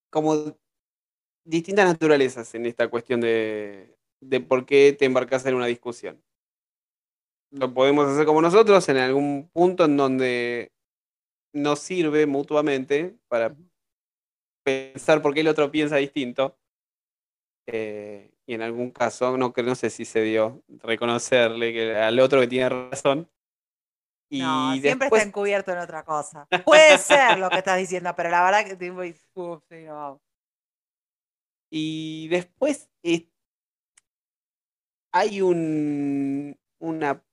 como 0.10 0.58
distintas 1.44 1.86
naturalezas 1.86 2.54
en 2.56 2.66
esta 2.66 2.88
cuestión 2.88 3.22
de, 3.22 3.98
de 4.22 4.40
por 4.40 4.66
qué 4.66 4.96
te 4.98 5.06
embarcas 5.06 5.46
en 5.46 5.56
una 5.56 5.66
discusión. 5.66 6.22
Lo 7.52 7.74
podemos 7.74 8.08
hacer 8.08 8.26
como 8.26 8.42
nosotros 8.42 8.88
en 8.90 8.98
algún 8.98 9.50
punto 9.52 9.86
en 9.86 9.98
donde 9.98 10.72
nos 11.54 11.80
sirve 11.80 12.26
mutuamente 12.26 13.18
para 13.28 13.56
pensar 14.64 15.22
por 15.22 15.34
qué 15.34 15.42
el 15.42 15.48
otro 15.48 15.70
piensa 15.72 15.98
distinto. 15.98 16.58
Eh, 17.68 18.32
y 18.46 18.54
en 18.54 18.62
algún 18.62 18.92
caso, 18.92 19.38
no, 19.38 19.54
no 19.56 19.76
sé 19.76 19.90
si 19.90 20.06
se 20.06 20.22
dio, 20.22 20.64
reconocerle 20.68 21.74
que 21.74 21.96
al 21.96 22.20
otro 22.20 22.40
que 22.40 22.48
tiene 22.48 22.70
razón. 22.70 23.30
Y 24.30 24.40
No, 24.40 24.72
siempre 24.74 25.06
después, 25.06 25.22
está 25.22 25.28
encubierto 25.28 25.72
en 25.72 25.80
otra 25.80 26.04
cosa. 26.04 26.48
Puede 26.66 26.98
ser 26.98 27.38
lo 27.38 27.50
que 27.50 27.58
estás 27.58 27.78
diciendo, 27.78 28.14
pero 28.16 28.30
la 28.30 28.44
verdad 28.44 28.66
que 28.66 28.92
uf, 28.92 29.64
sí, 29.70 29.84
no. 29.84 30.22
Y 31.72 32.28
después 32.30 32.90
eh, 33.04 33.28
hay 35.12 35.42
un, 35.42 36.58
una 36.80 37.24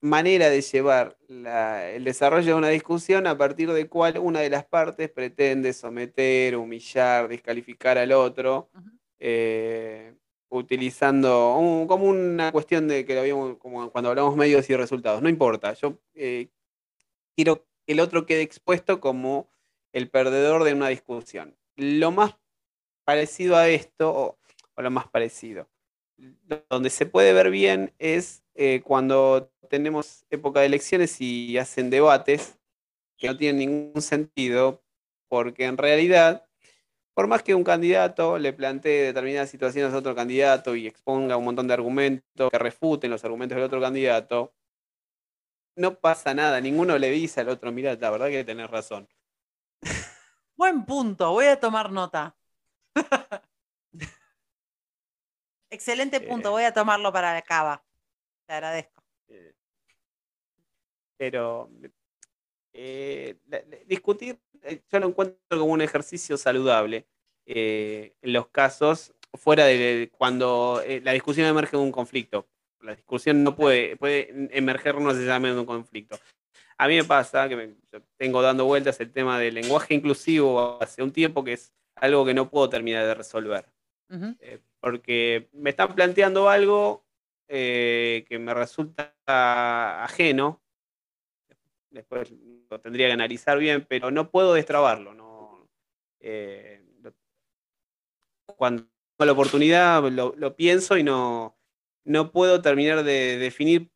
manera 0.00 0.50
de 0.50 0.60
llevar 0.60 1.16
la- 1.28 1.90
el 1.90 2.04
desarrollo 2.04 2.46
de 2.46 2.54
una 2.54 2.68
discusión 2.68 3.26
a 3.26 3.36
partir 3.38 3.72
de 3.72 3.88
cual 3.88 4.18
una 4.18 4.40
de 4.40 4.50
las 4.50 4.64
partes 4.64 5.10
pretende 5.10 5.72
someter, 5.72 6.56
humillar, 6.56 7.28
descalificar 7.28 7.98
al 7.98 8.12
otro. 8.12 8.70
Eh, 9.18 10.14
utilizando 10.48 11.56
un- 11.58 11.86
como 11.88 12.04
una 12.06 12.52
cuestión 12.52 12.86
de 12.88 13.04
que 13.04 13.14
lo 13.14 13.20
habíamos, 13.20 13.56
como 13.58 13.90
cuando 13.90 14.10
hablamos 14.10 14.36
medios 14.36 14.68
y 14.70 14.76
resultados. 14.76 15.20
No 15.22 15.28
importa, 15.28 15.72
yo 15.74 15.98
eh, 16.14 16.50
quiero 17.36 17.64
que 17.86 17.92
el 17.92 18.00
otro 18.00 18.26
quede 18.26 18.42
expuesto 18.42 19.00
como 19.00 19.48
el 19.92 20.10
perdedor 20.10 20.64
de 20.64 20.74
una 20.74 20.88
discusión. 20.88 21.56
Lo 21.76 22.10
más 22.12 22.36
parecido 23.06 23.56
a 23.56 23.68
esto, 23.68 24.38
o, 24.76 24.82
lo 24.82 24.90
más 24.90 25.08
parecido, 25.08 25.66
donde 26.68 26.90
se 26.90 27.06
puede 27.06 27.32
ver 27.32 27.50
bien 27.50 27.94
es 27.98 28.42
eh, 28.54 28.82
cuando 28.84 29.50
tenemos 29.70 30.26
época 30.28 30.60
de 30.60 30.66
elecciones 30.66 31.20
y 31.20 31.56
hacen 31.56 31.88
debates 31.88 32.58
que 33.16 33.28
no 33.28 33.36
tienen 33.38 33.58
ningún 33.58 34.02
sentido, 34.02 34.82
porque 35.28 35.64
en 35.64 35.78
realidad 35.78 36.46
por 37.16 37.28
más 37.28 37.42
que 37.42 37.54
un 37.54 37.64
candidato 37.64 38.38
le 38.38 38.52
plantee 38.52 39.04
determinadas 39.04 39.48
situaciones 39.48 39.94
a 39.94 39.96
otro 39.96 40.14
candidato 40.14 40.76
y 40.76 40.86
exponga 40.86 41.38
un 41.38 41.46
montón 41.46 41.66
de 41.66 41.72
argumentos 41.72 42.50
que 42.50 42.58
refuten 42.58 43.10
los 43.10 43.24
argumentos 43.24 43.56
del 43.56 43.64
otro 43.64 43.80
candidato, 43.80 44.52
no 45.76 45.98
pasa 45.98 46.34
nada, 46.34 46.60
ninguno 46.60 46.98
le 46.98 47.10
dice 47.10 47.40
al 47.40 47.48
otro, 47.48 47.72
mira, 47.72 47.94
la 47.94 48.10
verdad 48.10 48.28
que 48.28 48.44
tenés 48.44 48.68
razón. 48.68 49.08
Buen 50.58 50.84
punto, 50.84 51.32
voy 51.32 51.46
a 51.46 51.58
tomar 51.58 51.90
nota. 51.90 52.35
Excelente 55.70 56.20
punto, 56.20 56.48
Eh. 56.48 56.52
voy 56.52 56.62
a 56.64 56.72
tomarlo 56.72 57.12
para 57.12 57.34
la 57.34 57.42
cava. 57.42 57.84
Te 58.46 58.54
agradezco. 58.54 59.02
Eh, 59.28 59.54
Pero 61.18 61.70
eh, 62.72 63.36
discutir, 63.86 64.38
yo 64.90 64.98
lo 65.00 65.08
encuentro 65.08 65.38
como 65.58 65.72
un 65.72 65.80
ejercicio 65.80 66.36
saludable 66.36 67.06
en 67.46 68.12
los 68.32 68.48
casos 68.48 69.14
fuera 69.34 69.64
de 69.66 70.10
cuando 70.16 70.82
la 71.02 71.12
discusión 71.12 71.46
emerge 71.46 71.76
de 71.76 71.82
un 71.82 71.92
conflicto. 71.92 72.46
La 72.80 72.94
discusión 72.94 73.42
no 73.42 73.56
puede, 73.56 73.96
puede 73.96 74.28
emerger 74.56 74.94
no 74.96 75.08
necesariamente 75.08 75.54
de 75.54 75.60
un 75.60 75.66
conflicto. 75.66 76.18
A 76.78 76.86
mí 76.86 76.96
me 76.96 77.04
pasa 77.04 77.48
que 77.48 77.56
me- 77.56 77.74
tengo 78.18 78.42
dando 78.42 78.66
vueltas 78.66 79.00
el 79.00 79.10
tema 79.10 79.38
del 79.38 79.54
lenguaje 79.54 79.94
inclusivo 79.94 80.78
hace 80.82 81.02
un 81.02 81.10
tiempo 81.12 81.42
que 81.42 81.54
es 81.54 81.72
algo 81.96 82.24
que 82.24 82.34
no 82.34 82.50
puedo 82.50 82.68
terminar 82.68 83.04
de 83.04 83.14
resolver 83.14 83.66
eh, 84.40 84.60
porque 84.80 85.48
me 85.52 85.70
están 85.70 85.94
planteando 85.94 86.48
algo 86.48 87.04
eh, 87.48 88.24
que 88.28 88.38
me 88.38 88.54
resulta 88.54 89.14
ajeno. 90.04 90.62
Después 91.90 92.32
lo 92.70 92.80
tendría 92.80 93.06
que 93.08 93.14
analizar 93.14 93.58
bien, 93.58 93.86
pero 93.88 94.10
no 94.10 94.30
puedo 94.30 94.54
destrabarlo. 94.54 95.14
No, 95.14 95.68
eh, 96.20 96.82
cuando 98.56 98.84
tengo 98.84 99.26
la 99.26 99.32
oportunidad 99.32 100.02
lo, 100.10 100.34
lo 100.36 100.56
pienso 100.56 100.96
y 100.96 101.02
no, 101.02 101.58
no 102.04 102.30
puedo 102.30 102.62
terminar 102.62 103.02
de 103.02 103.38
definir 103.38 103.90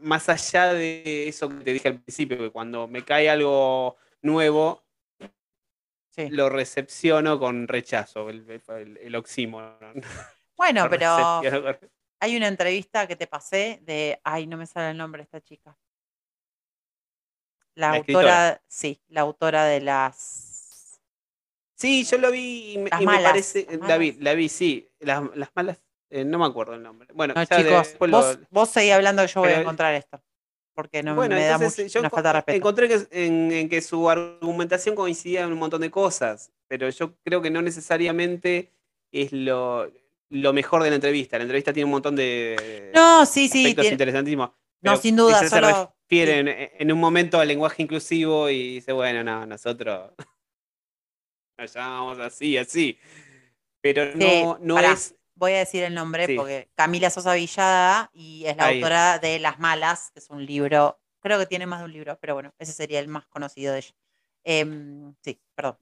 más 0.00 0.28
allá 0.28 0.72
de 0.72 1.28
eso 1.28 1.48
que 1.48 1.64
te 1.64 1.72
dije 1.72 1.88
al 1.88 2.00
principio, 2.00 2.38
que 2.38 2.50
cuando 2.50 2.86
me 2.86 3.04
cae 3.04 3.28
algo 3.30 3.96
nuevo, 4.22 4.85
Sí. 6.16 6.28
lo 6.30 6.48
recepciono 6.48 7.38
con 7.38 7.68
rechazo, 7.68 8.30
el, 8.30 8.48
el, 8.50 8.96
el 8.96 9.14
oxímoron. 9.14 10.02
Bueno, 10.56 10.86
pero 10.90 11.42
hay 12.20 12.36
una 12.36 12.48
entrevista 12.48 13.06
que 13.06 13.16
te 13.16 13.26
pasé 13.26 13.80
de. 13.82 14.18
Ay, 14.24 14.46
no 14.46 14.56
me 14.56 14.66
sale 14.66 14.90
el 14.92 14.96
nombre 14.96 15.20
de 15.20 15.24
esta 15.24 15.40
chica. 15.40 15.76
La, 17.74 17.90
La 17.90 17.96
autora, 17.98 18.48
escritora. 18.48 18.62
sí, 18.66 19.02
la 19.08 19.20
autora 19.20 19.64
de 19.66 19.80
las 19.82 20.98
Sí, 21.78 22.04
yo 22.04 22.16
lo 22.16 22.30
vi 22.30 22.72
y 22.72 22.78
me, 22.78 22.90
y 22.98 23.06
me 23.06 23.18
parece. 23.20 23.66
La 23.82 23.98
vi, 23.98 24.12
la 24.12 24.32
vi, 24.32 24.48
sí. 24.48 24.88
Las, 25.00 25.22
las 25.36 25.50
malas, 25.54 25.78
eh, 26.08 26.24
no 26.24 26.38
me 26.38 26.46
acuerdo 26.46 26.72
el 26.74 26.82
nombre. 26.82 27.08
Bueno, 27.12 27.34
No, 27.34 27.44
chicos, 27.44 27.88
después 27.88 28.10
lo- 28.10 28.16
vos, 28.16 28.38
vos 28.50 28.70
seguí 28.70 28.90
hablando 28.92 29.20
que 29.22 29.28
yo 29.28 29.40
voy 29.40 29.50
a 29.50 29.60
encontrar 29.60 29.94
esto. 29.94 30.22
Porque 30.76 31.02
no 31.02 31.14
Bueno, 31.14 31.34
me 31.36 31.44
da 31.46 31.54
entonces, 31.54 31.84
mucho, 31.86 31.94
yo 31.94 32.00
una 32.00 32.10
falta 32.10 32.28
de 32.28 32.32
respeto. 32.34 32.56
encontré 32.58 32.86
que, 32.88 33.06
en, 33.10 33.50
en 33.50 33.68
que 33.70 33.80
su 33.80 34.08
argumentación 34.10 34.94
coincidía 34.94 35.42
en 35.42 35.52
un 35.52 35.58
montón 35.58 35.80
de 35.80 35.90
cosas, 35.90 36.52
pero 36.68 36.88
yo 36.90 37.16
creo 37.24 37.40
que 37.40 37.50
no 37.50 37.62
necesariamente 37.62 38.70
es 39.10 39.32
lo, 39.32 39.90
lo 40.28 40.52
mejor 40.52 40.82
de 40.82 40.90
la 40.90 40.96
entrevista. 40.96 41.38
La 41.38 41.44
entrevista 41.44 41.72
tiene 41.72 41.86
un 41.86 41.92
montón 41.92 42.14
de 42.14 42.92
No, 42.94 43.24
sí, 43.24 43.48
sí. 43.48 43.60
aspectos 43.64 43.82
tiene- 43.84 43.94
interesantísimos. 43.94 44.50
no, 44.82 44.96
sin 44.98 45.16
duda, 45.16 45.48
solo. 45.48 45.66
se 45.68 45.88
refiere 46.10 46.38
en, 46.40 46.48
en 46.78 46.92
un 46.92 47.00
momento 47.00 47.40
al 47.40 47.48
lenguaje 47.48 47.82
inclusivo 47.82 48.50
y 48.50 48.74
dice, 48.74 48.92
bueno, 48.92 49.24
no, 49.24 49.46
nosotros 49.46 50.12
nos 51.58 51.72
llamamos 51.72 52.18
así, 52.18 52.58
así. 52.58 52.98
Pero 53.80 54.14
no, 54.14 54.78
es. 54.78 55.14
Voy 55.36 55.52
a 55.52 55.58
decir 55.58 55.84
el 55.84 55.94
nombre 55.94 56.26
Sí. 56.26 56.34
porque 56.34 56.68
Camila 56.74 57.10
Sosa 57.10 57.34
Villada 57.34 58.10
y 58.14 58.44
es 58.46 58.56
la 58.56 58.66
Ahí. 58.66 58.76
autora 58.78 59.18
de 59.18 59.38
Las 59.38 59.58
Malas, 59.58 60.10
que 60.12 60.18
es 60.20 60.30
un 60.30 60.44
libro, 60.44 60.98
creo 61.20 61.38
que 61.38 61.46
tiene 61.46 61.66
más 61.66 61.80
de 61.80 61.84
un 61.84 61.92
libro, 61.92 62.18
pero 62.20 62.34
bueno, 62.34 62.54
ese 62.58 62.72
sería 62.72 62.98
el 63.00 63.08
más 63.08 63.26
conocido 63.26 63.72
de 63.74 63.80
ella. 63.80 63.94
Em, 64.44 65.14
sí, 65.22 65.38
perdón. 65.54 65.76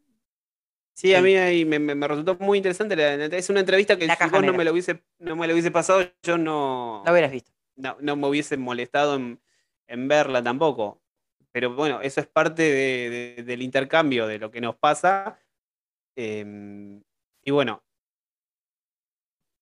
Sí, 0.92 1.14
a 1.14 1.20
mí 1.22 1.34
ahí 1.36 1.64
me, 1.64 1.78
me- 1.78 1.94
me 1.94 2.06
resultó 2.08 2.36
muy 2.40 2.58
interesante. 2.58 2.94
la- 2.96 3.16
la- 3.16 3.24
es 3.36 3.48
una 3.50 3.60
entrevista 3.60 3.96
que 3.96 4.06
La 4.06 4.16
si 4.16 4.28
vos 4.28 4.42
no 4.44 4.52
me 4.52 4.64
lo 4.64 4.72
hubiese, 4.72 5.02
no 5.18 5.34
me 5.36 5.46
lo 5.46 5.52
hubiese 5.52 5.70
pasado, 5.70 6.02
yo 6.22 6.36
no. 6.38 7.02
Lo 7.06 7.12
hubieras 7.12 7.30
visto. 7.32 7.52
no, 7.76 7.96
no 8.00 8.14
me 8.16 8.28
hubiese 8.28 8.56
molestado 8.56 9.16
en, 9.16 9.40
en 9.88 10.06
verla 10.08 10.42
tampoco. 10.42 11.00
Pero 11.52 11.74
bueno, 11.74 12.00
eso 12.00 12.20
es 12.20 12.26
parte 12.26 12.62
de- 12.62 13.34
de- 13.36 13.42
del 13.44 13.62
intercambio 13.62 14.26
de 14.26 14.38
lo 14.40 14.50
que 14.50 14.60
nos 14.60 14.74
pasa. 14.76 15.38
Em, 16.16 17.02
y 17.42 17.50
bueno, 17.50 17.82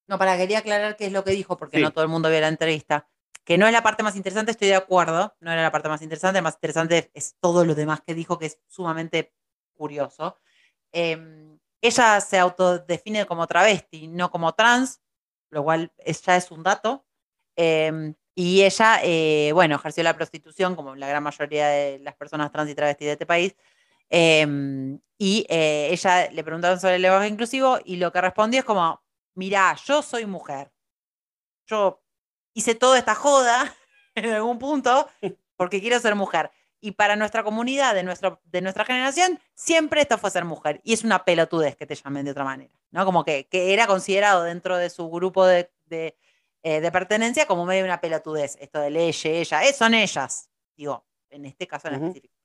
No, 0.07 0.17
para, 0.17 0.37
quería 0.37 0.59
aclarar 0.59 0.95
qué 0.97 1.05
es 1.05 1.11
lo 1.11 1.23
que 1.23 1.31
dijo, 1.31 1.57
porque 1.57 1.77
Sí. 1.77 1.83
no 1.83 1.91
todo 1.91 2.03
el 2.03 2.09
mundo 2.09 2.29
vio 2.29 2.41
la 2.41 2.47
entrevista. 2.49 3.07
Que 3.45 3.57
no 3.57 3.67
es 3.67 3.73
la 3.73 3.83
parte 3.83 4.03
más 4.03 4.15
interesante, 4.15 4.51
estoy 4.51 4.69
de 4.69 4.75
acuerdo, 4.75 5.35
no 5.41 5.51
era 5.51 5.61
la 5.61 5.71
parte 5.71 5.89
más 5.89 6.01
interesante, 6.01 6.41
más 6.41 6.55
interesante 6.55 7.11
es 7.13 7.35
todo 7.41 7.65
lo 7.65 7.75
demás 7.75 8.01
que 8.05 8.13
dijo, 8.13 8.39
que 8.39 8.45
es 8.47 8.59
sumamente 8.67 9.33
curioso. 9.75 10.37
Em, 10.91 11.59
ella 11.81 12.21
se 12.21 12.37
autodefine 12.39 13.25
como 13.25 13.45
travesti, 13.47 14.07
no 14.07 14.31
como 14.31 14.53
trans, 14.53 15.01
lo 15.49 15.63
cual 15.63 15.91
es- 15.97 16.21
ya 16.21 16.37
es 16.37 16.51
un 16.51 16.63
dato. 16.63 17.05
Em, 17.57 18.15
y 18.35 18.63
ella, 18.63 18.99
eh, 19.03 19.51
bueno, 19.53 19.75
ejerció 19.75 20.03
la 20.03 20.15
prostitución, 20.15 20.75
como 20.75 20.95
la 20.95 21.07
gran 21.07 21.21
mayoría 21.23 21.67
de 21.67 21.99
las 21.99 22.15
personas 22.15 22.51
trans 22.51 22.69
y 22.71 22.75
travestis 22.75 23.05
de 23.07 23.11
este 23.13 23.25
país. 23.25 23.55
Em, 24.09 24.99
y 25.17 25.45
eh, 25.49 25.89
ella 25.91 26.29
le 26.31 26.43
preguntaron 26.43 26.79
sobre 26.79 26.95
el 26.95 27.01
lenguaje 27.01 27.27
inclusivo 27.27 27.79
y 27.83 27.97
lo 27.97 28.11
que 28.11 28.21
respondió 28.21 28.59
es 28.59 28.65
como, 28.65 29.02
mirá, 29.35 29.75
yo 29.85 30.01
soy 30.01 30.25
mujer. 30.25 30.71
Yo 31.65 32.03
hice 32.53 32.75
toda 32.75 32.97
esta 32.97 33.15
joda 33.15 33.75
en 34.15 34.31
algún 34.31 34.59
punto 34.59 35.09
porque 35.55 35.81
quiero 35.81 35.99
ser 35.99 36.15
mujer. 36.15 36.51
Y 36.79 36.91
para 36.91 37.15
nuestra 37.15 37.43
comunidad, 37.43 37.95
de, 37.95 38.03
nuestro, 38.03 38.41
de 38.43 38.61
nuestra 38.61 38.83
generación, 38.83 39.39
siempre 39.55 40.01
esto 40.01 40.17
fue 40.17 40.31
ser 40.31 40.43
mujer. 40.43 40.81
Y 40.83 40.91
es 40.91 41.05
una 41.05 41.23
pelotudez 41.23 41.77
que 41.77 41.85
te 41.85 41.95
llamen 41.95 42.25
de 42.25 42.31
otra 42.31 42.43
manera. 42.43 42.73
¿no? 42.91 43.05
Como 43.05 43.23
que, 43.23 43.47
que 43.47 43.73
era 43.73 43.87
considerado 43.87 44.43
dentro 44.43 44.75
de 44.75 44.89
su 44.89 45.09
grupo 45.09 45.45
de, 45.45 45.71
de, 45.85 46.17
eh, 46.61 46.81
de 46.81 46.91
pertenencia 46.91 47.45
como 47.45 47.65
medio 47.65 47.85
una 47.85 48.01
pelotudez. 48.01 48.57
Esto 48.59 48.79
de 48.79 48.89
leye, 48.89 49.39
ella, 49.39 49.63
eh, 49.63 49.71
son 49.71 49.93
ellas. 49.93 50.49
Digo, 50.75 51.05
en 51.29 51.45
este 51.45 51.67
caso 51.67 51.87
en 51.87 51.95
específico. 51.95 52.35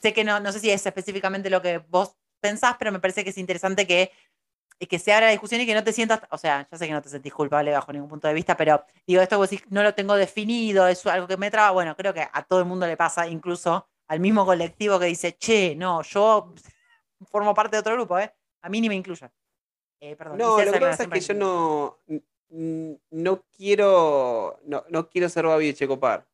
Sé 0.00 0.12
que 0.12 0.22
no, 0.22 0.38
no 0.38 0.52
sé 0.52 0.60
si 0.60 0.70
es 0.70 0.84
específicamente 0.84 1.50
lo 1.50 1.62
que 1.62 1.78
vos 1.78 2.16
pensás, 2.40 2.76
pero 2.78 2.92
me 2.92 3.00
parece 3.00 3.24
que 3.24 3.30
es 3.30 3.38
interesante 3.38 3.86
que, 3.86 4.12
que 4.86 4.98
se 4.98 5.12
abra 5.12 5.26
la 5.26 5.32
discusión 5.32 5.60
y 5.60 5.66
que 5.66 5.74
no 5.74 5.82
te 5.82 5.92
sientas, 5.92 6.20
o 6.30 6.38
sea, 6.38 6.68
ya 6.70 6.78
sé 6.78 6.86
que 6.86 6.92
no 6.92 7.02
te 7.02 7.08
sentís 7.08 7.34
culpable 7.34 7.72
bajo 7.72 7.92
ningún 7.92 8.08
punto 8.08 8.28
de 8.28 8.34
vista, 8.34 8.56
pero 8.56 8.84
digo, 9.06 9.20
esto 9.20 9.36
vos 9.36 9.50
decís, 9.50 9.66
no 9.70 9.82
lo 9.82 9.94
tengo 9.94 10.14
definido, 10.14 10.86
es 10.86 11.04
algo 11.06 11.26
que 11.26 11.36
me 11.36 11.50
traba, 11.50 11.72
bueno, 11.72 11.96
creo 11.96 12.14
que 12.14 12.26
a 12.32 12.42
todo 12.44 12.60
el 12.60 12.64
mundo 12.64 12.86
le 12.86 12.96
pasa, 12.96 13.26
incluso 13.26 13.88
al 14.06 14.20
mismo 14.20 14.46
colectivo 14.46 14.98
que 14.98 15.06
dice, 15.06 15.36
che, 15.36 15.74
no, 15.74 16.02
yo 16.02 16.54
formo 17.30 17.54
parte 17.54 17.76
de 17.76 17.80
otro 17.80 17.94
grupo, 17.94 18.18
¿eh? 18.18 18.32
A 18.62 18.68
mí 18.68 18.80
ni 18.80 18.88
me 18.88 18.94
incluya. 18.94 19.32
Eh, 20.00 20.14
perdón, 20.14 20.38
no, 20.38 20.62
lo 20.62 20.72
que 20.72 20.80
pasa 20.80 21.02
es 21.02 21.08
que 21.08 21.20
yo 21.20 21.34
no, 21.34 21.98
no 23.10 23.42
quiero, 23.56 24.60
no, 24.64 24.84
no 24.88 25.08
quiero 25.08 25.28
ser 25.28 25.46
Babi 25.46 25.74
Checopar. 25.74 26.26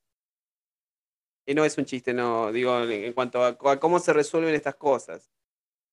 Y 1.46 1.54
no 1.54 1.64
es 1.64 1.76
un 1.76 1.84
chiste, 1.84 2.12
no, 2.14 2.52
digo, 2.52 2.78
en 2.82 2.90
en 2.90 3.12
cuanto 3.12 3.42
a, 3.42 3.48
a 3.48 3.80
cómo 3.80 3.98
se 3.98 4.12
resuelven 4.12 4.54
estas 4.54 4.76
cosas. 4.76 5.30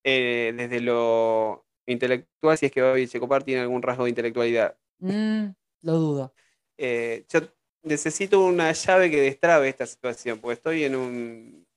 Eh, 0.03 0.53
desde 0.55 0.79
lo 0.79 1.65
intelectual, 1.85 2.57
si 2.57 2.65
es 2.67 2.71
que 2.71 2.81
Babi 2.81 3.07
Checopar 3.07 3.43
tiene 3.43 3.61
algún 3.61 3.81
rasgo 3.81 4.03
de 4.05 4.09
intelectualidad. 4.11 4.77
Mm, 4.99 5.47
lo 5.83 5.93
dudo. 5.93 6.33
Eh, 6.77 7.25
yo 7.29 7.39
necesito 7.83 8.43
una 8.43 8.71
llave 8.71 9.09
que 9.11 9.21
destrabe 9.21 9.69
esta 9.69 9.85
situación, 9.85 10.39
porque 10.39 10.53
estoy 10.53 10.83
en 10.83 10.95
un. 10.95 11.67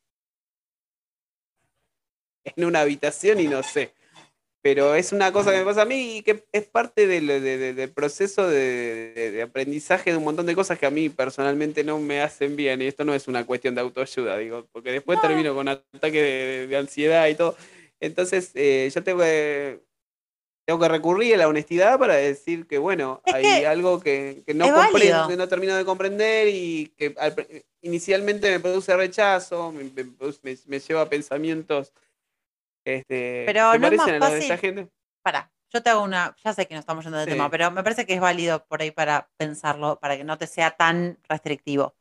en 2.45 2.65
una 2.65 2.81
habitación 2.81 3.41
y 3.41 3.49
no 3.49 3.63
sé. 3.63 3.93
Pero 4.63 4.95
es 4.95 5.13
una 5.13 5.31
cosa 5.31 5.53
que 5.53 5.59
me 5.59 5.65
pasa 5.65 5.83
a 5.83 5.87
mí 5.87 6.19
y 6.19 6.23
que 6.23 6.45
es 6.53 6.65
parte 6.67 7.07
del, 7.07 7.27
de- 7.27 7.41
de- 7.41 7.75
del 7.75 7.91
proceso 7.93 8.49
de, 8.49 9.13
de- 9.15 9.31
de 9.31 9.43
aprendizaje 9.43 10.11
de 10.11 10.17
un 10.17 10.25
montón 10.25 10.47
de 10.47 10.55
cosas 10.55 10.79
que 10.79 10.87
a 10.87 10.91
mí 10.91 11.11
personalmente 11.11 11.85
no 11.85 11.99
me 11.99 12.23
hacen 12.23 12.57
bien. 12.57 12.81
Y 12.81 12.87
esto 12.87 13.05
no 13.05 13.15
es 13.15 13.29
una 13.29 13.45
cuestión 13.45 13.75
de 13.75 13.83
autoayuda, 13.83 14.39
digo, 14.39 14.67
porque 14.73 14.93
después 14.93 15.19
No. 15.19 15.23
termino 15.29 15.55
con 15.55 15.69
ataque 15.69 16.23
de, 16.23 16.67
de 16.67 16.77
ansiedad 16.79 17.29
y 17.29 17.35
todo. 17.35 17.57
Entonces, 18.01 18.53
eh, 18.55 18.91
yo 18.95 19.03
tengo 19.05 19.19
que, 19.21 19.81
tengo 20.67 20.81
que 20.81 20.89
recurrir 20.89 21.35
a 21.35 21.39
la 21.39 21.49
honestidad 21.49 21.99
para 21.99 22.15
decir 22.15 22.67
que, 22.67 22.79
bueno, 22.79 23.21
Es 23.27 23.35
hay 23.35 23.43
que 23.43 23.67
algo 23.67 24.01
que, 24.01 24.43
que 24.47 24.55
no 24.55 24.73
comprendo, 24.73 25.29
que 25.29 25.37
no 25.37 25.49
termino 25.49 25.75
de 25.77 25.85
comprender 25.85 26.49
y 26.49 26.89
que 26.97 27.15
al 27.19 27.35
inicialmente 27.83 28.51
me 28.51 28.61
produce 28.61 28.97
rechazo, 28.97 29.73
me, 29.73 29.85
me 29.85 30.05
me- 30.67 30.81
lleva 30.81 31.03
a 31.03 31.09
pensamientos 31.09 31.93
este, 32.85 33.45
Pero 33.47 33.79
no 33.79 33.87
es 33.89 33.93
más 33.97 34.07
parecen 34.07 34.15
a 34.15 34.19
los 34.27 34.33
de 34.35 34.41
fácil- 34.41 34.59
gente. 34.59 34.89
Para, 35.23 35.51
yo 35.71 35.83
te 35.83 35.91
hago 35.91 36.03
una, 36.03 36.35
ya 36.45 36.53
sé 36.53 36.67
que 36.67 36.75
no 36.75 36.81
estamos 36.81 37.05
yendo 37.05 37.19
del 37.19 37.27
Sí. 37.29 37.33
tema, 37.33 37.51
pero 37.51 37.71
me 37.71 37.83
parece 37.83 38.07
que 38.07 38.15
es 38.15 38.21
válido 38.21 38.65
por 38.67 38.81
ahí 38.83 38.91
para 38.91 39.31
pensarlo, 39.37 39.99
para 40.01 40.17
que 40.17 40.25
no 40.25 40.39
te 40.39 40.47
sea 40.47 40.71
tan 40.73 41.19
restrictivo. 41.29 41.95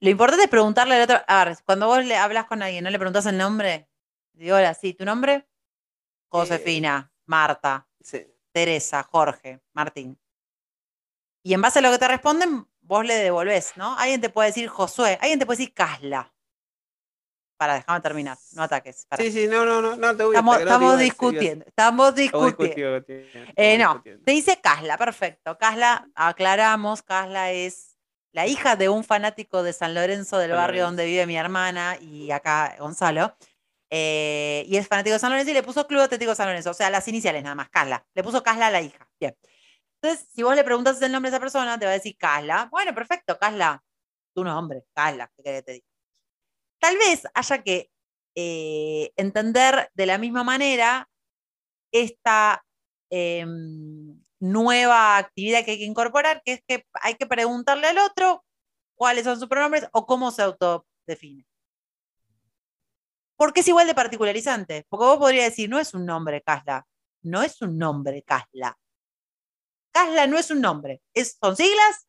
Lo 0.00 0.10
importante 0.10 0.44
es 0.44 0.50
preguntarle 0.50 0.96
al 0.96 1.02
otro, 1.02 1.16
a 1.26 1.44
ver, 1.46 1.56
cuando 1.64 1.86
vos 1.86 2.04
le 2.04 2.16
hablas 2.16 2.44
con 2.46 2.62
alguien, 2.62 2.84
¿no 2.84 2.90
le 2.90 2.98
preguntás 2.98 3.24
el 3.26 3.38
nombre? 3.38 3.88
Digo, 4.34 4.56
hola, 4.56 4.74
sí, 4.74 4.92
¿tu 4.92 5.04
nombre? 5.06 5.46
Josefina, 6.28 7.10
Marta, 7.26 7.86
Sí. 8.00 8.26
Teresa, 8.52 9.02
Jorge, 9.02 9.60
Martín. 9.72 10.18
Y 11.42 11.54
en 11.54 11.60
base 11.62 11.78
a 11.80 11.82
lo 11.82 11.90
que 11.90 11.98
te 11.98 12.08
responden, 12.08 12.66
vos 12.82 13.04
le 13.04 13.14
devolvés, 13.14 13.72
¿no? 13.76 13.98
Alguien 13.98 14.20
te 14.20 14.30
puede 14.30 14.48
decir 14.50 14.68
Josué, 14.68 15.18
alguien 15.20 15.38
te 15.38 15.46
puede 15.46 15.58
decir 15.58 15.74
Casla. 15.74 16.30
Para, 17.56 17.74
déjame 17.74 18.00
terminar, 18.00 18.36
no 18.52 18.62
ataques. 18.64 19.06
sí, 19.16 19.30
sí, 19.30 19.46
no, 19.46 19.64
no, 19.64 19.80
no, 19.80 19.96
no 19.96 20.16
te 20.16 20.24
voy 20.24 20.34
Estamos, 20.34 20.56
a 20.56 20.60
estamos 20.60 20.88
a 20.92 20.96
decir, 20.96 21.12
discutiendo, 21.12 21.64
estamos 21.66 22.08
Estamos 22.08 22.14
discutiendo. 22.16 23.00
discutiendo. 23.00 23.52
Eh, 23.56 23.74
estamos 23.74 23.78
no, 23.78 23.92
discutiendo. 23.94 24.24
te 24.24 24.32
dice 24.32 24.60
Casla, 24.60 24.98
perfecto. 24.98 25.56
Casla, 25.56 26.08
aclaramos, 26.14 27.02
Casla 27.02 27.52
es 27.52 27.96
la 28.32 28.46
hija 28.48 28.74
de 28.76 28.88
un 28.88 29.04
fanático 29.04 29.62
de 29.62 29.72
San 29.72 29.94
Lorenzo, 29.94 30.38
del 30.38 30.50
barrio 30.52 30.84
donde 30.84 31.06
vive 31.06 31.26
mi 31.26 31.36
hermana 31.36 31.96
y 32.00 32.32
acá 32.32 32.74
Gonzalo. 32.78 33.36
Eh, 33.96 34.64
y 34.66 34.76
es 34.76 34.88
fanático 34.88 35.12
de 35.12 35.20
San 35.20 35.30
Lorenzo 35.30 35.52
y 35.52 35.54
le 35.54 35.62
puso 35.62 35.86
Club 35.86 36.00
Atlético 36.00 36.34
San 36.34 36.48
Lorenzo, 36.48 36.72
o 36.72 36.74
sea, 36.74 36.90
las 36.90 37.06
iniciales 37.06 37.44
nada 37.44 37.54
más, 37.54 37.68
Casla. 37.70 38.04
Le 38.12 38.24
puso 38.24 38.42
Casla 38.42 38.66
a 38.66 38.70
la 38.72 38.82
hija. 38.82 39.08
Bien. 39.20 39.36
Entonces, 40.02 40.28
si 40.34 40.42
vos 40.42 40.56
le 40.56 40.64
preguntas 40.64 41.00
el 41.00 41.12
nombre 41.12 41.30
de 41.30 41.36
esa 41.36 41.40
persona, 41.40 41.78
te 41.78 41.84
va 41.86 41.92
a 41.92 41.94
decir 41.94 42.16
Casla. 42.18 42.68
Bueno, 42.72 42.92
perfecto, 42.92 43.38
Casla. 43.38 43.84
Tu 44.34 44.42
nombre, 44.42 44.82
Casla, 44.92 45.30
¿qué 45.36 45.62
te 45.62 45.72
diga? 45.74 45.86
Tal 46.80 46.98
vez 46.98 47.22
haya 47.34 47.62
que 47.62 47.88
eh, 48.34 49.12
entender 49.14 49.88
de 49.94 50.06
la 50.06 50.18
misma 50.18 50.42
manera 50.42 51.08
esta 51.92 52.64
em, 53.10 54.20
nueva 54.40 55.18
actividad 55.18 55.64
que 55.64 55.70
hay 55.72 55.78
que 55.78 55.84
incorporar, 55.84 56.42
que 56.44 56.54
es 56.54 56.62
que 56.66 56.84
hay 56.94 57.14
que 57.14 57.26
preguntarle 57.26 57.86
al 57.86 57.98
otro 57.98 58.44
cuáles 58.96 59.22
son 59.22 59.38
sus 59.38 59.48
pronombres 59.48 59.86
o 59.92 60.04
cómo 60.04 60.32
se 60.32 60.42
autodefine. 60.42 61.46
Porque 63.36 63.60
es 63.60 63.68
igual 63.68 63.86
de 63.86 63.94
particularizante. 63.94 64.86
Porque 64.88 65.04
vos 65.06 65.18
podrías 65.18 65.46
decir, 65.50 65.68
no 65.68 65.78
es 65.78 65.92
un 65.94 66.06
nombre, 66.06 66.42
Casla. 66.42 66.86
No 67.22 67.42
es 67.42 67.60
un 67.62 67.76
nombre, 67.78 68.22
Casla. 68.22 68.76
Casla 69.92 70.26
no 70.26 70.38
es 70.38 70.50
un 70.50 70.60
nombre. 70.60 71.00
Es, 71.14 71.36
son 71.40 71.56
siglas 71.56 72.06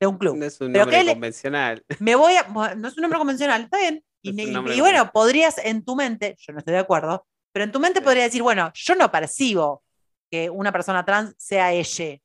de 0.00 0.06
un 0.06 0.18
club. 0.18 0.36
No 0.36 0.44
es 0.46 0.60
un 0.60 0.72
Pero 0.72 0.84
nombre 0.84 0.98
¿qué 0.98 1.04
le- 1.04 1.12
convencional. 1.12 1.84
Me 2.00 2.14
voy 2.14 2.34
a. 2.34 2.42
No 2.74 2.88
es 2.88 2.96
un 2.96 3.02
nombre 3.02 3.18
convencional, 3.18 3.62
está 3.62 3.78
bien. 3.78 4.04
Y, 4.22 4.80
bueno, 4.80 5.10
podrías 5.12 5.58
en 5.58 5.84
tu 5.84 5.94
mente, 5.94 6.34
yo 6.40 6.52
no 6.52 6.58
estoy 6.58 6.74
de 6.74 6.80
acuerdo, 6.80 7.24
pero 7.52 7.64
en 7.64 7.70
tu 7.72 7.78
mente 7.78 8.00
Sí. 8.00 8.04
podrías 8.04 8.26
decir, 8.26 8.42
bueno, 8.42 8.70
yo 8.74 8.94
no 8.96 9.10
percibo 9.12 9.84
que 10.30 10.50
una 10.50 10.72
persona 10.72 11.04
trans 11.04 11.34
sea 11.38 11.72
ella. 11.72 12.18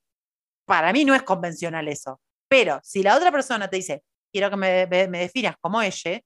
Para 0.66 0.92
mí 0.92 1.06
no 1.06 1.14
es 1.14 1.22
convencional 1.22 1.88
eso. 1.88 2.20
Pero 2.50 2.80
si 2.84 3.04
la 3.04 3.16
otra 3.16 3.32
persona 3.32 3.70
te 3.70 3.78
dice, 3.78 4.04
quiero 4.34 4.50
que 4.50 4.56
me, 4.58 4.88
me- 4.88 5.08
me 5.08 5.20
definas 5.20 5.56
como 5.62 5.82
ella, 5.84 6.20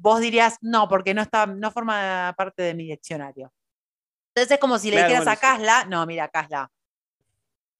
vos 0.00 0.20
dirías, 0.20 0.56
no, 0.62 0.88
porque 0.88 1.12
no, 1.14 1.22
está, 1.22 1.46
no 1.46 1.70
forma 1.70 2.34
parte 2.36 2.62
de 2.62 2.74
mi 2.74 2.86
diccionario. 2.86 3.52
Entonces 4.34 4.52
es 4.54 4.58
como 4.60 4.78
si 4.78 4.90
le 4.90 4.96
Claro, 4.96 5.08
dijeras 5.08 5.24
bueno, 5.24 5.38
a. 5.38 5.40
Casla, 5.40 5.84
no, 5.86 6.06
mira, 6.06 6.28
Casla, 6.28 6.70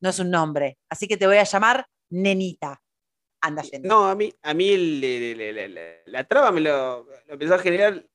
no 0.01 0.11
es 0.11 0.19
un 0.19 0.31
nombre, 0.31 0.79
así 0.91 1.07
que 1.09 1.17
te 1.17 1.27
voy 1.27 1.37
a 1.39 1.45
llamar 1.45 1.87
Nenita. 2.11 2.83
Anda 3.43 3.63
yendo. 3.63 3.89
No, 3.89 4.07
a 4.07 4.15
mí, 4.15 4.35
a 4.43 4.53
mí 4.53 4.69
el- 4.71 5.03
el- 5.03 5.41
el- 5.41 5.59
el- 5.59 5.79
el- 5.79 5.97
la 6.07 6.25
traba 6.25 6.53
me 6.53 6.61
lo, 6.61 7.05
lo 7.05 7.33
empezó 7.33 7.55
a 7.55 7.59
generar, 7.59 8.07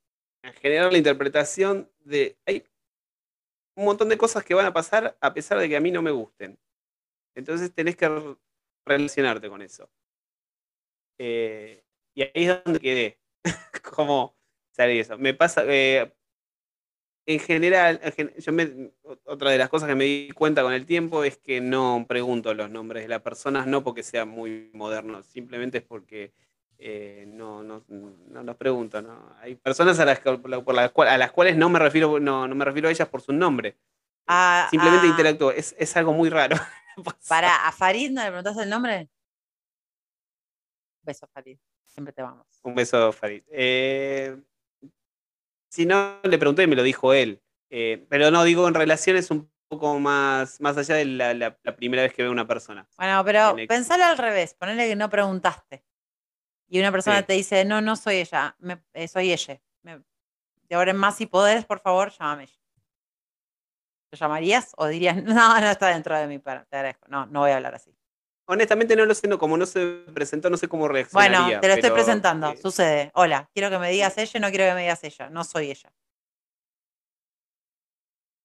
a 0.44 0.52
generar 0.52 0.92
la 0.92 1.00
interpretación 1.00 1.92
de 2.00 2.38
hay 2.46 2.64
un 3.76 3.86
montón 3.86 4.08
de 4.10 4.18
cosas 4.20 4.44
que 4.44 4.54
van 4.54 4.68
a 4.68 4.74
pasar 4.74 5.18
a 5.20 5.34
pesar 5.34 5.58
de 5.58 5.68
que 5.68 5.76
a 5.76 5.82
mí 5.82 5.90
no 5.90 6.04
me 6.04 6.12
gusten. 6.12 6.60
Entonces 7.36 7.74
tenés 7.74 7.96
que 7.96 8.08
re- 8.08 8.38
relacionarte 8.86 9.50
con 9.50 9.64
eso. 9.64 9.90
Eh, 11.18 11.84
y 12.14 12.22
ahí 12.22 12.32
es 12.36 12.64
donde 12.64 12.80
quedé. 12.80 13.20
¿Cómo 13.96 14.36
salir 14.72 15.02
eso? 15.02 15.18
Me 15.18 15.34
pasa, 15.34 15.64
eh, 15.68 16.12
en 17.28 17.40
general, 17.40 18.00
yo 18.38 18.52
me- 18.52 18.92
otra 19.26 19.50
de 19.50 19.58
las 19.58 19.70
cosas 19.70 19.90
que 19.90 19.96
me 19.96 20.04
di 20.04 20.30
cuenta 20.32 20.62
con 20.62 20.74
el 20.74 20.86
tiempo 20.86 21.24
es 21.24 21.38
que 21.38 21.60
no 21.60 22.06
pregunto 22.08 22.54
los 22.54 22.70
nombres 22.70 23.04
de 23.04 23.10
las 23.10 23.22
personas, 23.22 23.66
no 23.66 23.84
porque 23.84 24.04
sean 24.04 24.30
muy 24.30 24.70
modernos, 24.74 25.26
simplemente 25.26 25.80
es 25.80 25.84
porque 25.84 26.34
eh, 26.78 27.24
no, 27.28 27.64
no, 27.64 27.84
no 27.88 28.44
los 28.44 28.56
pregunto. 28.58 29.02
¿no? 29.02 29.34
Hay 29.40 29.56
personas 29.56 30.00
a 30.00 30.06
las, 30.06 30.20
por 30.20 30.50
la- 30.50 30.62
por 30.64 30.76
las 30.76 30.92
a 30.96 31.18
las 31.18 31.32
cuales 31.32 31.56
no 31.58 31.70
me 31.70 31.80
refiero, 31.80 32.20
no, 32.20 32.48
no 32.48 32.54
me 32.56 32.66
refiero 32.66 32.90
a 32.90 32.92
ellas 32.92 33.08
por 33.08 33.22
su 33.22 33.32
nombre. 33.34 33.76
Ah, 34.28 34.68
Simplemente 34.70 35.08
ah, 35.08 35.10
interactúo. 35.12 35.52
Es, 35.52 35.74
es 35.80 35.96
algo 35.98 36.14
muy 36.14 36.30
raro. 36.30 36.58
Para, 37.28 37.68
¿a 37.68 37.72
Farid 37.72 38.12
no 38.12 38.22
le 38.22 38.28
preguntaste 38.28 38.64
el 38.64 38.70
nombre? 38.70 39.10
Beso, 41.04 41.28
Farid. 41.28 41.58
Siempre 41.96 42.12
te 42.12 42.22
vamos. 42.22 42.46
Un 42.64 42.76
beso, 42.76 43.14
Farid. 43.14 43.42
Eh, 43.50 44.38
si 45.70 45.86
no, 45.86 46.20
le 46.24 46.38
pregunté 46.38 46.64
y 46.64 46.68
me 46.68 46.76
lo 46.76 46.84
dijo 46.84 47.14
él. 47.14 47.42
Eh, 47.70 48.06
pero 48.10 48.32
no, 48.32 48.44
digo, 48.44 48.68
en 48.68 48.74
relaciones 48.74 49.32
un 49.32 49.50
poco 49.70 49.98
más, 49.98 50.60
más 50.60 50.78
allá 50.78 50.96
de 50.96 51.06
la, 51.06 51.34
la- 51.34 51.58
la 51.64 51.76
primera 51.78 52.04
vez 52.04 52.14
que 52.14 52.22
veo 52.22 52.32
a 52.32 52.34
una 52.34 52.46
persona. 52.46 52.86
Bueno, 52.98 53.24
pero 53.24 53.54
Tiene- 53.56 53.68
pensalo 53.68 54.04
al 54.04 54.18
revés. 54.18 54.54
Ponele 54.56 54.90
que 54.90 54.96
no 54.98 55.10
preguntaste. 55.10 55.86
Y 56.68 56.80
una 56.80 56.92
persona 56.92 57.20
Sí. 57.20 57.24
te 57.28 57.34
dice, 57.34 57.64
no, 57.64 57.80
no 57.80 57.96
soy 57.96 58.18
ella, 58.18 58.58
me- 58.60 58.84
eh, 58.94 59.08
soy 59.08 59.32
ella. 59.32 59.62
Me- 59.84 60.02
de 60.68 60.76
ahora 60.76 60.92
en 60.92 60.98
más, 60.98 61.16
si 61.16 61.28
podés, 61.28 61.64
por 61.64 61.80
favor, 61.80 62.12
llámame. 62.12 62.50
¿Lo 64.12 64.18
llamarías 64.18 64.74
o 64.76 64.88
dirías, 64.88 65.16
no, 65.24 65.60
no 65.62 65.70
está 65.70 65.88
dentro 65.88 66.18
de 66.18 66.28
mí, 66.28 66.40
para, 66.40 66.66
te 66.66 66.76
agradezco. 66.76 67.08
No, 67.08 67.26
no 67.28 67.40
voy 67.40 67.52
a 67.52 67.56
hablar 67.56 67.76
así. 67.76 67.96
Honestamente 68.48 68.96
no 68.96 69.06
lo 69.06 69.16
sé, 69.16 69.28
no, 69.28 69.40
como 69.40 69.58
no 69.58 69.66
se 69.66 70.04
presentó, 70.14 70.50
no 70.52 70.58
sé 70.58 70.68
cómo 70.68 70.88
reaccionaría. 70.88 71.40
Bueno, 71.46 71.62
te 71.62 71.68
lo 71.68 71.74
estoy 71.74 71.90
pero, 71.90 71.96
presentando. 71.96 72.50
eh, 72.52 72.58
Sucede. 72.62 73.12
Hola, 73.16 73.50
quiero 73.54 73.70
que 73.72 73.80
me 73.80 73.90
digas 73.92 74.18
ella, 74.18 74.40
no 74.40 74.50
quiero 74.50 74.66
que 74.66 74.74
me 74.76 74.82
digas 74.82 75.04
ella. 75.04 75.30
No 75.30 75.44
soy 75.44 75.72
ella. 75.72 75.92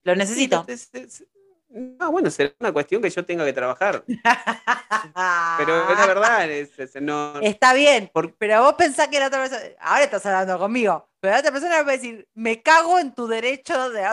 Lo 0.05 0.17
necesito. 0.17 0.65
no, 0.67 0.73
es- 0.73 0.89
es- 0.95 1.25
no, 1.69 2.11
bueno, 2.11 2.31
será 2.31 2.53
una 2.59 2.73
cuestión 2.73 3.01
que 3.03 3.11
yo 3.11 3.25
tenga 3.25 3.45
que 3.45 3.53
trabajar. 3.53 4.03
Pero 4.07 5.93
es 5.93 5.99
la 5.99 6.07
verdad, 6.07 6.51
es- 6.51 6.71
no, 7.01 7.39
Está 7.41 7.75
bien, 7.75 8.11
por- 8.13 8.35
pero 8.37 8.63
vos 8.63 8.75
pensás 8.75 9.07
que 9.09 9.21
la 9.21 9.27
otra 9.29 9.41
persona, 9.41 9.63
ahora 9.81 10.03
estás 10.05 10.25
hablando 10.27 10.59
conmigo, 10.59 11.09
pero 11.21 11.35
la 11.35 11.41
otra 11.41 11.53
persona 11.53 11.77
me 11.79 11.85
puede 11.85 11.97
decir, 11.99 12.29
me 12.35 12.61
cago 12.63 12.99
en 12.99 13.15
tu 13.15 13.29
derecho 13.29 13.91
de 13.91 14.05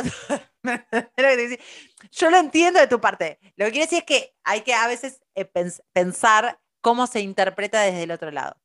Yo 2.11 2.30
lo 2.30 2.38
entiendo 2.38 2.80
de 2.80 2.88
tu 2.88 2.99
parte. 2.99 3.39
Lo 3.56 3.65
que 3.65 3.72
quiero 3.72 3.85
decir 3.85 3.99
es 3.99 4.06
que 4.06 4.35
hay 4.44 4.61
que 4.61 4.73
a 4.73 4.88
veces 4.88 5.22
eh, 5.35 5.52
pens- 5.52 5.81
pensar 5.94 6.60
cómo 6.81 7.07
se 7.07 7.22
interpreta 7.22 7.81
desde 7.81 8.03
el 8.03 8.11
otro 8.11 8.31
lado. 8.31 8.56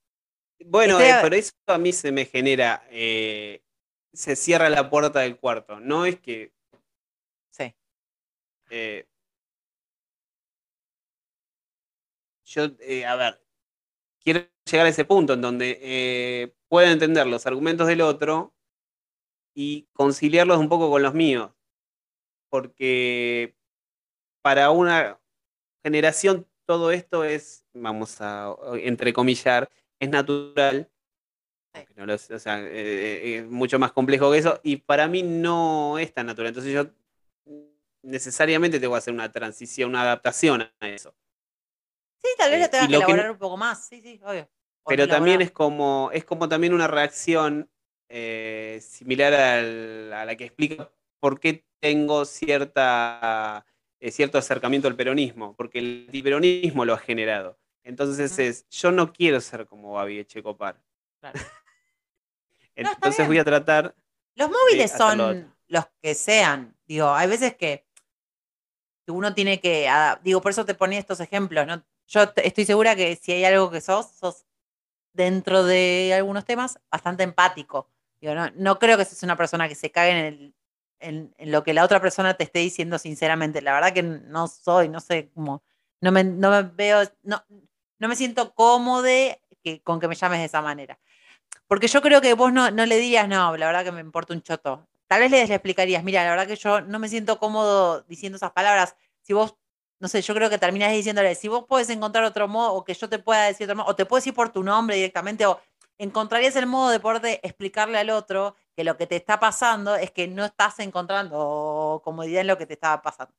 Bueno, 0.65 0.99
Estoy 0.99 1.11
eh, 1.11 1.19
pero 1.23 1.37
eso 1.37 1.53
a 1.67 1.79
mí 1.79 1.93
se 1.93 2.13
me 2.13 2.25
genera, 2.25 2.87
eh, 2.91 3.63
se 4.13 4.37
cierra 4.37 4.69
la 4.69 4.89
puerta 4.91 5.21
del 5.21 5.37
cuarto. 5.37 5.81
No 5.81 6.07
es 6.07 6.21
que, 6.21 6.53
Sí. 7.51 7.75
eh, 8.71 9.07
yo, 12.45 12.65
a 13.09 13.17
ver, 13.17 13.43
quiero 14.21 14.41
llegar 14.71 14.87
a 14.87 14.91
ese 14.91 15.05
punto 15.05 15.33
en 15.33 15.41
donde 15.41 16.55
pueda 16.69 16.91
entender 16.93 17.27
los 17.27 17.47
argumentos 17.47 17.87
del 17.87 18.03
otro 18.03 18.55
y 19.55 19.89
conciliarlos 19.93 20.59
un 20.59 20.69
poco 20.69 20.91
con 20.91 21.03
los 21.03 21.15
míos. 21.15 21.51
Porque 22.53 23.57
para 24.43 24.71
una 24.71 25.19
generación 25.83 26.47
todo 26.67 26.91
esto 26.93 27.25
es, 27.25 27.65
vamos 27.73 28.21
a 28.21 28.55
entrecomillar, 28.75 29.71
es 29.99 30.11
natural. 30.11 30.91
no 31.97 32.05
lo 32.05 32.15
o 32.15 32.19
sea, 32.19 32.61
eh, 32.61 33.39
es 33.39 33.47
mucho 33.47 33.79
más 33.79 33.93
complejo 33.93 34.31
que 34.31 34.37
eso. 34.37 34.61
Y 34.63 34.77
para 34.77 35.09
mí 35.09 35.23
no 35.23 35.99
es 35.99 36.13
tan 36.13 36.27
natural. 36.27 36.49
Entonces 36.49 36.75
yo 36.75 36.91
necesariamente 38.03 38.79
tengo 38.79 38.93
que 38.93 38.99
hacer 38.99 39.15
una 39.15 39.33
transición, 39.33 39.89
una 39.89 40.03
adaptación 40.03 40.61
a 40.79 40.89
eso. 40.89 41.15
Sí, 42.23 42.29
tal 42.37 42.51
vez 42.51 42.59
Eh, 42.59 42.65
lo 42.65 42.71
tengas 42.71 42.89
que 42.89 42.95
elaborar 42.97 43.31
un 43.31 43.39
poco 43.39 43.57
más. 43.57 43.89
Sí, 43.89 44.03
sí, 44.03 44.21
obvio. 44.23 44.47
O 44.83 44.91
Pero 44.91 45.09
también 45.09 45.41
es 45.41 45.53
como, 45.53 46.11
es 46.13 46.27
como 46.27 46.51
también 46.51 46.75
una 46.75 46.87
reacción 46.87 47.71
eh, 48.11 48.79
similar 48.83 49.33
al- 49.33 50.13
a 50.13 50.27
la 50.27 50.37
que 50.37 50.45
explica 50.45 50.93
por 51.19 51.41
qué 51.41 51.65
tengo 51.83 52.25
cierta, 52.25 53.67
eh, 53.99 54.13
cierto 54.13 54.39
acercamiento 54.39 54.87
al 54.87 54.95
peronismo, 54.95 55.57
porque 55.57 55.81
el 55.81 56.05
antiperonismo 56.07 56.85
lo 56.85 56.95
ha 56.95 56.99
generado. 56.99 57.59
Entonces 57.83 58.39
es, 58.39 58.69
yo 58.71 58.93
no 58.93 59.13
quiero 59.13 59.41
ser 59.41 59.67
como 59.67 59.95
Babi 59.95 60.21
Echecopar. 60.21 60.81
Claro. 61.19 61.41
Entonces 62.77 63.27
voy 63.27 63.39
a 63.39 63.45
tratar, 63.45 63.95
Los 64.37 64.49
móviles 64.49 64.93
son 64.93 65.53
los 65.67 65.85
que 66.01 66.15
sean. 66.15 66.77
Digo, 66.87 67.13
hay 67.13 67.29
veces 67.29 67.57
que 67.57 67.85
uno 69.09 69.35
tiene 69.35 69.61
que. 69.61 69.91
Digo, 70.23 70.41
por 70.41 70.53
eso 70.53 70.65
te 70.65 70.75
ponía 70.75 71.01
estos 71.01 71.19
ejemplos, 71.19 71.67
¿no? 71.67 71.85
Yo 72.07 72.23
estoy 72.37 72.65
segura 72.65 72.95
que 72.95 73.17
si 73.17 73.33
hay 73.33 73.45
algo 73.45 73.71
que 73.73 73.81
sos, 73.81 74.07
sos 74.13 74.45
dentro 75.13 75.65
de 75.65 76.15
algunos 76.15 76.45
temas 76.45 76.79
bastante 76.91 77.25
empático. 77.25 77.89
Digo, 78.21 78.35
no, 78.37 78.49
no 78.55 78.79
creo 78.79 78.97
que 78.97 79.05
seas 79.05 79.23
una 79.25 79.37
persona 79.37 79.69
que 79.69 79.75
se 79.75 79.91
cague 79.91 80.11
en, 80.13 80.17
el- 80.25 80.55
en, 81.03 81.35
en 81.37 81.53
lo 81.53 81.63
que 81.63 81.75
la 81.75 81.85
otra 81.85 82.01
persona 82.01 82.35
te 82.35 82.45
esté 82.45 82.61
diciendo 82.61 82.99
sinceramente. 82.99 83.61
La 83.61 83.75
verdad 83.75 83.93
que 83.93 84.03
no 84.03 84.49
soy, 84.49 84.89
no 84.89 85.01
sé 85.01 85.31
cómo. 85.35 85.63
No 86.01 86.13
me, 86.13 86.25
no 86.25 86.51
me 86.51 86.63
veo, 86.63 87.03
no, 87.23 87.45
no 87.99 88.09
me 88.09 88.17
siento 88.17 88.55
cómodo 88.55 89.05
que, 89.63 89.83
con 89.83 90.01
que 90.01 90.09
me 90.09 90.15
llames 90.15 90.41
de 90.41 90.47
esa 90.47 90.63
manera. 90.63 90.99
Porque 91.69 91.89
yo 91.89 92.03
creo 92.03 92.21
que 92.21 92.35
vos 92.35 92.53
no, 92.53 92.71
no 92.71 92.85
le 92.87 92.99
dirías, 92.99 93.29
no, 93.29 93.57
la 93.57 93.67
verdad 93.67 93.85
que 93.85 93.93
me 93.93 94.01
importa 94.01 94.35
un 94.35 94.43
choto. 94.43 94.89
Tal 95.07 95.21
vez 95.21 95.31
le, 95.31 95.43
explicarías, 95.43 96.03
mira, 96.03 96.25
la 96.25 96.31
verdad 96.31 96.47
que 96.47 96.57
yo 96.57 96.81
no 96.81 96.99
me 96.99 97.09
siento 97.09 97.39
cómodo 97.39 98.03
diciendo 98.03 98.37
esas 98.37 98.53
palabras. 98.53 98.97
Si 99.23 99.33
vos, 99.33 99.57
no 100.01 100.09
sé, 100.09 100.23
yo 100.23 100.35
creo 100.35 100.51
que 100.51 100.59
terminás 100.59 100.93
diciéndole, 100.93 101.35
si 101.35 101.49
vos 101.49 101.65
puedes 101.69 101.91
encontrar 101.91 102.25
otro 102.25 102.49
modo, 102.49 102.75
o 102.75 102.85
que 102.85 102.95
yo 102.95 103.09
te 103.09 103.19
pueda 103.19 103.45
decir 103.45 103.67
otro 103.67 103.77
modo, 103.77 103.91
o 103.91 103.97
te 103.97 104.05
puedo 104.05 104.19
decir 104.19 104.35
por 104.35 104.51
tu 104.51 104.63
nombre 104.65 104.97
directamente, 104.97 105.47
o 105.47 105.61
encontrarías 105.99 106.57
el 106.57 106.67
modo 106.67 106.91
de 106.91 106.99
poder 106.99 107.41
explicarle 107.43 107.99
al 107.99 108.11
otro 108.11 108.57
que 108.77 108.85
lo 108.85 108.97
que 108.97 109.07
te 109.07 109.17
está 109.17 109.39
pasando 109.41 109.95
es 109.97 110.11
que 110.11 110.27
no 110.29 110.45
estás 110.45 110.79
encontrando 110.81 112.01
comodidad 112.05 112.41
en 112.43 112.47
lo 112.47 112.59
que 112.59 112.67
te 112.67 112.75
estaba 112.75 113.03
pasando. 113.03 113.35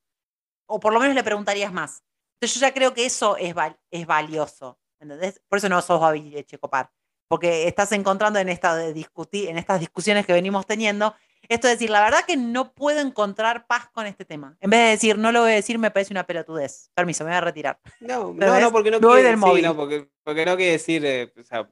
O 0.67 0.79
por 0.79 0.93
lo 0.93 0.99
menos 0.99 1.15
le 1.15 1.23
preguntarías 1.23 1.71
más. 1.73 2.03
Entonces 2.39 2.59
yo 2.59 2.67
ya 2.67 2.73
creo 2.73 2.93
que 2.93 3.05
eso 3.05 3.37
es, 3.37 3.53
val- 3.53 3.79
es 3.91 4.05
valioso. 4.05 4.79
¿entendés? 4.99 5.41
Por 5.49 5.57
eso 5.57 5.69
no 5.69 5.81
sos 5.81 5.99
Babi 5.99 6.43
Checopar. 6.45 6.91
Porque 7.27 7.67
estás 7.67 7.91
encontrando 7.93 8.39
en, 8.39 8.49
esta 8.49 8.75
de 8.75 8.93
discutir, 8.93 9.49
en 9.49 9.57
estas 9.57 9.79
discusiones 9.79 10.25
que 10.25 10.33
venimos 10.33 10.65
teniendo, 10.67 11.15
esto 11.49 11.67
de 11.67 11.73
decir, 11.73 11.89
la 11.89 12.01
verdad 12.01 12.23
que 12.25 12.37
no 12.37 12.73
puedo 12.73 12.99
encontrar 12.99 13.65
paz 13.65 13.89
con 13.91 14.05
este 14.05 14.23
tema. 14.23 14.55
En 14.61 14.69
vez 14.69 14.79
de 14.81 14.89
decir, 14.91 15.17
no 15.17 15.31
lo 15.31 15.41
voy 15.41 15.51
a 15.51 15.55
decir, 15.55 15.77
me 15.79 15.89
parece 15.91 16.13
una 16.13 16.25
pelotudez. 16.25 16.89
Permiso, 16.93 17.23
me 17.23 17.31
voy 17.31 17.37
a 17.37 17.41
retirar. 17.41 17.79
No, 17.99 18.33
no, 18.33 18.55
es- 18.55 18.61
no, 18.61 18.71
porque 18.71 18.91
no 18.91 18.99
voy 18.99 19.23
del 19.23 19.33
sí, 19.35 19.39
móvil. 19.39 19.63
no, 19.65 19.75
porque, 19.75 20.09
porque 20.23 20.45
no 20.45 20.55
quiere 20.55 20.73
decir, 20.73 21.03
eh, 21.05 21.33
o 21.37 21.43
sea, 21.43 21.67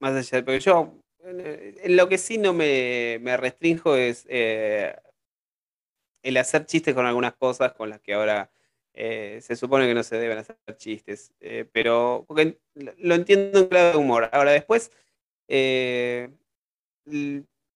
más 0.00 0.14
allá, 0.14 0.44
porque 0.44 0.60
yo, 0.60 0.94
lo 1.86 2.08
que 2.08 2.18
sí 2.18 2.38
no 2.38 2.52
me, 2.52 3.18
me 3.20 3.36
restrinjo 3.36 3.96
es 3.96 4.26
eh, 4.28 4.94
el 6.22 6.36
hacer 6.36 6.66
chistes 6.66 6.94
con 6.94 7.06
algunas 7.06 7.34
cosas 7.34 7.72
con 7.72 7.90
las 7.90 8.00
que 8.00 8.14
ahora 8.14 8.50
eh, 8.94 9.40
se 9.42 9.56
supone 9.56 9.86
que 9.86 9.94
no 9.94 10.02
se 10.02 10.18
deben 10.18 10.38
hacer 10.38 10.56
chistes, 10.76 11.32
eh, 11.40 11.68
pero 11.72 12.26
lo 12.98 13.14
entiendo 13.14 13.60
en 13.60 13.66
clave 13.66 13.92
de 13.92 13.96
humor. 13.98 14.30
Ahora 14.32 14.52
después, 14.52 14.90
eh, 15.48 16.30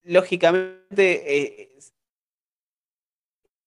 lógicamente, 0.04 1.64
eh, 1.64 1.78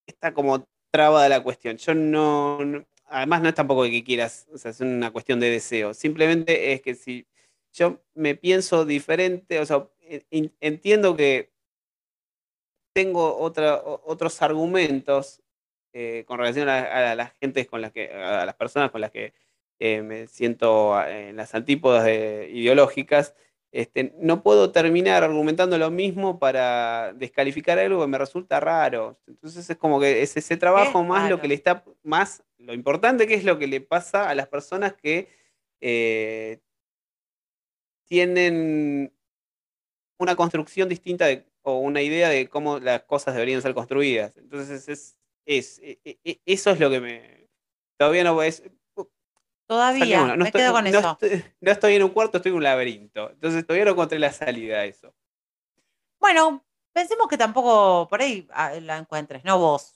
está 0.06 0.32
como 0.34 0.66
trabada 0.90 1.28
la 1.28 1.42
cuestión. 1.42 1.76
Yo 1.76 1.94
no, 1.94 2.58
además 3.06 3.42
no 3.42 3.48
es 3.48 3.54
tampoco 3.54 3.84
que 3.84 4.04
quieras, 4.04 4.46
o 4.52 4.68
es 4.68 4.80
una 4.80 5.10
cuestión 5.10 5.40
de 5.40 5.50
deseo. 5.50 5.94
Simplemente 5.94 6.72
es 6.72 6.82
que 6.82 6.94
si 6.94 7.26
yo 7.72 8.00
me 8.14 8.34
pienso 8.34 8.84
diferente, 8.84 9.58
o 9.60 9.66
sea, 9.66 9.88
en- 10.30 10.52
entiendo 10.60 11.16
que 11.16 11.50
tengo 12.94 13.38
otra, 13.38 13.80
otros 13.84 14.42
argumentos 14.42 15.40
eh, 15.94 16.24
con 16.26 16.38
relación 16.38 16.68
a, 16.68 17.12
a 17.12 17.14
las 17.14 17.32
gentes 17.38 17.66
con 17.66 17.80
las 17.80 17.92
que, 17.92 18.10
a 18.12 18.44
las 18.46 18.54
personas 18.54 18.90
con 18.90 19.00
las 19.00 19.10
que 19.10 19.32
eh, 19.78 20.02
me 20.02 20.26
siento 20.26 20.98
eh, 21.02 21.30
en 21.30 21.36
las 21.36 21.54
antípodas 21.54 22.04
de- 22.04 22.50
ideológicas, 22.52 23.34
este, 23.72 24.12
no 24.18 24.42
puedo 24.42 24.70
terminar 24.70 25.24
argumentando 25.24 25.78
lo 25.78 25.90
mismo 25.90 26.38
para 26.38 27.14
descalificar 27.14 27.78
algo 27.78 28.02
que 28.02 28.06
me 28.06 28.18
resulta 28.18 28.60
raro. 28.60 29.18
Entonces 29.26 29.68
es 29.68 29.76
como 29.78 29.98
que 29.98 30.20
es 30.22 30.36
ese 30.36 30.58
trabajo 30.58 31.00
Es 31.00 31.06
más 31.08 31.30
lo 31.30 31.40
que 31.40 31.48
le 31.48 31.54
está, 31.54 31.82
más 32.02 32.42
lo 32.58 32.74
importante 32.74 33.26
que 33.26 33.34
es 33.34 33.44
lo 33.44 33.58
que 33.58 33.66
le 33.66 33.80
pasa 33.80 34.28
a 34.28 34.34
las 34.34 34.46
personas 34.48 34.92
que 34.92 35.28
eh, 35.80 36.60
tienen 38.16 39.10
una 40.18 40.36
construcción 40.36 40.86
distinta 40.86 41.24
de- 41.24 41.46
o 41.62 41.78
una 41.78 42.02
idea 42.02 42.28
de 42.28 42.46
cómo 42.46 42.78
las 42.78 43.04
cosas 43.04 43.32
deberían 43.32 43.62
ser 43.62 43.72
construidas. 43.72 44.36
Entonces 44.36 44.86
es, 44.86 45.16
es, 45.46 45.78
e- 45.78 45.98
e- 46.04 46.18
e- 46.22 46.40
eso 46.44 46.72
es 46.72 46.78
lo 46.78 46.90
que 46.90 47.00
me... 47.00 47.48
Todavía 47.98 48.22
no 48.24 48.42
es, 48.42 48.62
Todavía, 49.66 50.04
saquémoslo, 50.04 50.36
no 50.36 50.42
me 50.42 50.48
estoy, 50.50 50.60
quedo 50.60 50.72
con 50.74 50.84
no 50.84 50.90
eso. 50.90 51.12
estoy- 51.12 51.44
no 51.62 51.72
estoy 51.72 51.94
en 51.94 52.02
un 52.02 52.10
cuarto, 52.10 52.36
estoy 52.36 52.50
en 52.50 52.56
un 52.56 52.62
laberinto. 52.64 53.30
Entonces 53.30 53.66
todavía 53.66 53.86
no 53.86 53.92
encontré 53.92 54.18
la 54.18 54.30
salida 54.30 54.80
a 54.80 54.84
eso. 54.84 55.14
Bueno, 56.20 56.62
pensemos 56.92 57.28
que 57.28 57.38
tampoco 57.38 58.06
por 58.10 58.20
ahí 58.20 58.46
ah, 58.52 58.74
la 58.78 58.98
encuentres, 58.98 59.42
no 59.44 59.58
vos. 59.58 59.94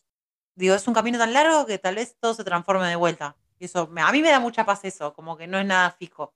Digo, 0.55 0.75
es 0.75 0.89
un 0.89 0.95
camino 0.95 1.19
tan 1.19 1.35
largo 1.35 1.67
que 1.67 1.77
tal 1.79 1.97
vez 1.97 2.17
todo 2.19 2.33
se 2.33 2.45
transforme 2.45 2.89
de 2.89 2.97
vuelta. 2.97 3.37
Y 3.59 3.67
eso, 3.67 3.91
a 3.95 4.13
mí 4.13 4.23
me 4.23 4.31
da 4.31 4.41
mucha 4.41 4.65
paz 4.65 4.87
eso, 4.87 5.13
como 5.13 5.37
que 5.37 5.47
no 5.47 5.59
es 5.59 5.67
nada 5.67 5.91
fijo. 5.91 6.33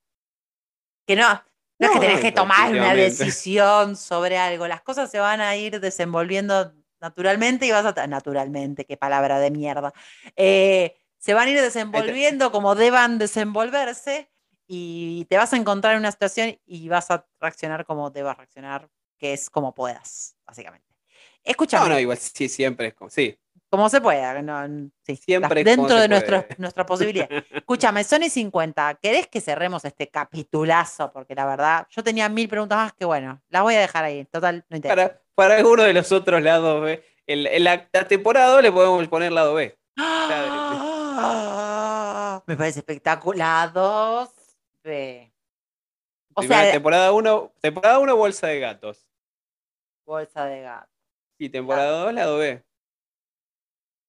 Que 1.07 1.15
no, 1.15 1.43
no, 1.81 1.87
es 1.87 1.91
que 1.91 1.95
No, 1.95 2.01
tenés 2.01 2.21
que 2.21 2.31
tomar 2.31 2.71
una 2.71 2.93
decisión 2.93 3.95
sobre 3.95 4.37
algo. 4.37 4.67
Las 4.67 4.81
cosas 4.81 5.09
se 5.09 5.19
van 5.19 5.41
a 5.41 5.55
ir 5.55 5.79
desenvolviendo 5.79 6.73
naturalmente 6.99 7.65
y 7.65 7.71
vas 7.71 7.85
a... 7.85 8.07
Naturalmente, 8.07 8.85
qué 8.85 8.97
palabra 8.97 9.39
de 9.39 9.51
mierda. 9.51 9.93
Eh, 10.35 10.95
se 11.17 11.33
van 11.33 11.47
a 11.47 11.51
ir 11.51 11.61
desenvolviendo 11.61 12.51
como 12.51 12.75
deban 12.75 13.17
desenvolverse 13.17 14.31
y 14.67 15.25
te 15.25 15.37
vas 15.37 15.53
a 15.53 15.57
encontrar 15.57 15.93
en 15.93 15.99
una 15.99 16.11
situación 16.11 16.57
y 16.65 16.87
vas 16.87 17.11
a 17.11 17.27
reaccionar 17.39 17.85
como 17.85 18.09
debas 18.09 18.37
reaccionar, 18.37 18.89
que 19.17 19.33
es 19.33 19.49
como 19.49 19.73
puedas, 19.73 20.35
básicamente. 20.45 20.87
Escúchame, 21.43 21.89
No, 21.89 21.95
no, 21.95 21.99
igual 21.99 22.17
sí, 22.17 22.47
siempre 22.47 22.87
es 22.87 22.93
como. 22.93 23.09
Sí, 23.09 23.37
como 23.71 23.87
se 23.89 24.01
pueda, 24.01 24.41
no, 24.41 24.91
sí, 25.05 25.15
Siempre 25.15 25.63
las- 25.63 25.75
dentro 25.77 25.95
de 25.95 26.07
nuestro, 26.09 26.45
nuestra 26.57 26.85
posibilidad. 26.85 27.29
Escúchame, 27.51 28.03
Sony 28.03 28.29
50, 28.29 28.95
¿querés 29.01 29.27
que 29.27 29.39
cerremos 29.41 29.85
este 29.85 30.09
capitulazo? 30.09 31.11
Porque 31.13 31.33
la 31.33 31.45
verdad, 31.45 31.87
yo 31.89 32.03
tenía 32.03 32.27
mil 32.29 32.49
preguntas 32.49 32.77
más 32.77 32.91
que 32.93 33.05
bueno, 33.05 33.41
las 33.49 33.63
voy 33.63 33.75
a 33.75 33.79
dejar 33.79 34.03
ahí, 34.03 34.25
total, 34.25 34.65
no 34.69 34.75
interesa. 34.75 34.95
para, 35.07 35.21
para 35.35 35.55
alguno 35.55 35.83
de 35.83 35.93
los 35.93 36.11
otros 36.11 36.41
lados 36.41 36.81
B. 36.83 37.01
En 37.27 37.63
la, 37.63 37.87
la 37.93 38.07
temporada 38.07 38.47
2 38.53 38.61
le 38.61 38.71
podemos 38.73 39.07
poner 39.07 39.31
lado 39.31 39.53
B. 39.53 39.77
¡Ah! 41.23 42.43
Me 42.45 42.57
parece 42.57 42.79
espectacular. 42.79 43.71
Dos. 43.71 44.29
B. 44.83 45.31
O 46.33 46.41
Primera 46.41 46.63
sea, 46.63 46.71
temporada 46.71 47.11
1, 47.11 47.53
temporada 47.61 47.99
1, 47.99 48.15
bolsa 48.15 48.47
de 48.47 48.59
gatos. 48.59 49.07
bolsa 50.05 50.45
de 50.45 50.61
gato. 50.61 50.89
Y 51.37 51.49
temporada 51.49 51.99
2, 52.03 52.13
lado 52.13 52.37
B. 52.37 52.63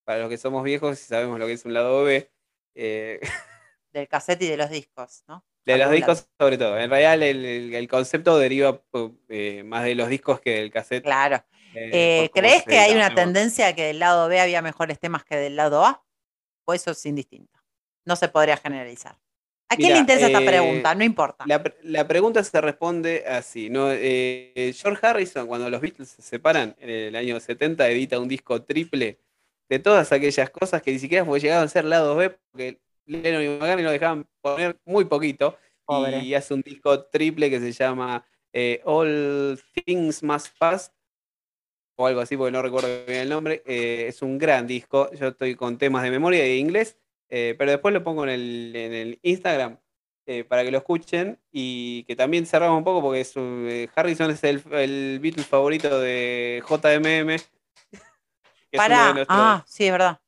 Para 0.05 0.21
los 0.21 0.29
que 0.29 0.39
somos 0.39 0.65
viejos 0.65 1.01
y 1.01 1.05
sabemos 1.05 1.39
lo 1.39 1.47
que 1.47 1.53
es 1.53 1.65
un 1.65 1.75
lado 1.75 2.05
B. 2.05 2.31
eh, 2.75 3.21
Del 3.93 4.09
cassette 4.09 4.43
y 4.43 4.49
de 4.49 4.57
los 4.57 4.71
discos, 4.71 5.23
¿no? 5.29 5.45
de 5.65 5.79
los 5.79 5.91
discos 5.93 6.27
sobre 6.41 6.59
todo. 6.59 6.77
En 6.79 6.91
realidad 6.91 7.15
el, 7.15 7.45
el- 7.45 7.75
el 7.75 7.89
concepto 7.89 8.37
deriva 8.39 8.83
eh, 9.29 9.63
más 9.65 9.85
de 9.85 9.95
los 9.95 10.09
discos 10.09 10.41
que 10.41 10.57
del 10.57 10.71
cassette. 10.73 11.05
Claro. 11.05 11.45
eh, 11.75 12.29
¿Crees 12.35 12.65
que 12.65 12.79
hay 12.79 12.95
una 12.95 13.15
tendencia 13.15 13.69
a 13.69 13.73
que 13.75 13.85
del 13.85 13.99
lado 14.01 14.29
B 14.29 14.41
había 14.41 14.61
mejores 14.63 14.99
temas 14.99 15.25
que 15.25 15.37
del 15.37 15.55
lado 15.57 15.85
A? 15.85 16.05
¿O 16.65 16.75
eso 16.75 16.91
es 16.91 17.07
indistinto? 17.07 17.61
No 18.05 18.17
se 18.17 18.29
podría 18.29 18.57
generalizar. 18.57 19.17
¿A 19.69 19.77
quién 19.77 19.89
Mira, 19.89 19.95
le 19.97 20.01
interesa 20.01 20.27
esta 20.27 20.41
pregunta? 20.45 20.95
No 20.95 21.05
importa. 21.05 21.45
La, 21.47 21.63
la 21.83 22.09
pregunta 22.09 22.43
se 22.43 22.61
responde 22.61 23.25
así, 23.27 23.71
¿no? 23.71 23.87
George 23.91 25.07
Harrison, 25.07 25.47
cuando 25.47 25.71
los 25.71 25.81
Beatles 25.81 26.09
se 26.09 26.23
separan 26.23 26.75
en 26.81 26.91
el 26.91 27.17
año 27.17 27.39
70, 27.39 27.89
edita 27.89 28.19
un 28.19 28.29
disco 28.29 28.63
triple 28.63 29.19
de 29.73 29.79
todas 29.79 30.13
aquellas 30.13 30.51
cosas 30.51 30.83
que 30.83 30.93
ni 30.93 30.99
siquiera 30.99 31.25
fue- 31.25 31.41
llegaban 31.41 31.65
a 31.65 31.69
ser 31.69 31.85
lados 31.87 32.17
B, 32.19 32.31
porque 32.51 32.79
Lennon 33.07 33.43
y 33.43 33.49
McCartney 33.49 33.85
lo 33.85 33.91
dejaban 33.91 34.27
poner 34.43 34.77
muy 34.85 35.07
poquito, 35.07 35.57
Pobre. 35.87 36.19
y 36.19 36.35
hace 36.35 36.53
un 36.55 36.61
disco 36.61 37.05
triple 37.07 37.49
que 37.49 37.59
se 37.59 37.73
llama 37.73 38.25
eh, 38.53 38.81
All 38.85 39.59
Things 39.87 40.23
Must 40.23 40.49
Pass, 40.59 40.93
o 41.97 42.07
algo 42.07 42.21
así, 42.21 42.37
porque 42.37 42.53
no 42.53 42.61
recuerdo 42.63 42.89
bien 43.07 43.21
el 43.21 43.29
nombre. 43.31 43.63
Eh, 43.67 44.07
es 44.09 44.21
un 44.21 44.37
gran 44.39 44.67
disco, 44.67 45.11
yo 45.15 45.29
estoy 45.29 45.55
con 45.55 45.79
temas 45.79 46.03
de 46.03 46.11
memoria 46.11 46.45
y 46.45 46.49
de 46.51 46.57
inglés, 46.57 46.99
eh, 47.31 47.55
pero 47.57 47.71
después 47.71 47.95
lo 47.95 48.05
pongo 48.05 48.25
en 48.25 48.31
el, 48.31 48.73
en 48.77 48.93
el 48.93 49.19
Instagram 49.23 49.79
para 50.49 50.63
que 50.65 50.71
lo 50.71 50.79
escuchen 50.79 51.39
y 51.51 52.05
que 52.05 52.15
también 52.15 52.47
cerramos 52.47 52.79
un 52.79 52.85
poco 52.85 53.03
porque 53.03 53.21
es 53.23 53.35
Harrison 53.97 54.31
es 54.31 54.45
el, 54.45 54.63
el 54.71 55.19
Beatles 55.21 55.47
favorito 55.47 55.99
de 56.01 56.63
JMM. 56.69 57.37
Que 58.73 58.79
es 58.79 58.87
uno 58.87 59.15
de 59.15 59.27
Para. 59.27 59.27
Ah, 59.29 59.65
sí, 59.69 59.85
es 59.85 59.93
verdad. 59.93 60.21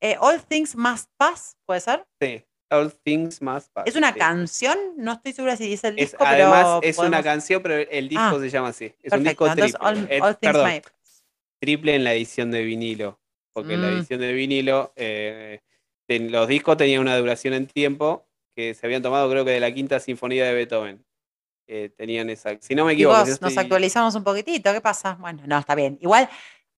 Eh, 0.00 0.16
All 0.18 0.42
Things 0.42 0.74
Must 0.74 1.08
Pass, 1.16 1.56
¿puede 1.64 1.80
ser? 1.80 2.04
sí, 2.20 2.44
All 2.70 2.90
Things 3.04 3.40
Must 3.42 3.70
Pass. 3.72 3.84
¿Es 3.86 3.94
una 3.96 4.12
sí. 4.12 4.18
canción? 4.18 4.78
No 4.96 5.12
estoy 5.12 5.32
segura 5.34 5.56
si 5.56 5.68
dice 5.68 5.88
el 5.88 5.98
Es- 5.98 6.10
disco, 6.12 6.24
además, 6.26 6.78
pero 6.80 6.90
es 6.90 6.98
una 6.98 7.22
canción, 7.22 7.62
pero 7.62 7.74
el 7.76 8.08
disco 8.08 8.24
Ah, 8.24 8.40
se 8.40 8.50
llama 8.50 8.68
así. 8.68 8.94
Es 9.02 9.12
un 9.12 9.22
disco 9.22 9.46
entonces 9.46 9.72
triple. 9.78 9.88
All, 9.88 10.06
Eh, 10.10 10.20
All 10.22 10.36
Things 10.38 10.52
perdón, 10.52 10.82
triple 11.60 11.94
en 11.94 12.04
la 12.04 12.14
edición 12.14 12.50
de 12.50 12.62
vinilo. 12.64 13.20
Porque 13.52 13.74
en 13.74 13.82
la 13.82 13.88
Mm. 13.88 13.92
edición 13.92 14.20
de 14.20 14.32
vinilo, 14.32 14.92
eh, 14.96 15.60
ten- 16.08 16.32
los 16.32 16.48
discos 16.48 16.76
tenían 16.78 17.02
una 17.02 17.16
duración 17.18 17.52
en 17.52 17.66
tiempo 17.66 18.26
que 18.56 18.72
se 18.74 18.86
habían 18.86 19.02
tomado, 19.02 19.28
creo 19.30 19.44
que 19.44 19.50
de 19.52 19.60
la 19.60 19.72
quinta 19.72 20.00
sinfonía 20.00 20.46
de 20.46 20.54
Beethoven. 20.54 21.04
Eh, 21.68 21.90
tenían 21.96 22.28
esa. 22.30 22.56
Si 22.60 22.74
no 22.74 22.84
me 22.86 22.94
equivoco. 22.94 23.16
Yo 23.18 23.20
nos 23.26 23.28
estoy- 23.34 23.56
actualizamos 23.58 24.14
un 24.14 24.24
poquitito, 24.24 24.72
¿qué 24.72 24.80
pasa? 24.80 25.14
Bueno, 25.20 25.42
no, 25.46 25.58
está 25.58 25.74
bien. 25.74 25.96
Igual 26.00 26.28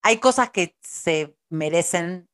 hay 0.04 0.18
cosas 0.18 0.50
que 0.50 0.76
se 0.82 1.34
merecen 1.48 2.28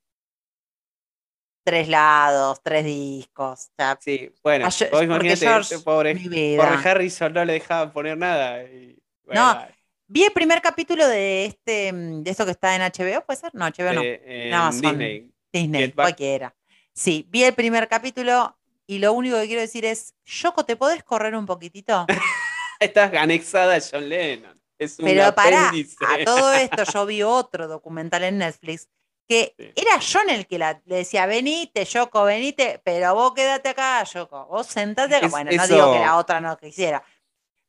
tres 1.65 1.89
lados, 1.89 2.61
tres 2.63 2.85
discos. 2.85 3.67
O 3.69 3.73
sea, 3.77 3.99
Sí, 4.01 4.31
bueno, 4.43 4.69
Ge- 4.71 4.89
vos 4.91 5.03
imagínate, 5.05 5.47
George, 5.47 5.75
este 5.75 5.85
pobre, 5.85 6.15
pobre. 6.15 6.89
Harrison 6.89 7.33
no 7.33 7.45
le 7.45 7.53
dejaban 7.55 7.93
poner 7.93 8.19
nada. 8.19 8.65
y, 8.65 9.01
bueno, 9.25 9.55
No. 9.55 9.67
Vi 10.09 10.25
el 10.25 10.33
primer 10.33 10.61
capítulo 10.61 11.07
de 11.07 11.45
este, 11.45 11.93
mm, 11.93 12.25
de 12.25 12.31
esto 12.33 12.45
que 12.45 12.51
está 12.51 12.75
en 12.75 12.83
HBO, 12.83 13.25
¿puede 13.25 13.39
ser? 13.39 13.55
No, 13.55 13.65
HBO 13.67 13.93
no. 13.93 14.03
Eh, 14.03 14.49
en 14.49 14.55
Amazon. 14.55 14.81
Disney. 14.99 15.31
Disney, 15.53 15.93
cualquiera. 15.93 16.53
Sí, 16.93 17.25
vi 17.31 17.45
el 17.45 17.55
primer 17.55 17.87
capítulo 17.87 18.59
y 18.89 18.99
lo 18.99 19.13
único 19.13 19.37
que 19.39 19.47
quiero 19.47 19.61
decir 19.61 19.85
es, 19.85 20.17
Yoko, 20.25 20.65
¿te 20.65 20.75
podés 20.75 21.05
correr 21.05 21.37
un 21.37 21.47
poquitito? 21.47 22.07
Estás 22.81 23.15
anexada 23.15 23.77
a 23.77 23.81
John 23.81 24.09
Lennon. 24.09 24.60
Es 24.81 24.99
un 24.99 25.05
Pero 25.05 25.35
para, 25.35 25.69
apéndice. 25.69 25.97
a 26.09 26.25
todo 26.25 26.53
esto 26.55 26.85
yo 26.85 27.05
vi 27.07 27.23
otro 27.23 27.69
documental 27.69 28.25
en 28.25 28.39
Netflix 28.39 28.89
que 29.29 29.55
Sí. 29.57 29.73
era 29.77 29.93
John 30.01 30.29
el 30.31 30.47
que 30.47 30.59
la- 30.59 30.81
le 30.87 30.97
decía, 30.97 31.27
venite, 31.27 31.85
Yoko, 31.85 32.25
venite, 32.25 32.81
pero 32.83 33.15
vos 33.15 33.33
quédate 33.35 33.69
acá, 33.69 34.03
Yoko, 34.05 34.47
vos 34.47 34.67
sentate 34.67 35.15
acá. 35.17 35.27
Es- 35.27 35.33
bueno, 35.33 35.51
no 35.55 35.69
digo 35.69 35.93
que 35.93 35.99
la 36.01 36.17
otra 36.17 36.41
no 36.41 36.57
quisiera. 36.57 37.03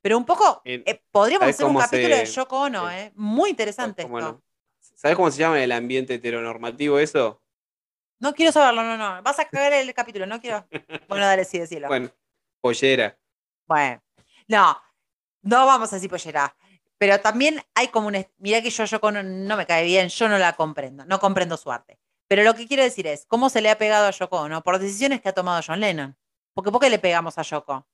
Pero 0.02 0.18
un 0.18 0.26
poco, 0.26 0.62
En- 0.66 0.84
eh, 0.88 1.04
podríamos 1.12 1.44
¿sabes 1.44 1.56
hacer 1.58 1.66
un 1.68 1.78
capítulo 1.78 2.16
de 2.16 2.26
Yoko 2.26 2.60
Ono, 2.62 2.90
sí. 2.90 2.96
¿eh? 2.96 3.12
Muy 3.16 3.50
interesante 3.52 4.04
¿Cómo 4.04 4.18
esto. 4.20 4.32
no? 4.32 4.42
¿Sabes 4.96 5.16
cómo 5.18 5.30
se 5.30 5.38
llama 5.40 5.58
en 5.58 5.64
el 5.64 5.72
ambiente 5.74 6.16
heteronormativo 6.16 6.98
eso? 6.98 7.42
No 8.20 8.34
quiero 8.34 8.52
saberlo, 8.52 8.84
no, 8.84 8.98
no. 8.98 9.22
Vas 9.22 9.38
a 9.40 9.46
cagar 9.46 9.74
el 9.74 9.94
capítulo, 9.94 10.26
no 10.26 10.40
quiero. 10.40 10.66
Bueno, 11.10 11.26
dale, 11.26 11.44
sí, 11.44 11.60
decilo. 11.60 11.88
Bueno. 11.90 12.08
Bueno, 12.08 12.16
pollera. 12.62 13.18
no, 14.48 14.82
no 15.44 15.66
vamos 15.66 15.92
a 15.92 15.96
decir 15.96 16.10
pollera. 16.10 16.56
Pero 17.02 17.20
también 17.20 17.60
hay 17.74 17.88
como 17.88 18.10
un. 18.10 18.28
Mirá 18.38 18.62
que 18.62 18.70
yo, 18.70 18.86
Yoko 18.86 19.12
no, 19.12 19.24
no 19.24 19.58
me 19.58 19.66
cae 19.66 19.84
bien, 19.86 20.08
yo 20.10 20.30
no 20.30 20.38
la 20.38 20.54
comprendo, 20.54 21.04
no 21.06 21.20
comprendo 21.20 21.58
su 21.58 21.72
arte. 21.72 21.98
Pero 22.28 22.44
lo 22.44 22.54
que 22.54 22.68
quiero 22.68 22.84
decir 22.84 23.08
es, 23.08 23.26
¿cómo 23.26 23.50
se 23.50 23.60
le 23.60 23.72
ha 23.72 23.78
pegado 23.80 24.06
a 24.06 24.12
Yoko 24.12 24.48
no 24.48 24.62
Por 24.62 24.78
decisiones 24.78 25.20
que 25.20 25.30
ha 25.30 25.34
tomado 25.34 25.60
John 25.66 25.80
Lennon. 25.80 26.16
Porque 26.54 26.70
¿por 26.70 26.80
qué 26.80 26.92
le 26.92 27.00
pegamos 27.00 27.40
a 27.40 27.42
Yoko? 27.42 27.88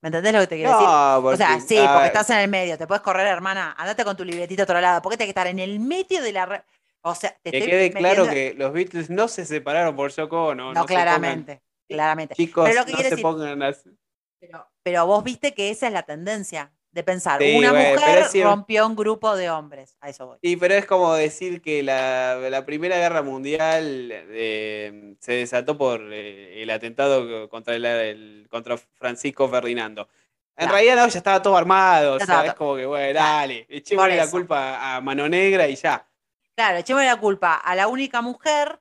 ¿Me 0.00 0.10
entendés 0.10 0.32
lo 0.32 0.38
que 0.38 0.46
te 0.46 0.56
quiero 0.58 0.70
decir? 0.70 0.86
No, 0.86 1.16
O 1.18 1.36
sea, 1.36 1.58
sí, 1.58 1.76
porque 1.92 2.06
estás 2.06 2.30
en 2.30 2.38
el 2.38 2.48
medio, 2.48 2.78
te 2.78 2.86
puedes 2.86 3.02
correr, 3.02 3.26
hermana, 3.26 3.74
andate 3.76 4.04
con 4.04 4.16
tu 4.16 4.24
libretita 4.24 4.62
a 4.62 4.64
otro 4.64 4.80
lado, 4.80 5.02
¿por 5.02 5.10
qué 5.10 5.16
tienes 5.18 5.34
que 5.34 5.40
estar 5.40 5.48
en 5.48 5.58
el 5.58 5.80
medio 5.80 6.22
de 6.22 6.32
la... 6.32 6.46
re- 6.46 6.64
O 7.02 7.16
sea, 7.16 7.36
te 7.42 7.50
Que 7.50 7.58
estoy 7.58 7.70
quede 7.72 7.90
claro 7.92 8.28
que 8.28 8.54
los 8.56 8.72
Beatles 8.72 9.10
no 9.10 9.26
se 9.26 9.44
separaron 9.44 9.96
por 9.96 10.12
Yoko 10.12 10.48
Ono. 10.48 10.72
No, 10.72 10.82
pongan- 10.82 10.86
claramente, 10.86 11.62
claramente. 11.88 12.36
chicos, 12.36 12.68
Pero 12.68 12.80
lo 12.80 12.86
que 12.86 12.92
no 12.92 12.98
se 12.98 13.10
decir- 13.10 13.22
pongan 13.22 13.60
así. 13.64 13.90
Pero, 14.38 14.70
pero 14.84 15.06
vos 15.06 15.24
viste 15.24 15.52
que 15.52 15.70
esa 15.70 15.88
es 15.88 15.92
la 15.92 16.04
tendencia 16.04 16.70
de 16.96 17.04
pensar, 17.04 17.42
Sí, 17.42 17.54
una 17.58 17.72
bueno, 17.72 17.90
mujer 17.90 18.24
rompió 18.42 18.86
un 18.86 18.96
grupo 18.96 19.36
de 19.36 19.50
hombres, 19.50 19.98
a 20.00 20.08
eso 20.08 20.26
voy. 20.28 20.38
Sí, 20.42 20.56
pero 20.56 20.72
es 20.74 20.86
como 20.86 21.12
decir 21.14 21.60
que 21.60 21.82
la, 21.82 22.36
la 22.48 22.64
Primera 22.64 22.96
Guerra 22.96 23.20
Mundial 23.22 24.08
eh, 24.10 25.14
se 25.20 25.32
desató 25.32 25.76
por 25.76 26.00
eh, 26.10 26.62
el 26.62 26.70
atentado 26.70 27.50
contra, 27.50 27.74
el, 27.74 27.84
el- 27.84 28.46
contra 28.50 28.78
Francisco 28.78 29.46
Ferdinando. 29.46 30.08
En 30.56 30.68
Claro. 30.68 30.72
realidad 30.72 30.96
no, 30.96 31.08
ya 31.08 31.18
estaba 31.18 31.42
todo 31.42 31.54
armado, 31.54 32.14
o 32.14 32.18
Ya 32.18 32.24
sea, 32.24 32.46
es 32.46 32.54
como 32.54 32.76
que, 32.76 32.86
bueno, 32.86 33.12
Claro. 33.12 33.26
dale, 33.40 33.66
echémosle 33.68 34.16
la 34.16 34.30
culpa 34.30 34.96
a 34.96 35.00
Mano 35.02 35.28
Negra 35.28 35.68
y 35.68 35.76
ya. 35.76 36.08
Claro, 36.56 36.78
echemos 36.78 37.04
la 37.04 37.20
culpa 37.20 37.56
a 37.56 37.74
la 37.74 37.88
única 37.88 38.22
mujer 38.22 38.80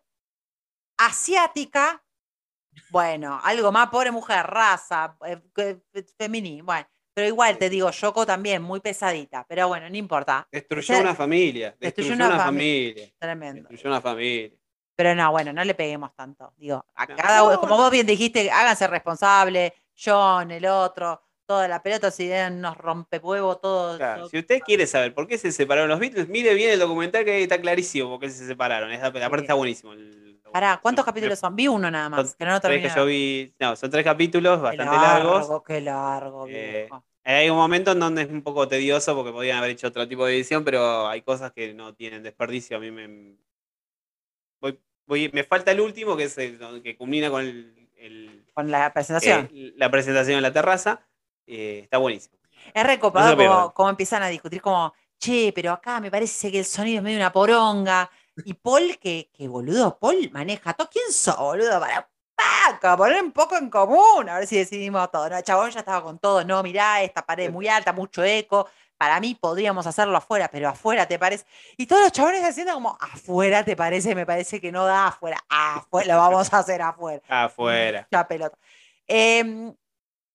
asiática, 0.97 2.01
bueno, 2.91 3.41
algo 3.43 3.73
más, 3.73 3.89
pobre 3.89 4.11
mujer, 4.11 4.45
raza, 4.47 5.17
eh, 5.25 5.41
que- 5.53 5.81
fe- 5.91 6.05
femení, 6.17 6.61
bueno, 6.61 6.87
Pero 7.15 7.27
igual 7.27 7.57
te 7.57 7.69
digo, 7.69 7.89
Yoko 7.91 8.25
también, 8.25 8.61
muy 8.61 8.81
pesadita. 8.81 9.45
Pero 9.47 9.69
bueno, 9.69 9.89
no 9.89 9.95
importa. 9.95 10.47
Destruyó 10.51 10.99
una 10.99 11.15
familia. 11.15 11.73
destruyó 11.79 12.13
una 12.13 12.27
una 12.27 12.35
fami- 12.39 12.43
familia. 12.45 13.13
Tremendo. 13.17 13.69
Destruyó 13.69 13.89
una 13.89 14.01
familia. 14.01 14.51
Pero 14.97 15.15
no, 15.15 15.31
bueno, 15.31 15.53
no 15.53 15.63
le 15.63 15.73
peguemos 15.75 16.13
tanto. 16.13 16.53
Digo, 16.57 16.85
a 16.93 17.05
No. 17.05 17.15
cada 17.15 17.43
uno, 17.43 17.53
No, 17.53 17.59
como 17.61 17.75
no. 17.77 17.83
vos 17.83 17.91
bien 17.91 18.05
dijiste, 18.05 18.51
háganse 18.51 18.85
responsable, 18.87 19.73
John, 19.97 20.51
el 20.51 20.65
otro, 20.65 21.21
toda 21.45 21.67
la 21.69 21.81
pelota, 21.81 22.11
si 22.11 22.29
nos 22.51 22.75
rompe 22.77 23.17
huevo, 23.19 23.57
todo. 23.57 23.97
Claro, 23.97 24.21
todo- 24.21 24.29
Si 24.29 24.37
usted 24.39 24.59
quiere 24.59 24.85
saber 24.87 25.13
por 25.13 25.25
qué 25.27 25.37
se 25.37 25.51
separaron 25.53 25.87
los 25.89 25.99
Beatles, 25.99 26.27
mire 26.27 26.53
bien 26.53 26.71
el 26.71 26.79
documental 26.79 27.23
que 27.23 27.43
está 27.43 27.59
clarísimo 27.61 28.09
por 28.09 28.19
qué 28.19 28.29
se 28.29 28.45
separaron. 28.45 28.91
Esa- 28.91 29.07
aparte 29.07 29.41
está 29.41 29.53
buenísimo. 29.53 29.93
el- 29.93 30.14
Pará, 30.55 30.79
¿cuántos 30.81 31.03
capítulos 31.03 31.37
son? 31.37 31.53
Vi 31.53 31.67
uno 31.67 31.91
nada 31.91 32.07
más, 32.07 32.29
son 32.29 32.37
que 32.39 32.45
no 32.45 32.51
lo 32.53 32.61
terminé. 32.61 32.83
que 32.87 32.95
yo 32.95 33.05
vi. 33.05 33.53
No, 33.59 33.75
son 33.75 33.89
tres 33.91 34.05
capítulos 34.05 34.61
bastante 34.61 34.85
largos. 34.95 35.33
largo, 35.41 35.63
Qué 35.63 35.81
largo, 35.81 36.47
Eh, 36.47 36.83
viejo. 36.87 37.03
Hay 37.25 37.49
un 37.49 37.57
momento 37.57 37.91
en 37.91 37.99
donde 37.99 38.21
es 38.21 38.29
un 38.29 38.41
poco 38.41 38.65
tedioso 38.65 39.13
porque 39.17 39.33
podrían 39.33 39.57
haber 39.57 39.71
hecho 39.71 39.87
otro 39.87 40.07
tipo 40.07 40.25
de 40.25 40.33
edición, 40.33 40.63
pero 40.63 41.09
hay 41.09 41.23
cosas 41.23 41.51
que 41.51 41.73
no 41.73 41.93
tienen 41.93 42.23
desperdicio. 42.23 42.77
A 42.77 42.79
mí 42.79 42.89
me. 42.89 43.35
voy- 44.61 44.79
voy- 45.05 45.29
me 45.33 45.43
falta 45.43 45.71
el 45.73 45.81
último, 45.81 46.15
que 46.15 46.23
es 46.23 46.37
el 46.37 46.57
que 46.81 46.95
culmina 46.95 47.29
con 47.29 47.41
el- 47.41 47.89
el- 47.97 48.45
Con 48.53 48.71
la 48.71 48.93
presentación. 48.93 49.49
eh, 49.53 49.73
la 49.75 49.91
presentación 49.91 50.37
en 50.37 50.43
la 50.43 50.53
terraza. 50.53 51.01
Eh, 51.45 51.81
está 51.83 51.97
buenísimo. 51.97 52.37
es 52.73 52.83
recopado 52.83 53.35
no 53.35 53.37
como, 53.37 53.73
como 53.73 53.89
empiezan 53.89 54.23
a 54.23 54.27
discutir, 54.29 54.61
como, 54.61 54.93
che, 55.19 55.51
pero 55.53 55.73
acá 55.73 55.99
me 55.99 56.09
parece 56.09 56.49
que 56.49 56.59
el 56.59 56.65
sonido 56.65 56.99
es 56.99 57.03
medio 57.03 57.17
una 57.17 57.33
poronga. 57.33 58.09
Y 58.43 58.53
Paul, 58.53 58.97
que, 58.99 59.29
que 59.33 59.47
boludo, 59.47 59.97
Paul 59.97 60.29
maneja 60.31 60.73
todo. 60.73 60.89
¿Quién 60.89 61.11
sos, 61.11 61.37
boludo? 61.37 61.79
Para 61.79 62.09
paca, 62.35 62.97
poner 62.97 63.23
un 63.23 63.31
poco 63.31 63.55
en 63.57 63.69
común, 63.69 64.29
a 64.29 64.39
ver 64.39 64.47
si 64.47 64.57
decidimos 64.57 65.09
todo. 65.11 65.29
No, 65.29 65.37
el 65.37 65.43
chabón 65.43 65.71
ya 65.71 65.79
estaba 65.79 66.03
con 66.03 66.19
todo. 66.19 66.43
No, 66.43 66.61
mirá, 66.63 67.01
esta 67.01 67.25
pared 67.25 67.51
muy 67.51 67.67
alta, 67.67 67.93
mucho 67.93 68.23
eco. 68.23 68.67
Para 68.97 69.19
mí 69.19 69.35
podríamos 69.35 69.85
hacerlo 69.87 70.15
afuera, 70.17 70.49
pero 70.49 70.69
afuera 70.69 71.05
te 71.05 71.19
parece. 71.19 71.45
Y 71.77 71.85
todos 71.85 72.03
los 72.03 72.11
chabones 72.11 72.43
haciendo 72.43 72.73
como, 72.73 72.97
afuera 72.99 73.63
te 73.63 73.75
parece, 73.75 74.15
me 74.15 74.25
parece 74.25 74.61
que 74.61 74.71
no 74.71 74.85
da 74.85 75.07
afuera. 75.07 75.37
Afuera, 75.49 76.13
lo 76.13 76.19
vamos 76.19 76.53
a 76.53 76.59
hacer 76.59 76.81
afuera. 76.81 77.21
Afuera. 77.27 78.07
Ya 78.11 78.27
pelota. 78.27 78.57
Em, 79.07 79.75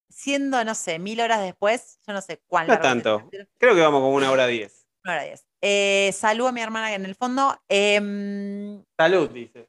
siendo, 0.09 0.63
no 0.65 0.75
sé, 0.75 0.99
mil 0.99 1.21
horas 1.21 1.41
después, 1.41 1.99
yo 2.07 2.13
no 2.13 2.21
sé 2.21 2.43
cuán 2.47 2.67
No 2.67 2.79
tanto. 2.79 3.31
Creo 3.59 3.75
que 3.75 3.81
vamos 3.81 4.01
como 4.01 4.15
una 4.15 4.31
hora 4.31 4.47
diez. 4.47 4.87
Una 5.05 5.15
hora 5.15 5.23
diez. 5.25 5.50
Eh, 5.63 6.11
saludo 6.15 6.49
a 6.49 6.53
mi 6.53 6.61
hermana 6.63 6.89
que 6.89 6.95
en 6.95 7.05
el 7.05 7.15
fondo. 7.15 7.61
Em, 7.69 8.83
Salud, 8.97 9.29
dice. 9.31 9.69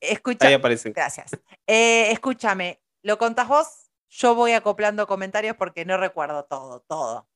escucha, 0.00 0.46
Ahí 0.48 0.54
aparecen. 0.54 0.92
gracias. 0.92 1.30
Eh, 1.66 2.10
escúchame, 2.10 2.80
¿lo 3.02 3.16
contás 3.18 3.48
vos? 3.48 3.90
Yo 4.10 4.34
voy 4.34 4.52
acoplando 4.52 5.06
comentarios 5.06 5.56
porque 5.56 5.84
no 5.84 5.96
recuerdo 5.96 6.44
todo, 6.44 6.80
todo. 6.80 7.28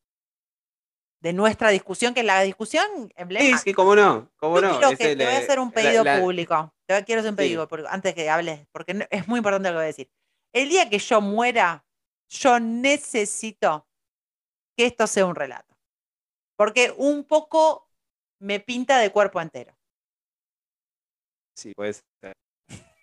De 1.21 1.33
nuestra 1.33 1.71
discusión, 1.71 2.15
que 2.15 2.21
es 2.21 2.27
la 2.27 2.41
discusión 2.43 2.85
Sí, 3.09 3.13
emblemática. 3.17 3.59
sí, 3.59 3.75
cómo 3.75 3.97
no. 3.97 4.31
Cómo 4.37 4.61
Yo 4.61 4.69
no. 4.69 4.79
quiero 4.79 4.97
te 4.97 5.15
voy 5.25 5.35
a 5.35 5.39
hacer 5.39 5.59
un 5.59 5.73
pedido 5.73 6.05
la- 6.05 6.21
público. 6.21 6.73
Te 6.87 6.95
voy- 6.95 7.03
quiero 7.05 7.21
hacer 7.21 7.31
un 7.33 7.37
Sí. 7.37 7.43
pedido 7.45 7.67
público 7.69 7.89
antes 7.91 8.15
que 8.15 8.31
hables, 8.31 8.67
porque 8.71 8.95
no- 8.95 9.05
es 9.11 9.27
muy 9.27 9.39
importante 9.39 9.69
lo 9.69 9.73
que 9.75 9.77
voy 9.79 9.85
a 9.85 9.87
decir. 9.87 10.11
El 10.53 10.69
día 10.69 10.89
que 10.89 10.99
yo 10.99 11.21
muera, 11.21 11.85
yo 12.29 12.61
necesito 12.61 13.89
que 14.77 14.87
esto 14.87 15.07
sea 15.07 15.27
un 15.27 15.35
relato. 15.35 15.77
Porque 16.59 16.93
un 16.97 17.23
poco 17.23 17.89
me 18.41 18.59
pinta 18.59 18.99
de 18.99 19.13
cuerpo 19.13 19.41
entero. 19.41 19.73
Sí, 21.57 21.73
puede 21.73 21.93
ser. 21.93 22.33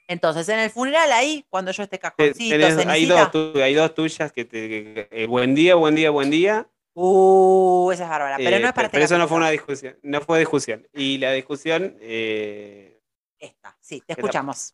Entonces, 0.09 0.47
en 0.49 0.59
el 0.59 0.69
funeral 0.69 1.09
ahí, 1.13 1.45
cuando 1.49 1.71
yo 1.71 1.83
esté 1.83 1.97
cajoncito, 1.97 2.55
tenés- 2.55 2.85
hay, 2.85 3.05
dos, 3.05 3.29
hay 3.55 3.73
dos 3.73 3.95
tuyas 3.95 4.31
que 4.33 4.43
te. 4.43 4.69
que- 4.69 5.07
eh, 5.09 5.25
buen 5.25 5.55
día, 5.55 5.75
buen 5.75 5.95
día, 5.95 6.09
buen 6.11 6.29
día. 6.29 6.69
uh, 6.95 7.91
esa 7.93 8.03
es 8.03 8.09
bárbara. 8.09 8.37
Pero 8.37 8.57
Eh, 8.57 8.59
no 8.59 8.67
es 8.67 8.73
para 8.73 8.89
pero 8.89 9.03
este 9.03 9.15
eso 9.15 9.19
no 9.19 9.27
fue 9.29 9.37
una 9.37 9.49
discusión. 9.49 9.97
No 10.03 10.19
fue 10.21 10.39
discusión. 10.39 10.87
Y 10.93 11.17
la 11.17 11.31
discusión 11.31 11.97
eh, 12.01 13.01
Esta, 13.39 13.77
sí, 13.81 14.01
te 14.05 14.13
escuchamos. 14.13 14.73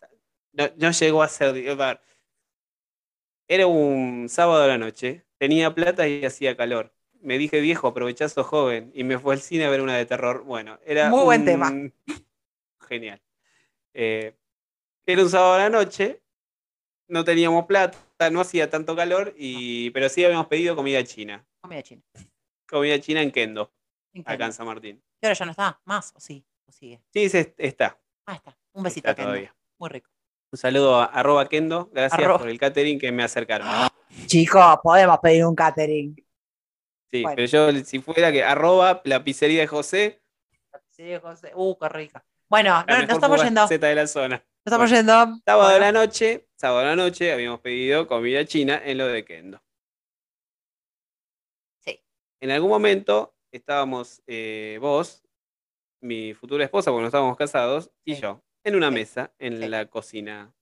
no, 0.53 0.69
no 0.75 0.91
llegó 0.91 1.21
a 1.21 1.27
ser. 1.27 1.55
Era 3.47 3.67
un 3.67 4.27
sábado 4.27 4.63
a 4.63 4.67
la 4.67 4.77
noche. 4.79 5.23
Tenía 5.37 5.73
plata 5.73 6.07
y 6.07 6.25
hacía 6.25 6.57
calor. 6.57 6.91
Me 7.21 7.37
dije, 7.37 7.59
viejo, 7.61 7.87
aprovechazo 7.87 8.43
joven. 8.43 8.91
Y 8.93 9.03
me 9.03 9.17
fue 9.19 9.35
al 9.35 9.41
cine 9.41 9.65
a 9.65 9.69
ver 9.69 9.81
una 9.81 9.95
de 9.95 10.05
terror. 10.05 10.43
Bueno, 10.43 10.79
era. 10.85 11.09
Muy 11.09 11.23
buen 11.23 11.45
tema. 11.45 11.71
Genial. 12.87 13.21
Eh, 13.93 14.35
era 15.05 15.21
un 15.23 15.29
sábado 15.29 15.53
a 15.53 15.57
la 15.59 15.69
noche. 15.69 16.21
No 17.07 17.23
teníamos 17.25 17.65
plata, 17.65 17.97
no 18.31 18.39
hacía 18.39 18.69
tanto 18.69 18.95
calor, 18.95 19.33
y, 19.37 19.89
pero 19.89 20.07
sí 20.07 20.23
habíamos 20.23 20.47
pedido 20.47 20.77
comida 20.77 21.03
china. 21.03 21.45
Comida 21.59 21.81
china. 21.83 22.01
Comida 22.69 22.99
china 23.01 23.21
en 23.21 23.31
Kendo, 23.31 23.63
acá 23.63 23.73
Increíble. 24.13 24.45
en 24.45 24.53
San 24.53 24.65
Martín. 24.65 25.03
Y 25.21 25.25
ahora 25.25 25.33
ya 25.33 25.43
no 25.45 25.51
está 25.51 25.81
más, 25.83 26.13
o 26.15 26.21
sí, 26.21 26.45
o 26.65 26.71
sigue. 26.71 27.01
Sí, 27.11 27.27
se- 27.27 27.53
está. 27.57 27.99
Ah, 28.25 28.35
está. 28.35 28.57
Un 28.71 28.83
besito 28.83 29.09
Está 29.09 29.15
Kendo. 29.15 29.31
todavía. 29.31 29.53
Muy 29.77 29.89
rico. 29.89 30.09
Un 30.53 30.57
saludo 30.57 31.01
a 31.01 31.03
arroba 31.05 31.49
Kendo. 31.49 31.89
Gracias 31.91 32.17
Arroba. 32.17 32.39
por 32.39 32.47
el 32.49 32.57
catering 32.57 32.97
que 32.97 33.11
me 33.11 33.23
acercaron. 33.23 33.67
Chicos, 34.27 34.77
podemos 34.81 35.19
pedir 35.19 35.45
un 35.45 35.55
catering. 35.55 36.15
Sí, 37.11 37.23
Bueno. 37.23 37.35
pero 37.35 37.47
yo 37.47 37.83
si 37.83 37.99
fuera 37.99 38.31
que 38.31 38.43
arroba 38.43 39.01
la 39.05 39.23
pizzería 39.23 39.61
de 39.61 39.67
José, 39.67 40.21
Sí, 40.89 41.13
José. 41.21 41.51
Uh, 41.55 41.75
qué 41.79 41.89
rica. 41.89 42.25
Bueno, 42.49 42.83
la 42.87 43.05
no, 43.05 43.13
estamos 43.13 43.41
yendo. 43.43 43.65
De 43.67 43.95
la 43.95 44.07
zona. 44.07 44.45
estamos 44.65 44.89
Bueno, 44.91 44.95
yendo. 45.25 45.41
Sábado 45.45 45.69
de 45.69 45.79
la 45.79 45.91
noche, 45.91 46.47
sábado 46.55 46.79
de 46.81 46.85
la 46.85 46.95
noche 46.95 47.31
habíamos 47.33 47.59
pedido 47.61 48.07
comida 48.07 48.45
china 48.45 48.79
en 48.83 48.97
lo 48.97 49.07
de 49.07 49.25
Kendo. 49.25 49.61
Sí. 51.79 51.99
En 52.39 52.51
algún 52.51 52.69
momento 52.69 53.35
estábamos 53.51 54.21
eh, 54.27 54.77
vos, 54.81 55.23
mi 56.01 56.33
futura 56.33 56.63
esposa, 56.65 56.91
porque 56.91 57.01
no 57.01 57.07
estábamos 57.07 57.37
casados, 57.37 57.91
y 58.05 58.15
Sí. 58.15 58.21
yo, 58.21 58.43
en 58.63 58.75
una 58.75 58.89
Sí. 58.89 58.93
mesa 58.93 59.33
en 59.39 59.57
Sí. 59.59 59.67
la 59.69 59.85
cocina, 59.87 60.53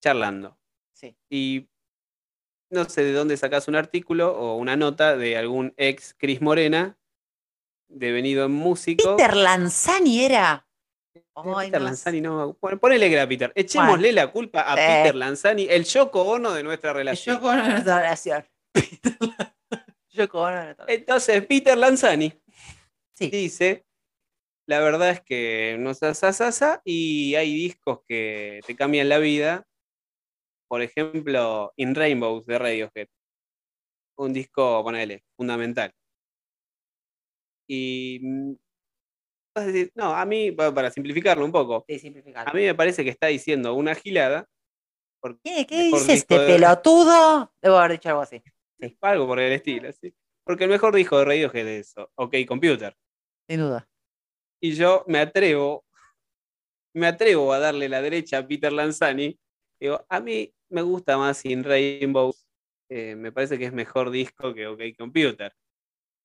charlando. 0.00 0.58
Sí. 0.92 1.16
Y 1.30 1.68
no 2.72 2.88
sé 2.88 3.04
de 3.04 3.12
dónde 3.12 3.36
sacás 3.36 3.68
un 3.68 3.76
artículo 3.76 4.32
o 4.36 4.56
una 4.56 4.76
nota 4.76 5.16
de 5.16 5.36
algún 5.36 5.74
ex 5.76 6.14
Cris 6.18 6.40
Morena, 6.40 6.96
devenido 7.88 8.46
en 8.46 8.52
músico. 8.52 9.16
Peter 9.16 9.36
Lanzani 9.36 10.24
era. 10.24 10.66
Ay, 11.34 11.66
Peter 11.66 11.80
no 11.80 11.84
Lanzani, 11.86 12.20
no. 12.22 12.56
Bueno, 12.60 12.78
ponele 12.78 13.08
que 13.08 13.14
era 13.14 13.28
Peter. 13.28 13.52
Echémosle 13.54 14.12
la 14.12 14.30
culpa 14.32 14.62
a 14.62 14.74
Sí. 14.76 14.80
Peter 14.82 15.14
Lanzani, 15.14 15.66
el 15.68 15.84
Yoko 15.84 16.22
Ono 16.22 16.52
de 16.52 16.62
nuestra 16.62 16.92
relación. 16.94 17.38
con 17.38 17.56
nuestra 17.58 18.00
relación. 18.00 18.44
Yo 20.10 20.28
con 20.28 20.42
nuestra 20.52 20.86
relación. 20.86 20.88
Entonces, 20.88 21.46
Peter 21.46 21.76
Lanzani 21.76 22.32
Sí. 23.14 23.28
dice: 23.28 23.84
La 24.66 24.80
verdad 24.80 25.10
es 25.10 25.20
que 25.20 25.76
no 25.78 25.92
sa, 25.92 26.14
sa, 26.14 26.32
sa, 26.32 26.52
sa, 26.52 26.80
y 26.84 27.34
hay 27.34 27.52
discos 27.54 28.00
que 28.08 28.60
te 28.66 28.74
cambian 28.74 29.08
la 29.10 29.18
vida. 29.18 29.66
Por 30.72 30.80
ejemplo, 30.80 31.70
In 31.76 31.94
Rainbows 31.94 32.46
de 32.46 32.58
Radiohead. 32.58 33.06
Un 34.16 34.32
disco, 34.32 34.82
ponele, 34.82 35.22
fundamental. 35.36 35.92
Y. 37.68 38.20
mm, 38.22 38.52
vas 39.54 39.64
a 39.64 39.66
decir, 39.66 39.92
no, 39.94 40.14
a 40.14 40.24
mí, 40.24 40.50
pa- 40.52 40.72
para 40.72 40.90
simplificarlo 40.90 41.44
un 41.44 41.52
poco, 41.52 41.84
Sí, 41.86 41.98
simplificado. 41.98 42.48
a 42.48 42.54
mí 42.54 42.62
me 42.62 42.74
parece 42.74 43.04
que 43.04 43.10
está 43.10 43.26
diciendo 43.26 43.74
una 43.74 43.94
gilada. 43.94 44.48
¿Qué, 45.44 45.66
qué 45.66 45.82
dice 45.82 46.14
este 46.14 46.38
de- 46.38 46.46
pelotudo? 46.54 47.52
Debo 47.60 47.76
haber 47.76 47.92
dicho 47.92 48.08
algo 48.08 48.22
así. 48.22 48.42
Sí. 48.80 48.96
Algo 49.02 49.26
por 49.26 49.40
el 49.40 49.52
estilo, 49.52 49.92
sí. 49.92 50.14
Porque 50.42 50.64
el 50.64 50.70
mejor 50.70 50.94
disco 50.94 51.18
de 51.18 51.26
Radiohead 51.26 51.68
es 51.68 51.94
OK 52.14 52.34
Computer. 52.48 52.96
Sin 53.46 53.60
duda. 53.60 53.86
Y 54.58 54.72
yo 54.74 55.04
me 55.06 55.18
atrevo, 55.18 55.84
me 56.96 57.08
atrevo 57.08 57.52
a 57.52 57.58
darle 57.58 57.90
la 57.90 58.00
derecha 58.00 58.38
a 58.38 58.48
Peter 58.48 58.72
Lanzani. 58.72 59.38
Digo, 59.78 60.04
a 60.08 60.20
mí 60.20 60.52
me 60.72 60.82
gusta 60.82 61.16
más 61.18 61.44
In 61.44 61.62
Rainbows. 61.64 62.46
eh, 62.88 63.14
me 63.16 63.32
parece 63.32 63.58
que 63.58 63.66
es 63.66 63.72
mejor 63.72 64.10
disco 64.10 64.52
que 64.52 64.66
OK 64.66 64.80
Computer. 64.98 65.54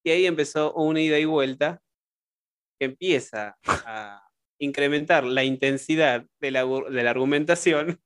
Y 0.03 0.11
ahí 0.11 0.25
empezó 0.25 0.73
una 0.73 1.01
ida 1.01 1.19
y 1.19 1.25
vuelta 1.25 1.81
que 2.79 2.85
empieza 2.85 3.57
a 3.65 4.23
incrementar 4.59 5.23
la 5.23 5.43
intensidad 5.43 6.25
de 6.39 6.51
la, 6.51 6.65
de 6.65 7.03
la 7.03 7.09
argumentación. 7.09 7.99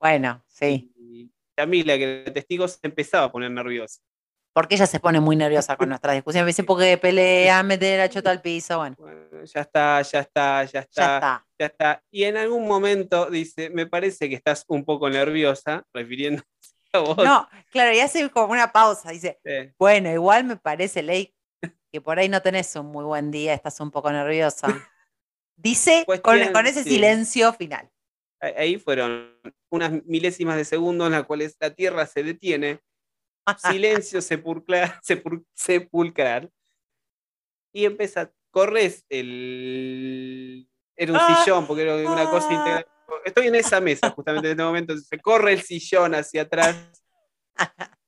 Bueno, 0.00 0.42
sí. 0.46 0.92
Y 0.96 1.30
Camila, 1.56 1.96
que 1.98 2.22
era 2.22 2.32
testigo, 2.32 2.66
se 2.68 2.78
empezaba 2.82 3.26
a 3.26 3.32
poner 3.32 3.50
nerviosa. 3.50 4.00
Porque 4.52 4.74
ella 4.74 4.86
se 4.86 4.98
pone 4.98 5.20
muy 5.20 5.36
nerviosa 5.36 5.76
con 5.76 5.88
nuestras 5.90 6.14
discusiones. 6.16 6.44
Me 6.44 6.48
dice, 6.48 6.64
porque 6.64 6.98
pelea, 6.98 7.62
mete 7.62 7.96
la 7.96 8.08
chota 8.08 8.30
al 8.30 8.40
piso. 8.42 8.78
Bueno, 8.78 8.96
Bueno, 8.98 9.44
ya 9.44 9.60
está, 9.60 10.02
ya 10.02 10.20
está, 10.20 10.64
ya 10.64 10.72
ya 10.72 10.80
está. 10.80 11.14
está. 11.16 11.46
ya 11.58 11.66
está. 11.66 12.02
Y 12.10 12.24
en 12.24 12.36
algún 12.36 12.66
momento 12.66 13.30
dice, 13.30 13.70
me 13.70 13.86
parece 13.86 14.28
que 14.28 14.34
estás 14.34 14.64
un 14.68 14.84
poco 14.84 15.08
nerviosa, 15.08 15.84
refiriéndose 15.94 16.46
a 16.92 16.98
vos. 16.98 17.16
No, 17.18 17.48
claro, 17.70 17.92
y 17.94 18.00
hace 18.00 18.28
como 18.30 18.52
una 18.52 18.72
pausa. 18.72 19.10
Dice, 19.10 19.38
Eh, 19.44 19.72
bueno, 19.78 20.10
igual 20.10 20.44
me 20.44 20.56
parece, 20.56 21.02
Ley, 21.02 21.32
que 21.92 22.00
por 22.00 22.18
ahí 22.18 22.28
no 22.28 22.42
tenés 22.42 22.74
un 22.76 22.86
muy 22.86 23.04
buen 23.04 23.30
día, 23.30 23.54
estás 23.54 23.78
un 23.80 23.90
poco 23.92 24.10
nerviosa. 24.10 24.66
Dice 25.56 26.04
con, 26.06 26.18
Cuestión, 26.20 26.52
con 26.52 26.66
ese 26.66 26.82
sí. 26.82 26.90
silencio 26.90 27.52
final. 27.52 27.88
ahí 28.40 28.78
fueron 28.78 29.38
unas 29.70 29.92
milésimas 30.06 30.56
de 30.56 30.64
segundo 30.64 31.06
en 31.06 31.12
las 31.12 31.24
cuales 31.24 31.56
la 31.60 31.70
Tierra 31.70 32.06
se 32.06 32.22
detiene 32.22 32.80
silencio 33.58 34.20
sepulcral, 34.20 34.98
sepul- 35.02 35.44
sepulcral. 35.54 36.50
Y 37.72 37.84
empieza, 37.84 38.30
corres 38.50 39.04
el. 39.08 40.68
Era 40.96 41.12
un 41.12 41.18
Ah, 41.20 41.42
sillón, 41.42 41.66
porque 41.66 41.82
era 41.82 41.96
una 41.96 42.28
cosa 42.28 42.48
ah. 42.50 42.54
integral. 42.54 42.86
Estoy 43.24 43.46
en 43.48 43.54
esa 43.56 43.80
mesa 43.80 44.10
justamente 44.10 44.48
en 44.48 44.52
este 44.52 44.62
momento. 44.64 44.96
Se 44.96 45.18
corre 45.18 45.52
el 45.52 45.62
sillón 45.62 46.14
hacia 46.14 46.42
atrás 46.42 46.76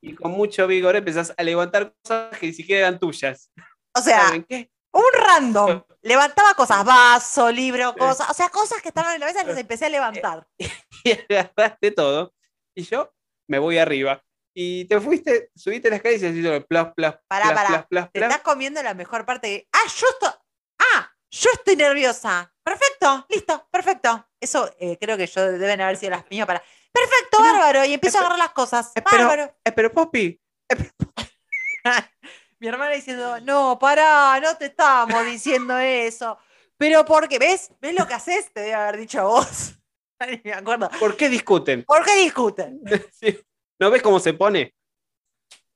y 0.01 0.15
con 0.15 0.31
mucho 0.33 0.67
vigor 0.67 0.97
empezás 0.97 1.35
a 1.37 1.43
levantar 1.43 1.95
cosas 2.03 2.39
que 2.39 2.47
ni 2.47 2.53
siquiera 2.53 2.87
eran 2.89 2.99
tuyas. 2.99 3.51
O 3.95 4.01
sea, 4.01 4.27
¿Saben 4.27 4.45
qué? 4.45 4.71
un 4.93 5.03
random. 5.15 5.83
Levantaba 6.03 6.55
cosas, 6.55 6.85
vaso, 6.85 7.51
libro, 7.51 7.95
cosas. 7.95 8.31
O 8.31 8.35
sea, 8.35 8.49
cosas 8.49 8.81
que 8.83 8.89
estaban 8.89 9.15
en 9.15 9.21
la 9.21 9.27
mesa 9.27 9.43
y 9.43 9.47
las 9.47 9.59
empecé 9.59 9.87
a 9.87 9.91
levantar. 9.91 10.47
y 10.59 11.13
agarraste 11.13 11.91
todo. 11.93 12.33
Y 12.75 12.83
yo 12.85 13.13
me 13.49 13.59
voy 13.59 13.79
arriba. 13.79 14.23
Y 14.55 14.85
te 14.87 15.01
fuiste, 15.01 15.51
subiste 15.55 15.89
las 15.91 16.01
calles 16.03 16.23
y 16.23 16.27
hiciste 16.27 16.61
plas, 16.63 16.93
plas, 16.95 17.17
Pará, 17.27 17.47
plas, 17.47 17.55
pará. 17.57 17.69
plas, 17.69 17.87
plas, 17.89 18.13
Te 18.13 18.21
plas. 18.21 18.31
estás 18.31 18.43
comiendo 18.45 18.83
la 18.83 18.93
mejor 18.95 19.25
parte. 19.25 19.47
de- 19.49 19.69
Ah, 19.73 19.87
yo 19.99 20.07
estoy. 20.11 20.31
Ah, 20.79 21.11
yo 21.31 21.51
estoy 21.55 21.77
nerviosa. 21.77 22.53
Perfecto, 22.63 23.27
listo, 23.31 23.67
perfecto. 23.71 24.29
Eso 24.41 24.71
eh, 24.79 24.99
creo 25.01 25.17
que 25.17 25.27
yo 25.27 25.53
deben 25.53 25.81
haber 25.81 25.97
sido 25.97 26.11
las 26.11 26.25
mías 26.31 26.47
para. 26.47 26.63
Perfecto, 26.93 27.39
bárbaro. 27.41 27.85
Y 27.87 27.95
empiezo 27.95 28.19
a 28.19 28.21
agarrar 28.21 28.39
las 28.39 28.51
cosas. 28.53 28.93
eh, 28.95 29.03
pero- 29.11 29.27
Bárbaro. 29.27 29.55
Eh, 29.65 29.73
pero 29.73 29.91
Poppy, 29.93 30.39
Mi 32.61 32.69
hermana 32.69 32.93
diciendo, 32.93 33.41
no, 33.41 33.79
pará, 33.79 34.39
no 34.41 34.57
te 34.57 34.67
estábamos 34.67 35.25
diciendo 35.27 35.77
eso. 35.79 36.39
Pero 36.77 37.05
porque, 37.05 37.39
¿ves? 37.39 37.73
¿Ves 37.81 37.95
lo 37.99 38.07
que 38.07 38.15
haces? 38.15 38.53
Te 38.53 38.61
debe 38.61 38.75
haber 38.75 38.99
dicho 38.99 39.21
a 39.21 39.25
vos. 39.25 39.75
Ni 40.29 40.41
me 40.45 40.53
acuerdo. 40.53 40.89
¿por 41.01 41.17
qué 41.17 41.29
discuten? 41.29 41.83
¿Por 41.85 42.05
qué 42.05 42.15
discuten? 42.17 42.81
Sí. 43.13 43.39
¿No 43.83 43.91
ves 43.91 44.01
cómo 44.01 44.21
se 44.21 44.33
pone? 44.33 44.73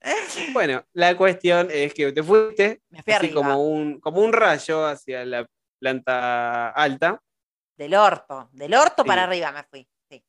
Bueno, 0.52 0.84
la 0.92 1.16
cuestión 1.16 1.68
es 1.72 1.92
que 1.92 2.12
te 2.12 2.22
fuiste 2.22 2.80
Me 2.90 3.02
fui 3.02 3.12
así 3.12 3.26
arriba. 3.26 3.34
como 3.42 3.64
un, 3.64 3.98
como 3.98 4.20
un 4.20 4.32
rayo 4.32 4.86
hacia 4.86 5.24
la 5.24 5.44
planta 5.80 6.68
alta. 6.70 7.20
Del 7.76 7.94
orto. 7.96 8.48
Del 8.52 8.74
orto 8.74 9.02
Sí. 9.02 9.08
para 9.08 9.24
arriba 9.24 9.50
me 9.50 9.64
fui. 9.64 9.88
Sí. 10.08 10.24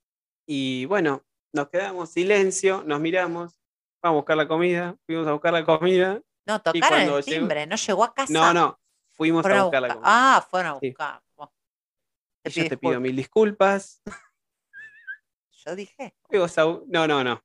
Y 0.47 0.85
bueno, 0.85 1.23
nos 1.53 1.69
quedamos 1.69 2.09
silencio, 2.09 2.83
nos 2.83 2.99
miramos, 2.99 3.59
vamos 4.01 4.15
a 4.15 4.19
buscar 4.21 4.37
la 4.37 4.47
comida, 4.47 4.95
fuimos 5.05 5.27
a 5.27 5.33
buscar 5.33 5.53
la 5.53 5.63
comida. 5.63 6.19
No, 6.47 6.59
tocaron 6.59 6.89
cuando 6.89 7.17
el 7.19 7.23
llegó- 7.25 7.37
timbre, 7.39 7.67
no 7.67 7.75
llegó 7.75 8.03
a 8.05 8.13
casa. 8.15 8.33
No, 8.33 8.53
no, 8.55 8.79
fuimos 9.11 9.43
Fueron 9.43 9.59
a 9.59 9.61
a 9.61 9.65
buscar 9.65 9.81
la 9.83 9.87
buscar- 9.89 10.01
comida. 10.03 10.35
Ah, 10.37 10.47
fueron 10.49 10.71
a 10.71 10.79
Sí. 10.79 10.87
buscar. 10.89 11.21
Bueno, 11.35 11.53
Y 12.43 12.43
te 12.43 12.49
yo 12.49 12.55
pido 12.63 12.69
te 12.69 12.77
pido 12.77 12.91
disculpas. 12.93 13.01
mil 13.03 13.15
disculpas. 13.15 14.01
Yo 15.65 15.75
dije. 15.75 16.15
Fuimos 16.27 16.57
a 16.57 16.65
u- 16.65 16.85
No, 16.87 17.07
no, 17.07 17.23
no. 17.23 17.43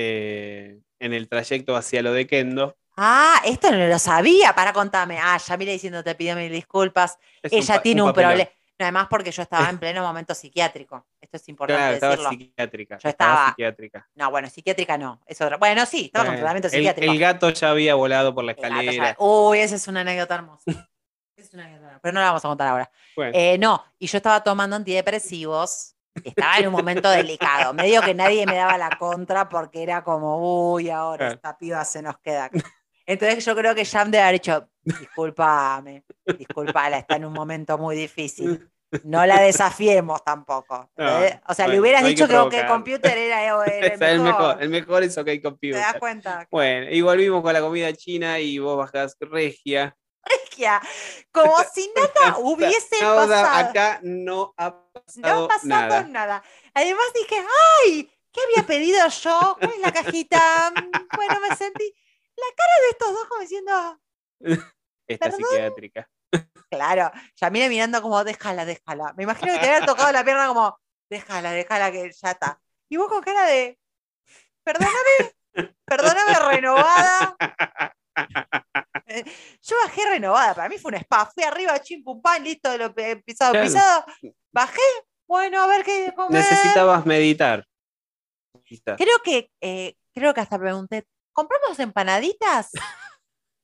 Eh, 0.00 0.78
en 1.00 1.12
el 1.12 1.28
trayecto 1.28 1.74
hacia 1.74 2.02
lo 2.02 2.12
de 2.12 2.26
Kendo. 2.28 2.76
Ah, 2.96 3.40
esto 3.44 3.70
no 3.72 3.84
lo 3.84 3.98
sabía. 3.98 4.54
Para 4.54 4.72
contarme. 4.72 5.18
Ah, 5.20 5.36
ya 5.38 5.56
mire 5.56 5.72
diciendo 5.72 6.04
te 6.04 6.14
pido 6.14 6.36
mil 6.36 6.52
disculpas. 6.52 7.18
es 7.42 7.52
Ella 7.52 7.82
tiene 7.82 8.02
un, 8.02 8.12
problema. 8.12 8.48
No, 8.78 8.84
además 8.84 9.08
porque 9.10 9.32
yo 9.32 9.42
estaba 9.42 9.68
en 9.70 9.78
pleno 9.78 10.02
momento 10.02 10.34
psiquiátrico. 10.34 11.04
Esto 11.20 11.36
es 11.36 11.48
importante 11.48 11.80
Claro, 11.80 11.94
estaba 11.94 12.12
decirlo. 12.12 12.30
psiquiátrica. 12.30 12.98
Yo 12.98 13.08
estaba 13.08 13.32
estaba- 13.32 13.48
psiquiátrica. 13.50 14.08
No, 14.14 14.30
bueno, 14.30 14.48
psiquiátrica 14.48 14.98
no. 14.98 15.20
Es 15.26 15.40
otra. 15.40 15.56
Bueno, 15.56 15.84
sí, 15.84 16.06
estaba 16.06 16.26
con 16.26 16.34
Bueno, 16.34 16.40
tratamiento 16.42 16.68
psiquiátrico. 16.68 17.12
El, 17.12 17.18
gato 17.18 17.50
ya 17.50 17.70
había 17.70 17.94
volado 17.96 18.32
por 18.34 18.44
la 18.44 18.52
escalera. 18.52 19.16
Uy, 19.18 19.58
esa 19.58 19.74
es 19.74 19.88
una 19.88 20.00
anécdota 20.02 20.34
hermosa. 20.36 20.62
Es 21.36 21.54
una 21.54 21.64
anécdota 21.66 21.86
hermosa, 21.86 22.00
Pero 22.02 22.12
no 22.14 22.20
la 22.20 22.26
vamos 22.26 22.44
a 22.44 22.48
contar 22.48 22.66
ahora. 22.68 22.90
Bueno, 23.14 23.30
Eh, 23.32 23.58
no, 23.58 23.84
y 23.98 24.08
yo 24.08 24.16
estaba 24.16 24.42
tomando 24.42 24.74
antidepresivos. 24.74 25.94
Estaba 26.24 26.58
en 26.58 26.66
un 26.66 26.72
momento 26.72 27.10
delicado. 27.10 27.72
Medio 27.74 28.02
que 28.02 28.14
nadie 28.14 28.46
me 28.46 28.56
daba 28.56 28.78
la 28.78 28.90
contra 28.98 29.48
porque 29.48 29.82
era 29.82 30.02
como, 30.04 30.72
uy, 30.72 30.90
ahora 30.90 31.32
esta 31.32 31.56
piba 31.56 31.84
se 31.84 32.02
nos 32.02 32.18
queda. 32.18 32.46
acá". 32.46 32.58
Entonces 33.06 33.44
yo 33.44 33.56
creo 33.56 33.74
que 33.74 33.84
Jam 33.84 34.10
debe 34.10 34.22
haber 34.22 34.34
dicho, 34.34 34.68
discúlpame, 34.82 36.04
discúlpala, 36.38 36.98
está 36.98 37.16
en 37.16 37.24
un 37.24 37.32
momento 37.32 37.78
muy 37.78 37.96
difícil. 37.96 38.70
No 39.04 39.24
la 39.26 39.40
desafiemos 39.40 40.24
tampoco. 40.24 40.90
O 41.46 41.54
sea, 41.54 41.68
le 41.68 41.80
hubieras 41.80 42.02
no 42.02 42.08
dicho 42.08 42.26
que, 42.26 42.48
que 42.50 42.66
computer 42.66 43.16
era, 43.16 43.44
era 43.44 43.64
el, 44.12 44.20
mejor. 44.20 44.62
El 44.62 44.70
mejor 44.70 45.02
es 45.02 45.16
OK 45.18 45.26
¿Te 45.26 45.32
das 45.32 45.42
Computer. 45.42 45.98
cuenta? 45.98 46.48
Bueno, 46.50 46.90
y 46.90 47.00
volvimos 47.00 47.42
con 47.42 47.52
la 47.52 47.60
comida 47.60 47.92
china 47.92 48.38
y 48.40 48.58
vos 48.58 48.78
bajás 48.78 49.16
regia. 49.20 49.94
Como 51.32 51.56
si 51.72 51.90
nada 51.96 52.38
hubiese 52.38 53.02
No, 53.02 53.14
pasado. 53.16 53.68
Acá 53.68 54.00
no 54.02 54.54
ha 54.56 54.70
No 54.70 54.84
pasado 54.92 55.44
ha 55.44 55.48
pasado 55.48 55.68
nada. 55.68 56.02
nada. 56.04 56.42
Además 56.74 57.06
dije, 57.14 57.36
¡ay! 57.84 58.12
¿Qué 58.32 58.40
había 58.42 58.66
pedido 58.66 59.06
yo? 59.08 59.56
¿Cuál 59.58 59.72
es 59.72 59.80
la 59.80 59.92
cajita? 59.92 60.70
Mm, 60.70 61.16
Bueno, 61.16 61.40
me 61.40 61.54
sentí. 61.56 61.94
La 62.36 62.54
cara 62.56 62.72
de 62.82 62.88
estos 62.90 63.12
dos 63.12 63.24
como 63.28 63.40
diciendo, 63.40 64.00
Esta 65.08 65.30
¿Perdón? 65.30 65.44
psiquiátrica. 65.48 66.08
claro, 66.70 67.10
Yamila 67.36 67.68
mirando 67.68 68.02
como, 68.02 68.22
déjala, 68.24 68.64
déjala. 68.64 69.12
Me 69.16 69.22
imagino 69.24 69.52
que 69.54 69.58
te 69.58 69.66
había 69.66 69.86
tocado 69.86 70.12
la 70.12 70.22
pierna 70.24 70.46
como, 70.48 70.78
déjala, 71.10 71.52
déjala, 71.52 71.90
que 71.90 72.12
ya 72.12 72.30
está. 72.32 72.60
Y 72.90 72.96
vos 72.96 73.08
con 73.08 73.22
cara 73.22 73.44
de, 73.46 73.78
perdóname, 74.62 75.34
perdóname, 75.86 76.38
renovada. 76.40 77.36
Yo 79.62 79.76
bajé 79.84 80.04
renovada, 80.08 80.54
para 80.54 80.68
mí 80.68 80.78
fue 80.78 80.90
un 80.92 80.98
spa. 80.98 81.26
Fui 81.26 81.42
arriba, 81.42 81.78
chim, 81.80 82.02
pum, 82.04 82.20
pam, 82.20 82.42
listo, 82.42 82.76
lo 82.76 82.94
pisado, 82.94 83.52
Claro. 83.52 83.66
pisado. 83.66 84.04
Bajé, 84.52 84.80
bueno, 85.26 85.62
a 85.62 85.66
ver 85.66 85.84
qué 85.84 86.12
comer. 86.14 86.42
Necesitabas 86.42 87.04
meditar. 87.06 87.64
Creo 88.96 89.18
que, 89.24 89.50
eh, 89.60 89.96
creo 90.12 90.34
que 90.34 90.40
hasta 90.40 90.58
pregunté, 90.58 91.06
¿compramos 91.32 91.78
empanaditas? 91.78 92.70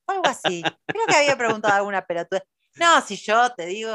O 0.07 0.13
algo 0.13 0.27
así. 0.27 0.63
Creo 0.87 1.07
que 1.07 1.17
había 1.17 1.37
preguntado 1.37 1.75
alguna 1.75 2.05
pelotuda. 2.07 2.43
No, 2.77 3.01
si 3.03 3.17
yo 3.17 3.55
te 3.55 3.67
digo. 3.67 3.93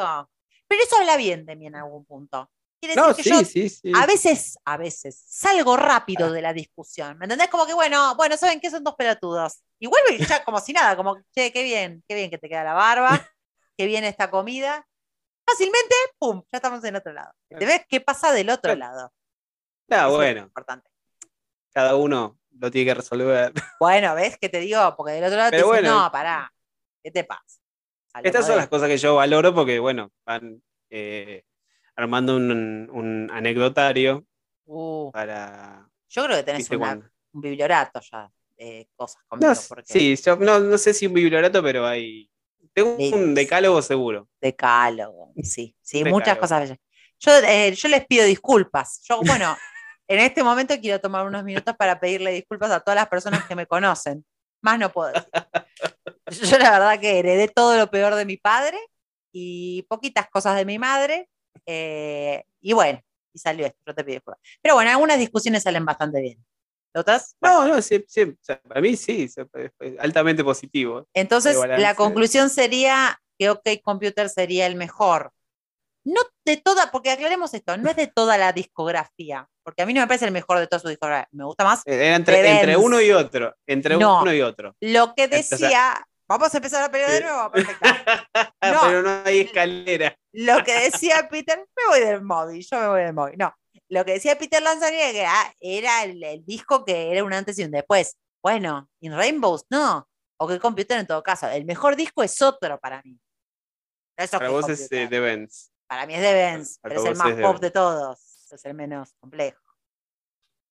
Pero 0.67 0.83
eso 0.83 0.97
habla 0.97 1.17
bien 1.17 1.45
de 1.45 1.55
mí 1.55 1.67
en 1.67 1.75
algún 1.75 2.05
punto. 2.05 2.49
Quiere 2.79 2.95
decir 2.95 3.09
No, 3.09 3.15
que 3.15 3.23
sí, 3.23 3.29
yo 3.29 3.39
sí, 3.43 3.69
sí. 3.69 3.91
a 3.93 4.05
veces, 4.05 4.57
a 4.63 4.77
veces, 4.77 5.21
salgo 5.27 5.75
rápido 5.75 6.31
de 6.31 6.41
la 6.41 6.53
discusión. 6.53 7.17
¿Me 7.17 7.25
entendés? 7.25 7.49
Como 7.49 7.65
que, 7.65 7.73
bueno, 7.73 8.15
bueno, 8.15 8.37
¿saben 8.37 8.59
qué? 8.61 8.69
Son 8.71 8.83
dos 8.83 8.95
pelotudos. 8.95 9.61
Y 9.79 9.87
vuelvo 9.87 10.09
y 10.11 10.25
ya 10.25 10.43
como 10.45 10.59
si 10.59 10.71
nada, 10.73 10.95
como, 10.95 11.17
che, 11.35 11.51
qué 11.51 11.63
bien, 11.63 12.03
qué 12.07 12.15
bien 12.15 12.29
que 12.29 12.37
te 12.37 12.47
queda 12.47 12.63
la 12.63 12.73
barba, 12.73 13.09
qué 13.77 13.85
bien 13.85 14.03
esta 14.05 14.31
comida. 14.31 14.85
Fácilmente, 15.45 15.95
pum, 16.19 16.43
ya 16.51 16.57
estamos 16.57 16.83
en 16.83 16.95
otro 16.95 17.11
lado. 17.11 17.33
¿Te 17.49 17.65
ves 17.65 17.81
qué 17.89 17.99
pasa 18.01 18.31
del 18.31 18.49
otro 18.49 18.75
lado? 18.75 19.11
Ah, 19.89 20.01
Eso 20.05 20.09
es 20.11 20.15
bueno, 20.15 20.41
importante. 20.43 20.89
cada 21.73 21.95
uno 21.95 22.39
lo 22.59 22.69
tiene 22.71 22.91
que 22.91 22.95
resolver. 22.95 23.51
Bueno, 23.79 24.13
¿ves 24.15 24.37
qué 24.39 24.47
te 24.49 24.59
digo? 24.59 24.95
Porque 24.95 25.13
del 25.13 25.23
otro 25.23 25.37
lado 25.37 25.51
Pero 25.51 25.63
te 25.63 25.69
dicen, 25.71 25.85
bueno. 25.85 26.03
no, 26.03 26.11
pará, 26.11 26.53
¿qué 27.03 27.11
te 27.11 27.23
pasa? 27.23 27.59
Estas 28.23 28.45
son 28.45 28.57
las 28.57 28.67
cosas 28.67 28.87
que 28.89 28.97
yo 28.97 29.15
valoro 29.15 29.53
porque, 29.53 29.79
bueno, 29.79 30.11
van 30.25 30.61
eh, 30.89 31.43
armando 31.99 32.35
un, 32.35 32.89
un 32.91 33.29
anecdotario 33.31 34.25
Uh, 34.71 35.11
para. 35.11 35.89
yo 36.09 36.25
creo 36.25 36.37
que 36.37 36.43
tenés 36.43 36.69
un 36.69 37.41
bibliorato 37.41 37.99
ya 38.01 38.31
de 38.55 38.87
cosas 38.95 39.23
conmigo. 39.27 39.51
No, 39.51 39.59
porque 39.67 39.91
sí, 39.91 40.15
yo 40.15 40.35
no, 40.35 40.59
no 40.59 40.77
sé 40.77 40.93
si 40.93 41.07
un 41.07 41.13
bibliorato, 41.13 41.63
pero 41.63 41.87
hay. 41.87 42.29
Tengo 42.71 42.95
un 42.95 43.33
decálogo 43.33 43.81
seguro. 43.81 44.29
Decálogo, 44.39 45.33
sí, 45.41 45.75
sí, 45.81 46.03
muchas 46.05 46.37
cosas 46.37 46.61
bellas. 46.61 46.77
Yo, 47.19 47.31
eh, 47.47 47.73
yo 47.73 47.89
les 47.89 48.05
pido 48.05 48.25
disculpas. 48.25 49.01
Yo, 49.09 49.21
bueno, 49.25 49.57
en 50.07 50.19
este 50.19 50.43
momento 50.43 50.79
quiero 50.79 51.01
tomar 51.01 51.25
unos 51.25 51.43
minutos 51.43 51.75
para 51.75 51.99
pedirle 51.99 52.31
disculpas 52.31 52.69
a 52.69 52.79
todas 52.79 52.95
las 52.95 53.07
personas 53.07 53.45
que 53.45 53.55
me 53.55 53.65
conocen. 53.65 54.23
Más 54.61 54.77
no 54.77 54.91
puedo 54.91 55.11
decir. 55.13 56.47
Yo 56.47 56.59
la 56.59 56.71
verdad 56.71 56.99
que 56.99 57.17
heredé 57.17 57.47
todo 57.47 57.75
lo 57.75 57.89
peor 57.89 58.13
de 58.13 58.25
mi 58.25 58.37
padre 58.37 58.77
y 59.31 59.81
poquitas 59.89 60.29
cosas 60.29 60.55
de 60.57 60.65
mi 60.65 60.77
madre. 60.77 61.27
Eh, 61.65 62.43
y 62.61 62.73
bueno, 62.73 63.01
y 63.33 63.39
salió 63.39 63.65
esto, 63.65 63.79
yo 63.85 63.95
te 63.95 64.03
pido. 64.03 64.21
Pero 64.61 64.75
bueno, 64.75 64.91
algunas 64.91 65.17
discusiones 65.19 65.63
salen 65.63 65.85
bastante 65.85 66.21
bien. 66.21 66.43
¿Otras? 66.95 67.35
Bueno, 67.39 67.67
No, 67.67 67.75
no, 67.75 67.81
sí, 67.81 68.03
sí, 68.07 68.21
o 68.23 68.35
sea, 68.41 68.59
para 68.61 68.81
mí 68.81 68.95
sí, 68.95 69.23
es- 69.23 69.37
es 69.37 69.99
altamente 69.99 70.43
positivo. 70.43 71.07
Entonces, 71.13 71.55
la 71.77 71.93
conclusión 71.95 72.49
sería 72.49 73.19
que 73.37 73.49
OK 73.51 73.67
Computer 73.83 74.27
sería 74.29 74.65
el 74.65 74.75
mejor. 74.75 75.31
No 76.03 76.21
de 76.45 76.57
toda, 76.57 76.89
porque 76.91 77.11
aclaremos 77.11 77.53
esto, 77.53 77.77
no 77.77 77.89
es 77.91 77.95
de 77.95 78.07
toda 78.07 78.37
la 78.37 78.53
discografía, 78.53 79.47
porque 79.63 79.83
a 79.83 79.85
mí 79.85 79.93
no 79.93 80.01
me 80.01 80.07
parece 80.07 80.25
el 80.25 80.31
mejor 80.31 80.57
de 80.57 80.65
toda 80.65 80.79
su 80.79 80.87
discografía. 80.87 81.27
Me 81.31 81.43
gusta 81.45 81.63
más 81.63 81.81
Eh, 81.85 82.07
Era 82.07 82.15
entre, 82.15 82.75
uno 82.77 82.99
y 83.01 83.11
otro. 83.11 83.53
Entre 83.67 83.95
No. 83.97 84.21
uno 84.21 84.33
y 84.33 84.41
otro. 84.41 84.75
lo 84.79 85.13
que 85.13 85.27
decía. 85.27 86.03
Vamos 86.29 86.53
a 86.53 86.57
empezar 86.57 86.83
a 86.83 86.91
pelear 86.91 87.11
de 87.11 87.21
nuevo. 87.21 87.51
Perfecto. 87.51 87.89
No. 88.61 88.81
Pero 88.83 89.01
no 89.01 89.21
hay 89.25 89.39
escalera. 89.39 90.15
Lo 90.31 90.63
que 90.63 90.73
decía 90.73 91.27
Peter, 91.29 91.57
me 91.57 91.83
voy 91.87 91.99
del 92.01 92.21
móvil, 92.21 92.63
yo 92.69 92.79
me 92.79 92.87
voy 92.87 93.01
del 93.01 93.13
móvil. 93.13 93.35
No, 93.37 93.53
lo 93.89 94.05
que 94.05 94.13
decía 94.13 94.37
Peter 94.37 94.61
Lanzani 94.61 94.97
era 94.97 95.53
que 95.59 95.77
era 95.79 96.03
el, 96.03 96.23
el 96.23 96.45
disco 96.45 96.85
que 96.85 97.11
era 97.11 97.23
un 97.23 97.33
antes 97.33 97.57
y 97.57 97.63
un 97.63 97.71
después. 97.71 98.17
Bueno, 98.43 98.87
In 99.01 99.15
Rainbows 99.15 99.65
no. 99.69 100.07
O 100.37 100.47
que 100.47 100.59
Computer 100.59 100.99
en 100.99 101.07
todo 101.07 101.23
caso. 101.23 101.49
El 101.49 101.65
mejor 101.65 101.95
disco 101.95 102.21
es 102.23 102.41
otro 102.41 102.79
para 102.79 103.01
mí. 103.03 103.19
No 104.17 104.23
es 104.23 104.29
Para 104.29 104.49
vos 104.49 104.69
es 104.69 104.91
eh, 104.91 105.07
de 105.07 105.19
Benz. 105.19 105.71
Para 105.87 106.05
mí 106.05 106.13
es 106.13 106.21
de 106.21 106.33
Benz, 106.33 106.77
Para 106.79 106.95
pero 106.95 107.03
es 107.03 107.09
el 107.09 107.17
más 107.17 107.35
de 107.35 107.41
pop 107.41 107.59
de 107.59 107.71
todos. 107.71 108.19
Es 108.51 108.65
el 108.65 108.73
menos 108.73 109.13
complejo. 109.19 109.59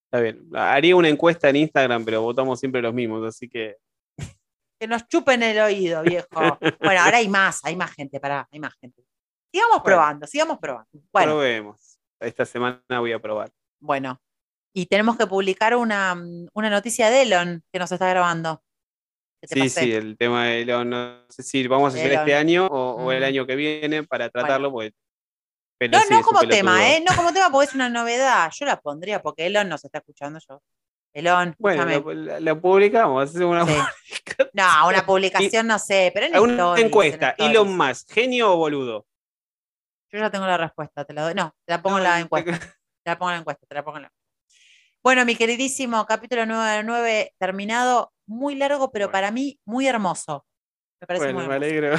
Está 0.04 0.20
bien. 0.20 0.48
Haría 0.54 0.96
una 0.96 1.08
encuesta 1.08 1.48
en 1.48 1.56
Instagram, 1.56 2.04
pero 2.04 2.22
votamos 2.22 2.58
siempre 2.60 2.80
los 2.80 2.94
mismos, 2.94 3.26
así 3.26 3.48
que. 3.48 3.76
Que 4.78 4.86
nos 4.86 5.06
chupen 5.08 5.42
el 5.42 5.58
oído, 5.58 6.02
viejo. 6.02 6.28
Bueno, 6.80 7.00
ahora 7.00 7.18
hay 7.18 7.28
más, 7.28 7.60
hay 7.64 7.76
más 7.76 7.92
gente, 7.92 8.20
pará, 8.20 8.48
hay 8.50 8.60
más 8.60 8.74
gente. 8.80 9.02
Sigamos 9.52 9.78
Bueno. 9.82 9.84
probando, 9.84 10.26
sigamos 10.26 10.58
probando. 10.58 10.88
Bueno, 11.12 11.32
Probemos. 11.32 11.98
Esta 12.20 12.44
semana 12.44 12.80
voy 13.00 13.12
a 13.12 13.18
probar. 13.18 13.50
bueno. 13.80 14.20
Y 14.74 14.86
tenemos 14.86 15.16
que 15.16 15.26
publicar 15.26 15.74
una, 15.74 16.14
una 16.52 16.70
noticia 16.70 17.10
de 17.10 17.22
Elon 17.22 17.64
que 17.72 17.78
nos 17.80 17.90
está 17.90 18.08
grabando. 18.08 18.62
Sí, 19.42 19.60
pasé. 19.60 19.80
sí, 19.80 19.92
el 19.94 20.16
tema 20.16 20.44
de 20.46 20.62
Elon, 20.62 20.90
no 20.90 21.24
sé 21.28 21.42
si 21.42 21.66
vamos 21.66 21.94
a 21.94 21.96
hacer 21.96 22.10
Elon. 22.12 22.20
este 22.20 22.34
año 22.36 22.66
o, 22.66 22.92
o 23.04 23.10
el 23.12 23.20
Mm. 23.22 23.24
año 23.24 23.46
que 23.46 23.56
viene 23.56 24.02
para 24.04 24.28
tratarlo, 24.28 24.70
porque- 24.70 24.92
pero 25.78 25.92
No, 25.98 26.04
sí, 26.04 26.06
no 26.12 26.22
como 26.22 26.40
tema. 26.40 26.88
¿eh? 26.90 27.02
No 27.08 27.16
como 27.16 27.32
tema 27.32 27.50
porque 27.50 27.68
es 27.68 27.74
una 27.74 27.88
novedad. 27.88 28.50
Yo 28.54 28.66
la 28.66 28.80
pondría 28.80 29.20
porque 29.22 29.46
Elon 29.46 29.68
nos 29.68 29.84
está 29.84 29.98
escuchando 29.98 30.38
yo. 30.46 30.60
Elon, 31.14 31.54
Bueno, 31.58 31.84
la- 32.40 32.54
publicamos, 32.54 33.28
hacemos 33.30 33.50
una, 33.50 33.66
Sí. 33.66 33.74
No, 34.52 34.88
una 34.88 35.04
publicación 35.04 35.66
no 35.66 35.78
sé, 35.78 36.10
pero 36.14 36.26
en 36.26 36.38
una 36.38 36.52
stories, 36.52 36.80
en 36.80 36.86
encuesta. 36.86 37.30
stories. 37.30 37.50
Elon 37.50 37.76
Musk, 37.76 38.12
¿genio 38.12 38.52
o 38.52 38.56
boludo? 38.56 39.06
Yo 40.12 40.18
ya 40.20 40.30
tengo 40.30 40.46
la 40.46 40.56
respuesta, 40.56 41.04
te 41.04 41.12
la 41.12 41.22
doy. 41.22 41.34
No, 41.34 41.54
te 41.66 41.72
la 41.72 41.82
pongo 41.82 41.98
en 41.98 42.04
la 42.04 42.20
encuesta. 42.20 42.52
Te 42.58 43.10
la 43.10 43.18
pongo 43.18 43.30
en 43.30 43.34
la 43.36 43.40
encuesta, 43.40 43.66
te 43.66 43.74
la 43.74 43.84
pongo 43.84 43.96
en 43.98 44.02
la 44.04 44.12
Bueno, 45.02 45.24
mi 45.24 45.34
queridísimo 45.34 46.04
capítulo 46.06 46.44
9 46.46 47.34
terminado, 47.38 48.12
muy 48.26 48.54
largo, 48.54 48.90
pero 48.92 49.06
Bueno. 49.06 49.12
para 49.12 49.30
mí 49.30 49.58
muy 49.64 49.86
hermoso. 49.88 50.44
Me 51.00 51.06
parece 51.06 51.26
Bueno, 51.32 51.38
muy 51.40 51.48
me 51.48 51.54
hermoso. 51.54 51.66
alegro. 51.96 51.98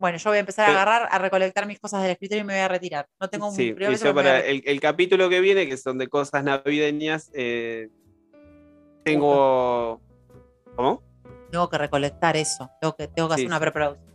Bueno, 0.00 0.16
yo 0.16 0.30
voy 0.30 0.38
a 0.38 0.40
empezar 0.40 0.66
a 0.66 0.72
agarrar, 0.72 1.08
a 1.10 1.18
recolectar 1.18 1.66
mis 1.66 1.78
cosas 1.78 2.00
del 2.02 2.12
escritorio 2.12 2.42
y 2.42 2.46
me 2.46 2.54
voy 2.54 2.62
a 2.62 2.68
retirar. 2.68 3.06
No 3.20 3.28
tengo 3.28 3.48
un 3.48 3.54
Sí, 3.54 3.74
y 3.78 3.96
yo 3.96 4.14
para 4.14 4.40
el, 4.40 4.62
el 4.64 4.80
capítulo 4.80 5.28
que 5.28 5.40
viene, 5.40 5.68
que 5.68 5.76
son 5.76 5.98
de 5.98 6.08
cosas 6.08 6.42
navideñas, 6.42 7.30
eh, 7.34 7.90
tengo. 9.04 10.00
¿Cómo? 10.74 11.02
Tengo 11.50 11.68
que 11.68 11.76
recolectar 11.76 12.34
eso. 12.36 12.70
Tengo 12.80 12.96
que, 12.96 13.08
tengo 13.08 13.28
que 13.28 13.34
Sí, 13.34 13.40
hacer 13.42 13.46
una 13.48 13.60
preproducción. 13.60 14.06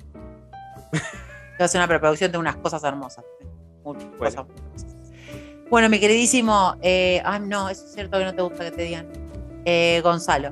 tengo 0.91 1.57
que 1.59 1.63
hacer 1.63 1.79
una 1.79 1.87
preproducción 1.87 2.31
de 2.31 2.37
unas 2.39 2.55
cosas 2.57 2.83
hermosas. 2.83 3.23
Muchas 3.83 4.05
Bueno. 4.17 4.17
cosas 4.17 4.35
hermosas. 4.49 4.95
Bueno, 5.69 5.89
mi 5.89 5.99
queridísimo, 5.99 6.75
eh, 6.81 7.21
ah, 7.25 7.37
no, 7.37 7.69
eso 7.69 7.85
es 7.85 7.93
cierto 7.93 8.17
que 8.17 8.25
no 8.25 8.33
te 8.33 8.41
gusta 8.41 8.63
que 8.65 8.71
te 8.71 8.81
digan. 8.83 9.07
Eh, 9.65 9.99
Gonzalo, 10.03 10.51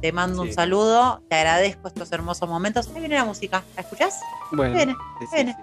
te 0.00 0.12
mando 0.12 0.42
un 0.42 0.52
saludo, 0.52 1.22
te 1.28 1.36
agradezco 1.36 1.88
estos 1.88 2.10
hermosos 2.12 2.48
momentos. 2.48 2.88
Ahí 2.94 3.00
viene 3.00 3.16
la 3.16 3.24
música, 3.24 3.62
¿la 3.76 3.82
escuchás? 3.82 4.20
Bueno, 4.52 4.74
Viene, 4.74 4.96
sí, 5.20 5.26
viene. 5.32 5.56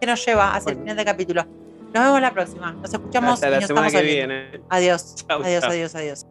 que 0.00 0.06
nos 0.06 0.24
lleva 0.24 0.54
hacia 0.54 0.72
el 0.72 0.78
final 0.78 0.96
del 0.96 1.04
capítulo. 1.06 1.44
Nos 1.94 2.04
vemos 2.04 2.20
la 2.20 2.32
próxima. 2.32 2.72
Nos 2.72 2.92
escuchamos 2.92 3.34
Hasta 3.34 3.48
y 3.48 3.50
la 3.50 3.60
nos 3.60 3.66
semana 3.68 3.90
que 3.90 4.02
viene. 4.02 4.60
Adiós, 4.68 5.14
Chau, 5.26 5.42
adiós, 5.42 5.62
chau. 5.62 5.70
adiós, 5.70 5.94
adiós. 5.94 6.26